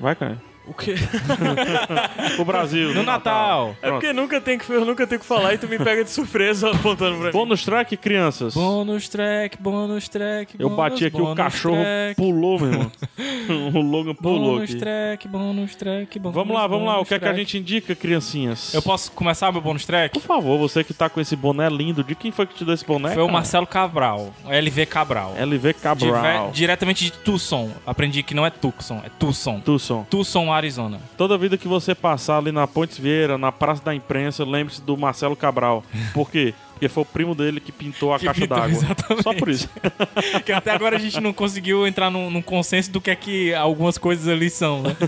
Vai, 0.00 0.14
cara. 0.16 0.42
O 0.66 0.72
quê? 0.72 0.94
O 2.38 2.44
Brasil. 2.44 2.94
No 2.94 3.02
Natal. 3.02 3.76
É 3.82 3.90
porque 3.90 4.12
nunca 4.12 4.40
tem 4.40 4.58
que, 4.58 4.70
eu 4.70 4.84
nunca 4.84 5.06
tenho 5.06 5.20
que 5.20 5.26
falar 5.26 5.54
e 5.54 5.58
tu 5.58 5.68
me 5.68 5.78
pega 5.78 6.02
de 6.02 6.10
surpresa 6.10 6.70
apontando 6.72 7.16
pra 7.16 7.26
mim. 7.26 7.32
Bônus 7.32 7.64
track, 7.64 7.96
crianças. 7.96 8.54
Bônus 8.54 9.08
track, 9.08 9.60
bônus 9.60 10.08
track. 10.08 10.56
Eu 10.58 10.70
bati 10.70 11.04
aqui, 11.04 11.20
o 11.20 11.34
cachorro 11.34 11.76
track, 11.76 12.16
pulou, 12.16 12.58
meu 12.58 12.72
irmão. 12.72 12.92
o 13.74 13.80
Logan 13.80 14.14
pulou 14.14 14.54
Bônus 14.54 14.70
aqui. 14.70 14.78
track, 14.78 15.28
bônus 15.28 15.74
track, 15.74 16.18
bônus 16.18 16.34
Vamos 16.34 16.54
lá, 16.54 16.66
vamos 16.66 16.86
lá. 16.88 17.00
O 17.00 17.04
que 17.04 17.14
é 17.14 17.18
que 17.18 17.28
a 17.28 17.34
gente 17.34 17.58
indica, 17.58 17.94
criancinhas? 17.94 18.72
Eu 18.74 18.82
posso 18.82 19.12
começar 19.12 19.52
meu 19.52 19.60
bônus 19.60 19.84
track? 19.84 20.14
Por 20.14 20.22
favor, 20.22 20.58
você 20.58 20.82
que 20.82 20.94
tá 20.94 21.08
com 21.08 21.20
esse 21.20 21.36
boné 21.36 21.68
lindo, 21.68 22.02
de 22.02 22.14
quem 22.14 22.32
foi 22.32 22.46
que 22.46 22.54
te 22.54 22.64
deu 22.64 22.74
esse 22.74 22.84
boné? 22.84 23.10
Foi 23.12 23.22
o 23.22 23.26
cara? 23.26 23.32
Marcelo 23.32 23.66
Cabral, 23.66 24.32
LV 24.46 24.86
Cabral. 24.86 25.34
LV 25.38 25.74
Cabral. 25.74 26.50
Diretamente 26.52 27.04
de 27.04 27.12
Tucson. 27.12 27.70
Aprendi 27.86 28.22
que 28.22 28.34
não 28.34 28.46
é 28.46 28.50
Tucson, 28.50 29.02
é 29.04 29.10
Tucson. 29.18 29.60
Tucson. 29.60 30.06
Tucson, 30.08 30.52
Arizona. 30.56 31.00
Toda 31.16 31.36
vida 31.38 31.56
que 31.58 31.66
você 31.68 31.94
passar 31.94 32.38
ali 32.38 32.52
na 32.52 32.66
Pontes 32.66 32.98
Vieira, 32.98 33.36
na 33.38 33.50
Praça 33.52 33.82
da 33.84 33.94
Imprensa, 33.94 34.44
lembre-se 34.44 34.80
do 34.82 34.96
Marcelo 34.96 35.34
Cabral. 35.36 35.82
Por 36.12 36.30
quê? 36.30 36.54
Porque 36.72 36.88
foi 36.88 37.02
o 37.02 37.06
primo 37.06 37.34
dele 37.34 37.60
que 37.60 37.70
pintou 37.70 38.12
a 38.12 38.18
Que 38.18 38.26
caixa 38.26 38.46
d'água. 38.46 38.68
exatamente. 38.68 39.22
Só 39.22 39.32
por 39.34 39.48
isso. 39.48 39.68
que 40.44 40.52
até 40.52 40.72
agora 40.72 40.96
a 40.96 40.98
gente 40.98 41.20
não 41.20 41.32
conseguiu 41.32 41.86
entrar 41.86 42.10
num, 42.10 42.30
num 42.30 42.42
consenso 42.42 42.90
do 42.90 43.00
que 43.00 43.10
é 43.10 43.16
que 43.16 43.54
algumas 43.54 43.96
coisas 43.96 44.26
ali 44.28 44.50
são, 44.50 44.82
né? 44.82 44.96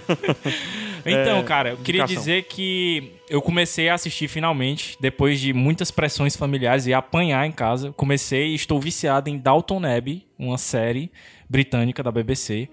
Então, 1.09 1.39
É, 1.39 1.43
cara, 1.45 1.69
eu 1.71 1.77
queria 1.77 2.01
indicação. 2.03 2.21
dizer 2.21 2.43
que 2.49 3.13
eu 3.31 3.41
comecei 3.41 3.89
a 3.89 3.95
assistir 3.95 4.27
finalmente, 4.27 4.97
depois 5.01 5.39
de 5.41 5.53
muitas 5.53 5.89
pressões 5.93 6.35
familiares 6.35 6.85
e 6.89 6.93
apanhar 6.93 7.47
em 7.47 7.53
casa. 7.53 7.93
Comecei 7.93 8.49
e 8.49 8.55
estou 8.57 8.81
viciado 8.81 9.31
em 9.31 9.39
Dalton 9.39 9.83
Abbey, 9.87 10.27
uma 10.37 10.59
série 10.59 11.11
britânica 11.49 12.03
da 12.03 12.11
BBC, 12.11 12.69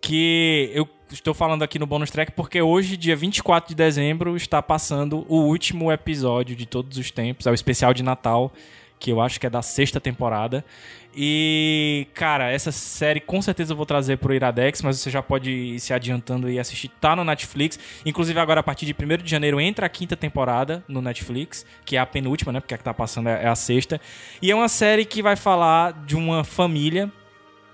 que 0.00 0.70
eu 0.72 0.88
estou 1.14 1.32
falando 1.32 1.62
aqui 1.62 1.78
no 1.78 1.86
bonus 1.86 2.10
track 2.10 2.32
porque 2.32 2.60
hoje, 2.60 2.96
dia 2.96 3.16
24 3.16 3.68
de 3.68 3.74
dezembro, 3.74 4.36
está 4.36 4.60
passando 4.60 5.24
o 5.28 5.42
último 5.42 5.90
episódio 5.90 6.54
de 6.56 6.66
todos 6.66 6.98
os 6.98 7.10
tempos, 7.10 7.46
é 7.46 7.50
o 7.50 7.54
especial 7.54 7.94
de 7.94 8.02
Natal, 8.02 8.52
que 8.98 9.10
eu 9.10 9.20
acho 9.20 9.38
que 9.38 9.46
é 9.46 9.50
da 9.50 9.62
sexta 9.62 10.00
temporada. 10.00 10.64
E, 11.16 12.08
cara, 12.12 12.50
essa 12.50 12.72
série 12.72 13.20
com 13.20 13.40
certeza 13.40 13.72
eu 13.72 13.76
vou 13.76 13.86
trazer 13.86 14.18
pro 14.18 14.34
Iradex, 14.34 14.82
mas 14.82 14.98
você 14.98 15.10
já 15.10 15.22
pode 15.22 15.50
ir 15.50 15.80
se 15.80 15.92
adiantando 15.92 16.50
e 16.50 16.58
assistir. 16.58 16.88
Tá 16.88 17.14
no 17.14 17.24
Netflix. 17.24 17.78
Inclusive, 18.04 18.38
agora 18.40 18.60
a 18.60 18.62
partir 18.62 18.84
de 18.84 18.92
1 18.92 19.22
de 19.22 19.30
janeiro 19.30 19.60
entra 19.60 19.86
a 19.86 19.88
quinta 19.88 20.16
temporada 20.16 20.82
no 20.88 21.00
Netflix, 21.00 21.64
que 21.84 21.96
é 21.96 22.00
a 22.00 22.06
penúltima, 22.06 22.52
né? 22.52 22.60
Porque 22.60 22.74
a 22.74 22.78
que 22.78 22.84
tá 22.84 22.92
passando 22.92 23.28
é 23.28 23.44
é 23.44 23.48
a 23.48 23.54
sexta. 23.54 24.00
E 24.42 24.50
é 24.50 24.54
uma 24.54 24.68
série 24.68 25.04
que 25.04 25.22
vai 25.22 25.36
falar 25.36 25.92
de 26.04 26.16
uma 26.16 26.42
família 26.42 27.12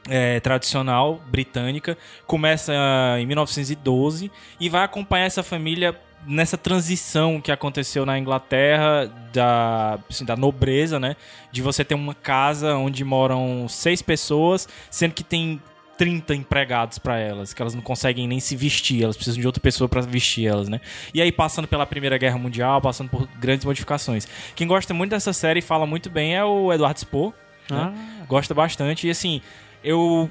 é, 0.09 0.41
tradicional 0.41 1.21
britânica. 1.29 1.97
Começa 2.27 2.73
ah, 2.75 3.21
em 3.21 3.27
1912 3.27 4.31
e 4.59 4.69
vai 4.69 4.85
acompanhar 4.85 5.27
essa 5.27 5.43
família 5.43 5.99
nessa 6.27 6.59
transição 6.59 7.41
que 7.41 7.51
aconteceu 7.51 8.05
na 8.05 8.19
Inglaterra 8.19 9.11
da, 9.33 9.99
assim, 10.09 10.25
da 10.25 10.37
nobreza, 10.37 11.01
né? 11.01 11.17
De 11.51 11.63
você 11.63 11.85
ter 11.85 11.95
uma 11.95 12.15
casa 12.15 12.75
onde 12.77 13.05
moram 13.05 13.67
seis 13.69 14.03
pessoas, 14.03 14.69
sendo 14.91 15.15
que 15.15 15.25
tem 15.25 15.61
30 15.97 16.35
empregados 16.35 16.99
pra 16.99 17.19
elas, 17.19 17.53
que 17.53 17.61
elas 17.61 17.75
não 17.75 17.83
conseguem 17.83 18.27
nem 18.27 18.41
se 18.41 18.57
vestir, 18.57 19.03
elas 19.03 19.17
precisam 19.17 19.39
de 19.39 19.47
outra 19.47 19.61
pessoa 19.61 19.87
pra 19.87 20.01
vestir 20.01 20.47
elas, 20.47 20.69
né? 20.69 20.81
E 21.13 21.21
aí 21.21 21.31
passando 21.31 21.69
pela 21.69 21.85
Primeira 21.85 22.17
Guerra 22.17 22.39
Mundial, 22.39 22.81
passando 22.81 23.11
por 23.11 23.29
grandes 23.39 23.65
modificações. 23.65 24.27
Quem 24.55 24.67
gosta 24.67 24.95
muito 24.95 25.11
dessa 25.11 25.33
série 25.33 25.59
e 25.59 25.63
fala 25.63 25.87
muito 25.87 26.09
bem 26.09 26.35
é 26.35 26.45
o 26.45 26.73
Eduardo 26.73 27.01
Spohr, 27.01 27.35
né? 27.71 27.93
Gosta 28.27 28.55
bastante 28.55 29.07
e 29.07 29.11
assim, 29.11 29.43
eu 29.85 30.29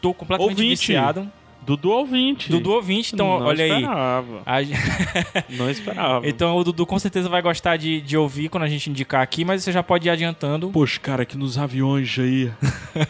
tô 0.00 0.12
completamente 0.14 0.50
Ouvinte. 0.52 0.70
viciado. 0.70 1.30
Dudu 1.62 1.90
ouvinte. 1.90 2.48
Dudu 2.48 2.70
ouvinte, 2.70 3.12
então 3.12 3.40
Não 3.40 3.46
olha 3.46 3.64
aí. 3.64 3.70
esperava. 3.72 4.42
A- 4.46 5.42
Não 5.50 5.68
esperava. 5.68 6.28
Então 6.28 6.56
o 6.56 6.62
Dudu 6.62 6.86
com 6.86 6.96
certeza 6.96 7.28
vai 7.28 7.42
gostar 7.42 7.76
de, 7.76 8.00
de 8.00 8.16
ouvir 8.16 8.48
quando 8.48 8.62
a 8.62 8.68
gente 8.68 8.88
indicar 8.88 9.20
aqui, 9.20 9.44
mas 9.44 9.64
você 9.64 9.72
já 9.72 9.82
pode 9.82 10.06
ir 10.06 10.10
adiantando. 10.10 10.70
Poxa, 10.70 11.00
cara, 11.00 11.22
aqui 11.24 11.36
nos 11.36 11.58
aviões 11.58 12.16
aí, 12.20 12.52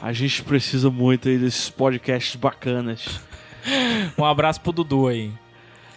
a 0.01 0.11
gente 0.15 0.43
precisa 0.43 0.91
muito 0.91 1.29
aí 1.29 1.37
desses 1.37 1.69
podcasts 1.69 2.35
bacanas. 2.37 3.21
Um 4.17 4.25
abraço 4.25 4.59
pro 4.63 4.73
Dudu 4.73 5.07
aí. 5.09 5.31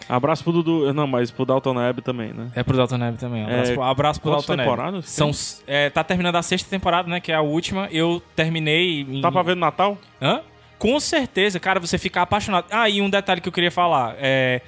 Abraço 0.10 0.44
pro 0.44 0.52
Dudu. 0.52 0.92
Não, 0.94 1.06
mas 1.06 1.30
pro 1.30 1.46
Dalton 1.46 1.76
Neb 1.76 2.00
também, 2.02 2.34
né? 2.34 2.52
É 2.56 2.64
pro 2.64 2.76
Dalton 2.76 2.98
Neb 2.98 3.16
também. 3.18 3.44
Um 3.44 3.46
abraço, 3.48 3.72
É, 3.72 3.74
pro, 3.76 3.84
abraço 3.84 4.22
pro 4.22 4.32
Dalton 4.32 4.56
Neb. 4.56 4.66
temporadas 4.66 5.06
São, 5.10 5.32
é, 5.68 5.90
tá 5.92 6.04
terminando 6.04 6.36
a 6.36 6.42
sexta 6.42 6.68
temporada, 6.70 7.08
né? 7.08 7.20
Que 7.20 7.32
é 7.32 7.36
a 7.36 7.42
última. 7.42 7.88
Eu 7.92 8.22
terminei. 8.36 9.02
Em... 9.02 9.22
Tá 9.22 9.32
pra 9.32 9.44
ver 9.44 9.56
no 9.56 9.62
Natal? 9.62 9.98
Hã? 10.20 10.42
Com 10.80 11.00
certeza, 11.00 11.60
cara, 11.60 11.80
você 11.80 11.98
fica 11.98 12.22
apaixonado. 12.22 12.66
Ah, 12.72 12.90
e 12.90 13.02
um 13.02 13.10
detalhe 13.10 13.40
que 13.40 13.48
eu 13.48 13.54
queria 13.54 13.70
falar. 13.72 14.16
É. 14.18 14.62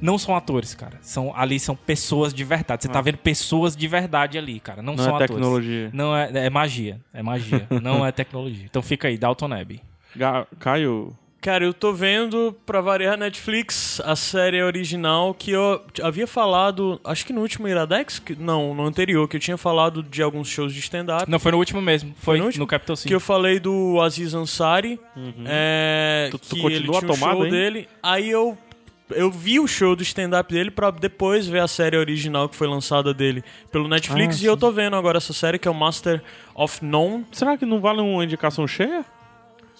Não 0.00 0.16
são 0.18 0.34
atores, 0.34 0.74
cara. 0.74 0.98
São, 1.02 1.32
ali 1.36 1.58
são 1.60 1.76
pessoas 1.76 2.32
de 2.34 2.42
verdade. 2.42 2.82
Você 2.82 2.88
tá 2.88 3.00
vendo 3.00 3.18
pessoas 3.18 3.76
de 3.76 3.86
verdade 3.86 4.38
ali, 4.38 4.58
cara. 4.58 4.82
Não, 4.82 4.94
Não 4.94 5.04
são 5.04 5.12
é 5.12 5.16
atores. 5.16 5.30
tecnologia. 5.30 5.90
Não 5.92 6.16
é, 6.16 6.30
é 6.46 6.50
magia. 6.50 7.00
É 7.12 7.22
magia. 7.22 7.66
não 7.82 8.04
é 8.04 8.10
tecnologia. 8.10 8.64
Então 8.64 8.80
fica 8.82 9.08
aí, 9.08 9.16
Dalton 9.18 9.48
Neb. 9.48 9.80
Ga- 10.16 10.46
Caio, 10.58 11.14
Cara, 11.44 11.62
eu 11.62 11.74
tô 11.74 11.92
vendo, 11.92 12.56
pra 12.64 12.80
variar, 12.80 13.18
Netflix, 13.18 14.00
a 14.02 14.16
série 14.16 14.62
original 14.62 15.34
que 15.34 15.50
eu 15.50 15.82
havia 16.02 16.26
falado, 16.26 16.98
acho 17.04 17.26
que 17.26 17.34
no 17.34 17.42
último 17.42 17.68
Iradex, 17.68 18.18
que- 18.18 18.34
não, 18.34 18.74
no 18.74 18.82
anterior, 18.82 19.28
que 19.28 19.36
eu 19.36 19.40
tinha 19.40 19.58
falado 19.58 20.02
de 20.02 20.22
alguns 20.22 20.48
shows 20.48 20.72
de 20.72 20.80
stand-up. 20.80 21.30
Não, 21.30 21.38
foi 21.38 21.52
no 21.52 21.58
último 21.58 21.82
mesmo. 21.82 22.14
Foi, 22.18 22.36
no 22.38 22.44
no, 22.44 22.46
último? 22.46 22.66
Capital 22.66 22.96
City. 22.96 23.08
Que 23.08 23.14
eu 23.14 23.20
falei 23.20 23.60
do 23.60 24.00
Aziz 24.00 24.32
Ansari, 24.32 24.98
é, 25.44 26.28
Tu- 26.30 26.38
tu 26.38 26.56
que 26.56 26.62
continua 26.62 26.76
ele 26.76 26.84
tinha 26.98 27.12
um 27.12 27.14
tomado, 27.14 27.36
show 27.36 27.44
hein? 27.44 27.50
dele. 27.50 27.88
Aí 28.02 28.30
eu, 28.30 28.56
eu 29.10 29.30
vi 29.30 29.60
o 29.60 29.66
show 29.66 29.94
do 29.94 30.02
stand-up 30.02 30.50
dele 30.50 30.70
pra 30.70 30.90
depois 30.90 31.46
ver 31.46 31.60
a 31.60 31.68
série 31.68 31.98
original 31.98 32.48
que 32.48 32.56
foi 32.56 32.66
lançada 32.66 33.12
dele 33.12 33.44
pelo 33.70 33.86
Netflix. 33.86 34.40
Ah, 34.40 34.44
e 34.44 34.46
eu 34.46 34.56
tô 34.56 34.72
vendo 34.72 34.96
agora 34.96 35.18
essa 35.18 35.34
série 35.34 35.58
que 35.58 35.68
é 35.68 35.70
o 35.70 35.74
Master 35.74 36.22
of 36.54 36.82
None. 36.82 37.26
será 37.32 37.58
que 37.58 37.66
não 37.66 37.82
vale 37.82 38.00
uma 38.00 38.24
indicação 38.24 38.66
cheia? 38.66 39.04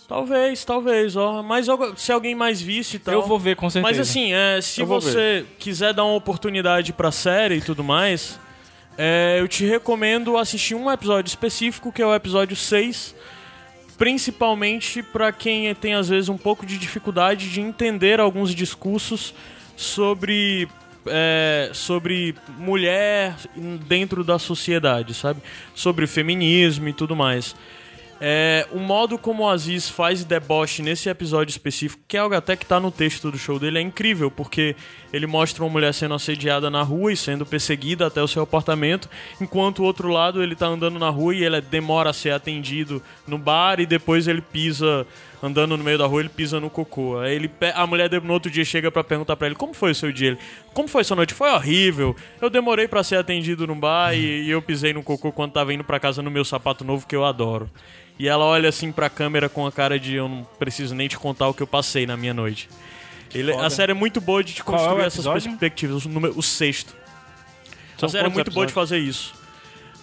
Talvez, 0.08 0.64
talvez, 0.64 1.16
ó. 1.16 1.42
Mas 1.42 1.66
eu- 1.66 1.96
se 1.96 2.12
alguém 2.12 2.34
mais 2.34 2.60
visse 2.60 2.96
e 2.96 2.98
tal... 2.98 3.14
Eu 3.14 3.22
vou 3.22 3.38
ver, 3.38 3.56
com 3.56 3.70
certeza. 3.70 3.90
Mas 3.90 3.98
assim, 4.08 4.32
é, 4.32 4.60
se 4.60 4.80
Eu 4.82 4.86
você 4.86 5.46
quiser 5.58 5.94
dar 5.94 6.04
uma 6.04 6.14
oportunidade 6.14 6.92
pra 6.92 7.10
série 7.10 7.56
e 7.56 7.60
tudo 7.60 7.82
mais, 7.82 8.38
é, 8.98 9.38
eu 9.40 9.48
te 9.48 9.64
recomendo 9.64 10.36
assistir 10.36 10.74
um 10.74 10.90
episódio 10.90 11.28
específico, 11.28 11.90
que 11.90 12.02
é 12.02 12.06
o 12.06 12.14
episódio 12.14 12.54
6, 12.54 13.14
principalmente 13.96 15.02
pra 15.02 15.32
quem 15.32 15.74
tem 15.74 15.94
às 15.94 16.08
vezes 16.08 16.28
um 16.28 16.36
pouco 16.36 16.66
de 16.66 16.76
dificuldade 16.76 17.50
de 17.50 17.60
entender 17.60 18.20
alguns 18.20 18.54
discursos 18.54 19.34
sobre 19.76 20.68
é, 21.06 21.70
sobre 21.74 22.34
mulher 22.58 23.34
dentro 23.86 24.24
da 24.24 24.38
sociedade, 24.38 25.12
sabe? 25.14 25.40
Sobre 25.74 26.06
feminismo 26.06 26.88
e 26.88 26.92
tudo 26.92 27.14
mais. 27.14 27.54
É, 28.20 28.66
o 28.70 28.78
modo 28.78 29.18
como 29.18 29.42
o 29.42 29.48
Aziz 29.48 29.88
faz 29.88 30.24
deboche 30.24 30.82
nesse 30.82 31.08
episódio 31.08 31.50
específico, 31.50 32.02
que 32.06 32.16
é 32.16 32.20
algo 32.20 32.34
até 32.34 32.56
que 32.56 32.64
tá 32.64 32.78
no 32.78 32.90
texto 32.90 33.30
do 33.30 33.36
show 33.36 33.58
dele, 33.58 33.78
é 33.78 33.82
incrível, 33.82 34.30
porque 34.30 34.76
ele 35.12 35.26
mostra 35.26 35.64
uma 35.64 35.70
mulher 35.70 35.92
sendo 35.92 36.14
assediada 36.14 36.70
na 36.70 36.82
rua 36.82 37.12
e 37.12 37.16
sendo 37.16 37.44
perseguida 37.44 38.06
até 38.06 38.22
o 38.22 38.28
seu 38.28 38.42
apartamento, 38.42 39.08
enquanto 39.40 39.80
o 39.80 39.84
outro 39.84 40.08
lado 40.08 40.42
ele 40.42 40.54
tá 40.54 40.66
andando 40.66 40.98
na 40.98 41.10
rua 41.10 41.34
e 41.34 41.44
ele 41.44 41.60
demora 41.60 42.10
a 42.10 42.12
ser 42.12 42.30
atendido 42.30 43.02
no 43.26 43.36
bar 43.36 43.80
e 43.80 43.86
depois 43.86 44.28
ele 44.28 44.40
pisa, 44.40 45.06
andando 45.44 45.76
no 45.76 45.84
meio 45.84 45.98
da 45.98 46.06
rua, 46.06 46.20
ele 46.20 46.28
pisa 46.28 46.58
no 46.58 46.70
cocô. 46.70 47.18
Aí 47.18 47.34
ele, 47.34 47.50
a 47.74 47.86
mulher 47.86 48.10
no 48.22 48.32
outro 48.32 48.50
dia 48.50 48.64
chega 48.64 48.90
pra 48.90 49.04
perguntar 49.04 49.36
pra 49.36 49.46
ele 49.46 49.54
como 49.54 49.74
foi 49.74 49.90
o 49.90 49.94
seu 49.94 50.10
dia. 50.10 50.28
Ele, 50.28 50.38
como 50.72 50.88
foi 50.88 51.04
sua 51.04 51.16
noite? 51.16 51.34
Foi 51.34 51.50
horrível. 51.50 52.16
Eu 52.40 52.48
demorei 52.48 52.88
pra 52.88 53.02
ser 53.04 53.16
atendido 53.16 53.66
no 53.66 53.74
bar 53.74 54.14
e, 54.14 54.44
e 54.44 54.50
eu 54.50 54.62
pisei 54.62 54.92
no 54.92 55.02
cocô 55.02 55.30
quando 55.30 55.52
tava 55.52 55.74
indo 55.74 55.84
pra 55.84 56.00
casa 56.00 56.22
no 56.22 56.30
meu 56.30 56.44
sapato 56.44 56.84
novo 56.84 57.06
que 57.06 57.14
eu 57.14 57.24
adoro. 57.24 57.68
E 58.18 58.28
ela 58.28 58.44
olha 58.44 58.68
assim 58.68 58.90
pra 58.92 59.10
câmera 59.10 59.48
com 59.48 59.66
a 59.66 59.72
cara 59.72 59.98
de 59.98 60.14
eu 60.14 60.28
não 60.28 60.44
preciso 60.58 60.94
nem 60.94 61.08
te 61.08 61.18
contar 61.18 61.48
o 61.48 61.54
que 61.54 61.62
eu 61.62 61.66
passei 61.66 62.06
na 62.06 62.16
minha 62.16 62.32
noite. 62.32 62.68
Ele- 63.34 63.52
a 63.52 63.68
série 63.68 63.90
é 63.90 63.94
muito 63.94 64.20
boa 64.20 64.42
de 64.44 64.54
te 64.54 64.62
Qual 64.62 64.76
é 64.76 64.80
construir 64.80 65.00
essas 65.02 65.14
episódio? 65.26 65.42
perspectivas. 65.50 66.04
O, 66.04 66.08
número, 66.08 66.32
o 66.38 66.42
sexto. 66.42 66.94
São 67.98 68.06
a 68.06 68.10
série 68.10 68.26
é 68.26 68.28
muito 68.30 68.50
boa 68.52 68.64
de 68.66 68.70
episódios? 68.72 68.72
fazer 68.72 68.98
isso. 68.98 69.33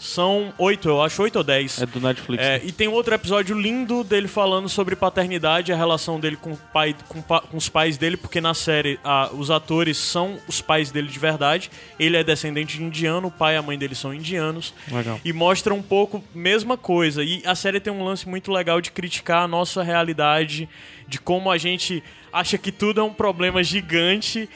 São 0.02 0.52
oito, 0.58 0.89
eu 0.89 0.99
acho, 0.99 1.22
oito 1.22 1.36
ou 1.36 1.43
dez. 1.43 1.80
É 1.80 1.86
do 1.86 2.02
Netflix. 2.02 2.43
É, 2.43 2.58
né? 2.58 2.62
e 2.66 2.72
tem 2.72 2.88
outro 2.88 3.14
episódio 3.14 3.56
lindo 3.56 4.04
dele 4.04 4.28
falando 4.28 4.68
sobre 4.68 4.95
paternidade, 4.95 5.72
a 5.72 5.76
relação 5.76 6.20
dele 6.20 6.38
com, 6.38 6.56
pai, 6.56 6.95
com, 7.08 7.22
com 7.22 7.56
os 7.56 7.70
pais 7.70 7.99
dele, 7.99 8.18
porque 8.18 8.41
na 8.41 8.56
série 8.56 8.99
ah, 9.04 9.30
os 9.32 9.52
atores 9.52 9.99
são 9.99 10.39
os 10.47 10.60
pais 10.60 10.89
dele 10.89 11.08
de 11.08 11.20
verdade. 11.20 11.70
Ele 11.99 12.18
é 12.18 12.24
descendente 12.24 12.78
de 12.78 12.84
indiano, 12.84 13.28
o 13.28 13.32
pai 13.32 13.54
e 13.54 13.58
a 13.58 13.62
mãe 13.62 13.78
dele 13.78 13.93
são 13.93 14.12
indianos. 14.12 14.74
Legal. 14.91 15.22
E 15.24 15.32
mostra 15.32 15.72
um 15.72 15.84
pouco 15.84 16.24
mesma 16.34 16.76
coisa. 16.76 17.24
E 17.24 17.43
a 17.45 17.54
série 17.54 17.80
tem 17.80 17.93
um 17.93 18.04
lance 18.04 18.28
muito 18.28 18.52
legal 18.52 18.82
de 18.82 18.89
criticar 18.89 19.44
a 19.44 19.48
nossa 19.48 19.84
realidade, 19.84 20.68
de 21.07 21.19
como 21.19 21.52
a 21.52 21.60
gente 21.60 22.03
acha 22.34 22.57
que 22.57 22.72
tudo 22.72 23.02
é 23.02 23.03
um 23.03 23.14
problema 23.14 23.64
gigante. 23.64 24.49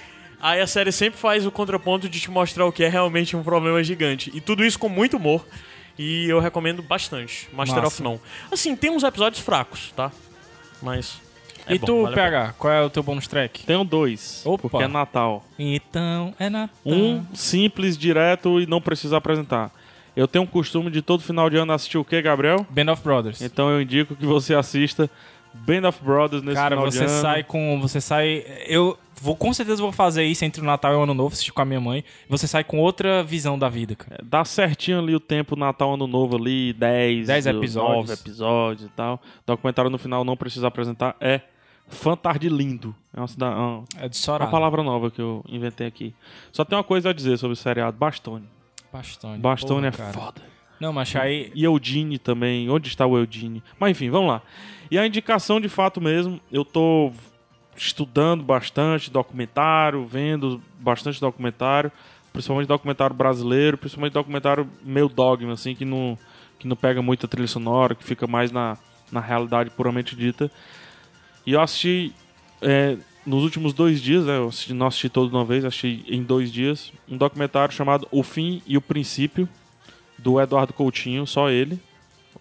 Aí 0.46 0.62
a 0.62 0.68
série 0.68 0.92
sempre 0.92 1.20
faz 1.20 1.44
o 1.44 1.50
contraponto 1.50 2.08
de 2.08 2.20
te 2.20 2.30
mostrar 2.30 2.68
o 2.68 2.72
que 2.72 2.84
é 2.84 2.88
realmente 2.88 3.36
um 3.36 3.42
problema 3.42 3.84
gigante. 3.84 4.32
E 4.32 4.40
tudo 4.40 4.64
isso 4.64 4.78
com 4.78 4.88
muito 4.88 5.18
humor. 5.18 5.44
E 5.98 6.30
eu 6.30 6.40
recomendo 6.40 6.84
bastante. 6.84 7.50
Master 7.52 7.82
Massa. 7.82 7.88
of 7.88 8.04
None. 8.04 8.20
Assim, 8.52 8.76
tem 8.76 8.92
uns 8.92 9.02
episódios 9.02 9.42
fracos, 9.42 9.92
tá? 9.96 10.12
Mas. 10.84 11.20
É 11.66 11.74
e 11.74 11.80
bom, 11.80 11.86
tu, 11.88 12.04
vale. 12.04 12.14
PH, 12.14 12.54
qual 12.60 12.72
é 12.72 12.84
o 12.84 12.92
teu 12.92 13.02
bônus 13.02 13.28
track? 13.28 13.64
Tenho 13.66 13.84
dois, 13.84 14.44
Opa. 14.46 14.70
porque 14.70 14.84
é 14.84 14.88
Natal. 14.88 15.44
Então, 15.58 16.32
é 16.38 16.48
Natal. 16.48 16.78
Um 16.86 17.26
simples, 17.34 17.98
direto 17.98 18.62
e 18.62 18.68
não 18.68 18.80
precisa 18.80 19.18
apresentar. 19.18 19.72
Eu 20.16 20.28
tenho 20.28 20.44
um 20.44 20.48
costume 20.48 20.92
de 20.92 21.02
todo 21.02 21.24
final 21.24 21.50
de 21.50 21.58
ano 21.58 21.74
assistir 21.74 21.98
o 21.98 22.06
quê, 22.06 22.22
Gabriel? 22.22 22.66
Band 22.70 22.92
of 22.92 23.02
Brothers. 23.02 23.42
Então 23.42 23.72
eu 23.72 23.82
indico 23.82 24.16
que 24.16 24.28
você 24.28 24.54
assista 24.54 25.10
Band 25.66 25.88
of 25.88 26.04
Brothers 26.04 26.44
nesse 26.44 26.56
Cara, 26.56 26.76
final 26.76 26.92
você 26.92 27.00
de 27.06 27.12
ano. 27.12 27.22
sai 27.22 27.44
com. 27.44 27.80
Você 27.82 28.02
sai. 28.02 28.44
Eu 28.68 28.98
vou 29.22 29.36
com 29.36 29.54
certeza 29.54 29.82
vou 29.82 29.92
fazer 29.92 30.24
isso 30.26 30.44
entre 30.46 30.62
o 30.62 30.66
Natal 30.66 30.94
e 30.94 30.96
o 30.96 31.02
Ano 31.04 31.14
Novo, 31.14 31.34
assistir 31.34 31.52
com 31.54 31.62
a 31.62 31.66
minha 31.66 31.80
mãe. 31.80 32.04
Você 32.30 32.48
sai 32.48 32.64
com 32.64 32.78
outra 32.80 33.24
visão 33.24 33.58
da 33.58 33.70
vida, 33.70 33.96
cara. 33.96 34.20
Dá 34.24 34.44
certinho 34.46 35.00
ali 35.00 35.16
o 35.16 35.20
tempo 35.20 35.56
Natal, 35.56 35.94
Ano 35.94 36.06
Novo 36.08 36.36
ali, 36.38 36.74
10, 36.74 37.28
Dez 37.28 37.46
nove 37.46 37.58
episódios. 37.60 38.20
episódios 38.20 38.86
e 38.88 38.90
tal. 38.90 39.22
Documentário 39.46 39.90
no 39.90 39.98
final 39.98 40.24
não 40.24 40.36
precisa 40.38 40.68
apresentar. 40.68 41.16
É 41.20 41.42
Fantarde 41.88 42.50
Lindo. 42.50 42.96
É 43.16 43.20
uma, 43.20 43.28
cida- 43.28 43.50
uma, 43.50 43.84
É 43.98 44.10
de 44.10 44.20
uma 44.30 44.48
palavra 44.48 44.82
nova 44.84 45.10
que 45.12 45.22
eu 45.22 45.44
inventei 45.48 45.88
aqui. 45.88 46.14
Só 46.52 46.66
tem 46.66 46.78
uma 46.78 46.84
coisa 46.84 47.10
a 47.12 47.14
dizer 47.14 47.38
sobre 47.38 47.54
o 47.54 47.56
seriado. 47.56 47.96
Bastone. 47.98 48.48
Bastone. 48.92 49.38
Bastone 49.40 49.76
Porra, 49.82 49.88
é 49.88 49.92
cara. 49.92 50.14
foda. 50.14 50.42
Não, 50.86 50.94
mas 50.94 51.16
aí. 51.16 51.52
E 51.56 51.64
Eudine 51.64 52.20
também. 52.20 52.70
Onde 52.70 52.90
está 52.90 53.08
o 53.08 53.18
Eudine? 53.18 53.64
Mas 53.80 53.90
enfim, 53.90 54.12
vamos 54.12 54.30
lá. 54.30 54.42
E 54.92 55.00
a 55.00 55.08
indicação 55.08 55.60
de 55.60 55.68
fato 55.68 56.00
mesmo, 56.00 56.40
eu 56.52 56.64
tô 56.64 57.12
estudando 57.76 58.44
bastante 58.44 59.10
documentário, 59.10 60.06
vendo 60.06 60.62
bastante 60.80 61.20
documentário, 61.20 61.92
principalmente 62.32 62.68
documentário 62.68 63.16
brasileiro, 63.16 63.80
principalmente 63.80 64.14
documentário 64.14 64.70
meio 64.84 65.10
dogma, 65.10 65.54
assim, 65.54 65.74
que 65.74 65.84
não, 65.84 66.16
que 66.60 66.68
não 66.68 66.76
pega 66.76 67.02
muita 67.02 67.28
trilha 67.28 67.48
sonora, 67.48 67.96
que 67.96 68.04
fica 68.04 68.28
mais 68.28 68.52
na, 68.52 68.78
na 69.12 69.20
realidade 69.20 69.72
puramente 69.72 70.16
dita. 70.16 70.52
E 71.48 71.54
eu 71.54 71.62
assisti 71.62 72.14
é, 72.62 72.96
nos 73.26 73.44
últimos 73.44 73.74
dois 73.74 74.00
dias, 74.00 74.28
né, 74.28 74.38
eu 74.38 74.50
assisti, 74.50 74.72
não 74.72 74.86
assisti 74.86 75.10
todo 75.10 75.32
de 75.32 75.36
uma 75.36 75.46
vez, 75.46 75.66
assisti 75.66 76.06
em 76.08 76.22
dois 76.22 76.54
dias, 76.54 76.94
um 77.10 77.18
documentário 77.18 77.74
chamado 77.74 78.08
O 78.12 78.22
Fim 78.22 78.62
e 78.68 78.78
o 78.78 78.82
Princípio, 78.82 79.50
do 80.18 80.40
Eduardo 80.40 80.74
Coutinho, 80.74 81.26
só 81.26 81.50
ele. 81.50 81.80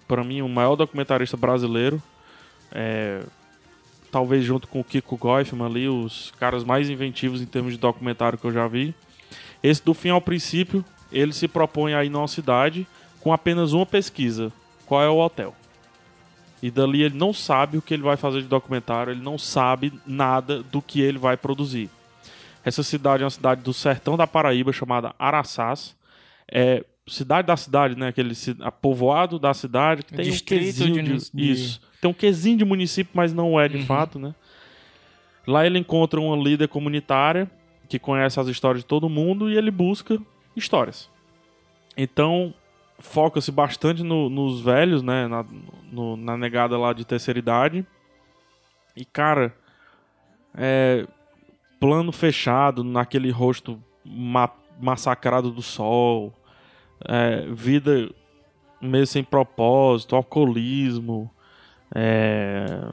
Para 0.06 0.22
mim, 0.24 0.42
o 0.42 0.48
maior 0.48 0.76
documentarista 0.76 1.36
brasileiro. 1.36 2.02
É, 2.72 3.22
talvez 4.10 4.44
junto 4.44 4.68
com 4.68 4.80
o 4.80 4.84
Kiko 4.84 5.16
Goifman 5.16 5.66
ali, 5.66 5.88
os 5.88 6.32
caras 6.38 6.62
mais 6.62 6.88
inventivos 6.88 7.42
em 7.42 7.46
termos 7.46 7.72
de 7.72 7.78
documentário 7.78 8.38
que 8.38 8.44
eu 8.44 8.52
já 8.52 8.68
vi. 8.68 8.94
Esse 9.62 9.84
do 9.84 9.94
fim 9.94 10.10
ao 10.10 10.20
princípio, 10.20 10.84
ele 11.10 11.32
se 11.32 11.48
propõe 11.48 11.94
a 11.94 12.04
ir 12.04 12.10
numa 12.10 12.28
cidade 12.28 12.86
com 13.20 13.32
apenas 13.32 13.72
uma 13.72 13.86
pesquisa: 13.86 14.52
qual 14.86 15.02
é 15.02 15.08
o 15.08 15.18
hotel? 15.18 15.54
E 16.62 16.70
dali 16.70 17.02
ele 17.02 17.16
não 17.16 17.32
sabe 17.32 17.76
o 17.76 17.82
que 17.82 17.92
ele 17.92 18.02
vai 18.02 18.16
fazer 18.16 18.40
de 18.40 18.48
documentário, 18.48 19.12
ele 19.12 19.20
não 19.20 19.36
sabe 19.36 19.92
nada 20.06 20.62
do 20.62 20.80
que 20.80 21.00
ele 21.00 21.18
vai 21.18 21.36
produzir. 21.36 21.90
Essa 22.64 22.82
cidade 22.82 23.22
é 23.22 23.26
uma 23.26 23.30
cidade 23.30 23.62
do 23.62 23.74
sertão 23.74 24.16
da 24.16 24.26
Paraíba 24.26 24.72
chamada 24.72 25.14
Araçás. 25.18 25.94
É 26.50 26.84
cidade 27.06 27.46
da 27.46 27.56
cidade, 27.56 27.96
né? 27.96 28.08
Aquele 28.08 28.34
povoado 28.80 29.38
da 29.38 29.52
cidade 29.54 30.02
que 30.02 30.12
tem 30.14 30.26
um 30.26 30.30
Distrito 30.30 30.60
quesinho 30.60 31.02
de- 31.02 31.30
de, 31.32 31.50
isso. 31.50 31.80
Tem 32.00 32.10
um 32.10 32.14
quesinho 32.14 32.56
de 32.58 32.64
município, 32.64 33.12
mas 33.14 33.32
não 33.32 33.58
é 33.60 33.68
de 33.68 33.82
fato, 33.84 34.18
né? 34.18 34.34
Lá 35.46 35.66
ele 35.66 35.78
encontra 35.78 36.18
uma 36.20 36.36
líder 36.36 36.68
comunitária 36.68 37.50
que 37.88 37.98
conhece 37.98 38.40
as 38.40 38.48
histórias 38.48 38.82
de 38.82 38.86
todo 38.88 39.08
mundo 39.08 39.50
e 39.50 39.56
ele 39.56 39.70
busca 39.70 40.18
histórias. 40.56 41.10
Então, 41.96 42.54
foca-se 42.98 43.52
bastante 43.52 44.02
no- 44.02 44.30
nos 44.30 44.60
velhos, 44.62 45.02
né? 45.02 45.28
Na, 45.28 45.44
no- 45.92 46.16
na 46.16 46.36
negada 46.36 46.78
lá 46.78 46.92
de 46.94 47.04
terceira 47.04 47.38
idade. 47.38 47.86
E, 48.96 49.04
cara, 49.04 49.54
é, 50.56 51.06
plano 51.78 52.10
fechado 52.12 52.82
naquele 52.82 53.30
rosto 53.30 53.78
ma- 54.04 54.50
massacrado 54.80 55.50
do 55.50 55.60
sol, 55.62 56.32
é, 57.06 57.46
vida 57.52 58.10
meio 58.80 59.06
sem 59.06 59.24
propósito, 59.24 60.16
alcoolismo. 60.16 61.30
É, 61.94 62.88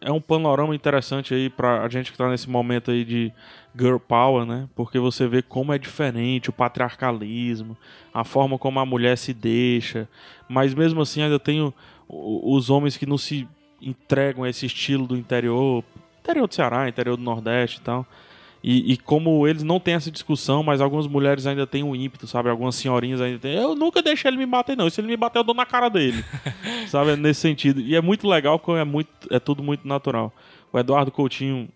é 0.00 0.10
um 0.10 0.20
panorama 0.20 0.74
interessante 0.74 1.32
aí 1.32 1.48
pra 1.48 1.88
gente 1.88 2.12
que 2.12 2.18
tá 2.18 2.28
nesse 2.28 2.48
momento 2.48 2.90
aí 2.90 3.04
de 3.04 3.32
girl 3.78 3.98
power, 3.98 4.44
né? 4.44 4.68
Porque 4.74 4.98
você 4.98 5.26
vê 5.26 5.42
como 5.42 5.72
é 5.72 5.78
diferente 5.78 6.50
o 6.50 6.52
patriarcalismo, 6.52 7.76
a 8.12 8.24
forma 8.24 8.58
como 8.58 8.80
a 8.80 8.86
mulher 8.86 9.16
se 9.16 9.32
deixa, 9.32 10.08
mas 10.48 10.74
mesmo 10.74 11.00
assim 11.00 11.22
ainda 11.22 11.38
tem 11.38 11.72
os 12.08 12.70
homens 12.70 12.96
que 12.96 13.06
não 13.06 13.16
se 13.16 13.48
entregam 13.80 14.44
a 14.44 14.50
esse 14.50 14.66
estilo 14.66 15.06
do 15.06 15.16
interior, 15.16 15.84
interior 16.20 16.46
do 16.46 16.54
Ceará, 16.54 16.88
interior 16.88 17.16
do 17.16 17.22
Nordeste 17.22 17.78
e 17.78 17.82
tal. 17.82 18.06
E, 18.62 18.92
e 18.92 18.96
como 18.98 19.46
eles 19.48 19.62
não 19.62 19.80
têm 19.80 19.94
essa 19.94 20.10
discussão, 20.10 20.62
mas 20.62 20.80
algumas 20.80 21.06
mulheres 21.06 21.46
ainda 21.46 21.66
têm 21.66 21.82
um 21.82 21.96
ímpeto, 21.96 22.26
sabe? 22.26 22.50
Algumas 22.50 22.74
senhorinhas 22.74 23.20
ainda 23.20 23.38
têm. 23.38 23.54
Eu 23.54 23.74
nunca 23.74 24.02
deixei 24.02 24.30
ele 24.30 24.36
me 24.36 24.44
bater, 24.44 24.76
não. 24.76 24.86
E 24.86 24.90
se 24.90 25.00
ele 25.00 25.08
me 25.08 25.16
bater, 25.16 25.38
eu 25.38 25.44
dou 25.44 25.54
na 25.54 25.64
cara 25.64 25.88
dele. 25.88 26.22
sabe? 26.88 27.12
É 27.12 27.16
Nesse 27.16 27.40
sentido. 27.40 27.80
E 27.80 27.96
é 27.96 28.02
muito 28.02 28.28
legal 28.28 28.58
porque 28.58 28.78
é, 28.78 28.84
muito, 28.84 29.10
é 29.30 29.38
tudo 29.38 29.62
muito 29.62 29.88
natural. 29.88 30.32
O 30.70 30.78
Eduardo 30.78 31.10
Coutinho 31.10 31.68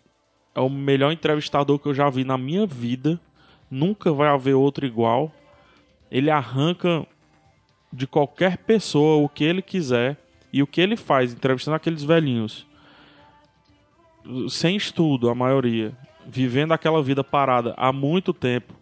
é 0.54 0.60
o 0.60 0.68
melhor 0.68 1.10
entrevistador 1.10 1.78
que 1.78 1.86
eu 1.86 1.94
já 1.94 2.10
vi 2.10 2.22
na 2.22 2.36
minha 2.36 2.66
vida. 2.66 3.18
Nunca 3.70 4.12
vai 4.12 4.28
haver 4.28 4.54
outro 4.54 4.84
igual. 4.84 5.32
Ele 6.10 6.30
arranca 6.30 7.06
de 7.90 8.06
qualquer 8.06 8.58
pessoa 8.58 9.24
o 9.24 9.28
que 9.28 9.42
ele 9.42 9.62
quiser. 9.62 10.18
E 10.52 10.62
o 10.62 10.66
que 10.66 10.80
ele 10.80 10.96
faz, 10.96 11.32
entrevistando 11.32 11.74
aqueles 11.74 12.04
velhinhos, 12.04 12.64
sem 14.48 14.76
estudo, 14.76 15.28
a 15.28 15.34
maioria, 15.34 15.92
vivendo 16.26 16.72
aquela 16.72 17.02
vida 17.02 17.22
parada 17.22 17.74
há 17.76 17.92
muito 17.92 18.32
tempo, 18.32 18.74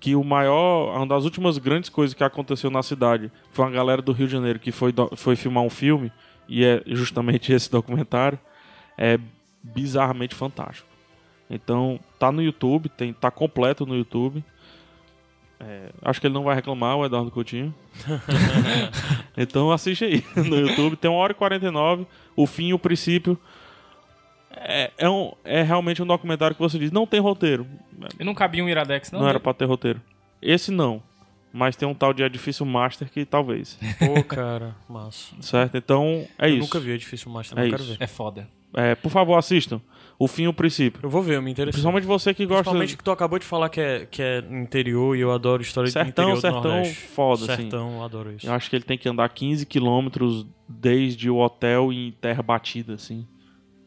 que 0.00 0.14
o 0.14 0.22
maior, 0.22 0.96
uma 0.96 1.06
das 1.06 1.24
últimas 1.24 1.58
grandes 1.58 1.90
coisas 1.90 2.14
que 2.14 2.22
aconteceu 2.22 2.70
na 2.70 2.82
cidade 2.82 3.32
foi 3.50 3.64
uma 3.64 3.70
galera 3.70 4.00
do 4.00 4.12
Rio 4.12 4.26
de 4.26 4.32
Janeiro 4.32 4.58
que 4.58 4.70
foi, 4.70 4.94
foi 5.16 5.34
filmar 5.36 5.64
um 5.64 5.70
filme, 5.70 6.12
e 6.48 6.64
é 6.64 6.82
justamente 6.86 7.52
esse 7.52 7.70
documentário, 7.70 8.38
é 8.96 9.18
bizarramente 9.62 10.34
fantástico. 10.34 10.88
Então, 11.50 11.98
tá 12.18 12.30
no 12.30 12.42
YouTube, 12.42 12.88
tem, 12.88 13.12
tá 13.12 13.30
completo 13.30 13.86
no 13.86 13.96
YouTube. 13.96 14.44
É, 15.60 15.90
acho 16.02 16.20
que 16.20 16.26
ele 16.26 16.34
não 16.34 16.44
vai 16.44 16.54
reclamar, 16.54 16.96
o 16.96 17.04
Eduardo 17.04 17.30
Coutinho. 17.30 17.74
então 19.36 19.72
assiste 19.72 20.04
aí 20.04 20.24
no 20.36 20.56
YouTube. 20.56 20.96
Tem 20.96 21.10
1 21.10 21.14
hora 21.14 21.32
e 21.32 21.34
49, 21.34 22.06
o 22.36 22.46
fim 22.46 22.68
e 22.68 22.74
o 22.74 22.78
princípio. 22.78 23.38
É, 24.60 24.90
é, 24.98 25.08
um, 25.08 25.32
é 25.44 25.62
realmente 25.62 26.02
um 26.02 26.06
documentário 26.06 26.54
que 26.54 26.62
você 26.62 26.78
diz, 26.78 26.90
não 26.90 27.06
tem 27.06 27.20
roteiro. 27.20 27.66
E 28.18 28.24
não 28.24 28.34
cabia 28.34 28.62
um 28.64 28.68
Iradex, 28.68 29.10
não? 29.12 29.20
Não, 29.20 29.28
era 29.28 29.40
pra 29.40 29.52
ter 29.54 29.64
roteiro. 29.64 30.00
Esse 30.40 30.70
não. 30.70 31.02
Mas 31.52 31.76
tem 31.76 31.88
um 31.88 31.94
tal 31.94 32.12
de 32.12 32.22
Edifício 32.22 32.64
Master 32.66 33.10
que 33.10 33.24
talvez. 33.24 33.78
Pô, 33.98 34.22
cara, 34.22 34.74
massa. 34.88 35.34
Certo? 35.40 35.76
Então, 35.76 36.26
é 36.38 36.46
eu 36.46 36.50
isso. 36.54 36.60
nunca 36.60 36.78
vi 36.78 36.90
Edifício 36.92 37.30
Master, 37.30 37.58
É 37.58 37.62
não 37.62 37.70
quero 37.70 37.82
isso. 37.82 37.92
ver. 37.96 38.04
É 38.04 38.06
foda. 38.06 38.48
É, 38.74 38.94
por 38.94 39.10
favor, 39.10 39.34
assistam. 39.36 39.80
O 40.18 40.26
fim 40.28 40.42
e 40.42 40.48
o 40.48 40.52
princípio. 40.52 41.00
Eu 41.02 41.08
vou 41.08 41.22
ver, 41.22 41.36
eu 41.36 41.42
me 41.42 41.50
interesso. 41.50 41.76
Principalmente 41.76 42.04
você 42.04 42.34
que 42.34 42.44
gosta 42.44 42.64
Principalmente 42.64 42.96
que 42.96 43.04
tu 43.04 43.10
acabou 43.10 43.38
de 43.38 43.46
falar 43.46 43.68
que 43.70 43.80
é, 43.80 44.06
que 44.06 44.20
é 44.20 44.40
interior 44.50 45.16
e 45.16 45.20
eu 45.20 45.32
adoro 45.32 45.62
história 45.62 45.88
Sertão, 45.90 46.32
do 46.32 46.32
interior 46.32 46.40
sertão, 46.40 46.70
Nordeste. 46.74 46.94
foda, 46.96 47.52
assim. 47.52 47.62
Sertão, 47.62 47.92
eu 47.96 48.02
adoro 48.04 48.32
isso. 48.32 48.46
Eu 48.46 48.52
acho 48.52 48.68
que 48.68 48.76
ele 48.76 48.84
tem 48.84 48.98
que 48.98 49.08
andar 49.08 49.28
15 49.28 49.64
quilômetros 49.64 50.44
desde 50.68 51.30
o 51.30 51.36
hotel 51.38 51.92
em 51.92 52.12
terra 52.20 52.42
batida, 52.42 52.94
assim. 52.94 53.26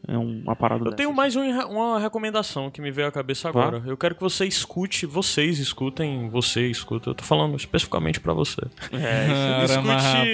É 0.08 0.18
um- 0.18 0.42
uma 0.44 0.56
parada 0.56 0.80
Eu 0.80 0.84
dessa. 0.86 0.96
tenho 0.96 1.12
mais 1.12 1.36
um- 1.36 1.42
uma 1.68 1.98
recomendação 2.00 2.70
que 2.70 2.80
me 2.80 2.90
veio 2.90 3.06
à 3.06 3.12
cabeça 3.12 3.48
agora. 3.48 3.80
Eu 3.86 3.96
quero 3.96 4.14
que 4.16 4.20
você 4.20 4.44
escute, 4.44 5.06
vocês 5.06 5.58
escutem, 5.60 6.28
você 6.28 6.66
escuta. 6.68 7.10
Eu 7.10 7.14
tô 7.14 7.22
falando 7.22 7.56
especificamente 7.56 8.18
pra 8.18 8.32
você. 8.32 8.60
É, 8.92 9.62
Escute 9.64 9.88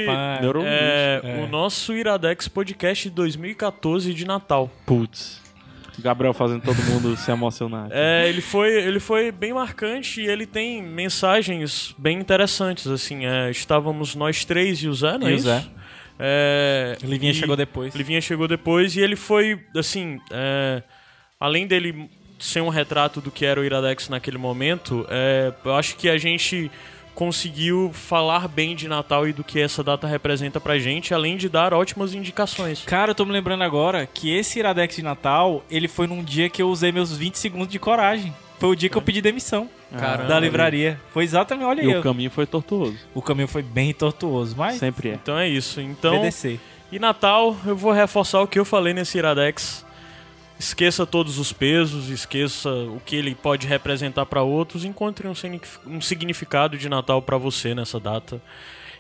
rapaz. 0.07 0.41
Neuro- 0.41 0.63
é, 0.65 1.45
o 1.45 1.49
nosso 1.51 1.93
Iradex 1.95 2.49
Podcast 2.49 3.11
2014 3.11 4.15
de 4.15 4.25
Natal. 4.27 4.71
Putz. 4.87 5.47
Gabriel 6.01 6.33
fazendo 6.33 6.63
todo 6.63 6.77
mundo 6.85 7.17
se 7.17 7.29
emocionar. 7.31 7.89
É, 7.91 8.29
ele 8.29 8.41
foi, 8.41 8.71
ele 8.73 9.01
foi 9.01 9.33
bem 9.33 9.53
marcante 9.53 10.21
e 10.21 10.27
ele 10.29 10.47
tem 10.47 10.81
mensagens 10.81 11.93
bem 11.99 12.21
interessantes, 12.21 12.87
assim. 12.87 13.27
é, 13.27 13.51
estávamos 13.51 14.15
nós 14.15 14.45
três 14.45 14.79
e 14.79 14.87
o 14.89 14.95
Zé, 14.95 15.19
não 15.19 15.27
é 15.27 15.31
E 15.31 15.35
o 15.35 15.37
isso? 15.37 15.45
Zé. 15.47 15.65
É, 16.19 16.97
Livinha 17.03 17.33
e- 17.33 17.35
chegou 17.35 17.57
depois. 17.57 17.95
Livinha 17.95 18.21
chegou 18.21 18.49
depois 18.49 18.97
e 18.97 19.01
ele 19.01 19.17
foi, 19.17 19.61
assim, 19.77 20.21
é, 20.31 20.83
além 21.39 21.67
dele 21.67 22.11
ser 22.39 22.61
um 22.61 22.69
retrato 22.69 23.21
do 23.21 23.31
que 23.31 23.45
era 23.45 23.61
o 23.61 23.65
Iradex 23.65 24.09
naquele 24.09 24.39
momento, 24.39 25.07
é, 25.09 25.53
eu 25.65 25.75
acho 25.75 25.97
que 25.97 26.09
a 26.09 26.19
gente 26.19 26.71
conseguiu 27.15 27.91
falar 27.93 28.47
bem 28.47 28.77
de 28.77 28.87
Natal 28.87 29.27
e 29.27 29.33
do 29.33 29.43
que 29.43 29.59
essa 29.59 29.83
data 29.83 30.07
representa 30.07 30.61
pra 30.61 30.79
gente, 30.79 31.13
além 31.13 31.37
de 31.37 31.49
dar 31.49 31.75
ótimas 31.75 32.15
indicações. 32.15 32.85
Cara, 32.85 33.11
eu 33.11 33.15
tô 33.15 33.25
me 33.25 33.33
lembrando 33.33 33.65
agora 33.65 34.07
que 34.07 34.33
esse 34.33 34.61
Iradex 34.61 34.95
de 34.95 35.03
Natal, 35.03 35.65
ele 35.69 35.89
foi 35.89 36.07
num 36.07 36.23
dia 36.23 36.49
que 36.49 36.63
eu 36.63 36.69
usei 36.71 36.93
meus 36.93 37.17
20 37.17 37.35
segundos 37.37 37.69
de 37.69 37.79
coragem. 37.81 38.33
Foi 38.59 38.69
o 38.71 38.75
dia 38.75 38.89
que 38.89 38.97
eu 38.97 39.03
pedi 39.03 39.21
demissão 39.23 39.69
Caramba. 39.97 40.29
da 40.29 40.41
livraria. 40.41 41.01
Foi 41.13 41.23
exatamente, 41.25 41.65
olha 41.67 41.81
aí. 41.83 41.87
E 41.89 41.93
o 41.93 41.97
eu- 41.99 42.03
caminho 42.03 42.31
foi 42.31 42.45
tortuoso. 42.47 42.97
o 43.15 43.23
caminho 43.23 43.47
foi 43.49 43.63
bem 43.63 43.93
tortuoso, 43.95 44.55
mas 44.57 44.79
Sempre 44.79 45.11
é. 45.11 45.15
Então 45.15 45.39
é 45.39 45.49
isso. 45.49 45.81
Então, 45.81 46.17
BDC. 46.21 46.59
E 46.91 46.99
Natal, 46.99 47.57
eu 47.67 47.77
vou 47.77 47.93
reforçar 47.93 48.41
o 48.41 48.47
que 48.49 48.59
eu 48.59 48.65
falei 48.65 48.93
nesse 48.95 49.17
Iradex. 49.19 49.85
Esqueça 50.59 51.07
todos 51.07 51.39
os 51.39 51.53
pesos, 51.53 52.11
esqueça 52.11 52.69
o 52.69 53.01
que 53.07 53.15
ele 53.15 53.33
pode 53.35 53.65
representar 53.67 54.27
para 54.27 54.43
outros, 54.43 54.85
encontre 54.85 55.29
um, 55.29 55.33
um 55.87 56.01
significado 56.01 56.77
de 56.77 56.89
Natal 56.89 57.23
para 57.23 57.39
você 57.39 57.77
nessa 57.77 58.01
data 58.01 58.41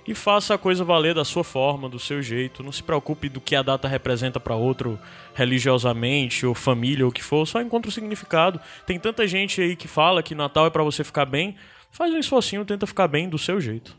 e 0.09 0.15
faça 0.15 0.55
a 0.55 0.59
coisa 0.59 0.83
valer 0.83 1.15
da 1.15 1.23
sua 1.23 1.45
forma, 1.45 1.87
do 1.87 1.99
seu 1.99 2.23
jeito. 2.23 2.63
Não 2.63 2.73
se 2.73 2.83
preocupe 2.83 3.29
do 3.29 3.43
que 3.43 3.55
a 3.55 3.61
data 3.61 3.87
representa 3.87 4.41
para 4.41 4.57
outro 4.57 4.99
religiosamente 5.35 6.47
ou 6.47 6.55
família 6.55 7.05
ou 7.05 7.11
o 7.11 7.13
que 7.13 7.23
for, 7.23 7.47
só 7.47 7.61
encontre 7.61 7.91
o 7.91 7.93
significado. 7.93 8.59
Tem 8.87 8.99
tanta 8.99 9.27
gente 9.27 9.61
aí 9.61 9.77
que 9.77 9.87
fala 9.87 10.23
que 10.23 10.35
Natal 10.35 10.65
é 10.65 10.71
para 10.71 10.83
você 10.83 11.05
ficar 11.05 11.27
bem, 11.27 11.57
faz 11.91 12.15
um 12.15 12.19
esforcinho, 12.19 12.65
tenta 12.65 12.87
ficar 12.87 13.07
bem 13.07 13.29
do 13.29 13.37
seu 13.37 13.61
jeito. 13.61 13.95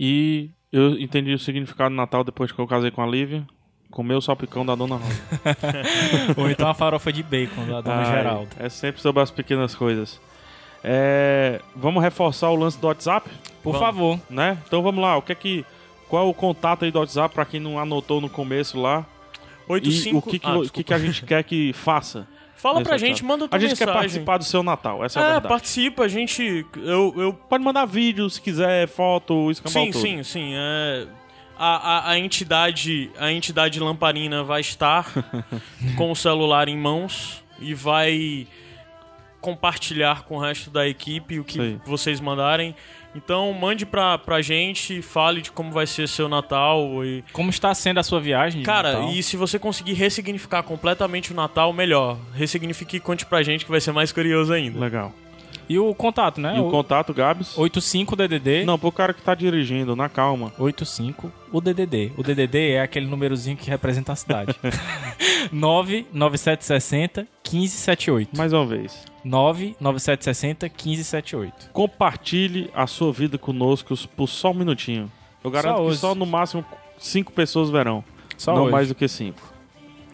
E 0.00 0.50
eu 0.72 0.98
entendi 0.98 1.32
o 1.32 1.38
significado 1.38 1.90
do 1.90 1.96
Natal 1.96 2.24
depois 2.24 2.50
que 2.50 2.58
eu 2.58 2.66
casei 2.66 2.90
com 2.90 3.00
a 3.00 3.06
Lívia. 3.06 3.46
Comer 3.88 4.16
o 4.16 4.20
salpicão 4.20 4.66
da 4.66 4.74
Dona 4.74 4.96
Rosa. 4.96 5.22
Ou 6.36 6.50
então 6.50 6.68
a 6.68 6.74
farofa 6.74 7.12
de 7.12 7.22
bacon 7.22 7.64
da 7.66 7.80
Dona 7.80 7.98
Ai, 7.98 8.16
Geraldo. 8.16 8.50
É 8.58 8.68
sempre 8.68 9.00
sobre 9.00 9.22
as 9.22 9.30
pequenas 9.30 9.76
coisas. 9.76 10.20
É, 10.82 11.60
vamos 11.74 12.02
reforçar 12.02 12.50
o 12.50 12.56
lance 12.56 12.80
do 12.80 12.88
WhatsApp, 12.88 13.30
Por 13.66 13.72
Vamos. 13.72 13.86
favor. 13.86 14.20
né? 14.30 14.58
Então 14.66 14.80
vamos 14.82 15.02
lá. 15.02 15.16
O 15.16 15.22
que 15.22 15.32
é 15.32 15.34
que 15.34 15.64
qual 16.08 16.24
é 16.24 16.30
o 16.30 16.32
contato 16.32 16.84
aí 16.84 16.90
do 16.92 17.00
WhatsApp 17.00 17.34
para 17.34 17.44
quem 17.44 17.58
não 17.58 17.78
anotou 17.80 18.20
no 18.20 18.28
começo 18.30 18.80
lá? 18.80 19.04
85... 19.68 20.14
E 20.14 20.18
o 20.18 20.22
que 20.22 20.38
que, 20.38 20.46
Ah, 20.46 20.58
o 20.58 20.70
que 20.70 20.84
que 20.84 20.94
a 20.94 20.98
gente 20.98 21.24
quer 21.24 21.42
que 21.42 21.72
faça? 21.72 22.28
Fala 22.54 22.80
pra 22.82 22.96
gente, 22.96 23.24
manda 23.24 23.48
tua 23.48 23.56
A 23.56 23.60
gente 23.60 23.70
mensagem. 23.70 23.92
quer 23.92 23.98
participar 23.98 24.38
do 24.38 24.44
seu 24.44 24.62
Natal, 24.62 25.04
essa 25.04 25.18
é, 25.18 25.22
a 25.22 25.24
É, 25.26 25.30
verdade. 25.32 25.48
participa, 25.48 26.04
a 26.04 26.08
gente. 26.08 26.64
Eu. 26.76 27.12
eu 27.16 27.32
Pode 27.32 27.62
mandar 27.64 27.84
vídeo 27.86 28.30
se 28.30 28.40
quiser, 28.40 28.86
foto, 28.88 29.50
escambau 29.50 29.84
sim, 29.84 29.90
tudo. 29.90 30.00
sim, 30.02 30.22
sim. 30.22 30.52
É, 30.54 31.06
a, 31.58 31.76
a, 31.76 32.10
a 32.12 32.18
entidade. 32.18 33.10
A 33.18 33.30
entidade 33.32 33.78
lamparina 33.80 34.42
vai 34.44 34.60
estar 34.60 35.12
com 35.98 36.12
o 36.12 36.16
celular 36.16 36.68
em 36.68 36.78
mãos 36.78 37.42
e 37.58 37.74
vai 37.74 38.46
compartilhar 39.40 40.22
com 40.22 40.36
o 40.36 40.40
resto 40.40 40.70
da 40.70 40.86
equipe 40.88 41.38
o 41.38 41.44
que 41.44 41.78
vocês 41.84 42.20
mandarem. 42.20 42.74
Então 43.16 43.52
mande 43.54 43.86
pra, 43.86 44.18
pra 44.18 44.42
gente, 44.42 45.00
fale 45.00 45.40
de 45.40 45.50
como 45.50 45.72
vai 45.72 45.86
ser 45.86 46.06
seu 46.06 46.28
Natal 46.28 47.04
e. 47.04 47.24
Como 47.32 47.48
está 47.50 47.74
sendo 47.74 47.98
a 47.98 48.02
sua 48.02 48.20
viagem? 48.20 48.60
de 48.60 48.66
Cara, 48.66 48.92
Natal? 48.92 49.10
e 49.10 49.22
se 49.22 49.36
você 49.36 49.58
conseguir 49.58 49.94
ressignificar 49.94 50.62
completamente 50.62 51.32
o 51.32 51.34
Natal, 51.36 51.72
melhor. 51.72 52.18
Ressignifique 52.34 52.98
e 52.98 53.00
conte 53.00 53.24
pra 53.24 53.42
gente 53.42 53.64
que 53.64 53.70
vai 53.70 53.80
ser 53.80 53.92
mais 53.92 54.12
curioso 54.12 54.52
ainda. 54.52 54.78
Legal. 54.78 55.12
E 55.68 55.78
o 55.80 55.92
contato, 55.96 56.40
né? 56.40 56.56
E 56.56 56.60
o 56.60 56.70
contato, 56.70 57.12
Gabs? 57.12 57.56
85DDD. 57.56 58.64
Não, 58.64 58.78
pro 58.78 58.92
cara 58.92 59.12
que 59.12 59.20
tá 59.20 59.34
dirigindo, 59.34 59.96
na 59.96 60.08
calma. 60.08 60.52
85, 60.58 61.32
o 61.50 61.60
DDD. 61.60 62.12
O 62.16 62.22
DDD 62.22 62.72
é 62.72 62.82
aquele 62.82 63.06
númerozinho 63.06 63.56
que 63.56 63.68
representa 63.68 64.12
a 64.12 64.16
cidade. 64.16 64.54
99760 65.50 67.26
1578. 67.52 68.36
Mais 68.36 68.52
uma 68.52 68.66
vez. 68.66 69.04
99760 69.24 70.66
1578. 70.66 71.70
Compartilhe 71.72 72.70
a 72.74 72.86
sua 72.86 73.12
vida 73.12 73.38
conosco 73.38 73.94
por 74.16 74.28
só 74.28 74.50
um 74.50 74.54
minutinho. 74.54 75.10
Eu 75.42 75.50
garanto 75.50 75.76
que 75.76 75.82
hoje. 75.82 75.98
só 75.98 76.14
no 76.14 76.26
máximo 76.26 76.64
cinco 76.98 77.32
pessoas 77.32 77.70
verão. 77.70 78.04
Só 78.36 78.54
não 78.54 78.64
hoje. 78.64 78.72
mais 78.72 78.88
do 78.88 78.94
que 78.94 79.08
cinco. 79.08 79.40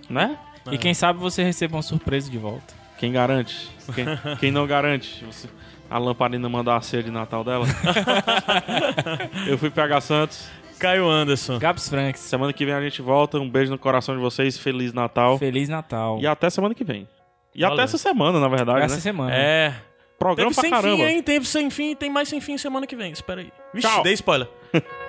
Né? 0.09 0.39
E 0.71 0.79
quem 0.79 0.95
sabe 0.95 1.19
você 1.19 1.43
receba 1.43 1.77
uma 1.77 1.83
surpresa 1.83 2.31
de 2.31 2.39
volta. 2.39 2.75
Quem 2.99 3.13
garante? 3.13 3.69
Quem, 3.95 4.05
quem 4.39 4.51
não 4.51 4.67
garante? 4.67 5.25
Você- 5.25 5.49
a 5.91 5.99
lamparina 5.99 6.49
mandar 6.49 6.77
a 6.77 6.81
ceia 6.81 7.03
de 7.03 7.11
Natal 7.11 7.45
dela? 7.45 7.67
Eu 9.47 9.59
fui 9.59 9.69
PH 9.71 10.01
Santos. 10.01 10.49
Caio 10.79 11.09
Anderson. 11.09 11.59
Gabs 11.59 11.89
Franks, 11.89 12.23
Semana 12.23 12.53
que 12.53 12.65
vem 12.65 12.75
a 12.75 12.81
gente 12.81 13.03
volta. 13.03 13.39
Um 13.39 13.49
beijo 13.49 13.71
no 13.71 13.79
coração 13.79 14.15
de 14.15 14.21
vocês. 14.21 14.57
Feliz 14.57 14.93
Natal. 14.93 15.39
Feliz 15.39 15.69
Natal. 15.69 16.19
E 16.21 16.27
até 16.27 16.49
semana 16.51 16.75
que 16.75 16.83
vem. 16.83 17.07
E 17.55 17.63
Valeu. 17.63 17.75
até 17.75 17.83
essa 17.85 17.99
semana, 17.99 18.41
na 18.41 18.49
verdade, 18.49 18.85
Essa 18.85 18.95
né? 18.97 19.01
semana. 19.01 19.35
É. 19.35 19.75
Programa 20.19 20.51
Teve 20.51 20.55
pra 20.55 20.63
sem 20.63 20.71
caramba. 20.71 20.97
fim, 20.97 21.03
hein? 21.03 21.23
Teve 21.23 21.47
sem 21.47 21.71
fim, 21.71 21.95
tem 21.97 22.09
mais 22.11 22.29
sem 22.29 22.41
fim 22.41 22.57
semana 22.57 22.87
que 22.87 22.95
vem. 22.95 23.11
Espera 23.13 23.41
aí. 23.41 23.53
Vixe, 23.75 23.89
Tchau. 23.89 24.03
dei 24.03 24.13
spoiler. 24.15 24.49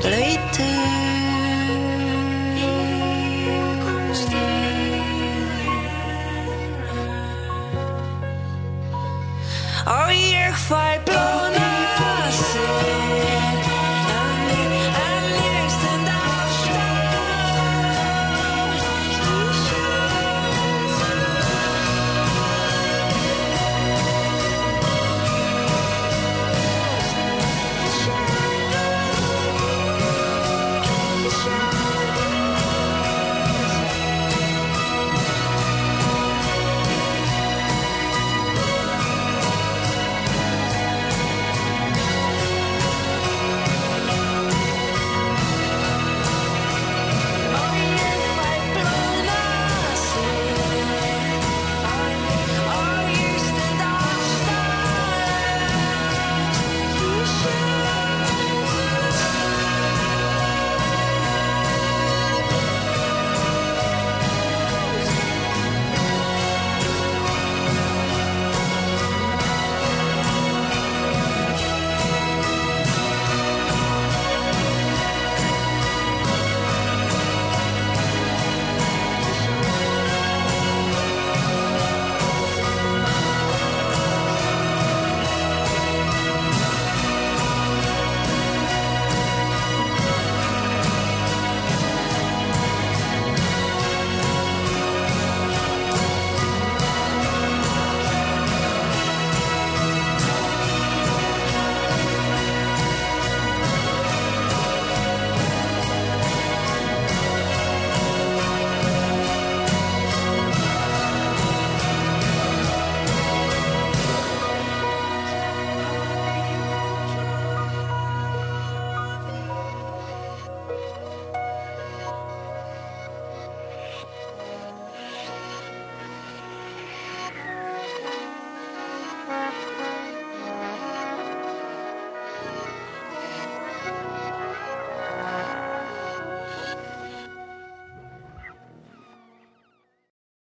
blöte 0.00 0.77